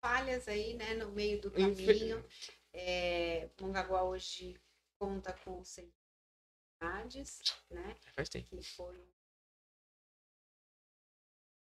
falhas 0.00 0.48
aí, 0.48 0.74
né, 0.74 0.94
no 0.94 1.10
meio 1.12 1.40
do 1.40 1.50
caminho. 1.50 2.24
É, 2.72 3.48
Mongaguá 3.60 4.02
hoje 4.02 4.56
conta 4.98 5.32
com 5.44 5.62
centrais, 5.64 7.42
né, 7.70 7.96
Faz 8.14 8.28
tempo. 8.28 8.48
que 8.48 8.62
foi 8.62 8.96
um 8.96 9.21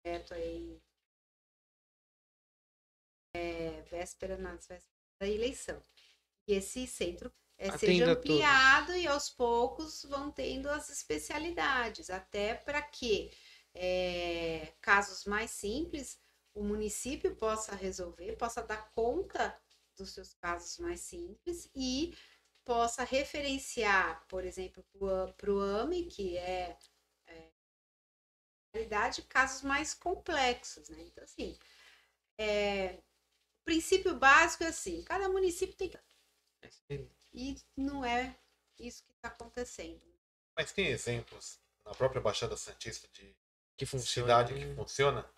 projeto 0.07 0.33
aí. 0.33 0.81
É, 3.33 3.81
véspera, 3.91 4.37
nas 4.37 4.67
vésperas 4.67 4.83
da 5.19 5.27
eleição. 5.27 5.83
E 6.47 6.53
esse 6.53 6.87
centro 6.87 7.31
é, 7.57 7.75
seja 7.77 8.11
ampliado 8.11 8.93
e 8.95 9.05
aos 9.05 9.29
poucos 9.29 10.03
vão 10.03 10.31
tendo 10.31 10.69
as 10.69 10.89
especialidades, 10.89 12.09
até 12.09 12.55
para 12.55 12.81
que 12.81 13.31
é, 13.75 14.73
casos 14.81 15.25
mais 15.25 15.51
simples 15.51 16.19
o 16.53 16.63
município 16.63 17.35
possa 17.35 17.75
resolver, 17.75 18.35
possa 18.37 18.63
dar 18.63 18.91
conta 18.93 19.59
dos 19.95 20.11
seus 20.13 20.33
casos 20.33 20.79
mais 20.79 21.01
simples 21.01 21.69
e 21.75 22.15
possa 22.65 23.03
referenciar, 23.03 24.25
por 24.27 24.43
exemplo, 24.43 24.83
para 25.37 25.51
o 25.51 25.59
AME, 25.59 26.05
que 26.05 26.37
é, 26.37 26.77
realidade 28.77 29.21
casos 29.23 29.61
mais 29.63 29.93
complexos, 29.93 30.89
né? 30.89 31.01
Então, 31.01 31.23
assim, 31.23 31.57
é, 32.37 32.99
o 33.61 33.65
princípio 33.65 34.15
básico 34.15 34.63
é 34.63 34.67
assim, 34.67 35.03
cada 35.03 35.27
município 35.29 35.75
tem 35.75 35.89
que... 35.89 35.97
E 37.33 37.55
não 37.75 38.03
é 38.03 38.35
isso 38.79 39.03
que 39.03 39.11
está 39.13 39.27
acontecendo. 39.29 40.01
Mas 40.55 40.71
tem 40.71 40.87
exemplos 40.87 41.59
na 41.85 41.93
própria 41.93 42.21
Baixada 42.21 42.57
Santista 42.57 43.07
de 43.13 43.35
Que 43.77 43.85
funciona. 43.85 44.27
cidade 44.27 44.53
que 44.53 44.75
funciona? 44.75 45.29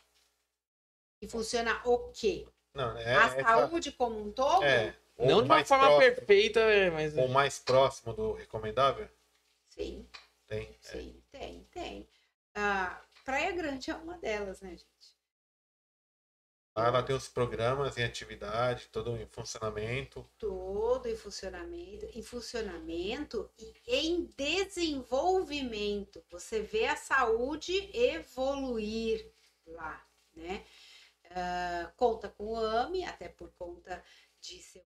E 1.21 1.27
funciona 1.27 1.81
o 1.85 2.09
quê? 2.11 2.47
Não, 2.73 2.97
é, 2.97 3.15
a 3.15 3.25
essa- 3.25 3.43
saúde 3.43 3.91
como 3.91 4.19
um 4.21 4.31
todo? 4.31 4.63
é, 4.63 4.95
ou 5.17 5.27
Não 5.27 5.37
de 5.41 5.49
uma 5.49 5.65
forma 5.65 5.87
próximo- 5.87 6.15
perfeita, 6.15 6.59
é, 6.61 6.89
mas. 6.89 7.17
Ou 7.17 7.27
mais 7.27 7.59
próximo 7.59 8.13
do 8.13 8.33
recomendável? 8.33 9.09
Sim, 9.69 10.07
Tem. 10.47 10.69
é. 10.69 10.77
sim, 10.81 11.23
tem, 11.31 11.63
tem. 11.65 12.09
Ah, 12.55 13.01
Praia 13.23 13.51
Grande 13.51 13.91
é 13.91 13.95
uma 13.95 14.17
delas, 14.17 14.61
né, 14.61 14.71
gente? 14.71 15.19
Lá 16.75 16.87
ela 16.87 17.03
tem 17.03 17.15
os 17.15 17.27
programas 17.27 17.97
em 17.97 18.03
atividade, 18.03 18.87
todo 18.89 19.17
em 19.17 19.27
funcionamento. 19.27 20.25
todo 20.37 21.07
em 21.07 21.15
funcionamento, 21.15 22.05
em 22.13 22.21
funcionamento 22.21 23.51
e 23.57 23.73
em 23.87 24.25
desenvolvimento. 24.37 26.23
Você 26.29 26.61
vê 26.61 26.85
a 26.85 26.95
saúde 26.95 27.73
evoluir 27.93 29.29
lá, 29.65 30.07
né? 30.33 30.65
Ah, 31.31 31.91
conta 31.95 32.29
com 32.29 32.53
o 32.53 32.57
AME, 32.57 33.03
até 33.03 33.29
por 33.29 33.51
conta 33.57 34.01
de 34.39 34.61
ser 34.61 34.85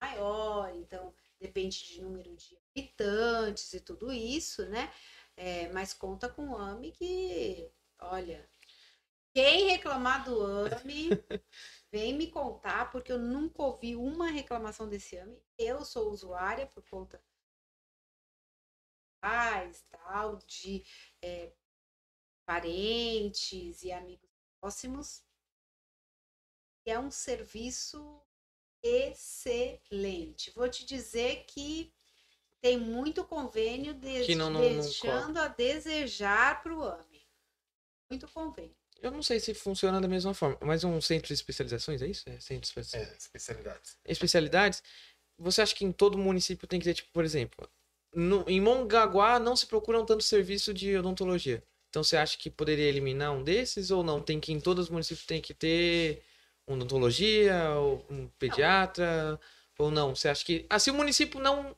maior, 0.00 0.74
então 0.74 1.14
depende 1.38 1.84
de 1.84 2.02
número 2.02 2.34
de 2.34 2.58
habitantes 2.70 3.72
e 3.72 3.80
tudo 3.80 4.12
isso, 4.12 4.66
né? 4.66 4.90
É, 5.42 5.72
mas 5.72 5.94
conta 5.94 6.28
com 6.28 6.50
o 6.50 6.56
AME 6.58 6.92
que, 6.92 7.72
olha, 7.98 8.46
quem 9.32 9.68
reclamar 9.70 10.22
do 10.22 10.38
AME 10.38 11.08
Vem 11.90 12.14
me 12.14 12.30
contar, 12.30 12.92
porque 12.92 13.10
eu 13.10 13.18
nunca 13.18 13.62
ouvi 13.62 13.96
uma 13.96 14.30
reclamação 14.30 14.86
desse 14.86 15.16
AME. 15.16 15.42
Eu 15.56 15.82
sou 15.82 16.10
usuária 16.10 16.66
por 16.66 16.84
conta 16.90 17.24
pais, 19.18 19.82
tal, 19.90 20.36
de 20.46 20.84
é, 21.22 21.50
parentes 22.44 23.82
e 23.82 23.90
amigos 23.92 24.30
próximos. 24.60 25.24
É 26.84 26.98
um 26.98 27.10
serviço 27.10 28.22
excelente. 28.82 30.50
Vou 30.50 30.68
te 30.68 30.84
dizer 30.84 31.46
que 31.46 31.94
tem 32.60 32.78
muito 32.78 33.24
convênio 33.24 33.94
Que 34.24 34.34
não- 34.34 34.50
não- 34.50 34.60
não 34.60 34.80
deixando 34.82 35.38
a 35.38 35.48
desejar 35.48 36.62
para 36.62 36.74
o 36.74 36.82
AME. 36.84 37.26
Muito 38.10 38.28
convênio. 38.28 38.74
Eu 39.00 39.10
não 39.10 39.22
sei 39.22 39.40
se 39.40 39.54
funciona 39.54 40.00
da 40.00 40.06
mesma 40.08 40.34
forma, 40.34 40.58
mas 40.60 40.84
um 40.84 41.00
centro 41.00 41.28
de 41.28 41.34
especializações, 41.34 42.02
é 42.02 42.06
isso? 42.06 42.28
É 42.28 42.38
centro 42.38 42.70
de 42.70 42.78
É, 42.78 42.82
especializações. 42.82 43.22
especialidades. 43.22 43.98
Especialidades. 44.04 44.82
Você 45.38 45.62
acha 45.62 45.74
que 45.74 45.84
em 45.86 45.92
todo 45.92 46.18
município 46.18 46.66
tem 46.68 46.78
que 46.78 46.84
ter, 46.84 46.92
tipo, 46.94 47.10
por 47.12 47.24
exemplo, 47.24 47.66
no- 48.14 48.44
em 48.46 48.60
Mongaguá 48.60 49.38
não 49.38 49.56
se 49.56 49.66
procuram 49.66 50.04
tanto 50.04 50.22
serviço 50.22 50.74
de 50.74 50.96
odontologia. 50.98 51.62
Então 51.88 52.04
você 52.04 52.16
acha 52.16 52.36
que 52.36 52.50
poderia 52.50 52.84
eliminar 52.84 53.32
um 53.32 53.42
desses 53.42 53.90
ou 53.90 54.04
não? 54.04 54.20
Tem 54.20 54.38
que 54.38 54.52
em 54.52 54.60
todos 54.60 54.84
os 54.84 54.90
municípios 54.90 55.26
tem 55.26 55.40
que 55.40 55.54
ter 55.54 56.22
odontologia 56.66 57.70
ou 57.74 58.04
um 58.10 58.28
pediatra 58.38 59.40
ou 59.78 59.90
não? 59.90 60.14
Você 60.14 60.28
acha 60.28 60.44
que 60.44 60.66
assim 60.68 60.90
o 60.90 60.94
município 60.94 61.40
não 61.40 61.74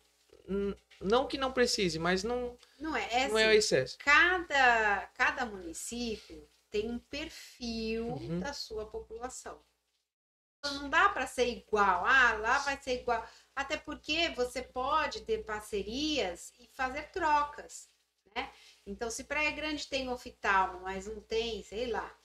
não 1.01 1.27
que 1.27 1.37
não 1.39 1.53
precise, 1.53 1.99
mas 1.99 2.23
não 2.25 2.57
Não 2.79 2.97
é, 2.97 3.25
é 3.25 3.29
não 3.29 3.39
é 3.39 3.47
o 3.47 3.49
assim, 3.51 3.59
excesso. 3.59 3.99
cada, 3.99 5.07
cada 5.15 5.47
município 5.47 6.49
tem 6.71 6.91
um 6.91 6.99
perfil 6.99 8.07
Uhum. 8.07 8.41
da 8.41 8.53
sua 8.53 8.87
população. 8.87 9.63
Então, 10.59 10.75
não 10.83 10.89
dá 10.91 11.09
para 11.09 11.27
ser 11.27 11.47
igual. 11.49 12.05
Ah, 12.07 12.35
lá 12.35 12.59
vai 12.61 12.81
ser 12.81 13.01
igual. 13.01 13.27
Até 13.55 13.77
porque 13.77 14.29
você 14.31 14.63
pode 14.63 15.23
ter 15.23 15.45
parcerias 15.45 16.53
e 16.59 16.69
fazer 16.69 17.11
trocas, 17.11 17.89
né? 18.35 18.51
Então, 18.87 19.11
se 19.11 19.25
Praia 19.25 19.51
Grande 19.51 19.87
tem 19.89 20.09
oftalmo, 20.09 20.81
mas 20.81 21.07
não 21.07 21.21
tem, 21.21 21.63
sei 21.65 21.87
lá. 21.91 22.17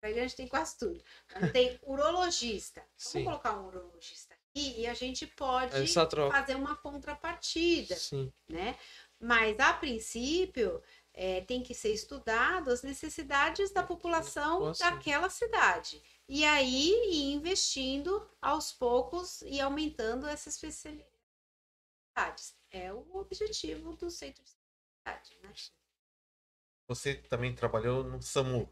Praia 0.00 0.14
Grande 0.14 0.36
tem 0.36 0.46
quase 0.46 0.76
tudo. 0.78 1.02
Não 1.40 1.50
tem 1.50 1.78
urologista. 1.82 2.84
Sim. 2.96 3.24
Vamos 3.24 3.40
colocar 3.42 3.58
um 3.60 3.66
urologista 3.66 4.31
e 4.54 4.86
a 4.86 4.94
gente 4.94 5.26
pode 5.26 5.74
Essa 5.74 6.06
troca. 6.06 6.36
fazer 6.36 6.54
uma 6.56 6.76
contrapartida 6.76 7.96
Sim. 7.96 8.32
né? 8.48 8.78
Mas 9.18 9.58
a 9.58 9.72
princípio 9.72 10.82
é, 11.14 11.40
tem 11.42 11.62
que 11.62 11.74
ser 11.74 11.92
estudado 11.92 12.70
as 12.70 12.82
necessidades 12.82 13.70
da 13.72 13.82
população 13.82 14.72
daquela 14.72 15.30
cidade. 15.30 16.02
E 16.28 16.44
aí 16.44 16.90
ir 17.10 17.32
investindo 17.32 18.28
aos 18.40 18.72
poucos 18.72 19.42
e 19.42 19.60
aumentando 19.60 20.26
essas 20.26 20.54
especialidades. 20.54 21.12
É 22.70 22.92
o 22.92 23.16
objetivo 23.16 23.94
do 23.96 24.10
centro 24.10 24.42
de 24.42 24.50
cidade, 24.50 25.38
né? 25.42 25.52
Você 26.88 27.14
também 27.14 27.54
trabalhou 27.54 28.02
no 28.04 28.20
SAMU. 28.20 28.68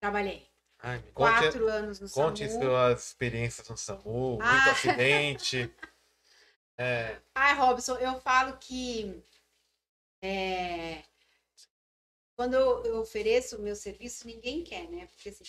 Trabalhei 0.00 0.53
Ai, 0.86 0.98
Conte- 0.98 1.12
quatro 1.14 1.66
anos 1.68 1.98
no 1.98 2.10
Conte 2.10 2.46
SAMU. 2.46 2.62
suas 2.62 3.06
experiências 3.06 3.66
no 3.68 3.76
SAMU, 3.76 4.30
muito 4.32 4.42
Ah. 4.42 4.70
acidente. 4.98 5.74
É, 6.76 7.20
Ai, 7.34 7.54
Robson, 7.54 7.96
eu 7.96 8.20
falo 8.20 8.56
que 8.58 9.22
é, 10.22 11.02
quando 12.36 12.54
eu, 12.54 12.84
eu 12.84 12.96
ofereço 13.00 13.56
o 13.56 13.62
meu 13.62 13.74
serviço, 13.76 14.26
ninguém 14.26 14.62
quer, 14.62 14.88
né? 14.90 15.06
Porque 15.06 15.28
assim, 15.30 15.44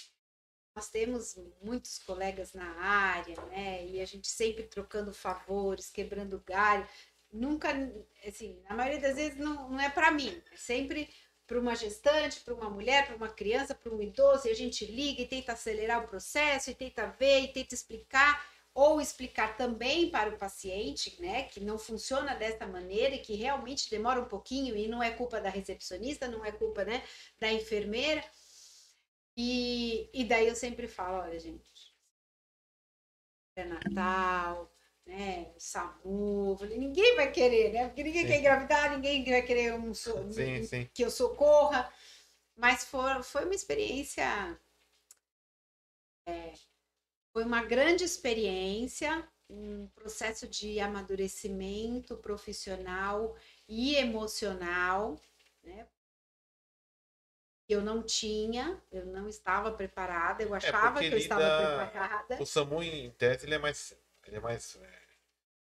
nós 0.75 0.89
temos 0.89 1.35
muitos 1.61 1.97
colegas 1.99 2.53
na 2.53 2.69
área, 2.79 3.35
né? 3.47 3.85
E 3.85 3.99
a 3.99 4.05
gente 4.05 4.27
sempre 4.27 4.63
trocando 4.63 5.13
favores, 5.13 5.89
quebrando 5.89 6.41
galho. 6.45 6.87
nunca, 7.31 7.69
assim, 8.25 8.61
na 8.69 8.75
maioria 8.75 9.01
das 9.01 9.15
vezes 9.17 9.37
não, 9.37 9.69
não 9.69 9.79
é 9.81 9.89
para 9.89 10.11
mim, 10.11 10.41
é 10.51 10.55
sempre 10.55 11.13
para 11.47 11.59
uma 11.59 11.75
gestante, 11.75 12.39
para 12.41 12.53
uma 12.53 12.69
mulher, 12.69 13.05
para 13.05 13.15
uma 13.15 13.29
criança, 13.29 13.75
para 13.75 13.93
um 13.93 14.01
idoso, 14.01 14.47
e 14.47 14.51
a 14.51 14.55
gente 14.55 14.85
liga 14.85 15.21
e 15.21 15.27
tenta 15.27 15.53
acelerar 15.53 16.03
o 16.03 16.07
processo, 16.07 16.71
e 16.71 16.75
tenta 16.75 17.07
ver, 17.07 17.41
e 17.41 17.47
tenta 17.53 17.75
explicar, 17.75 18.45
ou 18.73 18.99
explicar 18.99 19.55
também 19.55 20.09
para 20.09 20.29
o 20.29 20.37
paciente, 20.37 21.15
né, 21.21 21.43
que 21.43 21.61
não 21.61 21.77
funciona 21.77 22.35
dessa 22.35 22.67
maneira 22.67 23.15
e 23.15 23.19
que 23.19 23.33
realmente 23.35 23.89
demora 23.89 24.19
um 24.19 24.27
pouquinho 24.27 24.75
e 24.75 24.87
não 24.87 25.01
é 25.01 25.11
culpa 25.11 25.39
da 25.39 25.49
recepcionista, 25.49 26.27
não 26.27 26.43
é 26.43 26.51
culpa, 26.51 26.83
né, 26.83 27.03
da 27.39 27.51
enfermeira. 27.51 28.23
E, 29.37 30.09
e 30.13 30.25
daí 30.25 30.47
eu 30.47 30.55
sempre 30.55 30.87
falo, 30.87 31.19
olha, 31.23 31.39
gente, 31.39 31.95
é 33.55 33.63
Natal, 33.63 34.74
né, 35.05 35.53
o 35.55 35.59
SAMU, 35.59 36.57
falei, 36.57 36.79
ninguém 36.79 37.15
vai 37.15 37.31
querer, 37.31 37.71
né? 37.71 37.87
Porque 37.87 38.03
ninguém 38.03 38.23
sim. 38.23 38.27
quer 38.27 38.39
engravidar, 38.39 38.91
ninguém 38.91 39.23
vai 39.23 39.41
querer 39.43 39.73
um, 39.73 39.93
so 39.93 40.11
sim, 40.33 40.63
sim. 40.63 40.89
que 40.93 41.03
eu 41.03 41.11
socorra. 41.11 41.91
Mas 42.55 42.85
foi, 42.85 43.21
foi 43.21 43.45
uma 43.45 43.53
experiência. 43.53 44.59
É, 46.27 46.53
foi 47.31 47.43
uma 47.43 47.63
grande 47.63 48.03
experiência, 48.03 49.27
um 49.47 49.87
processo 49.89 50.47
de 50.47 50.79
amadurecimento 50.79 52.17
profissional 52.17 53.35
e 53.67 53.95
emocional, 53.95 55.21
né? 55.63 55.87
Eu 57.67 57.81
não 57.81 58.01
tinha, 58.01 58.81
eu 58.91 59.05
não 59.07 59.27
estava 59.27 59.71
preparada, 59.71 60.43
eu 60.43 60.53
é, 60.53 60.57
achava 60.57 61.03
é 61.03 61.09
que 61.09 61.15
eu 61.15 61.17
estava 61.17 61.87
preparada. 61.89 62.41
O 62.41 62.45
SAMU, 62.45 62.81
em 62.81 63.11
tese, 63.11 63.45
ele 63.45 63.55
é 63.55 63.59
mais 63.59 63.95
ele 64.27 64.37
é 64.37 64.39
mais 64.39 64.77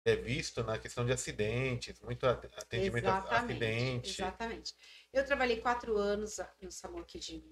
é, 0.05 0.17
visto 0.17 0.63
na 0.65 0.79
questão 0.79 1.05
de 1.05 1.13
acidentes, 1.13 2.01
muito 2.01 2.27
atendimento 2.27 3.05
exatamente, 3.05 3.35
a 3.35 3.39
acidente. 3.39 4.11
Exatamente. 4.11 4.75
Eu 5.13 5.25
trabalhei 5.25 5.61
quatro 5.61 5.97
anos 5.97 6.39
no 6.61 6.73
SAMU 6.73 7.01
aqui 7.01 7.19
de 7.19 7.43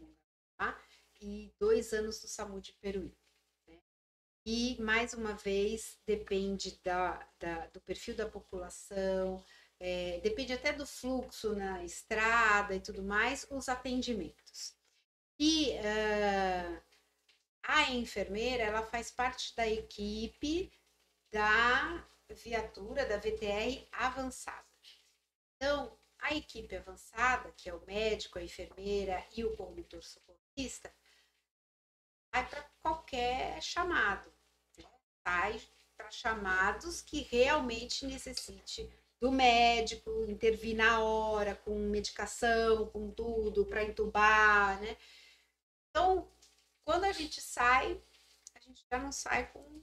tá? 0.56 0.78
e 1.20 1.52
dois 1.58 1.92
anos 1.92 2.22
no 2.22 2.28
SAMU 2.28 2.60
de 2.60 2.72
Peruí. 2.74 3.16
Né? 3.68 3.78
E, 4.44 4.80
mais 4.80 5.12
uma 5.12 5.34
vez, 5.34 5.98
depende 6.06 6.80
da, 6.82 7.28
da 7.38 7.66
do 7.66 7.80
perfil 7.80 8.14
da 8.14 8.28
população, 8.28 9.44
é, 9.78 10.20
depende 10.22 10.52
até 10.52 10.72
do 10.72 10.86
fluxo 10.86 11.54
na 11.54 11.84
estrada 11.84 12.74
e 12.74 12.80
tudo 12.80 13.02
mais, 13.02 13.46
os 13.50 13.68
atendimentos. 13.68 14.74
E 15.38 15.72
uh, 15.72 16.82
a 17.62 17.90
enfermeira, 17.92 18.62
ela 18.62 18.82
faz 18.82 19.10
parte 19.10 19.54
da 19.54 19.68
equipe 19.68 20.72
da 21.36 22.02
viatura 22.30 23.04
da 23.04 23.18
VTR 23.18 23.86
avançada. 23.92 24.64
Então, 25.54 25.94
a 26.18 26.34
equipe 26.34 26.74
avançada, 26.74 27.52
que 27.52 27.68
é 27.68 27.74
o 27.74 27.84
médico, 27.84 28.38
a 28.38 28.42
enfermeira 28.42 29.22
e 29.36 29.44
o 29.44 29.54
condutor 29.54 30.02
socorrista, 30.02 30.90
vai 32.32 32.48
para 32.48 32.62
qualquer 32.80 33.62
chamado. 33.62 34.32
Né? 34.78 34.84
Sai 35.28 35.60
para 35.94 36.10
chamados 36.10 37.02
que 37.02 37.20
realmente 37.20 38.06
necessite 38.06 38.90
do 39.20 39.30
médico, 39.30 40.24
intervir 40.30 40.74
na 40.74 41.00
hora, 41.00 41.54
com 41.54 41.78
medicação, 41.78 42.86
com 42.86 43.10
tudo, 43.10 43.66
para 43.66 43.84
entubar, 43.84 44.80
né? 44.80 44.96
Então, 45.90 46.30
quando 46.82 47.04
a 47.04 47.12
gente 47.12 47.42
sai, 47.42 48.02
a 48.54 48.60
gente 48.60 48.86
já 48.90 48.98
não 48.98 49.12
sai 49.12 49.50
com 49.52 49.82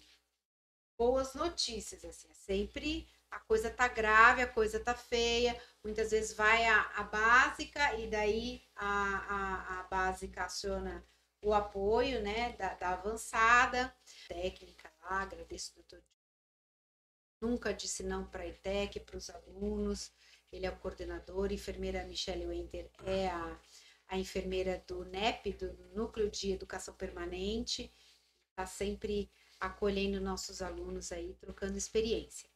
boas 1.03 1.33
notícias, 1.33 2.05
assim, 2.05 2.29
é 2.29 2.33
sempre 2.33 3.05
a 3.29 3.37
coisa 3.39 3.69
tá 3.69 3.89
grave, 3.89 4.41
a 4.41 4.47
coisa 4.47 4.79
tá 4.79 4.95
feia, 4.95 5.59
muitas 5.83 6.11
vezes 6.11 6.33
vai 6.33 6.65
a, 6.65 6.81
a 6.95 7.03
básica 7.03 7.93
e 7.95 8.07
daí 8.07 8.63
a, 8.73 9.17
a, 9.35 9.79
a, 9.79 9.83
básica 9.83 10.45
aciona 10.45 11.05
o 11.41 11.53
apoio, 11.53 12.21
né, 12.21 12.53
da, 12.53 12.73
da 12.75 12.89
avançada, 12.91 13.93
técnica 14.29 14.89
lá, 15.01 15.23
agradeço 15.23 15.71
o 15.71 15.75
doutor 15.75 16.01
nunca 17.41 17.73
disse 17.73 18.03
não 18.03 18.25
para 18.25 18.43
a 18.43 18.47
ETEC, 18.47 19.01
para 19.01 19.17
os 19.17 19.29
alunos, 19.29 20.09
ele 20.49 20.65
é 20.65 20.69
o 20.69 20.77
coordenador, 20.77 21.49
a 21.49 21.53
enfermeira 21.53 22.05
Michelle 22.05 22.47
Wenter 22.47 22.89
é 23.03 23.27
a, 23.27 23.59
a 24.07 24.17
enfermeira 24.17 24.81
do 24.87 25.03
NEP, 25.03 25.51
do 25.51 25.73
Núcleo 25.93 26.31
de 26.31 26.53
Educação 26.53 26.93
Permanente, 26.93 27.93
está 28.51 28.65
sempre 28.65 29.29
acolhendo 29.63 30.19
nossos 30.19 30.61
alunos 30.61 31.11
aí, 31.11 31.33
trocando 31.35 31.77
experiência. 31.77 32.49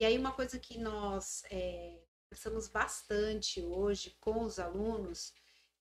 E 0.00 0.04
aí 0.04 0.18
uma 0.18 0.32
coisa 0.32 0.58
que 0.58 0.78
nós 0.78 1.44
é, 1.50 2.02
conversamos 2.24 2.66
bastante 2.66 3.62
hoje 3.62 4.16
com 4.20 4.42
os 4.42 4.58
alunos, 4.58 5.32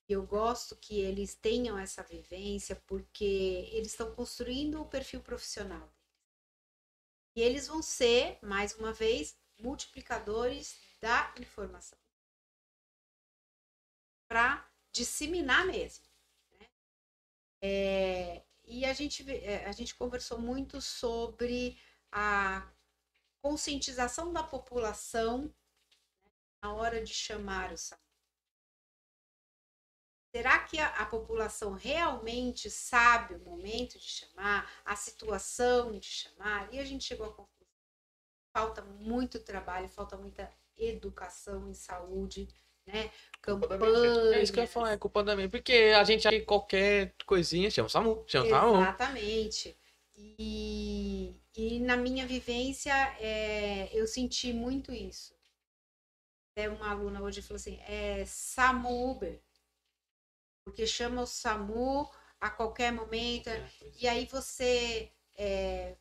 eu 0.08 0.26
gosto 0.26 0.76
que 0.76 1.00
eles 1.00 1.34
tenham 1.34 1.78
essa 1.78 2.04
vivência, 2.04 2.76
porque 2.88 3.68
eles 3.72 3.92
estão 3.92 4.14
construindo 4.14 4.80
o 4.80 4.86
perfil 4.86 5.22
profissional. 5.22 5.92
E 7.36 7.42
eles 7.42 7.68
vão 7.68 7.82
ser, 7.82 8.38
mais 8.44 8.76
uma 8.76 8.94
vez, 8.94 9.36
multiplicadores 9.60 10.78
da 11.02 11.34
informação. 11.40 11.98
Para 14.28 14.70
disseminar 14.92 15.66
mesmo. 15.66 16.06
Né? 16.60 16.68
É, 17.62 18.44
e 18.70 18.86
a 18.86 18.94
gente, 18.94 19.30
é, 19.30 19.66
a 19.66 19.72
gente 19.72 19.96
conversou 19.96 20.40
muito 20.40 20.80
sobre 20.80 21.78
a 22.12 22.72
conscientização 23.42 24.32
da 24.32 24.44
população 24.44 25.44
né, 25.44 26.32
na 26.62 26.74
hora 26.74 27.04
de 27.04 27.12
chamar 27.12 27.74
o 27.74 27.78
SAMU. 27.78 28.02
Será 30.32 30.60
que 30.60 30.78
a, 30.78 30.88
a, 30.98 31.06
população 31.08 31.74
realmente 31.74 32.70
sabe 32.70 33.34
o 33.34 33.44
momento 33.44 33.98
de 33.98 34.06
chamar, 34.06 34.72
a 34.86 34.96
situação 34.96 35.98
de 35.98 36.06
chamar? 36.06 36.72
E 36.72 36.80
a 36.80 36.86
gente 36.86 37.04
chegou 37.04 37.26
à 37.26 37.34
conclusão: 37.34 37.74
falta 38.56 38.84
muito 38.84 39.44
trabalho, 39.44 39.90
falta 39.90 40.16
muita 40.16 40.54
educação 40.78 41.68
em 41.68 41.74
saúde 41.74 42.48
né? 42.92 43.12
Campanha. 43.42 44.36
É 44.36 44.44
isso 44.44 44.52
que 44.52 44.60
eu 44.60 44.64
ia 44.64 44.68
falar, 44.68 44.92
é 44.92 44.98
culpa 44.98 45.24
da 45.24 45.36
minha. 45.36 45.50
Porque 45.50 45.94
a 45.96 46.04
gente 46.04 46.28
aí 46.28 46.42
qualquer 46.42 47.14
coisinha 47.26 47.72
chama 47.72 47.88
o 47.88 47.90
SAMU, 47.90 48.24
chama 48.28 48.46
o 48.46 48.50
SAMU. 48.50 48.82
Exatamente. 48.82 49.78
E, 50.18 51.34
e 51.56 51.80
na 51.80 51.96
minha 51.96 52.28
vivência, 52.28 52.94
é, 53.20 53.90
eu 53.94 54.06
senti 54.06 54.52
muito 54.52 54.92
isso. 54.92 55.34
Até 56.52 56.70
uma 56.70 56.92
aluna 56.92 57.22
hoje 57.22 57.42
falou 57.42 57.56
assim: 57.56 57.80
é 57.88 58.24
SAMU 58.26 59.12
Uber. 59.12 59.42
Porque 60.66 60.86
chama 60.86 61.22
o 61.22 61.28
SAMU 61.28 62.10
a 62.40 62.50
qualquer 62.50 62.92
momento. 62.92 63.50
É, 63.50 63.70
e 64.00 64.08
aí 64.08 64.26
você 64.26 65.12
é, 65.38 65.96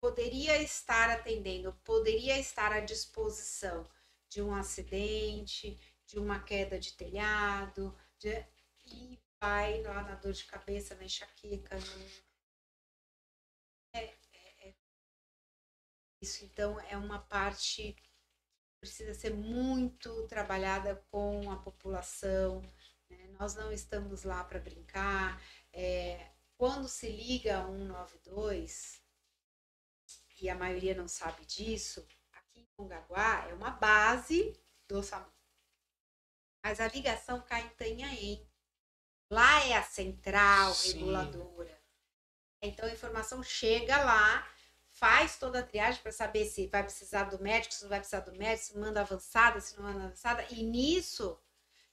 poderia 0.00 0.62
estar 0.62 1.10
atendendo, 1.10 1.72
poderia 1.84 2.38
estar 2.38 2.72
à 2.72 2.80
disposição 2.80 3.86
de 4.32 4.40
um 4.40 4.54
acidente, 4.54 5.78
de 6.06 6.18
uma 6.18 6.42
queda 6.42 6.78
de 6.78 6.94
telhado, 6.94 7.94
de... 8.18 8.46
e 8.86 9.20
vai 9.38 9.82
lá 9.82 10.02
na 10.02 10.14
dor 10.14 10.32
de 10.32 10.44
cabeça, 10.46 10.94
na 10.94 11.04
enxaqueca. 11.04 11.76
No... 11.76 12.06
É, 13.92 14.04
é, 14.04 14.68
é... 14.68 14.74
Isso, 16.20 16.44
então, 16.46 16.80
é 16.80 16.96
uma 16.96 17.18
parte 17.18 17.92
que 17.92 18.10
precisa 18.80 19.12
ser 19.12 19.34
muito 19.34 20.26
trabalhada 20.28 20.96
com 21.10 21.50
a 21.50 21.56
população. 21.56 22.62
Né? 23.10 23.28
Nós 23.38 23.54
não 23.54 23.70
estamos 23.70 24.22
lá 24.22 24.42
para 24.44 24.58
brincar. 24.58 25.42
É... 25.72 26.32
Quando 26.56 26.88
se 26.88 27.10
liga 27.10 27.58
a 27.58 27.66
192, 27.66 29.02
e 30.40 30.48
a 30.48 30.54
maioria 30.54 30.94
não 30.94 31.08
sabe 31.08 31.44
disso, 31.44 32.06
Mongaguá 32.82 33.46
é 33.48 33.54
uma 33.54 33.70
base 33.70 34.58
do 34.88 35.02
SAMU. 35.02 35.30
Mas 36.64 36.80
a 36.80 36.88
ligação 36.88 37.40
cai 37.40 37.62
em 37.62 37.66
Itanhaém. 37.66 38.48
Lá 39.30 39.64
é 39.66 39.74
a 39.74 39.82
central 39.82 40.74
Sim. 40.74 40.98
reguladora. 40.98 41.80
Então 42.60 42.88
a 42.88 42.92
informação 42.92 43.42
chega 43.42 44.02
lá, 44.04 44.46
faz 44.90 45.38
toda 45.38 45.60
a 45.60 45.62
triagem 45.62 46.02
para 46.02 46.12
saber 46.12 46.44
se 46.44 46.66
vai 46.68 46.82
precisar 46.82 47.24
do 47.24 47.42
médico, 47.42 47.74
se 47.74 47.82
não 47.82 47.88
vai 47.88 47.98
precisar 47.98 48.20
do 48.20 48.32
médico, 48.32 48.66
se 48.66 48.78
manda 48.78 49.00
avançada, 49.00 49.60
se 49.60 49.76
não 49.76 49.84
manda 49.84 50.04
avançada. 50.04 50.46
E 50.50 50.62
nisso 50.62 51.40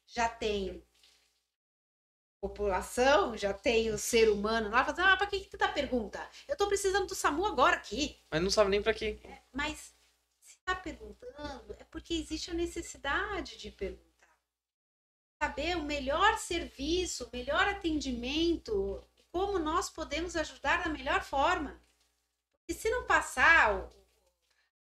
já 0.05 0.27
tem 0.27 0.83
população, 2.41 3.35
já 3.35 3.53
tem 3.53 3.89
o 3.89 3.97
ser 3.97 4.29
humano 4.29 4.69
lá 4.69 4.83
fazendo, 4.85 5.07
ah, 5.07 5.17
para 5.17 5.27
que 5.27 5.41
que 5.41 5.49
tu 5.49 5.57
tá 5.57 5.67
pergunta? 5.67 6.19
Eu 6.47 6.55
tô 6.55 6.67
precisando 6.67 7.07
do 7.07 7.15
SAMU 7.15 7.45
agora 7.45 7.75
aqui. 7.75 8.21
Mas 8.31 8.41
não 8.41 8.49
sabe 8.49 8.69
nem 8.69 8.81
para 8.81 8.93
quê. 8.93 9.19
É, 9.23 9.39
mas 9.51 9.93
está 10.69 10.75
perguntando 10.75 11.75
é 11.79 11.83
porque 11.85 12.13
existe 12.13 12.51
a 12.51 12.53
necessidade 12.53 13.57
de 13.57 13.71
perguntar. 13.71 14.07
Saber 15.41 15.77
o 15.77 15.83
melhor 15.83 16.37
serviço, 16.37 17.25
o 17.25 17.29
melhor 17.31 17.67
atendimento, 17.67 19.03
como 19.31 19.57
nós 19.57 19.89
podemos 19.89 20.35
ajudar 20.35 20.83
da 20.83 20.89
melhor 20.89 21.23
forma. 21.23 21.81
E 22.67 22.73
se 22.73 22.89
não 22.89 23.05
passar 23.05 23.89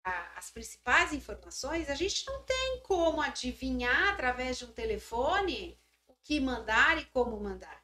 a- 0.03 0.37
as 0.37 0.51
principais 0.51 1.11
informações, 1.11 1.89
a 1.89 1.95
gente 1.95 2.25
não 2.27 2.43
tem 2.43 2.81
como 2.81 3.21
adivinhar 3.21 4.13
através 4.13 4.57
de 4.57 4.65
um 4.65 4.71
telefone 4.71 5.79
o 6.07 6.13
que 6.15 6.39
mandar 6.39 6.97
e 6.97 7.05
como 7.05 7.39
mandar. 7.39 7.81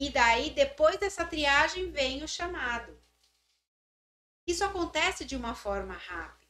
E 0.00 0.10
daí, 0.10 0.50
depois 0.50 0.98
dessa 0.98 1.24
triagem, 1.24 1.92
vem 1.92 2.24
o 2.24 2.28
chamado. 2.28 3.01
Isso 4.46 4.64
acontece 4.64 5.24
de 5.24 5.36
uma 5.36 5.54
forma 5.54 5.94
rápida. 5.94 6.42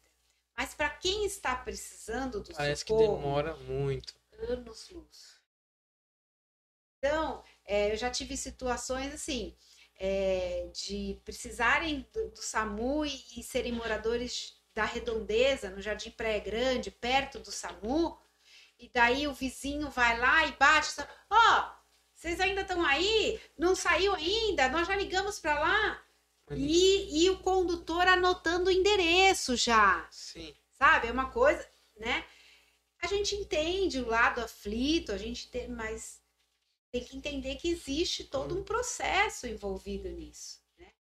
Mas 0.57 0.75
para 0.75 0.91
quem 0.91 1.25
está 1.25 1.55
precisando 1.57 2.41
do 2.41 2.53
Parece 2.53 2.85
que 2.85 2.93
socorro, 2.93 3.17
demora 3.17 3.57
muito. 3.57 4.15
anos 4.49 4.91
luz. 4.91 5.41
Então, 6.99 7.43
é, 7.65 7.93
eu 7.93 7.97
já 7.97 8.11
tive 8.11 8.37
situações 8.37 9.13
assim, 9.13 9.57
é, 9.99 10.71
de 10.73 11.21
precisarem 11.25 12.07
do, 12.13 12.31
do 12.31 12.43
SAMU 12.43 13.05
e, 13.05 13.25
e 13.37 13.43
serem 13.43 13.73
moradores 13.73 14.63
da 14.75 14.85
redondeza, 14.85 15.71
no 15.71 15.83
Jardim 15.83 16.11
Praia 16.11 16.39
Grande, 16.39 16.91
perto 16.91 17.39
do 17.41 17.51
SAMU, 17.51 18.19
e 18.79 18.89
daí 18.89 19.27
o 19.27 19.35
vizinho 19.35 19.91
vai 19.91 20.19
lá 20.19 20.47
e 20.47 20.53
bate, 20.53 20.91
ó, 21.31 21.73
vocês 22.15 22.41
ainda 22.41 22.63
estão 22.63 22.85
aí? 22.85 23.41
Não 23.59 23.75
saiu 23.75 24.15
ainda? 24.15 24.69
Nós 24.69 24.87
já 24.87 24.97
ligamos 24.97 25.39
para 25.39 25.59
lá. 25.59 26.05
E, 26.57 27.25
e 27.25 27.31
o 27.31 27.39
condutor 27.39 28.07
anotando 28.07 28.69
o 28.69 28.73
endereço 28.73 29.57
já 29.57 30.07
Sim. 30.11 30.55
sabe? 30.73 31.09
É 31.09 31.13
uma 31.13 31.31
coisa, 31.31 31.67
né? 31.97 32.27
A 33.03 33.07
gente 33.07 33.35
entende 33.35 34.01
o 34.01 34.09
lado 34.09 34.41
aflito, 34.41 35.13
a 35.13 35.19
gente 35.19 35.49
tem, 35.49 35.69
mas 35.69 36.23
tem 36.93 37.05
que 37.05 37.17
entender 37.17 37.57
que 37.57 37.69
existe 37.69 38.25
todo 38.25 38.57
um 38.57 38.63
processo 38.63 39.47
envolvido 39.47 40.09
nisso, 40.09 40.63
né? 40.79 40.93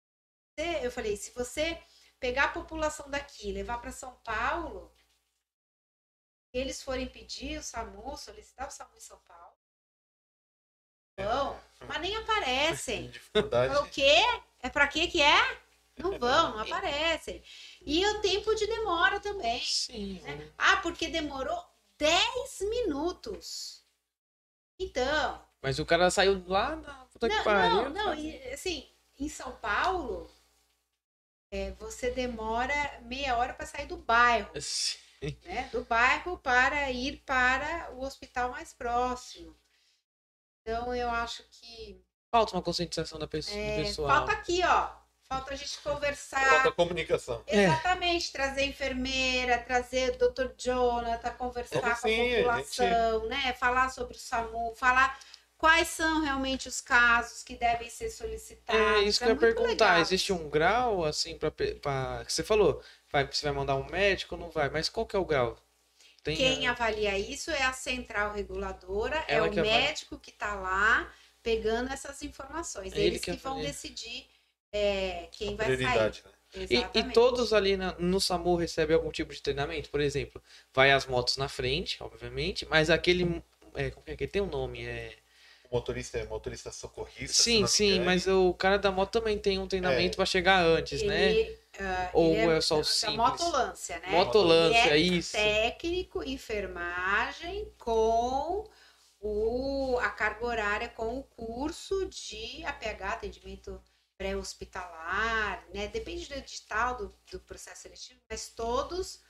Eu 0.84 0.92
falei, 0.92 1.16
se 1.18 1.32
você 1.32 1.82
pegar 2.20 2.46
a 2.46 2.52
população 2.52 3.10
daqui, 3.10 3.50
e 3.50 3.54
levar 3.54 3.80
para 3.80 3.92
São 3.92 4.16
Paulo, 4.24 4.96
eles 6.54 6.82
forem 6.82 7.08
pedir 7.08 7.60
o 7.60 7.64
SAMU, 7.64 8.16
solicitar 8.18 8.68
o 8.68 8.72
SAMU 8.72 8.96
em 8.96 9.00
São 9.00 9.20
Paulo, 9.22 9.58
vão, 11.18 11.60
mas 11.88 12.02
nem 12.02 12.16
aparecem. 12.18 13.10
Dificuldade. 13.10 13.76
O 13.76 13.90
quê? 13.90 14.22
É 14.62 14.70
pra 14.70 14.88
quê 14.88 15.08
que 15.08 15.22
é? 15.22 15.62
Não 15.98 16.18
vão, 16.18 16.52
não 16.52 16.60
aparecem. 16.60 17.44
E 17.86 18.06
o 18.06 18.22
tempo 18.22 18.56
de 18.56 18.66
demora 18.66 19.20
também. 19.20 19.62
Sim. 19.62 20.20
né? 20.22 20.52
Ah, 20.58 20.78
porque 20.78 21.08
demorou 21.08 21.64
10 21.98 22.62
minutos. 22.62 23.84
Então, 24.80 25.46
Mas 25.62 25.78
o 25.78 25.86
cara 25.86 26.10
saiu 26.10 26.44
lá 26.48 26.76
da 26.76 26.94
puta 27.12 27.30
que 27.30 27.36
não, 27.36 27.44
pariu. 27.44 27.90
não, 27.90 27.90
não, 27.90 28.16
e, 28.16 28.36
assim, 28.52 28.90
em 29.20 29.30
São 29.30 29.52
Paulo, 29.58 30.28
é, 31.52 31.72
você 31.74 32.10
demora 32.10 33.00
meia 33.04 33.38
hora 33.38 33.54
para 33.54 33.68
sair 33.68 33.86
do 33.86 33.98
bairro, 33.98 34.50
Sim. 34.60 35.38
né? 35.44 35.70
Do 35.72 35.84
bairro 35.84 36.38
para 36.40 36.90
ir 36.90 37.18
para 37.26 37.92
o 37.94 38.02
hospital 38.02 38.50
mais 38.50 38.74
próximo. 38.74 39.56
Então, 40.62 40.96
eu 40.96 41.10
acho 41.12 41.44
que 41.52 42.04
Falta 42.32 42.54
uma 42.56 42.62
conscientização 42.62 43.20
da 43.20 43.28
pessoa, 43.28 43.58
do 43.58 43.62
é, 43.62 43.84
pessoal. 43.84 44.08
falta 44.08 44.32
aqui, 44.32 44.62
ó. 44.64 44.90
Falta 45.28 45.54
a 45.54 45.56
gente 45.56 45.78
conversar. 45.80 46.46
Falta 46.46 46.72
comunicação. 46.72 47.44
É. 47.48 47.64
Exatamente, 47.66 48.32
trazer 48.32 48.64
enfermeira, 48.66 49.58
trazer 49.60 50.14
o 50.22 50.30
Dr. 50.30 50.48
Jonathan, 50.58 51.30
conversar 51.32 51.82
com 52.02 52.08
Sim, 52.08 52.34
a 52.34 52.34
a 52.34 52.38
população, 52.38 53.28
né? 53.28 53.54
Falar 53.54 53.90
sobre 53.90 54.16
o 54.16 54.20
SAMU, 54.20 54.74
falar 54.76 55.18
quais 55.58 55.88
são 55.90 56.22
realmente 56.22 56.68
os 56.68 56.82
casos 56.82 57.44
que 57.44 57.56
devem 57.56 57.90
ser 57.90 58.10
solicitados. 58.10 58.82
É 58.82 59.00
isso 59.04 59.20
que 59.20 59.26
eu 59.26 59.30
ia 59.30 59.36
perguntar. 59.38 59.68
legal. 59.92 60.00
Existe 60.02 60.34
um 60.34 60.50
grau, 60.50 61.06
assim, 61.06 61.38
pra... 61.38 61.52
que 61.52 62.34
você 62.34 62.44
falou? 62.44 62.82
Vai, 63.12 63.26
você 63.26 63.46
vai 63.46 63.54
mandar 63.56 63.76
um 63.76 63.90
médico 63.90 64.36
ou 64.36 64.42
não 64.42 64.50
vai? 64.50 64.70
Mas 64.70 64.90
qual 64.90 65.06
que 65.06 65.16
é 65.16 65.20
o 65.20 65.26
grau? 65.26 65.58
Tem 66.24 66.36
Quem 66.36 66.68
a- 66.68 66.72
avalia 66.72 67.18
isso 67.18 67.52
é 67.52 67.64
a 67.64 67.74
central 67.74 68.34
reguladora, 68.34 69.24
é 69.28 69.36
Ela 69.36 69.48
o 69.48 69.52
que 69.52 69.60
avalia. 69.60 69.80
médico 69.80 70.20
que 70.20 70.30
está 70.30 70.56
lá 70.56 71.10
pegando 71.44 71.92
essas 71.92 72.22
informações. 72.22 72.94
É 72.94 72.98
ele 72.98 73.08
Eles 73.08 73.22
que 73.22 73.32
que, 73.32 73.38
vão 73.44 73.62
decidir 73.62 74.28
é, 74.72 75.28
quem 75.32 75.56
vai 75.56 75.66
Prioridade, 75.68 76.24
né? 76.26 76.32
sair. 76.68 76.88
E, 76.94 77.00
e 77.00 77.04
todos 77.14 77.54
ali 77.54 77.78
na- 77.78 77.96
no 77.98 78.20
SAMU 78.20 78.56
recebem 78.56 78.94
algum 78.96 79.10
tipo 79.12 79.34
de 79.34 79.42
treinamento? 79.42 79.90
Por 79.90 80.02
exemplo, 80.02 80.42
vai 80.74 80.92
as 80.92 81.06
motos 81.06 81.38
na 81.38 81.48
frente, 81.48 81.98
obviamente, 82.04 82.66
mas 82.70 82.90
aquele. 82.90 83.42
É, 83.74 83.90
como 83.90 84.06
que 84.06 84.12
é 84.12 84.16
que 84.18 84.28
tem 84.28 84.42
um 84.42 84.48
nome? 84.48 84.86
É... 84.86 85.16
O 85.70 85.76
motorista 85.76 86.18
é 86.18 86.26
motorista 86.26 86.70
socorrista. 86.70 87.42
Sim, 87.42 87.66
sim, 87.66 87.92
engano. 87.92 88.06
mas 88.06 88.28
o 88.28 88.54
cara 88.54 88.78
da 88.78 88.92
moto 88.92 89.12
também 89.12 89.38
tem 89.40 89.58
um 89.58 89.68
treinamento 89.68 90.16
É. 90.16 90.18
pra 90.18 90.26
chegar 90.26 90.62
antes, 90.62 91.02
né? 91.04 91.32
Ele, 91.32 91.58
ah, 91.80 92.10
Ou 92.14 92.34
ele 92.36 92.52
é 92.52 92.60
só 92.60 92.80
o 92.82 92.84
simples? 92.84 93.16
Motolância, 93.16 94.00
né? 94.00 94.10
Motolância, 94.10 94.78
Ele 94.78 94.90
é 94.90 94.98
isso. 94.98 95.32
técnico, 95.32 96.22
enfermagem 96.24 97.72
com 97.78 98.68
o, 99.22 100.00
a 100.00 100.10
carga 100.10 100.44
horária 100.44 100.90
com 100.90 101.20
o 101.20 101.24
curso 101.24 102.08
de 102.08 102.66
APH, 102.66 103.04
atendimento 103.04 103.82
pré-hospitalar, 104.18 105.66
né? 105.74 105.88
Depende 105.88 106.28
do 106.28 106.36
edital 106.36 106.98
do, 106.98 107.16
do 107.32 107.40
processo 107.40 107.84
seletivo, 107.84 108.20
mas 108.30 108.50
todos 108.50 109.22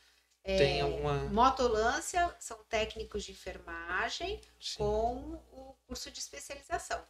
Tem 0.43 0.81
alguma. 0.81 1.26
motolância 1.26 2.35
são 2.39 2.63
técnicos 2.65 3.23
de 3.23 3.31
enfermagem 3.31 4.41
Sim. 4.59 4.77
com 4.77 5.34
o 5.51 5.76
curso 5.85 6.09
de 6.09 6.19
especialização. 6.19 7.05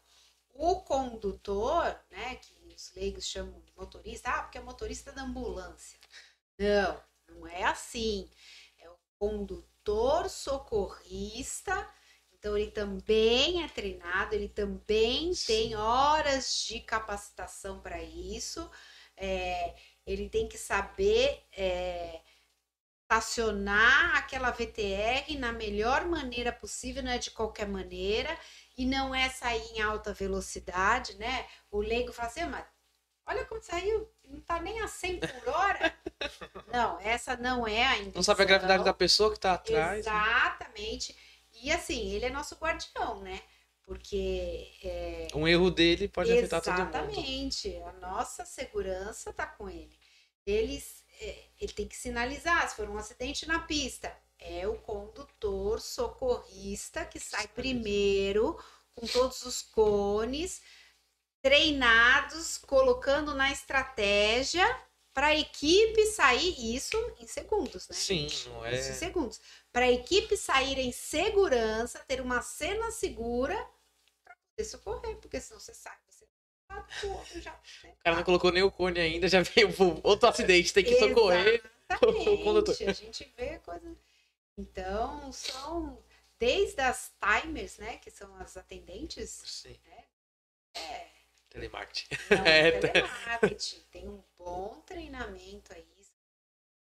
O 0.53 0.81
condutor, 0.81 1.97
né, 2.09 2.35
que 2.35 2.73
os 2.75 2.93
leigos 2.93 3.25
chamam 3.25 3.61
de 3.61 3.73
motorista, 3.75 4.29
ah, 4.29 4.43
porque 4.43 4.57
é 4.57 4.61
motorista 4.61 5.11
da 5.11 5.23
ambulância. 5.23 5.99
Não, 6.57 7.01
não 7.27 7.47
é 7.47 7.63
assim. 7.63 8.29
É 8.79 8.89
o 8.89 8.97
condutor 9.17 10.29
socorrista, 10.29 11.89
então 12.41 12.57
ele 12.57 12.71
também 12.71 13.63
é 13.63 13.67
treinado, 13.67 14.33
ele 14.33 14.49
também 14.49 15.31
Sim. 15.31 15.45
tem 15.45 15.75
horas 15.75 16.65
de 16.67 16.79
capacitação 16.79 17.79
para 17.79 18.01
isso. 18.01 18.67
É, 19.15 19.75
ele 20.07 20.27
tem 20.27 20.47
que 20.49 20.57
saber 20.57 21.45
é, 21.55 22.19
estacionar 23.03 24.15
aquela 24.15 24.49
VTR 24.49 25.37
na 25.37 25.51
melhor 25.51 26.05
maneira 26.05 26.51
possível, 26.51 27.03
não 27.03 27.11
é 27.11 27.19
de 27.19 27.29
qualquer 27.29 27.67
maneira, 27.67 28.35
e 28.75 28.87
não 28.87 29.13
é 29.13 29.29
sair 29.29 29.61
em 29.75 29.81
alta 29.81 30.11
velocidade, 30.11 31.15
né? 31.17 31.45
O 31.69 31.79
leigo 31.79 32.11
fala 32.11 32.27
assim, 32.27 32.41
"Ah, 32.41 32.47
mas 32.47 32.65
olha 33.27 33.45
como 33.45 33.61
saiu, 33.61 34.11
não 34.25 34.41
tá 34.41 34.59
nem 34.59 34.79
a 34.79 34.87
100 34.87 35.19
por 35.19 35.47
hora. 35.47 35.95
não, 36.73 36.99
essa 37.01 37.35
não 37.35 37.67
é 37.67 37.85
a 37.85 37.97
intenção. 37.97 38.13
Não 38.15 38.23
sabe 38.23 38.41
a 38.41 38.45
gravidade 38.45 38.83
da 38.83 38.93
pessoa 38.95 39.31
que 39.31 39.39
tá 39.39 39.53
atrás. 39.53 40.07
né? 40.07 40.11
E 41.61 41.71
assim, 41.71 42.11
ele 42.11 42.25
é 42.25 42.29
nosso 42.29 42.55
guardião, 42.55 43.21
né? 43.21 43.41
Porque 43.83 44.71
é, 44.83 45.27
Um 45.35 45.47
erro 45.47 45.69
dele 45.71 46.07
pode 46.07 46.31
afetar 46.31 46.61
todo 46.61 46.75
mundo. 46.77 46.89
Exatamente. 46.95 47.75
A 47.83 47.91
nossa 47.93 48.45
segurança 48.45 49.31
está 49.31 49.45
com 49.45 49.69
ele. 49.69 49.97
Eles, 50.45 51.03
é, 51.19 51.45
ele 51.59 51.73
tem 51.73 51.87
que 51.87 51.95
sinalizar 51.95 52.67
se 52.69 52.75
for 52.75 52.89
um 52.89 52.97
acidente 52.97 53.47
na 53.47 53.59
pista. 53.59 54.15
É 54.39 54.67
o 54.67 54.75
condutor 54.79 55.79
socorrista 55.81 57.05
que 57.05 57.19
sai 57.19 57.47
primeiro 57.47 58.57
com 58.95 59.05
todos 59.07 59.43
os 59.45 59.61
cones 59.61 60.61
treinados, 61.41 62.57
colocando 62.57 63.33
na 63.33 63.51
estratégia 63.51 64.65
para 65.13 65.27
a 65.27 65.35
equipe 65.35 66.05
sair 66.07 66.75
isso 66.75 66.97
em 67.19 67.27
segundos, 67.27 67.87
né? 67.89 67.95
Sim, 67.95 68.27
não 68.47 68.65
é- 68.65 68.79
Isso 68.79 68.91
em 68.91 68.93
segundos. 68.93 69.41
Para 69.71 69.85
a 69.85 69.91
equipe 69.91 70.35
sair 70.35 70.77
em 70.79 70.91
segurança, 70.91 71.99
ter 71.99 72.19
uma 72.19 72.41
cena 72.41 72.91
segura 72.91 73.55
para 74.23 74.35
poder 74.35 74.65
socorrer, 74.65 75.15
porque 75.17 75.39
senão 75.39 75.59
você 75.59 75.73
sai, 75.73 75.97
você 76.09 76.25
tá 76.67 76.85
o 77.03 77.07
outro 77.09 77.41
já. 77.41 77.51
né? 77.83 77.93
O 77.99 78.03
cara 78.03 78.15
não 78.17 78.23
colocou 78.23 78.51
nem 78.51 78.63
o 78.63 78.71
cone 78.71 78.99
ainda, 78.99 79.27
já 79.27 79.41
veio 79.41 79.69
outro 80.03 80.27
acidente, 80.27 80.73
tem 80.73 80.83
que 80.83 80.95
socorrer. 80.95 81.63
Exatamente, 81.89 82.83
a 82.85 82.93
gente 82.93 83.33
vê 83.37 83.59
coisa. 83.59 83.97
Então, 84.57 85.31
são 85.31 86.03
desde 86.37 86.81
as 86.81 87.11
timers, 87.19 87.77
né, 87.77 87.97
que 87.97 88.11
são 88.11 88.35
as 88.37 88.57
atendentes, 88.57 89.29
Sim. 89.29 89.79
é, 90.73 91.07
Telemarketing. 91.49 92.07
não, 92.29 92.43
É, 92.45 92.71
telemarketing, 92.79 93.79
tem 93.91 94.09
um 94.09 94.23
bom 94.37 94.81
treinamento 94.85 95.73
aí. 95.73 96.00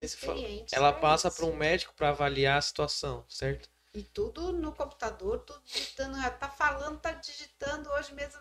Experientes 0.02 0.72
Ela 0.72 0.92
pra 0.92 1.00
passa 1.00 1.30
para 1.30 1.46
um 1.46 1.54
médico 1.56 1.94
para 1.94 2.10
avaliar 2.10 2.58
a 2.58 2.62
situação, 2.62 3.24
certo? 3.28 3.70
E 3.94 4.02
tudo 4.02 4.52
no 4.52 4.72
computador, 4.72 5.40
tudo 5.40 5.62
digitando, 5.64 6.16
ela 6.16 6.30
tá 6.30 6.48
falando, 6.48 6.98
tá 6.98 7.12
digitando 7.12 7.90
hoje 7.90 8.14
mesmo, 8.14 8.40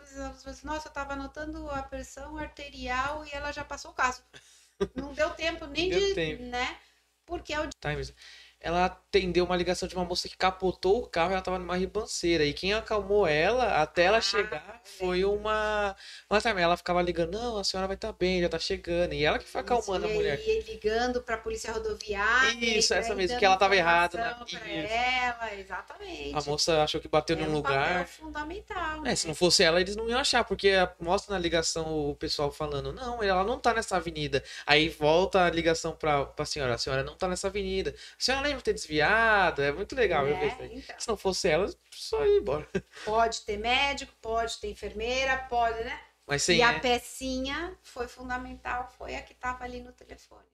nossa, 0.64 0.88
eu 0.88 0.94
tava 0.94 1.14
anotando 1.14 1.70
a 1.70 1.84
pressão 1.84 2.38
arterial 2.38 3.26
e 3.26 3.32
ela 3.34 3.52
já 3.52 3.64
passou 3.64 3.92
o 3.92 3.94
caso. 3.94 4.24
Não 4.96 5.14
deu 5.14 5.30
tempo 5.32 5.66
nem 5.68 5.90
Deu 5.90 6.00
de, 6.00 6.16
tempo. 6.16 6.44
né? 6.44 6.80
Porque 7.26 7.54
é 7.54 7.60
o 7.60 7.70
Times. 7.82 8.14
Ela 8.62 8.86
atendeu 8.86 9.44
uma 9.44 9.56
ligação 9.56 9.88
de 9.90 9.96
uma 9.96 10.06
moça 10.06 10.30
que 10.30 10.38
capotou 10.38 11.00
o 11.00 11.08
carro 11.08 11.32
e 11.32 11.34
ela 11.34 11.42
tava 11.42 11.58
numa 11.60 11.76
ribanceira. 11.76 12.46
E 12.46 12.54
quem 12.54 12.74
acalmou 12.74 13.26
ela 13.28 13.82
até 13.82 14.04
ela 14.04 14.18
Ah, 14.18 14.22
chegar 14.22 14.82
foi 15.00 15.26
uma. 15.26 15.96
Mas 16.30 16.44
também 16.44 16.64
ela 16.64 16.78
ficava 16.78 17.02
ligando, 17.02 17.32
não, 17.38 17.58
a 17.58 17.64
senhora 17.64 17.88
vai 17.88 17.96
estar 17.96 18.14
bem, 18.14 18.40
já 18.42 18.48
tá 18.50 18.60
chegando. 18.60 19.14
E 19.14 19.26
ela 19.26 19.40
que 19.40 19.46
foi 19.46 19.62
acalmando 19.62 20.06
a 20.06 20.10
E 20.10 20.14
mulher. 20.14 20.38
aí, 20.38 20.62
ligando 20.62 21.22
para 21.22 21.36
a 21.36 21.38
polícia 21.40 21.74
rodoviária. 21.74 22.54
Isso, 22.78 22.94
e 22.94 22.98
essa 22.98 23.16
mesmo, 23.16 23.38
que 23.40 23.46
ela 23.46 23.58
tava 23.58 23.76
errada 23.76 24.18
na- 24.18 24.28
informação 24.32 24.60
pra 24.60 24.70
Isso. 24.72 24.94
ela, 24.94 25.54
exatamente. 25.56 26.36
A 26.36 26.42
moça 26.50 26.84
achou 26.84 27.02
que 27.02 27.08
bateu 27.08 27.36
é 27.36 27.40
num 27.40 27.50
um 27.50 27.54
lugar. 27.54 28.08
fundamental. 28.08 29.06
É, 29.06 29.16
se 29.16 29.26
né? 29.26 29.30
não 29.30 29.36
fosse 29.36 29.64
ela, 29.64 29.82
eles 29.82 29.96
não 29.96 30.08
iam 30.10 30.20
achar, 30.20 30.44
porque 30.44 30.70
a- 30.70 30.92
mostra 31.00 31.34
na 31.34 31.40
ligação 31.40 32.10
o 32.10 32.16
pessoal 32.16 32.52
falando, 32.52 32.94
não, 32.94 33.22
ela 33.24 33.44
não 33.44 33.60
tá 33.60 33.74
nessa 33.74 33.98
avenida. 33.98 34.44
Aí 34.66 34.90
volta 34.90 35.46
a 35.46 35.50
ligação 35.50 35.94
pra, 35.94 36.26
pra 36.26 36.46
senhora, 36.46 36.76
a 36.76 36.78
senhora 36.78 37.04
não 37.04 37.16
tá 37.16 37.28
nessa 37.28 37.48
avenida. 37.48 37.92
A 37.92 38.24
senhora 38.24 38.51
lembra 38.52 38.60
de 38.60 38.66
ter 38.66 38.74
desviado? 38.74 39.62
É 39.62 39.72
muito 39.72 39.96
legal 39.96 40.28
É, 40.28 40.46
então. 40.72 40.96
Se 40.98 41.08
não 41.08 41.18
fosse 41.18 41.48
ela, 41.48 41.74
só 41.92 42.26
ia 42.26 42.38
embora. 42.38 42.68
Pode 43.04 43.42
ter 43.42 43.58
médico, 43.58 44.14
pode 44.22 44.60
ter 44.60 44.70
enfermeira, 44.70 45.38
pode, 45.50 45.84
né? 45.84 46.00
Mas 46.28 46.44
sem 46.44 46.60
e 46.60 46.62
a 46.62 46.74
é, 46.74 46.80
pecinha 46.80 47.78
foi 47.82 48.08
fundamental, 48.08 48.90
foi 48.98 49.16
a 49.16 49.22
que 49.22 49.34
estava 49.34 49.64
ali 49.64 49.82
no 49.82 49.92
telefone. 49.92 50.46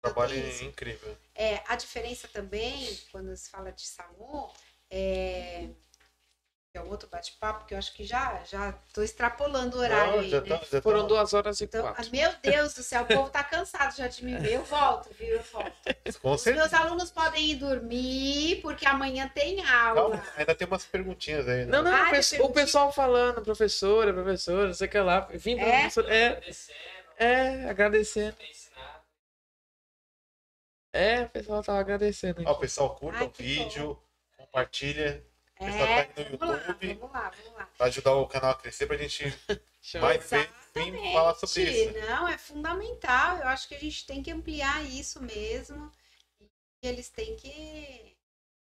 Trabalho 0.00 0.36
Isso. 0.36 0.64
incrível. 0.64 1.16
É, 1.34 1.62
a 1.66 1.74
diferença 1.74 2.28
também, 2.28 2.96
quando 3.10 3.36
se 3.36 3.50
fala 3.50 3.72
de 3.72 3.82
SAMU, 3.82 4.52
é, 4.88 5.68
é 6.76 6.80
outro 6.80 7.08
bate-papo, 7.08 7.64
que 7.66 7.74
eu 7.74 7.78
acho 7.78 7.92
que 7.94 8.04
já 8.04 8.42
já 8.44 8.74
estou 8.86 9.02
extrapolando 9.04 9.76
o 9.76 9.80
horário 9.80 10.12
Não, 10.12 10.20
aí, 10.20 10.30
já 10.30 10.40
né? 10.40 10.48
tá- 10.58 10.64
já 10.70 10.82
foram 10.82 11.02
tá- 11.02 11.06
duas 11.08 11.34
horas 11.34 11.60
e 11.60 11.64
Então, 11.64 11.82
quatro. 11.82 12.04
ah, 12.06 12.10
meu 12.10 12.32
Deus 12.42 12.74
do 12.74 12.82
céu, 12.82 13.02
o 13.02 13.06
povo 13.06 13.30
tá 13.30 13.42
cansado 13.44 13.96
já 13.96 14.06
de 14.08 14.24
me 14.24 14.36
ver. 14.36 14.54
Eu 14.54 14.64
volto, 14.64 15.10
viu? 15.14 15.28
Eu 15.28 15.42
volto. 15.42 15.72
Com 16.22 16.32
Os 16.32 16.40
certeza. 16.42 16.68
meus 16.68 16.74
alunos 16.74 17.10
podem 17.10 17.50
ir 17.50 17.54
dormir, 17.56 18.60
porque 18.62 18.86
amanhã 18.86 19.28
tem 19.34 19.64
aula. 19.64 20.16
Calma, 20.18 20.32
ainda 20.36 20.54
tem 20.54 20.66
umas 20.66 20.84
perguntinhas 20.84 21.48
aí. 21.48 21.64
né? 21.64 21.66
Não, 21.66 21.82
não, 21.82 21.92
Ah, 21.92 22.10
o, 22.40 22.44
o 22.44 22.52
pessoal 22.52 22.92
falando, 22.92 23.42
professora, 23.42 24.12
professora, 24.12 24.66
não 24.66 24.74
sei 24.74 24.86
o 24.86 24.90
que 24.90 24.98
lá. 24.98 25.20
Vim 25.34 25.58
É? 25.58 25.78
professora. 25.90 26.14
É, 26.14 26.40
é, 27.18 27.70
agradecendo. 27.70 28.36
É, 30.92 31.22
o 31.22 31.28
pessoal 31.28 31.62
tava 31.62 31.78
agradecendo. 31.78 32.42
Ó, 32.46 32.52
o 32.52 32.58
pessoal 32.58 32.94
curta 32.96 33.18
Ai, 33.20 33.26
o 33.26 33.30
vídeo, 33.30 34.02
compartilha, 34.36 35.22
É, 35.58 35.66
pessoal 35.66 35.88
tá 35.88 36.08
aí 36.16 36.30
no 36.30 36.38
vamos 36.38 36.56
lá, 36.56 36.66
YouTube. 36.68 36.94
vamos 36.94 37.12
lá, 37.12 37.30
vamos 37.30 37.58
lá. 37.58 37.68
pra 37.78 37.86
ajudar 37.86 38.14
o 38.14 38.26
canal 38.26 38.50
a 38.50 38.54
crescer, 38.54 38.86
pra 38.86 38.96
gente 38.96 39.24
mais 40.00 40.30
vezes 40.30 40.48
vir 40.74 41.12
falar 41.12 41.34
sobre 41.34 41.62
isso. 41.64 41.98
Não, 41.98 42.28
é 42.28 42.36
fundamental. 42.36 43.38
Eu 43.38 43.48
acho 43.48 43.68
que 43.68 43.74
a 43.74 43.80
gente 43.80 44.04
tem 44.06 44.22
que 44.22 44.30
ampliar 44.30 44.84
isso 44.84 45.22
mesmo. 45.22 45.90
E 46.82 46.88
eles 46.88 47.08
têm 47.08 47.34
que. 47.36 48.14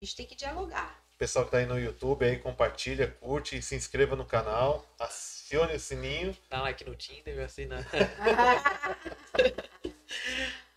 A 0.01 0.05
gente 0.05 0.15
tem 0.15 0.25
que 0.25 0.35
dialogar. 0.35 0.97
Pessoal 1.17 1.43
que 1.43 1.51
tá 1.51 1.57
aí 1.57 1.65
no 1.65 1.77
YouTube 1.77 2.23
aí, 2.23 2.39
compartilha, 2.39 3.09
curte, 3.19 3.61
se 3.61 3.75
inscreva 3.75 4.15
no 4.15 4.23
canal, 4.23 4.85
acione 4.97 5.75
o 5.75 5.79
sininho. 5.79 6.37
Dá 6.49 6.61
like 6.61 6.85
no 6.85 6.95
Tinder, 6.95 7.43
assim, 7.43 7.65
na... 7.65 7.79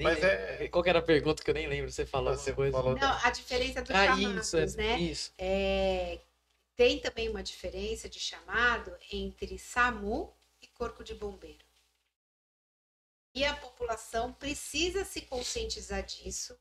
Nem 0.00 0.08
Mas 0.08 0.18
lembro. 0.18 0.30
é- 0.64 0.68
Qual 0.68 0.82
que 0.82 0.88
era 0.88 0.98
a 0.98 1.02
pergunta 1.02 1.42
que 1.42 1.50
eu 1.50 1.54
nem 1.54 1.66
lembro? 1.68 1.92
Você 1.92 2.06
falou 2.06 2.34
Você 2.34 2.54
coisa? 2.54 2.72
falou- 2.72 2.96
Não, 2.96 3.18
a 3.22 3.30
diferença 3.30 3.82
dos 3.82 3.94
Ah, 3.94 4.06
chamados, 4.06 4.46
isso, 4.46 4.56
é, 4.56 4.66
né? 4.78 4.98
isso. 4.98 5.34
É, 5.36 6.20
tem 6.74 6.98
também 7.00 7.28
uma 7.28 7.42
diferença 7.42 8.08
de 8.08 8.18
chamado 8.18 8.96
entre 9.12 9.58
SAMU 9.58 10.34
e 10.62 10.66
Corpo 10.68 11.04
de 11.04 11.14
Bombeiro. 11.14 11.66
E 13.34 13.44
a 13.44 13.54
população 13.54 14.32
precisa 14.32 15.04
se 15.04 15.20
conscientizar 15.20 16.02
disso, 16.02 16.58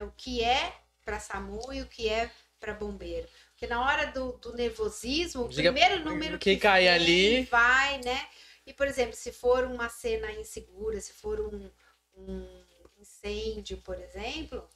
o 0.00 0.10
que 0.10 0.42
é 0.42 0.74
para 1.04 1.20
SAMU 1.20 1.72
e 1.72 1.82
o 1.82 1.86
que 1.86 2.08
é 2.08 2.28
para 2.58 2.74
bombeiro. 2.74 3.28
Porque 3.52 3.68
na 3.68 3.82
hora 3.86 4.06
do, 4.06 4.32
do 4.32 4.52
nervosismo, 4.54 5.44
o 5.44 5.48
Diga- 5.48 5.72
primeiro 5.72 6.04
número 6.04 6.38
quem 6.40 6.56
que 6.56 6.60
cair 6.62 6.86
vem, 6.86 6.94
ali- 7.38 7.42
vai, 7.44 7.98
né? 8.02 8.28
E, 8.66 8.72
por 8.74 8.86
exemplo, 8.88 9.14
se 9.14 9.32
for 9.32 9.64
uma 9.64 9.88
cena 9.88 10.30
insegura, 10.32 11.00
se 11.00 11.12
for 11.14 11.40
um, 11.40 11.70
um 12.16 12.64
incêndio, 13.00 13.78
por 13.78 13.98
exemplo, 13.98 14.68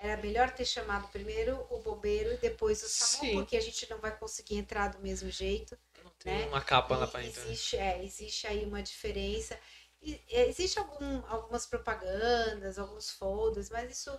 era 0.00 0.16
melhor 0.16 0.50
ter 0.50 0.64
chamado 0.64 1.08
primeiro 1.08 1.66
o 1.70 1.78
bombeiro 1.78 2.32
e 2.32 2.38
depois 2.38 2.82
o 2.82 2.88
SAMU, 2.88 3.24
Sim. 3.24 3.34
porque 3.34 3.56
a 3.56 3.60
gente 3.60 3.88
não 3.90 3.98
vai 3.98 4.16
conseguir 4.16 4.56
entrar 4.56 4.88
do 4.88 4.98
mesmo 4.98 5.30
jeito. 5.30 5.76
Não 6.02 6.10
tem 6.18 6.38
né? 6.38 6.46
uma 6.46 6.60
capa 6.60 6.96
lá 6.96 7.06
pra 7.06 7.22
entrar. 7.24 7.44
existe, 7.44 7.76
é, 7.76 8.02
existe 8.02 8.46
aí 8.46 8.64
uma 8.64 8.82
diferença. 8.82 9.58
E, 10.02 10.18
é, 10.30 10.48
existe 10.48 10.78
algum, 10.78 11.22
algumas 11.26 11.66
propagandas, 11.66 12.78
alguns 12.78 13.10
folders, 13.10 13.68
mas 13.68 13.90
isso 13.98 14.18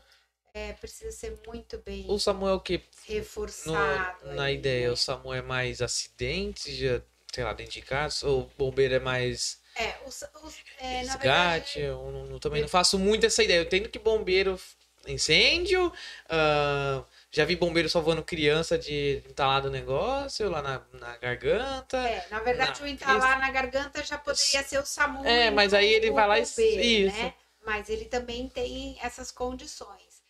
é, 0.54 0.74
precisa 0.74 1.12
ser 1.12 1.40
muito 1.48 1.80
bem 1.80 2.06
O 2.08 2.20
Samuel 2.20 2.60
que 2.60 2.84
reforçado. 3.08 4.28
no, 4.28 4.34
na 4.36 4.44
aí, 4.44 4.56
ideia, 4.56 4.88
né? 4.88 4.94
o 4.94 4.98
Samuel 4.98 5.40
é 5.40 5.42
mais 5.42 5.82
acidentes, 5.82 6.76
já, 6.76 7.02
sei 7.34 7.44
lá, 7.44 7.54
dentro 7.54 7.74
de 7.74 7.82
casa, 7.82 8.28
ou 8.28 8.42
o 8.42 8.52
bombeiro 8.56 8.94
é 8.94 9.00
mais 9.00 9.61
É, 9.76 9.98
os, 10.06 10.24
os, 10.44 10.56
é, 10.80 11.04
na 11.04 11.14
resgate? 11.14 11.18
verdade, 11.18 11.80
Eu 11.80 12.12
não- 12.12 12.26
não- 12.26 12.40
também 12.40 12.62
não 12.62 12.68
faço 12.70 13.00
muito 13.00 13.26
essa 13.26 13.44
ideia. 13.44 13.60
Eu 13.60 13.70
tenho 13.70 13.88
que 13.90 13.98
bombeiro 14.00 14.60
incêndio, 15.08 15.92
ah, 16.30 17.04
já 17.32 17.44
vi 17.46 17.56
bombeiro 17.56 17.90
salvando 17.90 18.24
criança 18.24 18.78
de 18.78 19.24
entalado 19.30 19.68
no 19.68 19.74
negócio, 19.74 20.50
lá 20.50 20.62
na, 20.62 20.86
na 20.94 21.18
garganta. 21.18 21.98
é, 21.98 22.28
na 22.30 22.40
verdade 22.42 22.80
Não, 22.82 22.88
o 22.88 22.90
entalar 22.90 23.40
na 23.40 23.50
garganta 23.50 24.04
já 24.04 24.18
poderia 24.18 24.62
ser 24.64 24.78
o 24.80 24.86
SAMU. 24.86 25.26
É, 25.26 25.50
mas 25.50 25.74
aí 25.74 25.92
ele 25.94 26.12
vai 26.12 26.28
lá 26.28 26.38
e- 26.40 26.46
bombeiro, 26.46 26.82
isso. 27.10 27.18
Né? 27.18 27.34
Mas 27.66 27.90
ele 27.90 28.06
também 28.06 28.48
tem 28.50 28.98
essas 29.02 29.32
condições. 29.32 30.22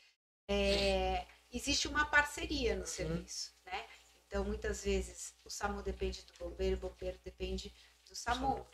É, 0.47 1.25
existe 1.51 1.87
uma 1.87 2.05
parceria 2.05 2.73
Uhum. 2.73 2.79
no 2.79 2.85
serviço, 2.85 3.51
né? 3.65 3.83
Então, 4.27 4.43
muitas 4.45 4.83
vezes, 4.83 5.33
o 5.43 5.49
SAMU 5.49 5.81
depende 5.81 6.21
do 6.23 6.33
bombeiro, 6.39 6.77
o 6.77 6.79
bombeiro 6.89 7.17
depende 7.23 7.73
do 8.09 8.15
SAMU. 8.15 8.47
SAMU. 8.55 8.67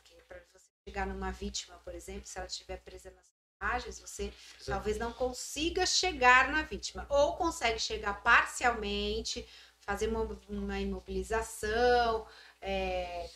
Chegar 0.87 1.05
numa 1.05 1.31
vítima, 1.31 1.75
por 1.83 1.93
exemplo, 1.93 2.25
se 2.25 2.37
ela 2.37 2.47
estiver 2.47 2.77
presa 2.77 3.11
nas 3.11 3.25
imagens, 3.59 3.99
você 3.99 4.23
Exato. 4.55 4.71
talvez 4.71 4.97
não 4.97 5.11
consiga 5.11 5.85
chegar 5.85 6.49
na 6.49 6.61
vítima. 6.61 7.05
Ou 7.09 7.35
consegue 7.35 7.77
chegar 7.77 8.23
parcialmente, 8.23 9.45
fazer 9.81 10.07
uma, 10.07 10.21
uma 10.47 10.79
imobilização, 10.79 12.25
é, 12.61 13.29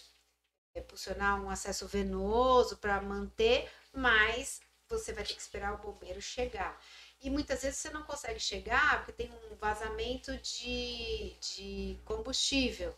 pulsionar 0.88 1.44
um 1.44 1.49
acesso 1.49 1.86
venoso 1.90 2.78
para 2.78 3.02
manter, 3.02 3.69
mas 3.91 4.61
você 4.88 5.11
vai 5.11 5.26
ter 5.26 5.34
que 5.34 5.41
esperar 5.41 5.73
o 5.73 5.78
bombeiro 5.78 6.22
chegar. 6.22 6.82
E 7.19 7.30
muitas 7.30 7.64
vezes 7.64 7.80
você 7.80 7.90
não 7.90 8.03
consegue 8.03 8.40
chegar 8.40 9.03
porque 9.03 9.23
tem 9.23 9.30
um 9.52 9.56
vazamento 9.57 10.38
de, 10.38 11.36
de 11.41 11.99
combustível. 12.06 12.95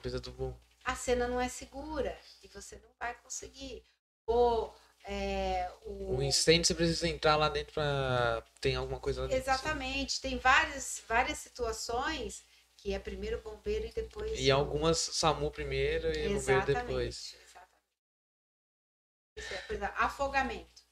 Precisa 0.00 0.20
do 0.20 0.30
bom. 0.30 0.56
A 0.90 0.96
cena 0.96 1.28
não 1.28 1.40
é 1.40 1.48
segura 1.48 2.18
e 2.42 2.48
você 2.48 2.76
não 2.76 2.90
vai 2.98 3.14
conseguir. 3.22 3.84
Ou 4.26 4.74
é, 5.04 5.70
o, 5.82 6.16
O 6.16 6.22
incêndio 6.22 6.64
você 6.66 6.74
precisa 6.74 7.06
entrar 7.08 7.36
lá 7.36 7.48
dentro 7.48 7.74
pra. 7.74 8.44
Tem 8.60 8.74
alguma 8.74 8.98
coisa 8.98 9.22
lá 9.22 9.28
dentro. 9.28 9.40
Exatamente. 9.40 10.20
Tem 10.20 10.36
várias, 10.38 11.00
várias 11.06 11.38
situações 11.38 12.44
que 12.76 12.92
é 12.92 12.98
primeiro 12.98 13.40
bombeiro 13.40 13.86
e 13.86 13.92
depois. 13.92 14.38
E 14.40 14.50
algumas 14.50 14.98
SAMU 14.98 15.50
primeiro 15.52 16.08
e 16.08 16.28
bombeiro 16.28 16.36
Exatamente. 16.36 16.86
depois. 16.86 17.36
exatamente. 17.46 17.80
É, 19.36 19.56
por 19.62 19.76
exemplo, 19.76 19.94
afogamento. 19.96 20.82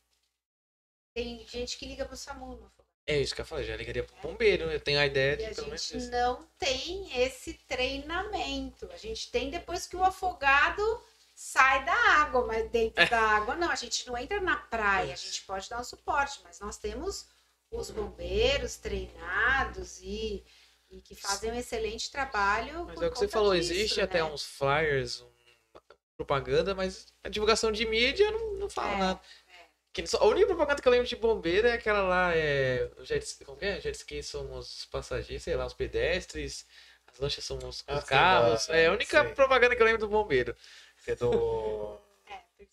Tem 1.12 1.44
gente 1.48 1.76
que 1.76 1.86
liga 1.86 2.04
pro 2.04 2.16
SAMU 2.16 2.46
no 2.46 2.66
afogamento. 2.66 2.77
É 3.10 3.18
isso 3.18 3.34
que 3.34 3.40
eu 3.40 3.46
falei, 3.46 3.64
já 3.64 3.74
ligaria 3.74 4.04
pro 4.04 4.14
bombeiro. 4.22 4.64
Eu 4.70 4.78
tenho 4.78 5.00
a 5.00 5.06
ideia 5.06 5.32
E 5.32 5.36
de 5.38 5.44
a 5.46 5.54
pelo 5.54 5.68
menos 5.68 5.82
gente 5.88 5.96
isso. 5.96 6.10
não 6.10 6.46
tem 6.58 7.22
esse 7.22 7.54
treinamento. 7.66 8.86
A 8.92 8.98
gente 8.98 9.30
tem 9.30 9.48
depois 9.50 9.86
que 9.86 9.96
o 9.96 10.04
afogado 10.04 10.82
sai 11.34 11.84
da 11.86 11.94
água, 12.20 12.46
mas 12.46 12.68
dentro 12.70 13.08
da 13.08 13.18
água 13.20 13.56
não. 13.56 13.70
A 13.70 13.76
gente 13.76 14.06
não 14.06 14.16
entra 14.16 14.40
na 14.42 14.56
praia, 14.56 15.14
a 15.14 15.16
gente 15.16 15.40
pode 15.42 15.70
dar 15.70 15.80
um 15.80 15.84
suporte, 15.84 16.40
mas 16.44 16.60
nós 16.60 16.76
temos 16.76 17.26
os 17.70 17.90
bombeiros 17.90 18.76
treinados 18.76 20.00
e, 20.02 20.44
e 20.90 21.00
que 21.00 21.14
fazem 21.14 21.50
um 21.50 21.54
excelente 21.54 22.10
trabalho. 22.10 22.84
Mas 22.84 23.00
é 23.00 23.06
o 23.06 23.10
que 23.10 23.18
você 23.18 23.28
falou, 23.28 23.54
disso, 23.54 23.72
existe 23.72 23.96
né? 23.98 24.02
até 24.04 24.22
uns 24.22 24.44
flyers, 24.44 25.22
um- 25.22 25.38
propaganda, 26.16 26.74
mas 26.74 27.06
a 27.22 27.28
divulgação 27.28 27.70
de 27.70 27.86
mídia 27.86 28.28
não, 28.32 28.54
não 28.54 28.68
fala 28.68 28.92
É, 28.92 28.96
nada. 28.98 29.20
Que 29.92 30.06
só- 30.06 30.18
a 30.18 30.26
única 30.26 30.46
propaganda 30.46 30.80
que 30.82 30.86
eu 30.88 30.92
lembro 30.92 31.08
de 31.08 31.16
bombeiro 31.16 31.66
é 31.66 31.72
aquela 31.72 32.02
lá, 32.02 32.32
é. 32.36 32.88
Jet, 33.00 33.44
como 33.44 33.58
que 33.58 33.64
é? 33.64 33.80
Jet 33.80 33.96
ski 33.96 34.22
somos 34.22 34.84
passageiros, 34.86 35.42
sei 35.42 35.56
lá, 35.56 35.66
os 35.66 35.74
pedestres, 35.74 36.66
as 37.10 37.18
lanchas 37.18 37.44
somos 37.44 37.64
os 37.64 37.84
Ah, 37.88 38.02
carros. 38.02 38.68
lá, 38.68 38.76
é 38.76 38.86
a 38.86 38.92
única 38.92 39.22
sei. 39.24 39.34
propaganda 39.34 39.74
que 39.74 39.82
eu 39.82 39.86
lembro 39.86 40.00
do 40.00 40.08
bombeiro. 40.08 40.54
Que 41.04 41.12
é 41.12 41.16
do. 41.16 41.98
É, 42.30 42.66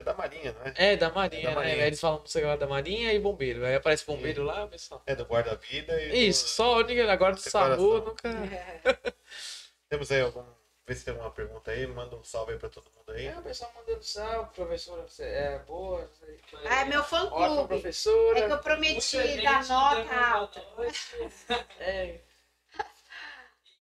É 0.00 0.04
da 0.04 0.14
Marinha, 0.14 0.52
não 0.52 0.62
é? 0.66 0.74
É, 0.76 0.96
da 0.96 1.10
Marinha, 1.10 1.42
da 1.44 1.48
né? 1.50 1.54
Marinha. 1.54 1.86
Eles 1.86 2.00
falam 2.00 2.26
sei 2.26 2.44
lá, 2.44 2.56
da 2.56 2.66
Marinha 2.66 3.12
e 3.12 3.18
bombeiro. 3.20 3.64
Aí 3.64 3.74
aparece 3.76 4.04
bombeiro 4.04 4.42
lá, 4.42 4.66
pessoal. 4.66 5.00
É 5.06 5.14
do 5.14 5.24
guarda-vida 5.24 6.00
e. 6.02 6.08
do- 6.10 6.14
Isso, 6.16 6.48
só 6.48 6.74
a 6.74 6.78
única- 6.78 7.10
agora 7.12 7.34
do. 7.34 7.40
SAMU 7.40 8.00
nunca. 8.00 8.28
é. 8.28 8.82
Temos 9.88 10.10
aí 10.12 10.20
algum 10.20 10.44
ver 10.86 10.94
se 10.94 11.04
tem 11.04 11.12
alguma 11.12 11.30
pergunta 11.30 11.70
aí. 11.70 11.86
Manda 11.86 12.16
um 12.16 12.24
salve 12.24 12.52
aí 12.52 12.58
pra 12.58 12.68
todo 12.68 12.90
mundo 12.96 13.12
aí. 13.12 13.26
É, 13.26 13.38
o 13.38 13.42
pessoal 13.42 13.72
mandando 13.74 14.02
salve, 14.02 14.54
professora, 14.54 15.02
você 15.08 15.24
é 15.24 15.58
boa. 15.60 16.06
você- 16.06 16.38
Ah, 16.64 16.80
é 16.80 16.84
meu 16.84 17.02
fã 17.04 17.24
Ótima 17.26 17.48
clube. 17.48 17.68
professora. 17.68 18.38
É 18.38 18.46
que 18.46 18.52
eu 18.52 18.58
prometi 18.58 19.42
dar 19.42 19.66
nota 19.66 20.14
alta. 20.34 20.62
É, 21.80 22.20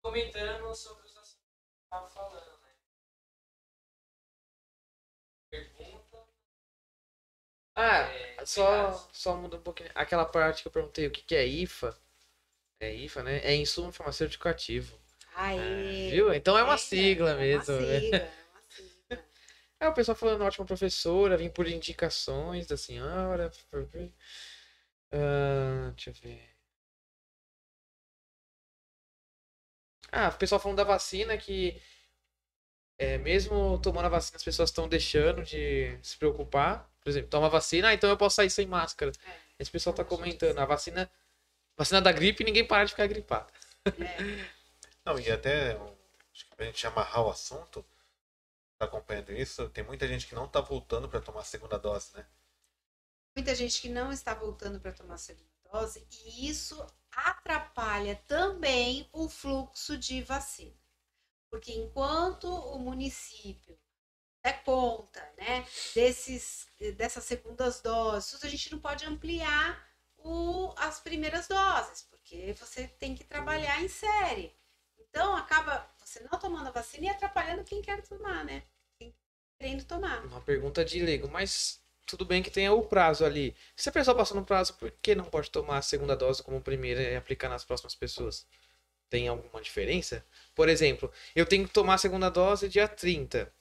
Comentando 0.02 0.74
sobre 0.74 1.06
os 1.06 1.12
assuntos 1.16 1.34
que 1.34 1.84
eu 1.86 1.90
tava 1.92 2.10
falando, 2.10 2.62
né? 2.64 2.70
Pergunta. 5.52 6.26
Ah, 7.76 8.10
É, 8.12 8.46
só, 8.46 8.92
só 9.14 9.36
muda 9.36 9.56
um 9.58 9.62
pouquinho. 9.62 9.90
Aquela 9.96 10.26
parte 10.26 10.62
que 10.64 10.68
eu 10.68 10.72
perguntei 10.72 11.08
o 11.08 11.12
que, 11.12 11.22
que 11.22 11.36
é 11.36 11.46
IFA. 11.46 11.98
É 12.82 12.94
IFA, 12.94 13.24
né? 13.24 13.40
É 13.44 13.56
insumo 13.56 13.92
farmacêutico 13.92 14.48
ativo. 14.50 15.00
Aê. 15.38 16.10
Viu? 16.12 16.34
Então 16.34 16.58
é 16.58 16.64
uma 16.64 16.74
É, 16.74 16.78
sigla 16.78 17.30
é 17.32 17.34
uma 17.34 17.40
mesmo. 17.42 17.74
né? 17.80 17.96
é 17.96 18.00
uma 18.00 18.02
sigla. 18.02 18.38
É 19.80 19.88
o 19.88 19.94
pessoal 19.94 20.16
falando 20.18 20.44
ótima 20.44 20.66
professora, 20.66 21.38
vim 21.38 21.50
por 21.52 21.68
indicações 21.68 22.66
da 22.66 22.76
senhora. 22.76 23.52
Ah, 25.12 25.92
deixa 25.96 26.10
eu 26.10 26.14
ver. 26.16 26.44
Ah, 30.12 30.30
o 30.30 30.38
pessoal 30.38 30.60
falando 30.60 30.78
da 30.78 30.84
vacina 30.84 31.38
que 31.38 31.80
é, 32.98 33.18
mesmo 33.20 33.80
tomando 33.80 34.06
a 34.06 34.10
vacina, 34.10 34.38
as 34.38 34.44
pessoas 34.44 34.70
estão 34.70 34.88
deixando 34.90 35.44
de 35.44 35.98
se 36.02 36.18
preocupar. 36.18 36.90
Por 37.02 37.10
exemplo, 37.10 37.30
toma 37.30 37.50
vacina, 37.50 37.90
ah, 37.90 37.94
então 37.94 38.10
eu 38.10 38.18
posso 38.18 38.36
sair 38.38 38.50
sem 38.50 38.66
máscara. 38.66 39.12
É. 39.26 39.32
Esse 39.60 39.72
pessoal 39.72 39.94
tá 39.96 40.04
comentando, 40.04 40.58
a 40.60 40.66
vacina, 40.66 41.10
vacina 41.78 42.02
da 42.02 42.12
gripe, 42.12 42.44
ninguém 42.44 42.66
para 42.66 42.86
de 42.86 42.92
ficar 42.92 43.08
gripado. 43.08 43.52
É. 43.86 43.88
Não, 45.08 45.18
e 45.18 45.32
até, 45.32 45.72
acho 46.34 46.50
que 46.50 46.56
pra 46.58 46.66
gente 46.66 46.86
amarrar 46.86 47.24
o 47.24 47.30
assunto, 47.30 47.82
tá 48.78 48.84
acompanhando 48.84 49.32
isso, 49.32 49.70
tem 49.70 49.82
muita 49.82 50.06
gente 50.06 50.28
que 50.28 50.36
não 50.36 50.50
tá 50.50 50.60
voltando 50.60 51.08
pra 51.08 51.22
tomar 51.22 51.40
a 51.40 51.46
segunda 51.46 51.80
dose, 51.80 52.14
né? 52.14 52.28
Muita 53.34 53.56
gente 53.56 53.80
que 53.82 53.88
não 53.88 54.12
está 54.12 54.34
voltando 54.34 54.82
para 54.82 54.92
tomar 54.92 55.14
a 55.14 55.18
segunda 55.18 55.48
dose 55.72 56.06
e 56.12 56.50
isso 56.50 56.86
atrapalha 57.10 58.22
também 58.28 59.08
o 59.14 59.30
fluxo 59.30 59.98
de 59.98 60.22
vacina. 60.24 60.76
Porque 61.50 61.72
enquanto 61.72 62.44
o 62.50 62.78
município 62.78 63.80
é 64.44 64.52
conta, 64.52 65.22
né, 65.38 65.66
desses, 65.96 66.68
dessas 66.98 67.24
segundas 67.24 67.80
doses, 67.80 68.44
a 68.44 68.50
gente 68.50 68.74
não 68.74 68.80
pode 68.80 69.06
ampliar 69.06 69.90
o, 70.18 70.74
as 70.76 71.00
primeiras 71.00 71.48
doses, 71.48 72.02
porque 72.10 72.52
você 72.60 72.90
tem 72.90 73.16
que 73.16 73.24
trabalhar 73.24 73.82
em 73.82 73.88
série. 73.88 74.57
Então, 75.18 75.36
acaba 75.36 75.84
você 75.98 76.20
não 76.32 76.38
tomando 76.38 76.68
a 76.68 76.72
vacina 76.72 77.08
e 77.08 77.10
atrapalhando 77.10 77.64
quem 77.64 77.82
quer 77.82 78.04
tomar, 78.04 78.46
né? 78.46 78.62
Quem 79.00 79.12
querendo 79.60 79.84
tomar. 79.84 80.24
Uma 80.24 80.42
pergunta 80.42 80.86
de 80.86 81.02
leigo, 81.02 81.28
mas 81.28 81.82
tudo 82.06 82.24
bem 82.24 82.44
que 82.44 82.52
tenha 82.52 82.72
o 82.72 82.84
prazo 82.84 83.26
ali. 83.26 83.56
Se 83.76 83.90
a 83.90 83.92
pessoa 83.92 84.16
passou 84.16 84.38
no 84.38 84.46
prazo, 84.46 84.76
por 84.76 84.92
que 85.02 85.16
não 85.16 85.26
pode 85.26 85.50
tomar 85.50 85.80
a 85.80 85.82
segunda 85.82 86.16
dose 86.16 86.44
como 86.44 86.62
primeira 86.62 87.02
e 87.02 87.16
aplicar 87.16 87.50
nas 87.50 87.66
próximas 87.66 87.96
pessoas? 87.96 88.46
Tem 89.10 89.28
alguma 89.28 89.60
diferença? 89.60 90.24
Por 90.54 90.70
exemplo, 90.70 91.12
eu 91.36 91.48
tenho 91.48 91.66
que 91.66 91.74
tomar 91.74 91.96
a 91.96 91.98
segunda 91.98 92.30
dose 92.30 92.70
dia 92.70 92.88
30. 92.88 93.52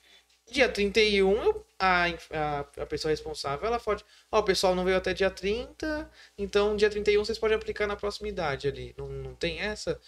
Dia 0.51 0.69
31, 0.69 1.43
eu, 1.43 1.66
a, 1.78 2.05
a, 2.05 2.61
a 2.83 2.87
pessoa 2.87 3.11
responsável, 3.11 3.66
ela 3.66 3.81
pode. 3.81 4.05
Ó, 4.31 4.41
o 4.41 4.45
pessoal 4.45 4.74
não 4.74 4.85
veio 4.85 4.99
até 4.99 5.15
dia 5.15 5.31
30, 5.31 6.09
então 6.37 6.77
dia 6.77 6.91
31 6.91 7.24
vocês 7.24 7.39
podem 7.39 7.57
aplicar 7.57 7.87
na 7.87 7.97
proximidade 7.97 8.69
ali. 8.69 8.95
Não, 8.99 9.09
não 9.09 9.35
tem 9.35 9.59
essa? 9.61 9.99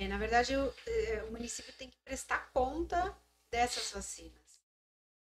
É, 0.00 0.08
na 0.08 0.16
verdade, 0.16 0.56
o, 0.56 0.74
eh, 0.86 1.24
o 1.28 1.32
município 1.32 1.74
tem 1.74 1.90
que 1.90 1.98
prestar 1.98 2.50
conta 2.54 3.14
dessas 3.50 3.90
vacinas. 3.90 4.40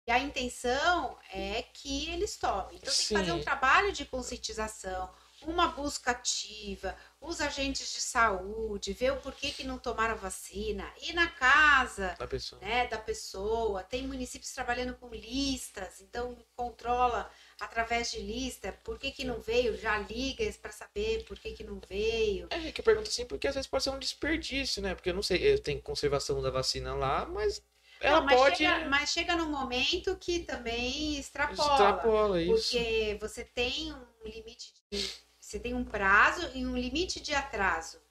E 0.05 0.11
a 0.11 0.19
intenção 0.19 1.17
é 1.31 1.61
que 1.61 2.09
eles 2.09 2.35
tomem. 2.35 2.75
Então, 2.75 2.93
tem 2.93 3.05
que 3.05 3.13
fazer 3.13 3.31
um 3.31 3.37
Sim. 3.37 3.43
trabalho 3.45 3.93
de 3.93 4.03
conscientização, 4.05 5.09
uma 5.43 5.69
busca 5.69 6.11
ativa, 6.11 6.97
os 7.21 7.39
agentes 7.39 7.93
de 7.93 8.01
saúde, 8.01 8.91
ver 8.91 9.13
o 9.13 9.21
porquê 9.21 9.51
que 9.51 9.63
não 9.63 9.77
tomaram 9.79 10.15
a 10.15 10.17
vacina, 10.17 10.91
ir 11.01 11.13
na 11.13 11.27
casa 11.29 12.13
Da 12.19 12.27
pessoa. 12.27 12.61
né, 12.61 12.87
da 12.87 12.97
pessoa. 12.97 13.83
Tem 13.83 14.05
municípios 14.05 14.51
trabalhando 14.51 14.95
com 14.95 15.07
listas, 15.09 16.01
então 16.01 16.37
controla 16.57 17.31
através 17.59 18.11
de 18.11 18.19
lista 18.19 18.71
por 18.83 18.99
que, 18.99 19.11
que 19.11 19.23
não 19.23 19.41
veio, 19.41 19.77
já 19.77 19.97
liga 19.99 20.43
para 20.61 20.71
saber 20.71 21.23
por 21.25 21.37
que, 21.39 21.53
que 21.53 21.63
não 21.63 21.79
veio. 21.89 22.47
É 22.49 22.71
que 22.71 22.81
eu 22.81 22.85
pergunto 22.85 23.09
assim, 23.09 23.25
porque 23.25 23.47
às 23.47 23.55
vezes 23.55 23.67
pode 23.67 23.83
ser 23.83 23.89
um 23.89 23.99
desperdício, 23.99 24.81
né? 24.81 24.93
Porque 24.93 25.09
eu 25.09 25.13
não 25.13 25.23
sei, 25.23 25.53
eu 25.53 25.59
tenho 25.59 25.81
conservação 25.81 26.41
da 26.41 26.51
vacina 26.51 26.93
lá, 26.93 27.25
mas 27.25 27.61
ela 27.99 28.19
Não, 28.19 28.25
mas, 28.25 28.35
pode. 28.35 28.57
chega, 28.57 28.89
mas 28.89 29.09
chega 29.09 29.35
num 29.35 29.49
momento 29.49 30.15
que 30.17 30.39
também 30.39 31.17
extrapola. 31.17 31.71
Extrapola 31.71 32.41
isso. 32.41 32.71
Porque 32.71 33.17
você 33.19 33.43
tem 33.43 33.93
um 33.93 34.27
limite 34.27 34.73
de. 34.91 35.27
Você 35.39 35.59
tem 35.59 35.73
um 35.73 35.83
prazo 35.83 36.51
e 36.53 36.65
um 36.65 36.77
limite 36.77 37.21
de 37.21 37.33
atraso. 37.33 38.01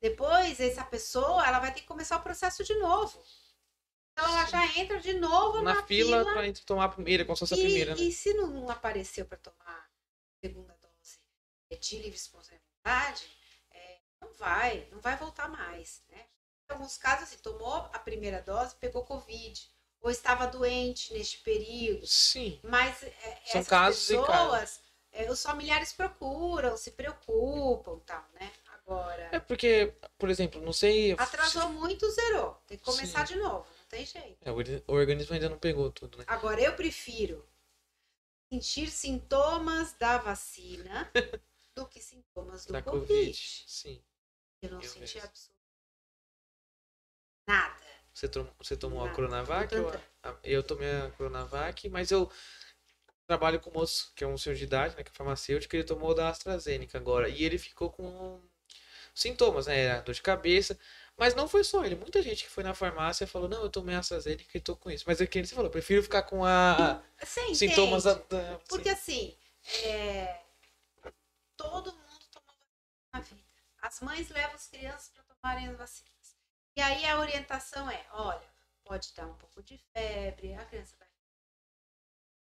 Depois, 0.00 0.58
essa 0.58 0.82
pessoa 0.84 1.46
ela 1.46 1.58
vai 1.58 1.72
ter 1.72 1.80
que 1.80 1.86
começar 1.86 2.16
o 2.16 2.22
processo 2.22 2.64
de 2.64 2.74
novo. 2.76 3.22
Então 4.18 4.28
ela 4.36 4.46
já 4.46 4.66
entra 4.80 4.98
de 4.98 5.12
novo 5.14 5.62
na, 5.62 5.74
na 5.74 5.82
fila 5.84 6.24
pra 6.24 6.42
gente 6.42 6.66
tomar 6.66 6.86
a 6.86 6.88
primeira, 6.88 7.24
como 7.24 7.36
se 7.36 7.40
fosse 7.40 7.54
a 7.54 7.56
primeira, 7.56 7.94
né? 7.94 8.02
e 8.02 8.10
se 8.10 8.34
não 8.34 8.68
apareceu 8.68 9.24
para 9.24 9.38
tomar 9.38 9.56
a 9.64 9.88
segunda 10.44 10.76
dose 10.82 11.20
de 11.80 11.96
livre 11.98 12.16
espontaneidade, 12.16 13.30
é, 13.70 13.98
não 14.20 14.32
vai, 14.32 14.88
não 14.90 14.98
vai 14.98 15.16
voltar 15.16 15.48
mais, 15.48 16.02
né? 16.08 16.26
Em 16.68 16.72
alguns 16.72 16.98
casos, 16.98 17.24
assim, 17.24 17.38
tomou 17.38 17.74
a 17.74 17.98
primeira 18.00 18.42
dose, 18.42 18.74
pegou 18.74 19.04
Covid, 19.04 19.70
ou 20.00 20.10
estava 20.10 20.48
doente 20.48 21.12
neste 21.12 21.38
período, 21.38 22.04
Sim. 22.04 22.58
mas 22.64 23.02
é, 23.04 23.10
São 23.44 23.60
essas 23.60 23.68
casos 23.68 24.06
pessoas, 24.08 24.80
é, 25.12 25.30
os 25.30 25.40
familiares 25.40 25.92
procuram, 25.92 26.76
se 26.76 26.90
preocupam, 26.90 28.00
tal, 28.00 28.24
né? 28.34 28.50
Agora, 28.72 29.28
É 29.30 29.38
porque, 29.38 29.94
por 30.18 30.28
exemplo, 30.28 30.60
não 30.60 30.72
sei. 30.72 31.12
atrasou 31.12 31.68
muito, 31.68 32.10
zerou. 32.10 32.54
Tem 32.66 32.78
que 32.78 32.84
começar 32.84 33.24
de 33.24 33.36
novo, 33.36 33.66
tem 33.88 34.04
jeito. 34.06 34.38
É, 34.42 34.50
o 34.50 34.54
orga- 34.56 34.84
o 34.86 34.92
organismo 34.92 35.34
ainda 35.34 35.48
não 35.48 35.58
pegou 35.58 35.90
tudo, 35.90 36.18
né? 36.18 36.24
Agora, 36.26 36.60
eu 36.60 36.74
prefiro 36.76 37.44
sentir 38.52 38.90
sintomas 38.90 39.92
da 39.94 40.18
vacina 40.18 41.10
do 41.74 41.86
que 41.86 42.00
sintomas 42.00 42.64
do 42.66 42.72
Da 42.72 42.82
Covid. 42.82 43.06
Covid. 43.08 43.64
Sim. 43.66 44.02
Eu 44.62 44.70
não 44.70 44.80
Eu 44.80 44.88
senti 44.88 45.00
mesmo. 45.00 45.20
absolutamente 45.22 45.58
nada. 47.46 47.82
Você, 48.14 48.28
tom- 48.28 48.52
você 48.58 48.76
tomou 48.76 49.00
a 49.00 49.04
Nada. 49.04 49.14
Coronavac? 49.16 49.74
Eu, 49.74 49.88
a- 50.22 50.36
eu 50.42 50.62
tomei 50.62 50.90
a 50.90 51.10
Coronavac, 51.12 51.88
mas 51.88 52.10
eu 52.10 52.30
trabalho 53.26 53.60
com 53.60 53.70
um 53.70 53.74
moço 53.74 54.12
que 54.16 54.24
é 54.24 54.26
um 54.26 54.38
senhor 54.38 54.56
de 54.56 54.64
idade, 54.64 54.96
né? 54.96 55.04
Que 55.04 55.10
é 55.10 55.14
farmacêutico, 55.14 55.76
ele 55.76 55.84
tomou 55.84 56.14
da 56.14 56.28
AstraZeneca 56.28 56.98
agora. 56.98 57.28
E 57.28 57.44
ele 57.44 57.58
ficou 57.58 57.90
com 57.90 58.40
sintomas, 59.14 59.66
né? 59.66 60.00
Dor 60.02 60.14
de 60.14 60.22
cabeça. 60.22 60.78
Mas 61.18 61.34
não 61.34 61.48
foi 61.48 61.64
só 61.64 61.84
ele. 61.84 61.96
Muita 61.96 62.22
gente 62.22 62.44
que 62.44 62.50
foi 62.50 62.62
na 62.62 62.74
farmácia 62.74 63.26
falou, 63.26 63.48
não, 63.48 63.62
eu 63.62 63.68
tomei 63.68 63.96
AstraZeneca 63.96 64.56
e 64.56 64.60
tô 64.60 64.76
com 64.76 64.88
isso. 64.88 65.04
Mas 65.06 65.20
é 65.20 65.26
que 65.26 65.36
ele 65.38 65.48
falou, 65.48 65.68
prefiro 65.68 66.00
ficar 66.02 66.22
com 66.22 66.44
a 66.44 67.02
Você 67.20 67.54
sintomas 67.56 68.04
da. 68.04 68.14
da- 68.14 68.58
Porque 68.68 68.88
assim, 68.88 69.36
é, 69.82 70.40
todo 71.56 71.92
mundo 71.92 72.24
toma 72.30 72.46
vacina 72.46 73.02
na 73.12 73.20
vida. 73.20 73.42
As 73.82 74.00
mães 74.00 74.30
levam 74.30 74.54
as 74.54 74.68
crianças 74.68 75.08
para 75.08 75.24
tomarem 75.24 75.68
as 75.68 75.76
vacinas. 75.76 76.36
E 76.76 76.80
aí 76.80 77.04
a 77.04 77.18
orientação 77.18 77.90
é, 77.90 78.06
olha, 78.12 78.48
pode 78.84 79.12
dar 79.14 79.26
um 79.26 79.34
pouco 79.34 79.60
de 79.60 79.76
febre, 79.92 80.54
a 80.54 80.64
criança 80.66 80.94
vai 80.98 81.08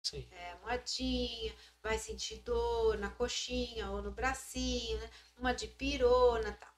Sim. 0.04 0.28
é, 0.32 0.56
moedinha, 0.62 1.54
vai 1.82 1.98
sentir 1.98 2.38
dor 2.41 2.98
na 2.99 3.10
coxinha 3.10 3.90
ou 3.90 4.02
no 4.04 4.12
bracinho, 4.12 4.99
né? 4.99 5.10
uma 5.38 5.52
de 5.54 5.68
pirona 5.68 6.54
tal. 6.54 6.77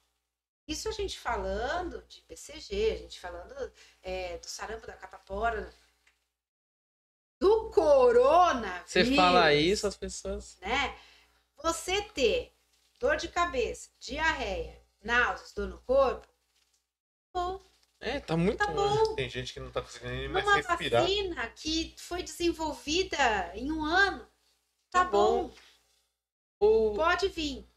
Isso 0.70 0.88
a 0.88 0.92
gente 0.92 1.18
falando 1.18 2.04
de 2.08 2.22
BCG, 2.28 2.92
a 2.92 2.98
gente 2.98 3.20
falando 3.20 3.74
é, 4.04 4.38
do 4.38 4.46
sarampo 4.46 4.86
da 4.86 4.94
catapora, 4.94 5.74
do 7.42 7.72
corona. 7.72 8.84
Você 8.86 9.04
fala 9.04 9.52
isso, 9.52 9.88
as 9.88 9.98
pessoas. 9.98 10.60
Né? 10.62 10.96
Você 11.64 12.04
ter 12.04 12.56
dor 13.00 13.18
de 13.18 13.30
cabeça, 13.30 13.90
diarreia, 14.00 14.80
náuseas, 15.02 15.54
dor 15.54 15.70
no 15.70 15.82
corpo, 15.82 16.28
bom, 17.34 17.60
É, 18.00 18.20
tá 18.20 18.38
muito. 18.38 18.60
tá 18.60 18.68
bom. 18.68 19.16
Tem 19.16 19.28
gente 19.28 19.52
que 19.52 19.60
não 19.60 19.72
tá 19.72 19.82
conseguindo 19.82 20.14
nem 20.14 20.30
mais 20.30 20.46
respirar. 20.68 21.02
vacina 21.02 21.50
que 21.50 21.96
foi 21.98 22.22
desenvolvida 22.22 23.18
em 23.56 23.72
um 23.72 23.84
ano, 23.84 24.24
tá, 24.92 25.04
Tá 25.04 25.06
bom. 25.06 25.50
bom. 25.50 25.56
O- 26.60 26.94
Pode 26.94 27.28
vir. 27.30 27.68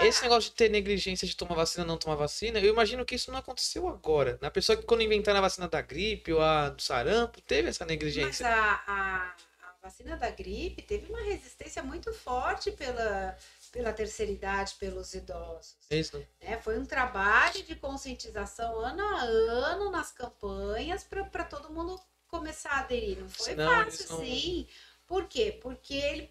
Esse 0.00 0.22
negócio 0.22 0.50
de 0.50 0.56
ter 0.56 0.68
negligência 0.68 1.26
de 1.26 1.34
tomar 1.34 1.54
vacina, 1.54 1.84
não 1.86 1.96
tomar 1.96 2.16
vacina, 2.16 2.58
eu 2.58 2.70
imagino 2.72 3.04
que 3.04 3.14
isso 3.14 3.30
não 3.32 3.38
aconteceu 3.38 3.88
agora. 3.88 4.38
Na 4.42 4.50
pessoa 4.50 4.76
que 4.76 4.82
quando 4.84 5.02
inventaram 5.02 5.38
a 5.38 5.42
vacina 5.42 5.66
da 5.68 5.80
gripe 5.80 6.32
ou 6.32 6.42
a 6.42 6.68
do 6.68 6.82
sarampo, 6.82 7.40
teve 7.40 7.68
essa 7.68 7.84
Mas 7.84 7.90
negligência. 7.90 8.46
a, 8.46 8.82
a, 8.86 9.34
a 9.62 9.74
vacina 9.82 10.16
da 10.18 10.30
gripe 10.30 10.82
teve 10.82 11.10
uma 11.10 11.22
resistência 11.22 11.82
muito 11.82 12.12
forte 12.12 12.72
pela, 12.72 13.36
pela 13.72 13.92
terceira 13.92 14.30
idade, 14.32 14.74
pelos 14.78 15.14
idosos. 15.14 15.76
É 15.88 15.96
isso. 15.96 16.22
né? 16.42 16.58
Foi 16.60 16.78
um 16.78 16.84
trabalho 16.84 17.62
de 17.62 17.74
conscientização 17.74 18.78
ano 18.80 19.02
a 19.02 19.22
ano 19.22 19.90
nas 19.90 20.12
campanhas 20.12 21.04
para 21.04 21.44
todo 21.44 21.70
mundo 21.72 21.98
começar 22.28 22.70
a 22.70 22.78
aderir. 22.80 23.18
Não 23.18 23.28
foi 23.30 23.54
fácil, 23.54 24.06
não- 24.10 24.24
sim. 24.24 24.66
Por 25.06 25.26
quê? 25.26 25.58
Porque 25.62 25.94
ele 25.94 26.30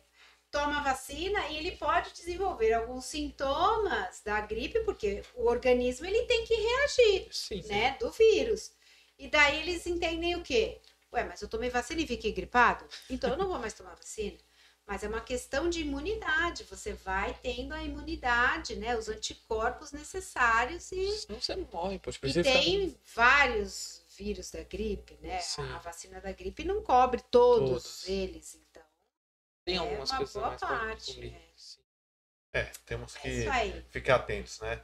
toma 0.54 0.80
a 0.80 0.84
vacina 0.84 1.48
e 1.50 1.58
ele 1.58 1.72
pode 1.72 2.14
desenvolver 2.14 2.72
alguns 2.74 3.06
sintomas 3.06 4.22
da 4.24 4.40
gripe, 4.42 4.80
porque 4.82 5.24
o 5.36 5.48
organismo 5.48 6.06
ele 6.06 6.22
tem 6.28 6.46
que 6.46 6.54
reagir, 6.54 7.28
Sim, 7.32 7.62
sim. 7.62 7.68
né, 7.68 7.98
do 8.00 8.12
vírus. 8.12 8.72
E 9.18 9.28
daí 9.28 9.62
eles 9.62 9.86
entendem 9.88 10.36
o 10.36 10.44
quê? 10.44 10.80
Ué, 11.12 11.24
mas 11.24 11.42
eu 11.42 11.48
tomei 11.48 11.70
vacina 11.72 12.02
e 12.02 12.08
fiquei 12.08 12.32
gripado? 12.32 12.86
Então 13.10 13.32
eu 13.32 13.38
não 13.38 13.48
vou 13.48 13.58
mais 13.60 13.74
tomar 13.74 13.96
vacina. 13.96 14.38
Mas 14.86 15.02
é 15.04 15.08
uma 15.08 15.22
questão 15.22 15.70
de 15.70 15.80
imunidade. 15.82 16.66
Você 16.66 16.94
vai 16.94 17.34
tendo 17.42 17.74
a 17.74 17.82
imunidade, 17.84 18.76
né? 18.76 18.98
Os 18.98 19.08
anticorpos 19.08 19.92
necessários 19.94 20.92
e, 20.92 21.12
Senão 21.20 21.40
você 21.40 21.56
não 21.56 21.68
morre, 21.72 22.00
poxa. 22.00 22.20
e 22.24 22.44
tem 22.44 22.96
vários 23.16 24.02
vírus 24.18 24.52
da 24.52 24.62
gripe, 24.64 25.18
né? 25.22 25.40
Sim. 25.40 25.62
A 25.74 25.78
vacina 25.80 26.20
da 26.20 26.32
gripe 26.34 26.64
não 26.66 26.82
cobre 26.84 27.22
todos, 27.32 27.70
Todos. 27.84 28.10
eles. 28.10 28.60
Tem 29.66 29.76
é 29.76 29.80
algumas 29.80 30.10
uma 30.10 30.18
coisas 30.18 30.36
mais 30.42 30.60
parte? 30.62 31.14
Sim. 31.14 31.38
É, 32.54 32.64
temos 32.86 33.16
É 33.16 33.20
que 33.20 33.48
aí. 33.50 33.86
ficar 33.90 34.16
atentos, 34.18 34.60
né? 34.60 34.82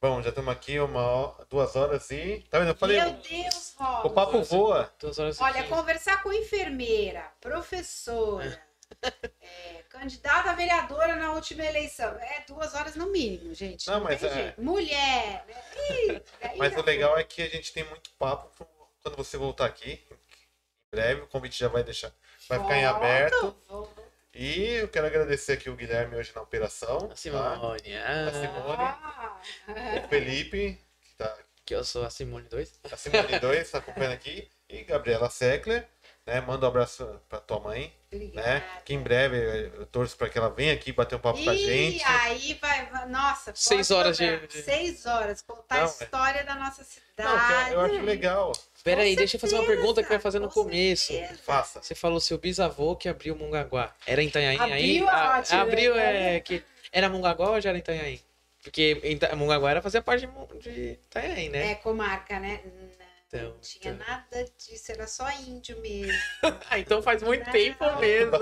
Bom, 0.00 0.22
já 0.22 0.30
estamos 0.30 0.50
aqui 0.54 0.78
uma, 0.80 1.36
duas 1.50 1.76
horas 1.76 2.10
e. 2.10 2.42
Tá 2.48 2.58
vendo? 2.58 2.68
Eu 2.68 2.74
falei. 2.76 2.98
Meu 2.98 3.12
Deus, 3.12 3.74
Rob. 3.76 4.06
O 4.06 4.10
papo 4.10 4.42
voa. 4.42 4.90
Duas 4.98 5.18
horas 5.18 5.38
Olha, 5.40 5.64
conversar 5.68 6.22
com 6.22 6.32
enfermeira, 6.32 7.30
professora, 7.38 8.62
é, 9.42 9.82
candidata 9.90 10.50
a 10.50 10.54
vereadora 10.54 11.16
na 11.16 11.32
última 11.32 11.64
eleição. 11.66 12.08
É 12.18 12.42
duas 12.46 12.74
horas 12.74 12.96
no 12.96 13.08
mínimo, 13.12 13.52
gente. 13.52 13.86
Não, 13.88 14.00
mas 14.00 14.20
tem 14.20 14.30
é- 14.30 14.32
jeito. 14.32 14.62
Mulher. 14.62 15.44
Né? 15.46 15.62
Ih, 16.06 16.56
Mas 16.56 16.74
o 16.74 16.82
legal 16.82 17.18
é 17.18 17.24
que 17.24 17.42
a 17.42 17.48
gente 17.48 17.70
tem 17.70 17.84
muito 17.84 18.08
papo 18.12 18.66
quando 19.02 19.16
você 19.16 19.36
voltar 19.36 19.66
aqui. 19.66 20.02
Em 20.10 20.96
breve, 20.96 21.20
o 21.22 21.26
convite 21.26 21.58
já 21.58 21.68
vai 21.68 21.84
deixar. 21.84 22.10
Vai 22.48 22.58
ficar 22.58 22.76
em 22.78 22.84
Volto, 22.86 22.96
aberto. 22.96 23.56
volto. 23.68 23.99
E 24.34 24.74
eu 24.74 24.88
quero 24.88 25.06
agradecer 25.06 25.54
aqui 25.54 25.68
o 25.68 25.74
Guilherme 25.76 26.16
hoje 26.16 26.32
na 26.34 26.42
operação. 26.42 26.98
A 26.98 27.08
tá? 27.08 27.16
Simone. 27.16 27.96
A 27.96 28.28
Ah, 28.28 28.32
Simone. 28.32 28.82
Ah, 28.82 30.02
O 30.04 30.08
Felipe, 30.08 30.78
que 31.02 31.14
tá 31.16 31.36
que 31.66 31.74
eu 31.74 31.84
sou 31.84 32.04
a 32.04 32.10
Simone 32.10 32.48
2. 32.48 32.80
A 32.90 32.96
Simone 32.96 33.38
2 33.40 33.58
está 33.60 33.78
acompanhando 33.78 34.12
aqui. 34.14 34.48
E 34.68 34.84
Gabriela 34.84 35.28
Seckler, 35.28 35.84
né? 36.24 36.40
Manda 36.40 36.64
um 36.64 36.68
abraço 36.68 37.20
pra 37.28 37.40
tua 37.40 37.58
mãe, 37.58 37.92
obrigada. 38.06 38.46
né? 38.46 38.64
Que 38.84 38.94
em 38.94 39.02
breve 39.02 39.36
eu 39.76 39.84
torço 39.86 40.16
para 40.16 40.28
que 40.28 40.38
ela 40.38 40.48
venha 40.48 40.72
aqui 40.74 40.92
bater 40.92 41.16
um 41.16 41.20
papo 41.20 41.42
com 41.42 41.50
a 41.50 41.54
E 41.54 41.58
gente. 41.58 42.04
aí 42.04 42.54
vai, 42.60 42.88
nossa, 43.08 43.52
Seis 43.54 43.88
pode 43.88 43.98
horas 43.98 44.16
de- 44.16 44.46
de- 44.46 44.62
seis 44.62 45.06
horas 45.06 45.42
contar 45.42 45.78
Não, 45.78 45.82
a 45.82 45.86
é- 45.86 45.90
história 45.90 46.44
da 46.44 46.54
nossa 46.54 46.82
Não, 46.82 46.86
que 46.86 46.92
cidade. 46.92 47.72
eu 47.74 47.80
acho 47.80 48.00
legal. 48.02 48.52
Pera 48.82 49.02
aí, 49.02 49.14
deixa 49.14 49.36
eu 49.36 49.40
fazer 49.40 49.54
uma 49.56 49.66
pergunta 49.66 50.02
que 50.02 50.08
vai 50.08 50.18
fazer 50.18 50.38
no 50.38 50.48
com 50.48 50.64
começo. 50.64 51.06
certeza. 51.12 51.40
Faça. 51.42 51.82
Você 51.82 51.94
falou 51.94 52.20
seu 52.20 52.38
bisavô 52.38 52.96
que 52.96 53.08
abriu 53.08 53.36
Mongaguá. 53.36 53.94
Era 54.06 54.22
em 54.22 54.28
Itanhaém 54.28 54.60
aí? 54.60 54.98
Abriu 55.00 55.08
Ah, 55.08 55.42
abriu 55.60 55.94
né? 55.94 56.36
é 56.36 56.40
que 56.40 56.62
era 56.92 57.08
Mongaguá 57.08 57.50
ou 57.50 57.60
já 57.60 57.70
era 57.70 57.78
Itanhaém? 57.78 58.20
Porque 58.62 59.00
Mongaguá 59.36 59.70
era 59.70 59.82
fazia 59.82 60.02
parte 60.02 60.28
de, 60.60 60.92
Itanhaém, 60.92 61.48
né? 61.48 61.72
É 61.72 61.74
comarca, 61.76 62.38
né? 62.40 62.60
Não, 62.64 62.90
Então, 63.28 63.56
tinha 63.60 63.94
então. 63.94 64.06
nada 64.06 64.44
disso, 64.58 64.92
era 64.92 65.06
só 65.06 65.30
índio 65.30 65.78
mesmo. 65.80 66.12
Ah, 66.70 66.78
então 66.78 67.02
faz 67.02 67.22
muito 67.22 67.44
Não. 67.44 67.52
tempo 67.52 67.84
mesmo. 67.98 68.32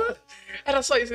Era 0.64 0.82
só 0.82 0.96
isso. 0.96 1.14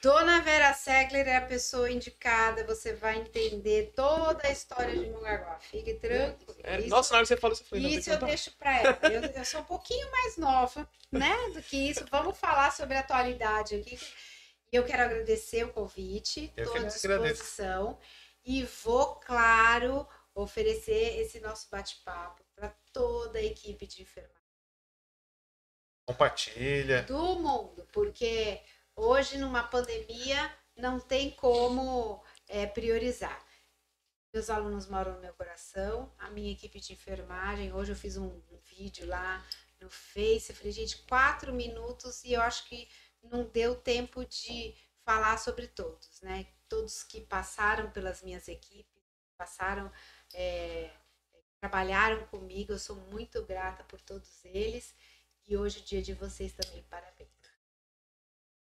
Dona 0.00 0.40
Vera 0.40 0.72
Segler 0.72 1.28
é 1.28 1.36
a 1.36 1.44
pessoa 1.46 1.90
indicada, 1.90 2.64
você 2.64 2.94
vai 2.94 3.18
entender 3.18 3.92
toda 3.94 4.48
a 4.48 4.50
história 4.50 4.96
de 4.98 5.10
Mongaguá. 5.10 5.58
Fique 5.60 5.92
tranquilo. 5.94 6.56
É, 6.62 6.78
nossa, 6.86 7.12
na 7.12 7.18
hora 7.18 7.26
que 7.26 7.34
você 7.34 7.36
falou, 7.36 7.54
você 7.54 7.64
tem 7.64 7.86
Isso 7.86 8.04
que 8.04 8.10
eu 8.10 8.14
contar. 8.14 8.26
deixo 8.26 8.50
para 8.56 8.78
ela. 8.78 8.98
Eu, 9.02 9.22
eu 9.22 9.44
sou 9.44 9.60
um 9.60 9.64
pouquinho 9.64 10.10
mais 10.10 10.38
nova, 10.38 10.88
né, 11.12 11.36
do 11.52 11.62
que 11.62 11.90
isso. 11.90 12.06
Vamos 12.10 12.38
falar 12.38 12.72
sobre 12.72 12.96
a 12.96 13.00
atualidade 13.00 13.74
aqui. 13.74 14.00
Eu 14.72 14.84
quero 14.84 15.02
agradecer 15.02 15.64
o 15.64 15.72
convite, 15.72 16.50
estou 16.56 16.76
à 16.76 16.84
disposição. 16.84 17.98
E 18.42 18.62
vou, 18.62 19.16
claro, 19.16 20.08
oferecer 20.34 21.20
esse 21.20 21.40
nosso 21.40 21.68
bate-papo 21.70 22.42
para 22.54 22.74
toda 22.90 23.38
a 23.38 23.42
equipe 23.42 23.86
de 23.86 24.00
enfermagem 24.00 24.40
Compartilha. 26.06 27.02
do 27.02 27.38
mundo, 27.38 27.86
porque 27.92 28.60
hoje, 29.00 29.38
numa 29.38 29.62
pandemia, 29.62 30.54
não 30.76 31.00
tem 31.00 31.30
como 31.30 32.22
é, 32.48 32.66
priorizar. 32.66 33.44
Meus 34.32 34.48
alunos 34.48 34.86
moram 34.86 35.14
no 35.14 35.20
meu 35.20 35.34
coração, 35.34 36.12
a 36.18 36.30
minha 36.30 36.52
equipe 36.52 36.78
de 36.78 36.92
enfermagem. 36.92 37.72
Hoje 37.72 37.92
eu 37.92 37.96
fiz 37.96 38.16
um, 38.16 38.40
vídeo 38.76 39.06
lá 39.06 39.44
no 39.80 39.90
Face. 39.90 40.50
Eu 40.50 40.56
falei, 40.56 40.72
gente, 40.72 40.98
quatro 40.98 41.52
minutos 41.52 42.22
e 42.24 42.34
eu 42.34 42.40
acho 42.40 42.64
que 42.66 42.88
não 43.22 43.44
deu 43.44 43.74
tempo 43.74 44.24
de 44.24 44.74
falar 45.04 45.36
sobre 45.38 45.66
todos, 45.66 46.20
né? 46.20 46.46
Todos 46.68 47.02
que 47.02 47.20
passaram 47.22 47.90
pelas 47.90 48.22
minhas 48.22 48.46
equipes, 48.46 49.02
passaram, 49.36 49.90
é, 50.32 50.90
trabalharam 51.60 52.24
comigo. 52.26 52.72
Eu 52.72 52.78
sou 52.78 52.96
muito 52.96 53.44
grata 53.44 53.82
por 53.84 54.00
todos 54.00 54.44
eles. 54.44 54.94
E 55.46 55.56
hoje, 55.56 55.80
o 55.80 55.82
dia 55.82 56.00
de 56.00 56.14
vocês 56.14 56.52
também, 56.52 56.82
parabéns. 56.84 57.39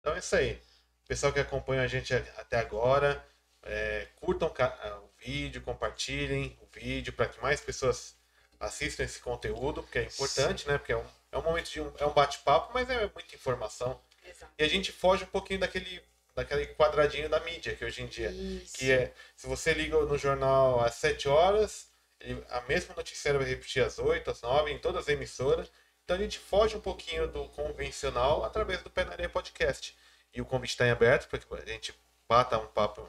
Então 0.09 0.17
é 0.17 0.21
isso 0.21 0.37
aí. 0.37 0.59
Pessoal 1.07 1.33
que 1.35 1.39
acompanha 1.41 1.83
a 1.83 1.87
gente 1.87 2.15
até 2.15 2.59
agora, 2.59 3.23
é, 3.63 4.07
curtam 4.17 4.49
ca- 4.49 5.03
o 5.05 5.11
vídeo, 5.23 5.61
compartilhem 5.61 6.59
o 6.63 6.67
vídeo 6.79 7.13
para 7.13 7.29
que 7.29 7.39
mais 7.43 7.61
pessoas 7.61 8.17
assistam 8.59 9.05
esse 9.05 9.21
conteúdo, 9.21 9.83
porque 9.83 9.99
é 9.99 10.05
importante, 10.05 10.67
né? 10.67 10.79
Porque 10.79 10.93
é 10.93 10.97
um, 10.97 11.05
é 11.33 11.37
um 11.39 11.43
momento 11.43 11.71
de 11.71 11.81
um, 11.83 11.93
é 11.99 12.07
um 12.07 12.13
bate-papo, 12.15 12.73
mas 12.73 12.89
é 12.89 13.01
muita 13.15 13.35
informação. 13.35 14.01
Exato. 14.27 14.51
E 14.59 14.65
a 14.65 14.69
gente 14.69 14.93
foge 14.93 15.25
um 15.25 15.29
pouquinho 15.29 15.61
daquele, 15.61 16.03
daquele 16.35 16.67
quadradinho 16.69 17.29
da 17.29 17.41
mídia 17.41 17.75
que 17.77 17.85
hoje 17.85 18.03
em 18.03 18.07
dia. 18.07 18.31
Isso. 18.31 18.79
Que 18.79 18.91
é, 18.91 19.13
se 19.37 19.47
você 19.47 19.75
liga 19.75 19.99
no 20.07 20.17
jornal 20.17 20.81
às 20.83 20.95
7 20.95 21.29
horas, 21.29 21.89
ele- 22.19 22.43
a 22.49 22.63
mesma 22.63 22.95
noticiária 22.95 23.39
vai 23.39 23.49
repetir 23.49 23.85
às 23.85 23.99
8, 23.99 24.31
às 24.31 24.41
9, 24.41 24.71
em 24.73 24.79
todas 24.79 25.03
as 25.03 25.09
emissoras. 25.09 25.71
Então 26.09 26.17
a 26.17 26.21
gente 26.21 26.39
foge 26.39 26.75
um 26.75 26.81
pouquinho 26.81 27.29
do 27.29 27.45
convencional 27.51 28.43
através 28.43 28.81
do 28.81 28.89
Pé 28.89 29.05
na 29.05 29.13
Areia 29.13 29.29
Podcast. 29.29 29.95
E 30.33 30.41
o 30.41 30.45
convite 30.47 30.71
está 30.71 30.87
em 30.87 30.91
aberto 30.91 31.29
para 31.29 31.39
que 31.39 31.55
a 31.55 31.71
gente 31.71 31.95
bata 32.27 32.57
um 32.57 32.67
papo 32.67 33.07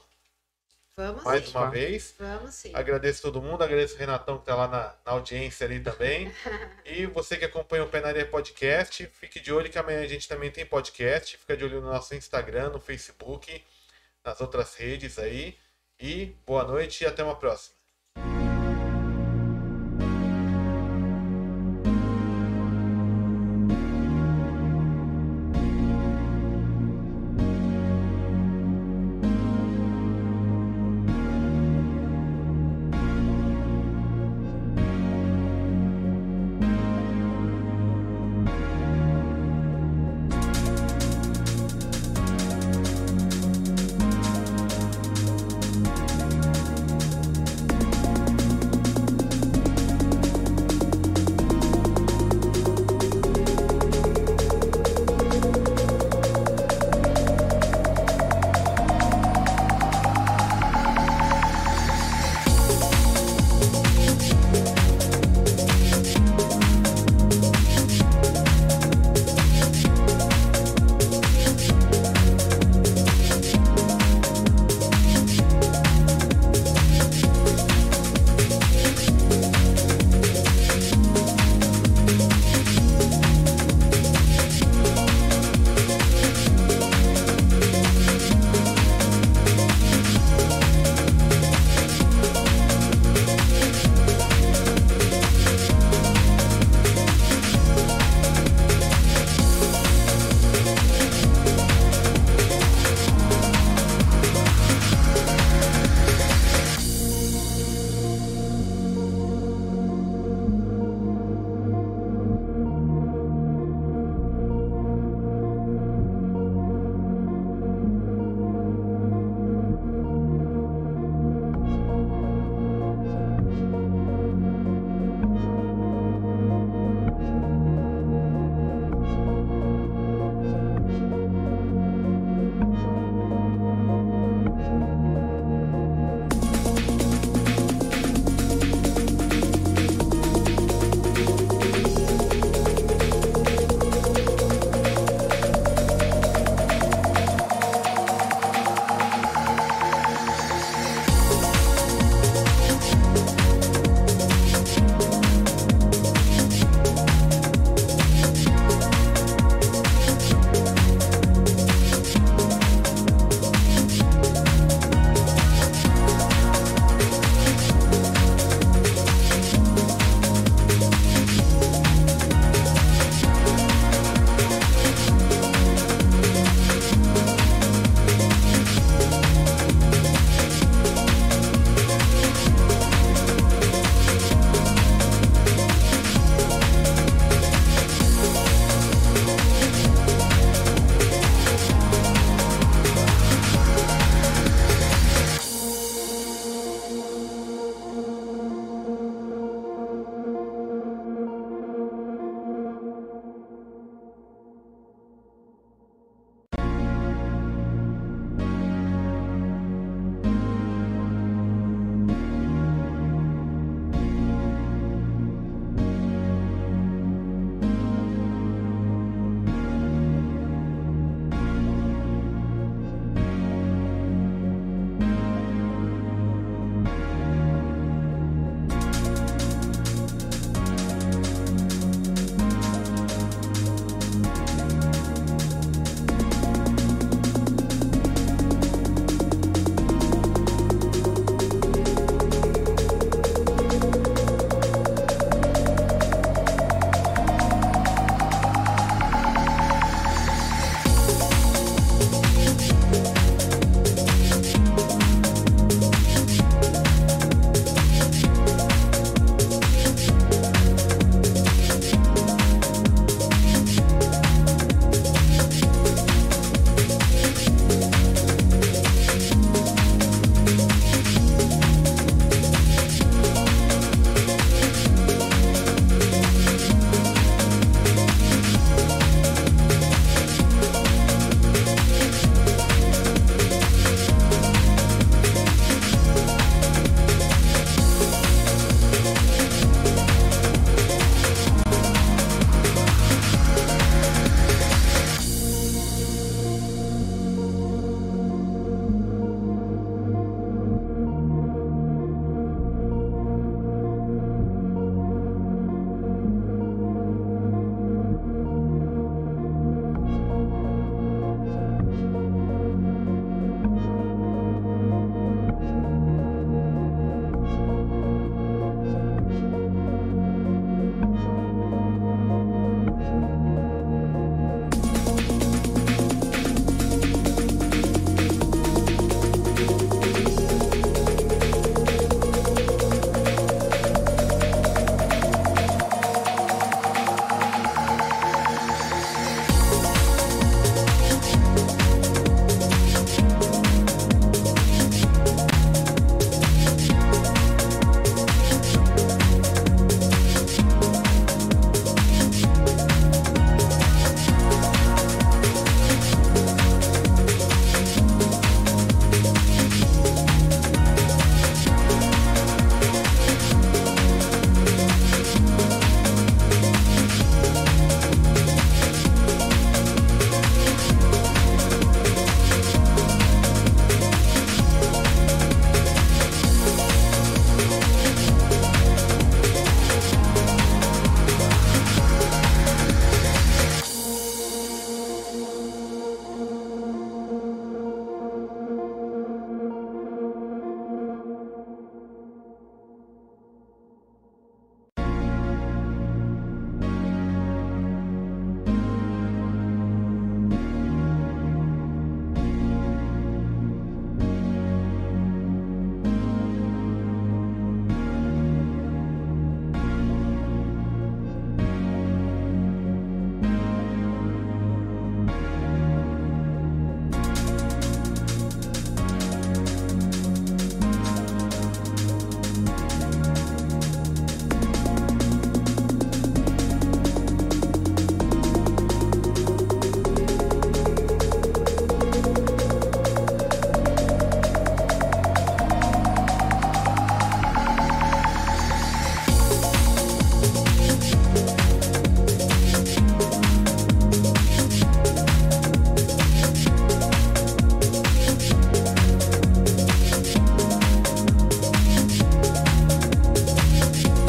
Vamos 0.97 1.23
mais 1.23 1.45
sim. 1.45 1.57
uma 1.57 1.71
vez. 1.71 2.13
Vamos 2.19 2.53
sim. 2.55 2.71
Agradeço 2.75 3.21
todo 3.21 3.41
mundo, 3.41 3.63
agradeço 3.63 3.95
o 3.95 3.97
Renatão 3.97 4.35
que 4.35 4.41
está 4.41 4.53
lá 4.53 4.67
na, 4.67 4.93
na 5.05 5.13
audiência 5.13 5.65
ali 5.65 5.79
também. 5.79 6.29
e 6.83 7.05
você 7.05 7.37
que 7.37 7.45
acompanha 7.45 7.85
o 7.85 7.87
Pé 7.87 8.01
na 8.01 8.09
Areia 8.09 8.25
Podcast, 8.25 9.05
fique 9.13 9.39
de 9.39 9.53
olho 9.53 9.69
que 9.69 9.79
amanhã 9.79 10.01
a 10.01 10.07
gente 10.07 10.27
também 10.27 10.51
tem 10.51 10.65
podcast. 10.65 11.37
Fica 11.37 11.55
de 11.55 11.63
olho 11.63 11.79
no 11.79 11.87
nosso 11.87 12.13
Instagram, 12.13 12.71
no 12.71 12.81
Facebook, 12.81 13.63
nas 14.25 14.41
outras 14.41 14.75
redes 14.75 15.17
aí. 15.17 15.57
E 15.97 16.35
boa 16.45 16.65
noite 16.65 17.05
e 17.05 17.07
até 17.07 17.23
uma 17.23 17.37
próxima. 17.37 17.78